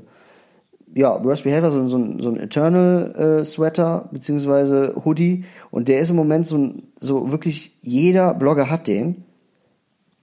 ja, 0.95 1.23
Worst 1.23 1.43
Behavior, 1.43 1.71
so, 1.71 1.87
so, 1.87 1.97
ein- 1.97 2.19
so 2.19 2.29
ein 2.29 2.35
Eternal 2.37 3.39
äh, 3.41 3.45
Sweater 3.45 4.09
beziehungsweise 4.11 4.93
Hoodie. 5.05 5.43
Und 5.71 5.87
der 5.87 5.99
ist 5.99 6.11
im 6.11 6.15
Moment 6.15 6.45
so, 6.45 6.73
so 6.99 7.31
wirklich, 7.31 7.75
jeder 7.81 8.35
Blogger 8.35 8.69
hat 8.69 8.87
den. 8.87 9.23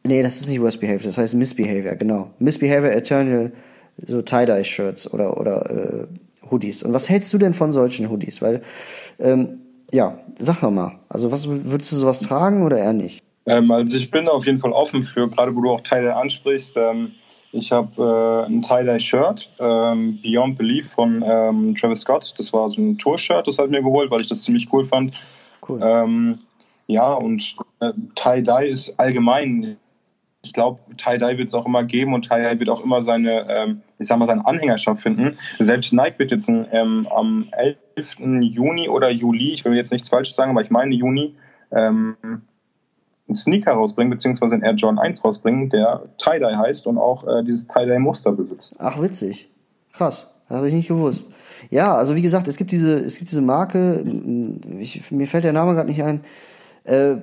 Nee, 0.06 0.22
das 0.22 0.40
ist 0.40 0.48
nicht 0.48 0.62
Worst 0.62 0.80
Behavior, 0.80 1.02
das 1.04 1.18
heißt 1.18 1.34
Misbehavior, 1.34 1.94
genau. 1.96 2.30
Misbehavior 2.38 2.92
Eternal, 2.92 3.52
so 3.96 4.22
Tie-Dye-Shirts 4.22 5.12
oder, 5.12 5.38
oder 5.38 5.70
äh, 5.70 6.06
Hoodies. 6.50 6.82
Und 6.82 6.92
was 6.92 7.08
hältst 7.08 7.32
du 7.32 7.38
denn 7.38 7.54
von 7.54 7.72
solchen 7.72 8.10
Hoodies? 8.10 8.42
Weil, 8.42 8.62
ähm, 9.18 9.60
ja, 9.92 10.18
sag 10.38 10.60
doch 10.60 10.70
mal. 10.70 10.98
Also 11.08 11.32
was 11.32 11.48
würdest 11.48 11.92
du 11.92 11.96
sowas 11.96 12.20
tragen 12.20 12.64
oder 12.64 12.78
eher 12.78 12.92
nicht? 12.92 13.22
Ähm, 13.46 13.70
also 13.70 13.96
ich 13.96 14.10
bin 14.10 14.28
auf 14.28 14.46
jeden 14.46 14.58
Fall 14.58 14.72
offen 14.72 15.02
für, 15.02 15.28
gerade 15.28 15.54
wo 15.54 15.60
du 15.60 15.70
auch 15.70 15.80
Tie-Dye 15.80 16.14
ansprichst. 16.14 16.76
Ähm, 16.76 17.12
ich 17.52 17.72
habe 17.72 18.46
äh, 18.46 18.50
ein 18.50 18.62
Tie-Dye-Shirt, 18.62 19.50
ähm, 19.58 20.20
Beyond 20.22 20.56
Belief 20.56 20.90
von 20.90 21.24
ähm, 21.26 21.74
Travis 21.74 22.02
Scott. 22.02 22.32
Das 22.38 22.52
war 22.52 22.70
so 22.70 22.80
ein 22.80 22.96
Tour-Shirt, 22.96 23.46
das 23.46 23.58
habe 23.58 23.68
ich 23.68 23.72
mir 23.72 23.82
geholt, 23.82 24.10
weil 24.10 24.20
ich 24.20 24.28
das 24.28 24.42
ziemlich 24.42 24.68
cool 24.72 24.84
fand. 24.84 25.14
Cool. 25.68 25.80
Ähm, 25.82 26.38
ja, 26.86 27.12
und 27.14 27.56
äh, 27.80 27.92
Tie-Dye 28.14 28.68
ist 28.68 28.94
allgemein, 28.98 29.76
ich 30.42 30.52
glaube, 30.54 30.80
Tie-Dye 30.96 31.36
wird 31.36 31.48
es 31.48 31.54
auch 31.54 31.66
immer 31.66 31.84
geben 31.84 32.14
und 32.14 32.22
Tie-Dye 32.22 32.58
wird 32.58 32.70
auch 32.70 32.82
immer 32.82 33.02
seine, 33.02 33.46
ähm, 33.48 33.82
ich 33.98 34.08
sag 34.08 34.18
mal, 34.18 34.26
seine 34.26 34.46
Anhängerschaft 34.46 35.02
finden. 35.02 35.36
Selbst 35.58 35.92
Nike 35.92 36.18
wird 36.18 36.30
jetzt 36.30 36.48
ähm, 36.48 37.06
am 37.14 37.46
11. 37.96 38.18
Juni 38.40 38.88
oder 38.88 39.10
Juli, 39.10 39.52
ich 39.52 39.64
will 39.64 39.74
jetzt 39.74 39.92
nichts 39.92 40.08
Falsches 40.08 40.34
sagen, 40.34 40.52
aber 40.52 40.62
ich 40.62 40.70
meine 40.70 40.94
Juni, 40.94 41.34
ähm, 41.70 42.16
einen 42.22 43.34
Sneaker 43.34 43.72
rausbringen, 43.72 44.10
beziehungsweise 44.10 44.54
einen 44.54 44.62
Air 44.62 44.74
Jordan 44.74 44.98
1 44.98 45.22
rausbringen, 45.24 45.68
der 45.68 46.02
Tie-Dye 46.18 46.56
heißt 46.56 46.86
und 46.86 46.96
auch 46.96 47.26
äh, 47.26 47.44
dieses 47.44 47.68
Tie-Dye-Muster 47.68 48.32
besitzt. 48.32 48.74
Ach, 48.78 49.00
witzig. 49.00 49.50
Krass. 49.92 50.32
Das 50.48 50.56
habe 50.56 50.68
ich 50.68 50.74
nicht 50.74 50.88
gewusst. 50.88 51.30
Ja, 51.70 51.94
also 51.94 52.16
wie 52.16 52.22
gesagt, 52.22 52.48
es 52.48 52.56
gibt 52.56 52.72
diese, 52.72 52.96
es 52.96 53.18
gibt 53.18 53.30
diese 53.30 53.42
Marke, 53.42 54.02
ich, 54.78 55.10
mir 55.12 55.28
fällt 55.28 55.44
der 55.44 55.52
Name 55.52 55.74
gerade 55.74 55.88
nicht 55.88 56.02
ein, 56.02 56.22
äh, 56.84 57.16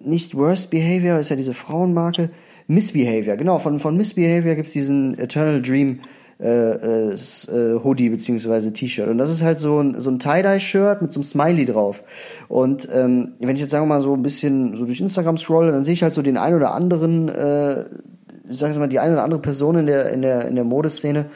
nicht 0.00 0.34
Worst 0.34 0.70
Behavior, 0.70 1.18
ist 1.18 1.28
ja 1.28 1.36
diese 1.36 1.54
Frauenmarke, 1.54 2.30
Misbehavior, 2.74 3.36
genau, 3.36 3.58
von, 3.58 3.78
von 3.78 3.96
Misbehavior 3.96 4.54
gibt's 4.54 4.72
diesen 4.72 5.18
Eternal 5.18 5.62
Dream 5.62 6.00
äh, 6.40 6.46
äh, 6.46 7.12
äh, 7.12 7.84
Hoodie 7.84 8.08
beziehungsweise 8.08 8.72
T-Shirt. 8.72 9.08
Und 9.08 9.18
das 9.18 9.30
ist 9.30 9.42
halt 9.42 9.60
so 9.60 9.80
ein, 9.80 9.94
so 10.00 10.10
ein 10.10 10.18
Tie-Dye-Shirt 10.18 11.00
mit 11.02 11.12
so 11.12 11.20
einem 11.20 11.24
Smiley 11.24 11.64
drauf. 11.66 12.02
Und 12.48 12.88
ähm, 12.92 13.32
wenn 13.38 13.54
ich 13.54 13.60
jetzt 13.60 13.70
sagen 13.70 13.84
wir 13.84 13.94
mal 13.94 14.02
so 14.02 14.14
ein 14.14 14.22
bisschen 14.22 14.76
so 14.76 14.84
durch 14.84 15.00
Instagram 15.00 15.36
scrolle, 15.36 15.70
dann 15.70 15.84
sehe 15.84 15.94
ich 15.94 16.02
halt 16.02 16.14
so 16.14 16.22
den 16.22 16.36
ein 16.36 16.54
oder 16.54 16.74
anderen 16.74 17.28
äh, 17.28 17.84
ich 18.48 18.58
sag 18.58 18.68
jetzt 18.68 18.78
mal, 18.78 18.88
die 18.88 19.00
eine 19.00 19.14
oder 19.14 19.24
andere 19.24 19.40
Person 19.40 19.76
in 19.76 19.86
der, 19.86 20.10
in 20.10 20.22
der, 20.22 20.46
in 20.46 20.54
der 20.54 20.64
Modeszene, 20.64 21.26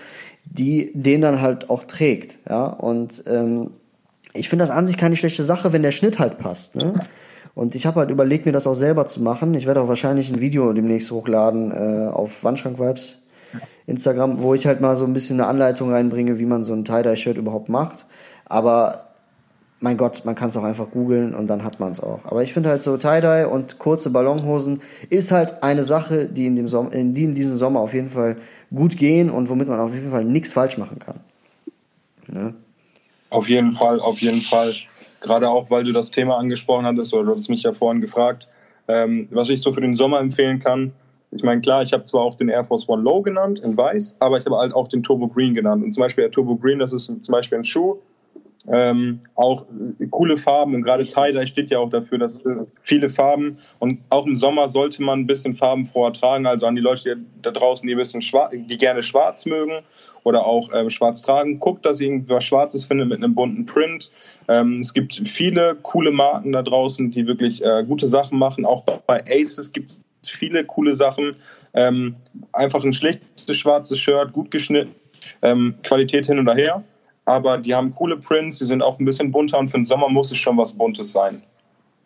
die 0.45 0.93
den 0.95 1.20
dann 1.20 1.41
halt 1.41 1.70
auch 1.70 1.84
trägt, 1.84 2.39
ja, 2.49 2.66
und 2.66 3.24
ähm, 3.26 3.70
ich 4.32 4.49
finde 4.49 4.64
das 4.64 4.70
an 4.70 4.87
sich 4.87 4.97
keine 4.97 5.16
schlechte 5.16 5.43
Sache, 5.43 5.72
wenn 5.72 5.82
der 5.82 5.93
Schnitt 5.93 6.18
halt 6.18 6.39
passt. 6.39 6.76
Ne? 6.76 6.93
Und 7.57 7.74
ich 7.74 7.86
habe 7.86 8.00
halt 8.00 8.11
überlegt, 8.11 8.44
mir 8.44 8.52
das 8.52 8.66
auch 8.66 8.74
selber 8.74 9.07
zu 9.07 9.22
machen. 9.22 9.54
Ich 9.54 9.66
werde 9.66 9.80
auch 9.80 9.88
wahrscheinlich 9.88 10.30
ein 10.30 10.40
Video 10.40 10.74
demnächst 10.74 11.11
hochladen 11.11 11.72
äh, 11.72 12.07
auf 12.12 12.44
Wandschrank 12.44 12.78
Vibes 12.78 13.22
Instagram, 13.86 14.42
wo 14.42 14.52
ich 14.52 14.66
halt 14.66 14.82
mal 14.82 14.94
so 14.98 15.07
ein 15.07 15.14
bisschen 15.14 15.40
eine 15.40 15.48
Anleitung 15.48 15.90
reinbringe, 15.90 16.38
wie 16.38 16.44
man 16.44 16.64
so 16.64 16.74
ein 16.74 16.84
Tie-Dye-Shirt 16.84 17.38
überhaupt 17.38 17.70
macht. 17.70 18.04
Aber 18.44 19.07
mein 19.80 19.96
Gott, 19.96 20.26
man 20.26 20.34
kann 20.34 20.50
es 20.50 20.57
auch 20.59 20.64
einfach 20.64 20.90
googeln 20.90 21.34
und 21.34 21.46
dann 21.46 21.64
hat 21.64 21.80
man 21.80 21.92
es 21.92 22.02
auch. 22.02 22.26
Aber 22.26 22.42
ich 22.42 22.52
finde 22.52 22.68
halt 22.68 22.82
so 22.82 22.98
Tie-Dye 22.98 23.46
und 23.48 23.78
kurze 23.78 24.11
Ballonhosen 24.11 24.82
ist 25.09 25.32
halt 25.32 25.62
eine 25.62 25.82
Sache, 25.82 26.26
die 26.26 26.44
in, 26.44 26.57
dem 26.57 26.68
Sommer, 26.68 26.90
die 26.90 27.22
in 27.22 27.34
diesem 27.34 27.57
Sommer 27.57 27.80
auf 27.80 27.94
jeden 27.94 28.11
Fall 28.11 28.36
gut 28.74 28.98
gehen 28.98 29.30
und 29.30 29.48
womit 29.48 29.68
man 29.68 29.80
auf 29.80 29.94
jeden 29.94 30.11
Fall 30.11 30.26
nichts 30.26 30.52
falsch 30.52 30.76
machen 30.76 30.98
kann. 30.98 31.20
Ne? 32.26 32.54
Auf 33.30 33.48
jeden 33.48 33.72
Fall, 33.72 33.98
auf 33.98 34.20
jeden 34.20 34.42
Fall. 34.42 34.74
Gerade 35.20 35.48
auch, 35.48 35.70
weil 35.70 35.84
du 35.84 35.92
das 35.92 36.10
Thema 36.10 36.36
angesprochen 36.36 36.86
hattest 36.86 37.14
oder 37.14 37.24
du 37.24 37.36
hast 37.36 37.48
mich 37.48 37.62
ja 37.62 37.72
vorhin 37.72 38.00
gefragt, 38.00 38.48
ähm, 38.88 39.28
was 39.30 39.48
ich 39.48 39.60
so 39.62 39.72
für 39.72 39.80
den 39.80 39.94
Sommer 39.94 40.20
empfehlen 40.20 40.58
kann. 40.58 40.92
Ich 41.32 41.42
meine, 41.42 41.60
klar, 41.60 41.82
ich 41.82 41.92
habe 41.92 42.04
zwar 42.04 42.22
auch 42.22 42.36
den 42.36 42.48
Air 42.48 42.64
Force 42.64 42.88
One 42.88 43.02
Low 43.02 43.22
genannt 43.22 43.58
in 43.58 43.76
weiß, 43.76 44.16
aber 44.20 44.38
ich 44.38 44.46
habe 44.46 44.56
halt 44.56 44.72
auch 44.72 44.88
den 44.88 45.02
Turbo 45.02 45.28
Green 45.28 45.54
genannt. 45.54 45.82
Und 45.82 45.92
zum 45.92 46.02
Beispiel 46.02 46.22
der 46.22 46.30
Turbo 46.30 46.56
Green, 46.56 46.78
das 46.78 46.92
ist 46.92 47.06
zum 47.22 47.32
Beispiel 47.32 47.58
ein 47.58 47.64
Schuh, 47.64 47.98
ähm, 48.68 49.20
auch 49.34 49.64
äh, 50.00 50.06
coole 50.08 50.38
Farben 50.38 50.74
und 50.74 50.82
gerade 50.82 51.04
Tie-Dye 51.04 51.46
steht 51.46 51.70
ja 51.70 51.78
auch 51.78 51.90
dafür, 51.90 52.18
dass 52.18 52.44
äh, 52.44 52.64
viele 52.82 53.08
Farben 53.10 53.58
und 53.78 54.00
auch 54.10 54.26
im 54.26 54.34
Sommer 54.34 54.68
sollte 54.68 55.02
man 55.02 55.20
ein 55.20 55.26
bisschen 55.26 55.54
Farben 55.54 55.86
vortragen, 55.86 56.46
also 56.46 56.66
an 56.66 56.74
die 56.74 56.82
Leute 56.82 57.16
die 57.16 57.24
da 57.42 57.52
draußen, 57.52 57.86
die 57.86 57.94
ein 57.94 57.98
bisschen 57.98 58.22
schwarz, 58.22 58.54
die 58.54 58.78
gerne 58.78 59.02
schwarz 59.02 59.46
mögen 59.46 59.82
oder 60.27 60.45
auch 60.45 60.70
ähm, 60.74 60.91
schwarz 60.91 61.22
tragen, 61.22 61.61
guckt, 61.61 61.87
dass 61.87 62.01
ihr 62.01 62.09
irgendwas 62.09 62.45
Schwarzes 62.45 62.85
findet 62.85 63.09
mit 63.09 63.18
einem 63.18 63.35
bunten 63.35 63.64
Print. 63.64 64.11
Ähm, 64.49 64.79
es 64.81 64.93
gibt 64.93 65.14
viele 65.14 65.77
coole 65.83 66.11
Marken 66.11 66.53
da 66.53 66.62
draußen, 66.62 67.11
die 67.11 67.27
wirklich 67.27 67.64
äh, 67.64 67.85
gute 67.87 68.07
Sachen 68.07 68.39
machen. 68.39 68.64
Auch 68.64 68.83
bei 68.83 69.22
Aces 69.29 69.72
gibt 69.72 69.93
es 70.22 70.31
viele 70.31 70.64
coole 70.64 70.93
Sachen. 70.93 71.37
Ähm, 71.74 72.14
einfach 72.53 72.83
ein 72.83 72.93
schlechtes 72.93 73.57
schwarzes 73.57 74.01
Shirt, 74.01 74.33
gut 74.33 74.51
geschnitten, 74.51 74.95
ähm, 75.43 75.74
Qualität 75.83 76.27
hin 76.27 76.39
und 76.39 76.53
her 76.55 76.83
aber 77.27 77.59
die 77.59 77.74
haben 77.74 77.91
coole 77.91 78.16
Prints, 78.16 78.59
die 78.59 78.64
sind 78.64 78.83
auch 78.83 78.99
ein 78.99 79.05
bisschen 79.05 79.31
bunter 79.33 79.59
und 79.59 79.68
für 79.68 79.79
den 79.79 79.85
Sommer 79.85 80.09
muss 80.09 80.31
es 80.31 80.39
schon 80.39 80.57
was 80.57 80.72
Buntes 80.72 81.12
sein. 81.12 81.43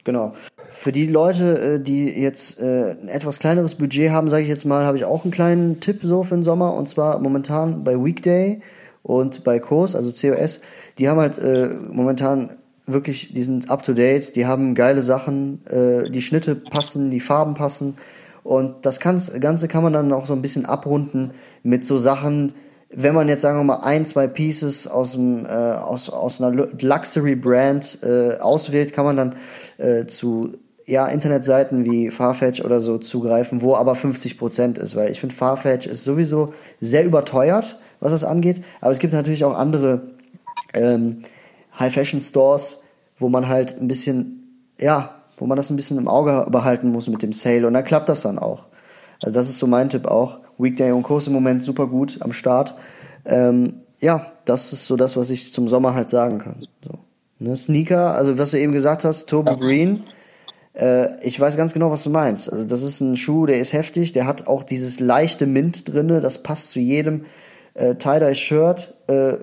Genau. 0.05 0.32
Für 0.70 0.92
die 0.92 1.07
Leute, 1.07 1.59
äh, 1.59 1.80
die 1.80 2.07
jetzt 2.07 2.61
äh, 2.61 2.92
ein 2.92 3.09
etwas 3.09 3.38
kleineres 3.38 3.74
Budget 3.74 4.11
haben, 4.11 4.28
sage 4.28 4.42
ich 4.42 4.48
jetzt 4.48 4.64
mal, 4.64 4.84
habe 4.84 4.96
ich 4.96 5.05
auch 5.05 5.24
einen 5.24 5.32
kleinen 5.32 5.80
Tipp 5.80 6.01
so 6.03 6.22
für 6.22 6.34
den 6.34 6.42
Sommer 6.42 6.74
und 6.74 6.88
zwar 6.88 7.18
momentan 7.18 7.84
bei 7.84 8.03
Weekday 8.03 8.61
und 9.03 9.44
bei 9.44 9.59
Kurs, 9.59 9.94
also 9.94 10.11
COS, 10.11 10.61
die 10.98 11.09
haben 11.09 11.20
halt 11.20 11.38
äh, 11.38 11.68
momentan 11.68 12.51
wirklich, 12.86 13.32
die 13.34 13.42
sind 13.42 13.70
up 13.70 13.82
to 13.82 13.92
date, 13.92 14.36
die 14.36 14.46
haben 14.46 14.74
geile 14.74 15.03
Sachen, 15.03 15.61
die 15.70 16.22
Schnitte 16.22 16.57
passen, 16.57 17.12
die 17.12 17.20
Farben 17.20 17.55
passen 17.55 17.94
und 18.42 18.84
das 18.84 18.98
Ganze 18.98 19.68
kann 19.68 19.84
man 19.84 19.92
dann 19.92 20.12
auch 20.12 20.26
so 20.26 20.32
ein 20.32 20.42
bisschen 20.42 20.66
abrunden 20.66 21.34
mit 21.62 21.84
so 21.84 21.98
Sachen, 21.98 22.53
wenn 22.93 23.14
man 23.14 23.28
jetzt 23.28 23.43
sagen 23.43 23.59
wir 23.59 23.64
mal 23.64 23.80
ein, 23.82 24.05
zwei 24.05 24.26
Pieces 24.26 24.88
aus 24.88 25.12
dem 25.12 25.47
äh, 25.47 25.49
aus 25.49 26.11
aus 26.11 26.41
einer 26.41 26.66
Luxury 26.80 27.36
Brand 27.36 27.99
äh, 28.03 28.38
auswählt, 28.38 28.93
kann 28.93 29.05
man 29.05 29.16
dann 29.16 29.36
äh, 29.78 30.07
zu 30.07 30.55
ja 30.86 31.07
Internetseiten 31.07 31.84
wie 31.84 32.11
Farfetch 32.11 32.62
oder 32.64 32.80
so 32.80 32.99
zugreifen, 32.99 33.62
wo 33.62 33.76
aber 33.76 33.95
50 33.95 34.38
Prozent 34.38 34.76
ist, 34.78 34.97
weil 34.97 35.11
ich 35.11 35.20
finde 35.20 35.36
Farfetch 35.36 35.86
ist 35.86 36.03
sowieso 36.03 36.53
sehr 36.80 37.05
überteuert, 37.05 37.78
was 38.01 38.11
das 38.11 38.24
angeht. 38.24 38.62
Aber 38.80 38.91
es 38.91 38.99
gibt 38.99 39.12
natürlich 39.12 39.45
auch 39.45 39.57
andere 39.57 40.03
ähm, 40.74 41.22
High 41.78 41.95
Fashion 41.95 42.20
Stores, 42.20 42.82
wo 43.18 43.28
man 43.28 43.47
halt 43.49 43.80
ein 43.80 43.86
bisschen 43.86 44.41
ja, 44.80 45.14
wo 45.36 45.47
man 45.47 45.57
das 45.57 45.70
ein 45.70 45.76
bisschen 45.76 45.99
im 45.99 46.09
Auge 46.09 46.47
behalten 46.51 46.91
muss 46.91 47.09
mit 47.09 47.22
dem 47.22 47.32
Sale 47.32 47.66
und 47.66 47.74
dann 47.74 47.84
klappt 47.84 48.09
das 48.09 48.22
dann 48.22 48.38
auch. 48.38 48.66
Also 49.23 49.35
das 49.35 49.49
ist 49.49 49.59
so 49.59 49.66
mein 49.66 49.89
Tipp 49.89 50.07
auch. 50.07 50.41
Weekday 50.59 50.93
und 50.93 51.03
Kurs 51.03 51.27
im 51.27 51.33
Moment 51.33 51.62
super 51.62 51.87
gut 51.87 52.18
am 52.21 52.33
Start. 52.33 52.75
Ähm, 53.25 53.83
ja, 54.01 54.33
das 54.45 54.73
ist 54.73 54.87
so 54.87 54.97
das, 54.97 55.16
was 55.16 55.31
ich 55.31 55.53
zum 55.53 55.68
Sommer 55.68 55.95
halt 55.95 56.09
sagen 56.09 56.39
kann. 56.39 56.66
So. 56.85 56.99
Ne, 57.39 57.57
Sneaker, 57.57 58.14
also 58.14 58.39
was 58.39 58.51
du 58.51 58.59
eben 58.59 58.73
gesagt 58.73 59.05
hast, 59.05 59.29
Turbo 59.29 59.57
Green. 59.57 60.05
Äh, 60.75 61.25
ich 61.27 61.39
weiß 61.39 61.57
ganz 61.57 61.73
genau, 61.73 61.91
was 61.91 62.05
du 62.05 62.11
meinst. 62.11 62.53
Also 62.53 62.64
das 62.64 62.83
ist 62.83 63.01
ein 63.01 63.16
Schuh, 63.16 63.47
der 63.47 63.61
ist 63.61 63.73
heftig, 63.73 64.12
der 64.12 64.27
hat 64.27 64.47
auch 64.47 64.62
dieses 64.62 65.01
leichte 65.01 65.47
Mint 65.47 65.93
drinne, 65.93 66.21
das 66.21 66.43
passt 66.43 66.71
zu 66.71 66.81
jedem 66.81 67.25
äh, 67.75 67.95
Tie-Dye-Shirt, 67.95 68.95
äh, 69.09 69.35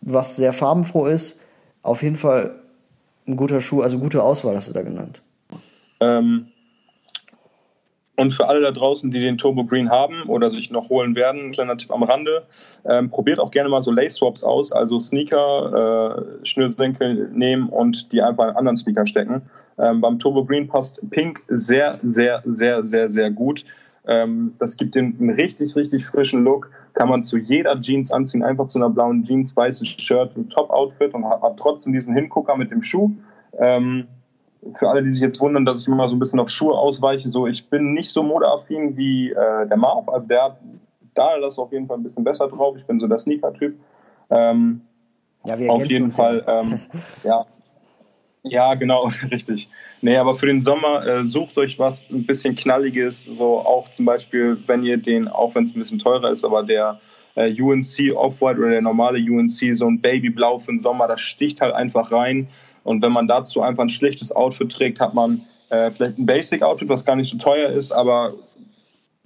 was 0.00 0.36
sehr 0.36 0.52
farbenfroh 0.52 1.06
ist. 1.06 1.38
Auf 1.82 2.02
jeden 2.02 2.16
Fall 2.16 2.58
ein 3.26 3.36
guter 3.36 3.60
Schuh, 3.60 3.80
also 3.80 3.98
gute 3.98 4.22
Auswahl 4.22 4.56
hast 4.56 4.68
du 4.68 4.72
da 4.72 4.82
genannt. 4.82 5.22
Ähm, 6.00 6.48
und 8.16 8.32
für 8.32 8.48
alle 8.48 8.60
da 8.60 8.70
draußen, 8.70 9.10
die 9.10 9.20
den 9.20 9.38
Turbo 9.38 9.64
Green 9.64 9.90
haben 9.90 10.24
oder 10.28 10.48
sich 10.50 10.70
noch 10.70 10.88
holen 10.88 11.16
werden, 11.16 11.50
kleiner 11.50 11.76
Tipp 11.76 11.90
am 11.90 12.04
Rande, 12.04 12.44
ähm, 12.84 13.10
probiert 13.10 13.40
auch 13.40 13.50
gerne 13.50 13.68
mal 13.68 13.82
so 13.82 13.90
Lace 13.90 14.16
Swaps 14.16 14.44
aus, 14.44 14.70
also 14.72 15.00
Sneaker, 15.00 16.22
äh, 16.42 16.46
Schnürsenkel 16.46 17.30
nehmen 17.32 17.68
und 17.68 18.12
die 18.12 18.22
einfach 18.22 18.48
in 18.48 18.56
anderen 18.56 18.76
Sneaker 18.76 19.06
stecken. 19.06 19.42
Ähm, 19.78 20.00
beim 20.00 20.18
Turbo 20.18 20.44
Green 20.44 20.68
passt 20.68 21.00
Pink 21.10 21.42
sehr, 21.48 21.98
sehr, 22.02 22.42
sehr, 22.44 22.84
sehr, 22.84 23.10
sehr 23.10 23.30
gut. 23.30 23.64
Ähm, 24.06 24.54
das 24.58 24.76
gibt 24.76 24.94
den 24.94 25.16
einen 25.18 25.30
richtig, 25.30 25.74
richtig 25.76 26.04
frischen 26.04 26.44
Look. 26.44 26.70
Kann 26.92 27.08
man 27.08 27.24
zu 27.24 27.38
jeder 27.38 27.80
Jeans 27.80 28.12
anziehen, 28.12 28.42
einfach 28.42 28.66
zu 28.66 28.78
einer 28.78 28.90
blauen 28.90 29.24
Jeans, 29.24 29.56
weißes 29.56 29.88
Shirt, 29.88 30.36
ein 30.36 30.48
Top-Outfit 30.48 31.14
und 31.14 31.24
hat, 31.24 31.42
hat, 31.42 31.56
trotzdem 31.56 31.92
diesen 31.92 32.14
Hingucker 32.14 32.56
mit 32.56 32.70
dem 32.70 32.82
Schuh. 32.82 33.10
Ähm, 33.58 34.06
für 34.72 34.88
alle, 34.88 35.02
die 35.02 35.10
sich 35.10 35.22
jetzt 35.22 35.40
wundern, 35.40 35.64
dass 35.64 35.80
ich 35.80 35.88
immer 35.88 36.08
so 36.08 36.16
ein 36.16 36.18
bisschen 36.18 36.40
auf 36.40 36.48
Schuhe 36.48 36.74
ausweiche, 36.74 37.30
so 37.30 37.46
ich 37.46 37.68
bin 37.68 37.92
nicht 37.92 38.10
so 38.10 38.22
modeaffin 38.22 38.96
wie 38.96 39.30
äh, 39.30 39.66
der 39.68 39.76
Marv, 39.76 40.08
also 40.08 40.26
der 40.26 40.56
da 41.14 41.38
das 41.38 41.58
auf 41.58 41.72
jeden 41.72 41.86
Fall 41.86 41.98
ein 41.98 42.02
bisschen 42.02 42.24
besser 42.24 42.48
drauf. 42.48 42.76
Ich 42.76 42.84
bin 42.86 43.00
so 43.00 43.06
der 43.06 43.18
Sneaker-Typ. 43.18 43.76
Ähm, 44.30 44.80
ja, 45.44 45.58
wir 45.58 45.70
auf 45.72 45.84
jeden 45.86 46.10
Fall, 46.10 46.44
ähm, 46.46 46.80
ja. 47.22 47.46
Ja, 48.42 48.74
genau, 48.74 49.10
richtig. 49.30 49.70
Nee, 50.02 50.16
aber 50.16 50.34
für 50.34 50.46
den 50.46 50.60
Sommer 50.60 51.06
äh, 51.06 51.24
sucht 51.24 51.56
euch 51.56 51.78
was 51.78 52.10
ein 52.10 52.26
bisschen 52.26 52.54
knalliges, 52.54 53.24
so 53.24 53.58
auch 53.58 53.90
zum 53.90 54.04
Beispiel, 54.04 54.58
wenn 54.66 54.82
ihr 54.82 54.98
den, 54.98 55.28
auch 55.28 55.54
wenn 55.54 55.64
es 55.64 55.74
ein 55.74 55.78
bisschen 55.78 55.98
teurer 55.98 56.30
ist, 56.30 56.44
aber 56.44 56.62
der 56.62 57.00
äh, 57.36 57.50
UNC 57.60 58.14
Off-White 58.14 58.58
oder 58.58 58.70
der 58.70 58.82
normale 58.82 59.18
UNC, 59.18 59.74
so 59.74 59.86
ein 59.86 60.00
Babyblau 60.00 60.58
für 60.58 60.72
den 60.72 60.78
Sommer, 60.78 61.08
das 61.08 61.20
sticht 61.20 61.62
halt 61.62 61.74
einfach 61.74 62.12
rein. 62.12 62.48
Und 62.84 63.02
wenn 63.02 63.12
man 63.12 63.26
dazu 63.26 63.62
einfach 63.62 63.82
ein 63.82 63.88
schlechtes 63.88 64.30
Outfit 64.30 64.70
trägt, 64.70 65.00
hat 65.00 65.14
man 65.14 65.42
äh, 65.70 65.90
vielleicht 65.90 66.18
ein 66.18 66.26
Basic-Outfit, 66.26 66.88
was 66.88 67.04
gar 67.04 67.16
nicht 67.16 67.30
so 67.30 67.38
teuer 67.38 67.70
ist, 67.70 67.90
aber 67.92 68.34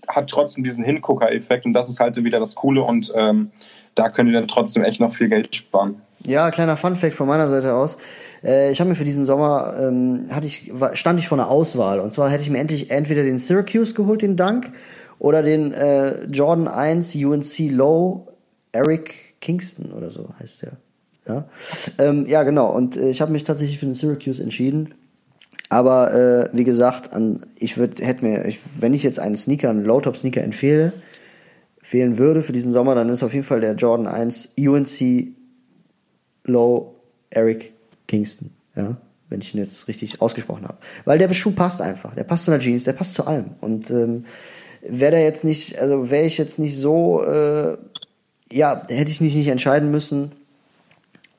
hat 0.07 0.31
trotzdem 0.31 0.65
diesen 0.65 0.85
Hingucker-Effekt 0.85 1.67
und 1.67 1.75
das 1.75 1.89
ist 1.89 2.01
halt 2.01 2.17
wieder 2.23 2.41
das 2.41 2.55
Coole 2.55 2.83
und 2.83 3.13
ähm, 3.15 3.51
da 3.95 4.09
könnt 4.09 4.31
ihr 4.31 4.39
dann 4.39 4.49
trotzdem 4.49 4.85
echt 4.85 5.01
noch 5.01 5.13
viel 5.13 5.29
Geld 5.29 5.55
sparen. 5.55 6.01
Ja, 6.25 6.51
kleiner 6.51 6.77
Fun-Fact 6.77 7.15
von 7.15 7.27
meiner 7.27 7.49
Seite 7.49 7.75
aus. 7.75 7.97
Äh, 8.43 8.71
ich 8.71 8.81
habe 8.81 8.89
mir 8.89 8.97
für 8.97 9.05
diesen 9.05 9.25
Sommer 9.25 9.75
ähm, 9.81 10.27
hatte 10.31 10.47
ich 10.47 10.73
stand 10.95 11.21
ich 11.21 11.29
vor 11.29 11.39
einer 11.39 11.51
Auswahl 11.51 12.01
und 12.01 12.11
zwar 12.11 12.31
hätte 12.31 12.43
ich 12.43 12.51
mir 12.51 12.59
endlich 12.59 12.91
entweder 12.91 13.23
den 13.23 13.39
Syracuse 13.39 13.95
geholt, 13.95 14.23
den 14.23 14.37
Dank, 14.37 14.73
oder 15.19 15.43
den 15.43 15.73
äh, 15.73 16.25
Jordan 16.27 16.69
1 16.69 17.17
UNC 17.17 17.71
Low 17.71 18.29
Eric 18.73 19.41
Kingston 19.41 19.93
oder 19.93 20.11
so 20.11 20.29
heißt 20.41 20.63
der. 20.63 20.73
Ja, 21.29 21.49
ähm, 21.99 22.27
ja 22.27 22.43
genau. 22.43 22.75
Und 22.75 22.97
äh, 22.97 23.11
ich 23.11 23.21
habe 23.21 23.33
mich 23.33 23.45
tatsächlich 23.45 23.79
für 23.79 23.87
den 23.87 23.95
Syracuse 23.95 24.43
entschieden. 24.43 24.95
Aber 25.69 26.15
äh, 26.15 26.51
wie 26.53 26.65
gesagt, 26.65 27.13
an, 27.13 27.45
ich 27.57 27.77
würde, 27.77 28.05
hätte 28.05 28.25
mir, 28.25 28.47
ich, 28.47 28.61
wenn 28.81 28.95
ich 28.95 29.03
jetzt 29.03 29.21
einen 29.21 29.37
Sneaker, 29.37 29.69
einen 29.69 29.85
Low-Top-Sneaker 29.85 30.43
empfehle, 30.43 30.95
fehlen 31.83 32.19
würde 32.19 32.43
für 32.43 32.53
diesen 32.53 32.73
Sommer, 32.73 32.95
dann 32.95 33.09
ist 33.11 33.23
auf 33.23 33.35
jeden 33.35 33.45
Fall 33.45 33.61
der 33.61 33.75
Jordan 33.75 34.07
1 34.07 34.55
UNC 34.59 35.29
Low 36.45 36.95
Eric 37.31 37.75
Kingston. 38.07 38.51
Ja, 38.75 38.97
wenn 39.29 39.41
ich 39.41 39.55
ihn 39.55 39.61
jetzt 39.61 39.89
richtig 39.89 40.23
ausgesprochen 40.23 40.67
habe. 40.67 40.79
Weil 41.05 41.19
der 41.19 41.33
Schuh 41.35 41.51
passt 41.51 41.83
einfach. 41.83 42.15
Der 42.15 42.25
passt 42.25 42.45
zu 42.45 42.51
einer 42.51 42.61
Jeans, 42.61 42.85
der 42.85 42.95
passt 42.95 43.15
zu 43.15 43.27
allem. 43.27 43.51
Und 43.61 43.91
ähm, 43.91 44.25
wäre 44.83 45.13
der 45.13 45.25
jetzt 45.25 45.45
nicht, 45.45 45.79
also 45.79 46.11
wäre 46.11 46.25
ich 46.25 46.39
jetzt 46.39 46.59
nicht 46.59 46.77
so, 46.79 47.23
äh, 47.23 47.77
ja, 48.51 48.87
hätte 48.89 49.11
ich 49.11 49.21
mich 49.21 49.35
nicht 49.35 49.49
entscheiden 49.49 49.91
müssen, 49.91 50.33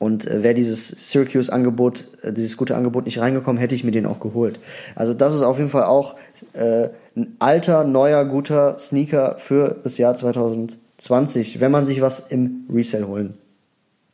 und 0.00 0.26
äh, 0.26 0.42
wäre 0.42 0.54
dieses 0.54 0.88
Syracuse-Angebot, 0.88 2.06
äh, 2.22 2.32
dieses 2.32 2.56
gute 2.56 2.74
Angebot 2.74 3.04
nicht 3.04 3.20
reingekommen, 3.20 3.60
hätte 3.60 3.74
ich 3.74 3.84
mir 3.84 3.90
den 3.90 4.06
auch 4.06 4.18
geholt. 4.18 4.58
Also 4.96 5.12
das 5.12 5.34
ist 5.34 5.42
auf 5.42 5.58
jeden 5.58 5.68
Fall 5.68 5.84
auch 5.84 6.16
äh, 6.54 6.88
ein 7.14 7.36
alter, 7.38 7.84
neuer, 7.84 8.24
guter 8.24 8.78
Sneaker 8.78 9.36
für 9.36 9.76
das 9.82 9.98
Jahr 9.98 10.14
2020, 10.16 11.60
wenn 11.60 11.70
man 11.70 11.84
sich 11.84 12.00
was 12.00 12.18
im 12.32 12.64
Resale 12.72 13.06
holen 13.06 13.34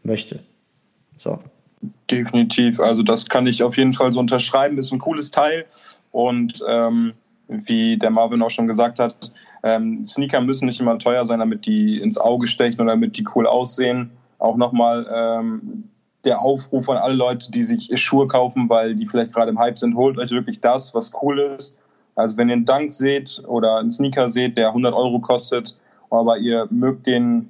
möchte. 0.03 0.41
So. 1.19 1.39
Definitiv. 2.11 2.81
Also 2.81 3.05
das 3.05 3.29
kann 3.29 3.47
ich 3.47 3.63
auf 3.63 3.77
jeden 3.77 3.93
Fall 3.93 4.13
so 4.13 4.19
unterschreiben. 4.19 4.79
Ist 4.79 4.93
ein 4.93 4.99
cooles 4.99 5.31
Teil 5.31 5.67
und 6.11 6.65
ähm, 6.69 7.13
wie 7.47 7.97
der 7.97 8.11
Marvin 8.11 8.43
auch 8.43 8.51
schon 8.51 8.67
gesagt 8.67 8.99
hat, 8.99 9.31
ähm, 9.63 10.05
Sneaker 10.05 10.41
müssen 10.41 10.67
nicht 10.67 10.81
immer 10.81 10.99
teuer 10.99 11.25
sein, 11.27 11.39
damit 11.39 11.65
die 11.65 12.01
ins 12.01 12.19
Auge 12.19 12.49
stechen 12.49 12.81
oder 12.81 12.91
damit 12.91 13.17
die 13.19 13.25
cool 13.37 13.47
aussehen 13.47 14.11
auch 14.47 14.57
nochmal 14.57 15.07
ähm, 15.13 15.85
der 16.25 16.41
Aufruf 16.41 16.89
an 16.89 16.97
alle 16.97 17.15
Leute, 17.15 17.51
die 17.53 17.63
sich 17.63 17.91
Schuhe 18.01 18.27
kaufen, 18.27 18.69
weil 18.69 18.95
die 18.97 19.07
vielleicht 19.07 19.33
gerade 19.33 19.51
im 19.51 19.59
Hype 19.59 19.79
sind, 19.79 19.97
holt 19.97 20.19
euch 20.19 20.31
wirklich 20.31 20.61
das, 20.61 20.95
was 20.95 21.13
cool 21.23 21.39
ist. 21.59 21.79
Also 22.17 22.37
wenn 22.37 22.49
ihr 22.49 22.55
einen 22.55 22.65
Dunk 22.65 22.93
seht 22.93 23.43
oder 23.47 23.77
einen 23.77 23.91
Sneaker 23.91 24.29
seht, 24.29 24.57
der 24.57 24.69
100 24.69 24.95
Euro 24.95 25.21
kostet, 25.21 25.77
aber 26.11 26.39
ihr 26.39 26.67
mögt 26.71 27.07
den 27.07 27.49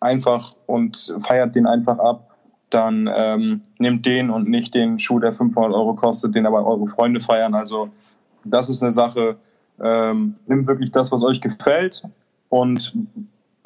einfach 0.00 0.54
und 0.66 1.14
feiert 1.18 1.54
den 1.54 1.66
einfach 1.66 1.98
ab, 1.98 2.30
dann 2.70 3.08
ähm, 3.14 3.60
nehmt 3.78 4.06
den 4.06 4.30
und 4.30 4.48
nicht 4.48 4.74
den 4.74 4.98
Schuh, 4.98 5.20
der 5.20 5.32
500 5.32 5.72
Euro 5.72 5.94
kostet, 5.94 6.34
den 6.34 6.46
aber 6.46 6.66
eure 6.66 6.88
Freunde 6.88 7.20
feiern. 7.20 7.54
Also 7.54 7.90
das 8.44 8.68
ist 8.68 8.82
eine 8.82 8.92
Sache. 8.92 9.36
Ähm, 9.80 10.34
nimmt 10.46 10.66
wirklich 10.66 10.90
das, 10.90 11.12
was 11.12 11.22
euch 11.22 11.40
gefällt 11.40 12.02
und 12.48 12.94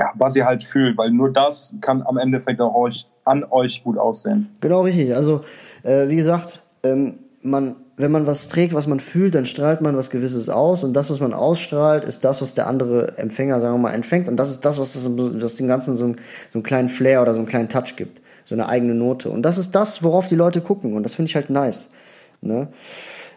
ja, 0.01 0.11
was 0.15 0.35
ihr 0.35 0.47
halt 0.47 0.63
fühlt, 0.63 0.97
weil 0.97 1.11
nur 1.11 1.31
das 1.31 1.75
kann 1.83 2.03
am 2.03 2.17
Endeffekt 2.17 2.61
auch 2.61 2.75
euch, 2.75 3.07
an 3.25 3.45
euch 3.51 3.85
gut 3.85 3.99
aussehen. 3.99 4.49
Genau 4.61 4.81
richtig. 4.81 5.15
Also 5.15 5.43
äh, 5.83 6.09
wie 6.09 6.17
gesagt, 6.17 6.63
ähm, 6.83 7.19
man, 7.43 7.77
wenn 7.99 8.11
man 8.11 8.27
was 8.27 8.49
trägt, 8.49 8.73
was 8.73 8.87
man 8.87 8.99
fühlt, 8.99 9.35
dann 9.35 9.45
strahlt 9.45 9.83
man 9.83 9.97
was 9.97 10.09
Gewisses 10.09 10.49
aus 10.49 10.85
und 10.85 10.95
das, 10.95 11.11
was 11.11 11.21
man 11.21 11.35
ausstrahlt, 11.35 12.05
ist 12.05 12.25
das, 12.25 12.41
was 12.41 12.55
der 12.55 12.67
andere 12.67 13.19
Empfänger, 13.19 13.61
sagen 13.61 13.75
wir 13.75 13.79
mal, 13.79 13.93
empfängt 13.93 14.27
und 14.29 14.37
das 14.37 14.51
ist 14.51 14.65
das, 14.65 14.79
was 14.79 14.95
das, 14.95 15.11
das 15.39 15.57
dem 15.57 15.69
Ganzen 15.69 15.97
so, 15.97 16.07
ein, 16.07 16.17
so 16.51 16.59
einen 16.59 16.63
kleinen 16.63 16.89
Flair 16.89 17.21
oder 17.21 17.35
so 17.35 17.41
einen 17.41 17.47
kleinen 17.47 17.69
Touch 17.69 17.97
gibt, 17.97 18.23
so 18.47 18.55
eine 18.55 18.69
eigene 18.69 18.95
Note 18.95 19.29
und 19.29 19.43
das 19.43 19.59
ist 19.59 19.75
das, 19.75 20.03
worauf 20.03 20.29
die 20.29 20.35
Leute 20.35 20.63
gucken 20.63 20.95
und 20.95 21.03
das 21.03 21.15
finde 21.15 21.29
ich 21.29 21.35
halt 21.35 21.51
nice. 21.51 21.91
Ne? 22.41 22.69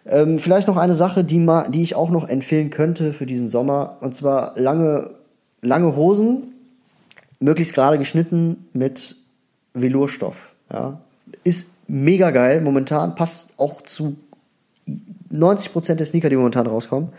Ähm, 0.06 0.38
vielleicht 0.38 0.70
noch 0.70 0.78
eine 0.78 0.96
Sache, 0.96 1.26
die, 1.26 1.40
ma, 1.40 1.68
die 1.68 1.84
ich 1.84 1.96
auch 1.96 2.10
noch 2.10 2.28
empfehlen 2.28 2.70
könnte 2.70 3.12
für 3.12 3.26
diesen 3.26 3.50
Sommer 3.50 3.98
und 4.00 4.16
zwar 4.16 4.54
lange, 4.58 5.12
lange 5.62 5.96
Hosen, 5.98 6.53
möglichst 7.44 7.74
gerade 7.74 7.98
geschnitten 7.98 8.70
mit 8.74 9.18
Velourstoff. 9.74 10.56
Ja. 10.72 11.02
Ist 11.44 11.74
mega 11.88 12.32
geil 12.32 12.62
momentan, 12.62 13.16
passt 13.16 13.54
auch 13.58 13.82
zu 13.82 14.16
90% 15.32 15.96
der 15.96 16.06
Sneaker, 16.06 16.30
die 16.30 16.36
momentan 16.36 16.68
rauskommen. 16.68 17.10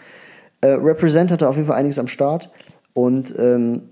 Äh, 0.61 0.69
Represent 0.69 1.31
hatte 1.31 1.49
auf 1.49 1.57
jeden 1.57 1.69
Fall 1.69 1.77
einiges 1.77 1.99
am 1.99 2.09
Start 2.09 2.51
und 2.95 3.35
ähm, 3.39 3.83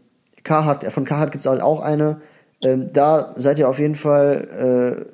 Carhartt, 0.42 0.84
von 0.86 1.04
Carhartt 1.04 1.32
gibt 1.32 1.44
es 1.44 1.50
halt 1.50 1.62
auch 1.62 1.80
eine. 1.80 2.20
Ähm, 2.62 2.92
da 2.92 3.34
seid 3.36 3.58
ihr 3.58 3.68
auf 3.68 3.78
jeden 3.78 3.94
Fall 3.94 5.06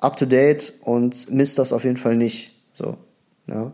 äh, 0.00 0.04
up 0.04 0.16
to 0.16 0.26
date 0.26 0.74
und 0.82 1.30
misst 1.30 1.58
das 1.58 1.72
auf 1.72 1.84
jeden 1.84 1.96
Fall 1.96 2.16
nicht. 2.16 2.54
So, 2.74 2.96
ja. 3.46 3.72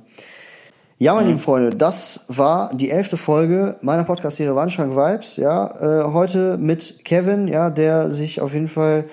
Ja, 1.00 1.12
meine 1.14 1.26
mhm. 1.26 1.28
lieben 1.28 1.38
Freunde, 1.38 1.70
das 1.70 2.24
war 2.26 2.74
die 2.74 2.90
elfte 2.90 3.16
Folge 3.16 3.76
meiner 3.82 4.02
Podcast-Serie 4.02 4.56
Wandschrank 4.56 4.96
Vibes. 4.96 5.36
Ja, 5.36 6.00
äh, 6.00 6.12
heute 6.12 6.58
mit 6.58 7.04
Kevin, 7.04 7.46
ja, 7.46 7.70
der 7.70 8.10
sich 8.10 8.40
auf 8.40 8.52
jeden 8.52 8.66
Fall 8.66 9.04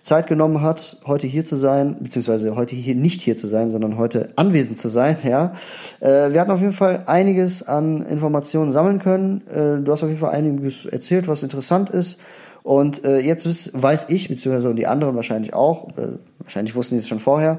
Zeit 0.00 0.26
genommen 0.26 0.62
hat, 0.62 0.96
heute 1.06 1.26
hier 1.26 1.44
zu 1.44 1.56
sein, 1.56 1.98
beziehungsweise 2.00 2.56
heute 2.56 2.74
hier 2.74 2.94
nicht 2.94 3.20
hier 3.20 3.36
zu 3.36 3.46
sein, 3.46 3.68
sondern 3.68 3.98
heute 3.98 4.30
anwesend 4.36 4.78
zu 4.78 4.88
sein. 4.88 5.18
Ja, 5.22 5.52
äh, 6.00 6.32
wir 6.32 6.40
hatten 6.40 6.50
auf 6.50 6.60
jeden 6.60 6.72
Fall 6.72 7.02
einiges 7.04 7.62
an 7.68 8.00
Informationen 8.06 8.70
sammeln 8.70 8.98
können. 8.98 9.46
Äh, 9.48 9.84
du 9.84 9.92
hast 9.92 10.02
auf 10.02 10.08
jeden 10.08 10.20
Fall 10.20 10.30
einiges 10.30 10.86
erzählt, 10.86 11.28
was 11.28 11.42
interessant 11.42 11.90
ist. 11.90 12.20
Und 12.62 13.04
äh, 13.04 13.18
jetzt 13.18 13.46
weiß 13.74 14.06
ich, 14.08 14.28
beziehungsweise 14.28 14.74
die 14.74 14.86
anderen 14.86 15.14
wahrscheinlich 15.14 15.52
auch, 15.52 15.90
äh, 15.98 16.12
wahrscheinlich 16.38 16.74
wussten 16.74 16.94
sie 16.94 17.00
es 17.00 17.08
schon 17.08 17.18
vorher, 17.18 17.58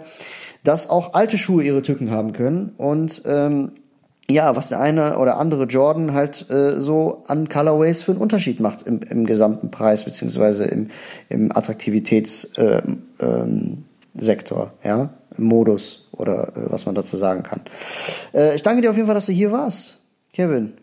dass 0.66 0.90
auch 0.90 1.14
alte 1.14 1.38
Schuhe 1.38 1.64
ihre 1.64 1.82
Tücken 1.82 2.12
haben 2.12 2.34
können 2.34 2.74
und 2.78 3.22
ähm, 3.26 3.72
ja, 4.30 4.56
was 4.56 4.70
der 4.70 4.80
eine 4.80 5.20
oder 5.20 5.38
andere 5.38 5.66
Jordan 5.66 6.14
halt 6.14 6.50
äh, 6.50 6.82
so 6.82 7.24
an 7.28 7.48
Colorways 7.48 8.04
für 8.04 8.12
einen 8.12 8.22
Unterschied 8.22 8.60
macht 8.60 8.82
im, 8.82 9.02
im 9.02 9.26
gesamten 9.26 9.70
Preis 9.70 10.04
beziehungsweise 10.04 10.66
im, 10.66 10.90
im 11.30 11.56
Attraktivitätssektor, 11.56 12.84
äh, 13.20 13.44
ähm, 13.44 13.86
Sektor, 14.16 14.74
ja, 14.84 15.10
im 15.38 15.44
Modus 15.44 16.08
oder 16.12 16.50
äh, 16.56 16.72
was 16.72 16.86
man 16.86 16.96
dazu 16.96 17.18
sagen 17.18 17.44
kann. 17.44 17.62
Äh, 18.34 18.56
ich 18.56 18.64
danke 18.64 18.82
dir 18.82 18.90
auf 18.90 18.96
jeden 18.96 19.06
Fall, 19.06 19.16
dass 19.16 19.28
du 19.28 19.34
hier 19.34 19.52
warst, 19.52 20.00
Kevin. 20.34 20.74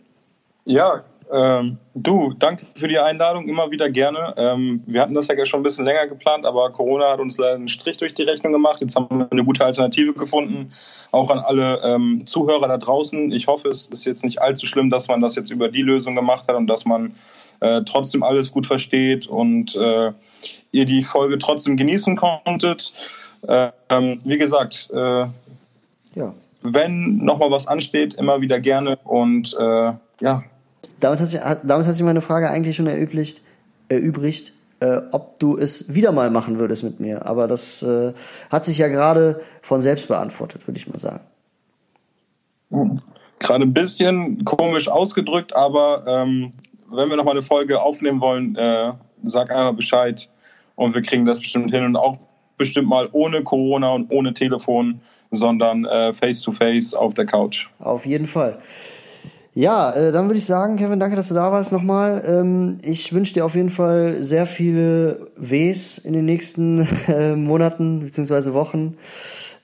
Ja, 0.65 1.03
ähm, 1.33 1.79
du, 1.95 2.35
danke 2.39 2.67
für 2.75 2.89
die 2.89 2.99
Einladung, 2.99 3.49
immer 3.49 3.71
wieder 3.71 3.89
gerne. 3.89 4.35
Ähm, 4.37 4.83
wir 4.85 5.01
hatten 5.01 5.15
das 5.15 5.29
ja 5.29 5.47
schon 5.47 5.61
ein 5.61 5.63
bisschen 5.63 5.87
länger 5.87 6.07
geplant, 6.07 6.45
aber 6.45 6.71
Corona 6.71 7.11
hat 7.11 7.21
uns 7.21 7.39
leider 7.39 7.55
einen 7.55 7.69
Strich 7.69 7.97
durch 7.97 8.13
die 8.13 8.25
Rechnung 8.25 8.53
gemacht. 8.53 8.83
Jetzt 8.83 8.97
haben 8.97 9.19
wir 9.19 9.29
eine 9.31 9.45
gute 9.45 9.65
Alternative 9.65 10.13
gefunden. 10.13 10.73
Auch 11.11 11.31
an 11.31 11.39
alle 11.39 11.81
ähm, 11.85 12.27
Zuhörer 12.27 12.69
da 12.69 12.77
draußen. 12.77 13.33
Ich 13.33 13.47
hoffe, 13.47 13.69
es 13.69 13.87
ist 13.87 14.05
jetzt 14.05 14.25
nicht 14.25 14.43
allzu 14.43 14.67
schlimm, 14.67 14.91
dass 14.91 15.09
man 15.09 15.23
das 15.23 15.35
jetzt 15.35 15.51
über 15.51 15.71
die 15.71 15.81
Lösung 15.81 16.15
gemacht 16.15 16.49
hat 16.49 16.57
und 16.57 16.67
dass 16.67 16.85
man 16.85 17.15
äh, 17.61 17.81
trotzdem 17.83 18.23
alles 18.23 18.53
gut 18.53 18.67
versteht 18.67 19.27
und 19.27 19.75
äh, 19.77 20.13
ihr 20.71 20.85
die 20.85 21.03
Folge 21.03 21.39
trotzdem 21.39 21.79
genießen 21.79 22.15
konntet. 22.15 22.93
Äh, 23.49 23.71
wie 24.25 24.37
gesagt, 24.37 24.91
äh, 24.93 25.27
ja. 26.15 26.35
wenn 26.61 27.17
nochmal 27.25 27.51
was 27.51 27.67
ansteht, 27.67 28.15
immer 28.15 28.43
wieder 28.43 28.61
gerne 28.61 28.99
und 29.05 29.57
äh, 29.59 29.93
ja, 30.21 30.45
damit 31.03 31.20
hat 31.20 31.29
sich, 31.29 31.41
damit 31.41 31.87
hat 31.87 31.95
sich 31.95 32.05
meine 32.05 32.20
Frage 32.20 32.51
eigentlich 32.51 32.77
schon 32.77 32.87
erübrigt, 32.87 33.43
erübrigt, 33.89 34.53
äh, 34.81 35.01
ob 35.11 35.39
du 35.39 35.57
es 35.57 35.93
wieder 35.93 36.12
mal 36.12 36.31
machen 36.31 36.59
würdest 36.59 36.85
mit 36.85 37.01
mir. 37.01 37.27
Aber 37.27 37.49
das 37.49 37.83
äh, 37.83 38.12
hat 38.51 38.65
sich 38.65 38.79
ja 38.79 38.89
gerade 38.89 39.41
von 39.62 39.83
selbst 39.83 40.09
beantwortet, 40.09 40.66
würde 40.66 40.79
ich 40.79 40.89
mal 40.89 40.99
sagen. 40.99 41.20
Gerade 43.41 43.65
ein 43.65 43.74
bisschen 43.74 44.45
komisch 44.45 44.89
ausgedrückt, 44.89 45.55
aber 45.55 46.05
ähm, 46.07 46.53
wenn 46.91 47.11
wir 47.11 47.16
nochmal 47.16 47.35
eine 47.35 47.43
Folge 47.43 47.83
aufnehmen 47.83 48.20
wollen, 48.20 48.55
äh, 48.57 48.93
sag 49.24 49.51
einmal 49.51 49.74
Bescheid 49.74 50.29
und 50.77 50.95
wir 50.95 51.03
kriegen 51.03 51.24
das 51.27 51.41
bestimmt 51.41 51.73
hin 51.73 51.85
und 51.85 51.97
auch 51.97 52.19
bestimmt 52.57 52.89
mal 52.89 53.09
ohne 53.12 53.43
Corona 53.43 53.91
und 53.93 54.11
ohne 54.11 54.33
Telefon, 54.35 55.01
sondern 55.33 55.85
äh, 55.85 56.12
face 56.12 56.43
to 56.43 56.53
face 56.53 56.95
auf 56.95 57.15
der 57.15 57.27
Couch. 57.27 57.69
Auf 57.81 58.07
jeden 58.07 58.27
Fall. 58.27 58.59
Ja, 59.55 59.91
äh, 59.91 60.12
dann 60.12 60.27
würde 60.27 60.39
ich 60.39 60.47
sagen, 60.47 60.77
Kevin, 60.77 60.99
danke, 60.99 61.15
dass 61.15 61.29
du 61.29 61.35
da 61.35 61.53
warst 61.53 61.73
nochmal. 61.73 62.23
Ähm, 62.27 62.79
ich 62.83 63.12
wünsche 63.12 63.35
dir 63.35 63.45
auf 63.45 63.55
jeden 63.55 63.69
Fall 63.69 64.16
sehr 64.16 64.47
viele 64.47 65.29
Ws 65.37 65.99
in 65.99 66.15
den 66.15 66.24
nächsten 66.24 66.89
äh, 67.09 67.37
Monaten 67.37 68.01
bzw. 68.01 68.55
Wochen. 68.55 68.97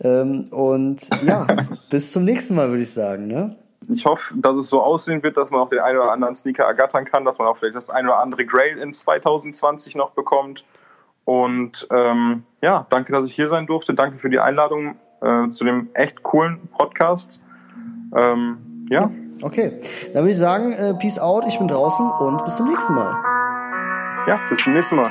Ähm, 0.00 0.48
und 0.50 1.08
ja, 1.22 1.46
bis 1.90 2.12
zum 2.12 2.24
nächsten 2.24 2.54
Mal, 2.54 2.68
würde 2.68 2.82
ich 2.82 2.92
sagen. 2.92 3.28
Ne? 3.28 3.56
Ich 3.88 4.04
hoffe, 4.04 4.34
dass 4.36 4.56
es 4.56 4.68
so 4.68 4.82
aussehen 4.82 5.22
wird, 5.22 5.38
dass 5.38 5.50
man 5.50 5.60
auch 5.60 5.70
den 5.70 5.78
einen 5.78 5.98
oder 5.98 6.12
anderen 6.12 6.34
Sneaker 6.34 6.64
ergattern 6.64 7.06
kann, 7.06 7.24
dass 7.24 7.38
man 7.38 7.48
auch 7.48 7.56
vielleicht 7.56 7.76
das 7.76 7.88
eine 7.88 8.08
oder 8.08 8.18
andere 8.18 8.44
Grail 8.44 8.76
in 8.76 8.92
2020 8.92 9.94
noch 9.94 10.10
bekommt. 10.10 10.64
Und 11.24 11.88
ähm, 11.90 12.42
ja, 12.60 12.86
danke, 12.90 13.12
dass 13.12 13.26
ich 13.26 13.34
hier 13.34 13.48
sein 13.48 13.66
durfte. 13.66 13.94
Danke 13.94 14.18
für 14.18 14.28
die 14.28 14.38
Einladung 14.38 14.96
äh, 15.22 15.48
zu 15.48 15.64
dem 15.64 15.88
echt 15.94 16.22
coolen 16.22 16.68
Podcast. 16.76 17.40
Ähm, 18.14 18.86
ja. 18.90 19.10
Okay, 19.42 19.72
dann 20.12 20.22
würde 20.22 20.32
ich 20.32 20.38
sagen, 20.38 20.72
äh, 20.72 20.94
Peace 20.94 21.18
out, 21.18 21.44
ich 21.46 21.58
bin 21.58 21.68
draußen 21.68 22.10
und 22.10 22.44
bis 22.44 22.56
zum 22.56 22.68
nächsten 22.68 22.94
Mal. 22.94 23.14
Ja, 24.26 24.40
bis 24.50 24.60
zum 24.60 24.74
nächsten 24.74 24.96
Mal. 24.96 25.10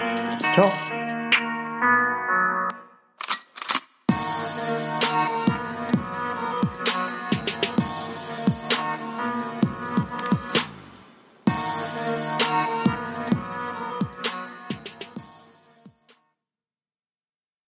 Ciao. 0.52 0.70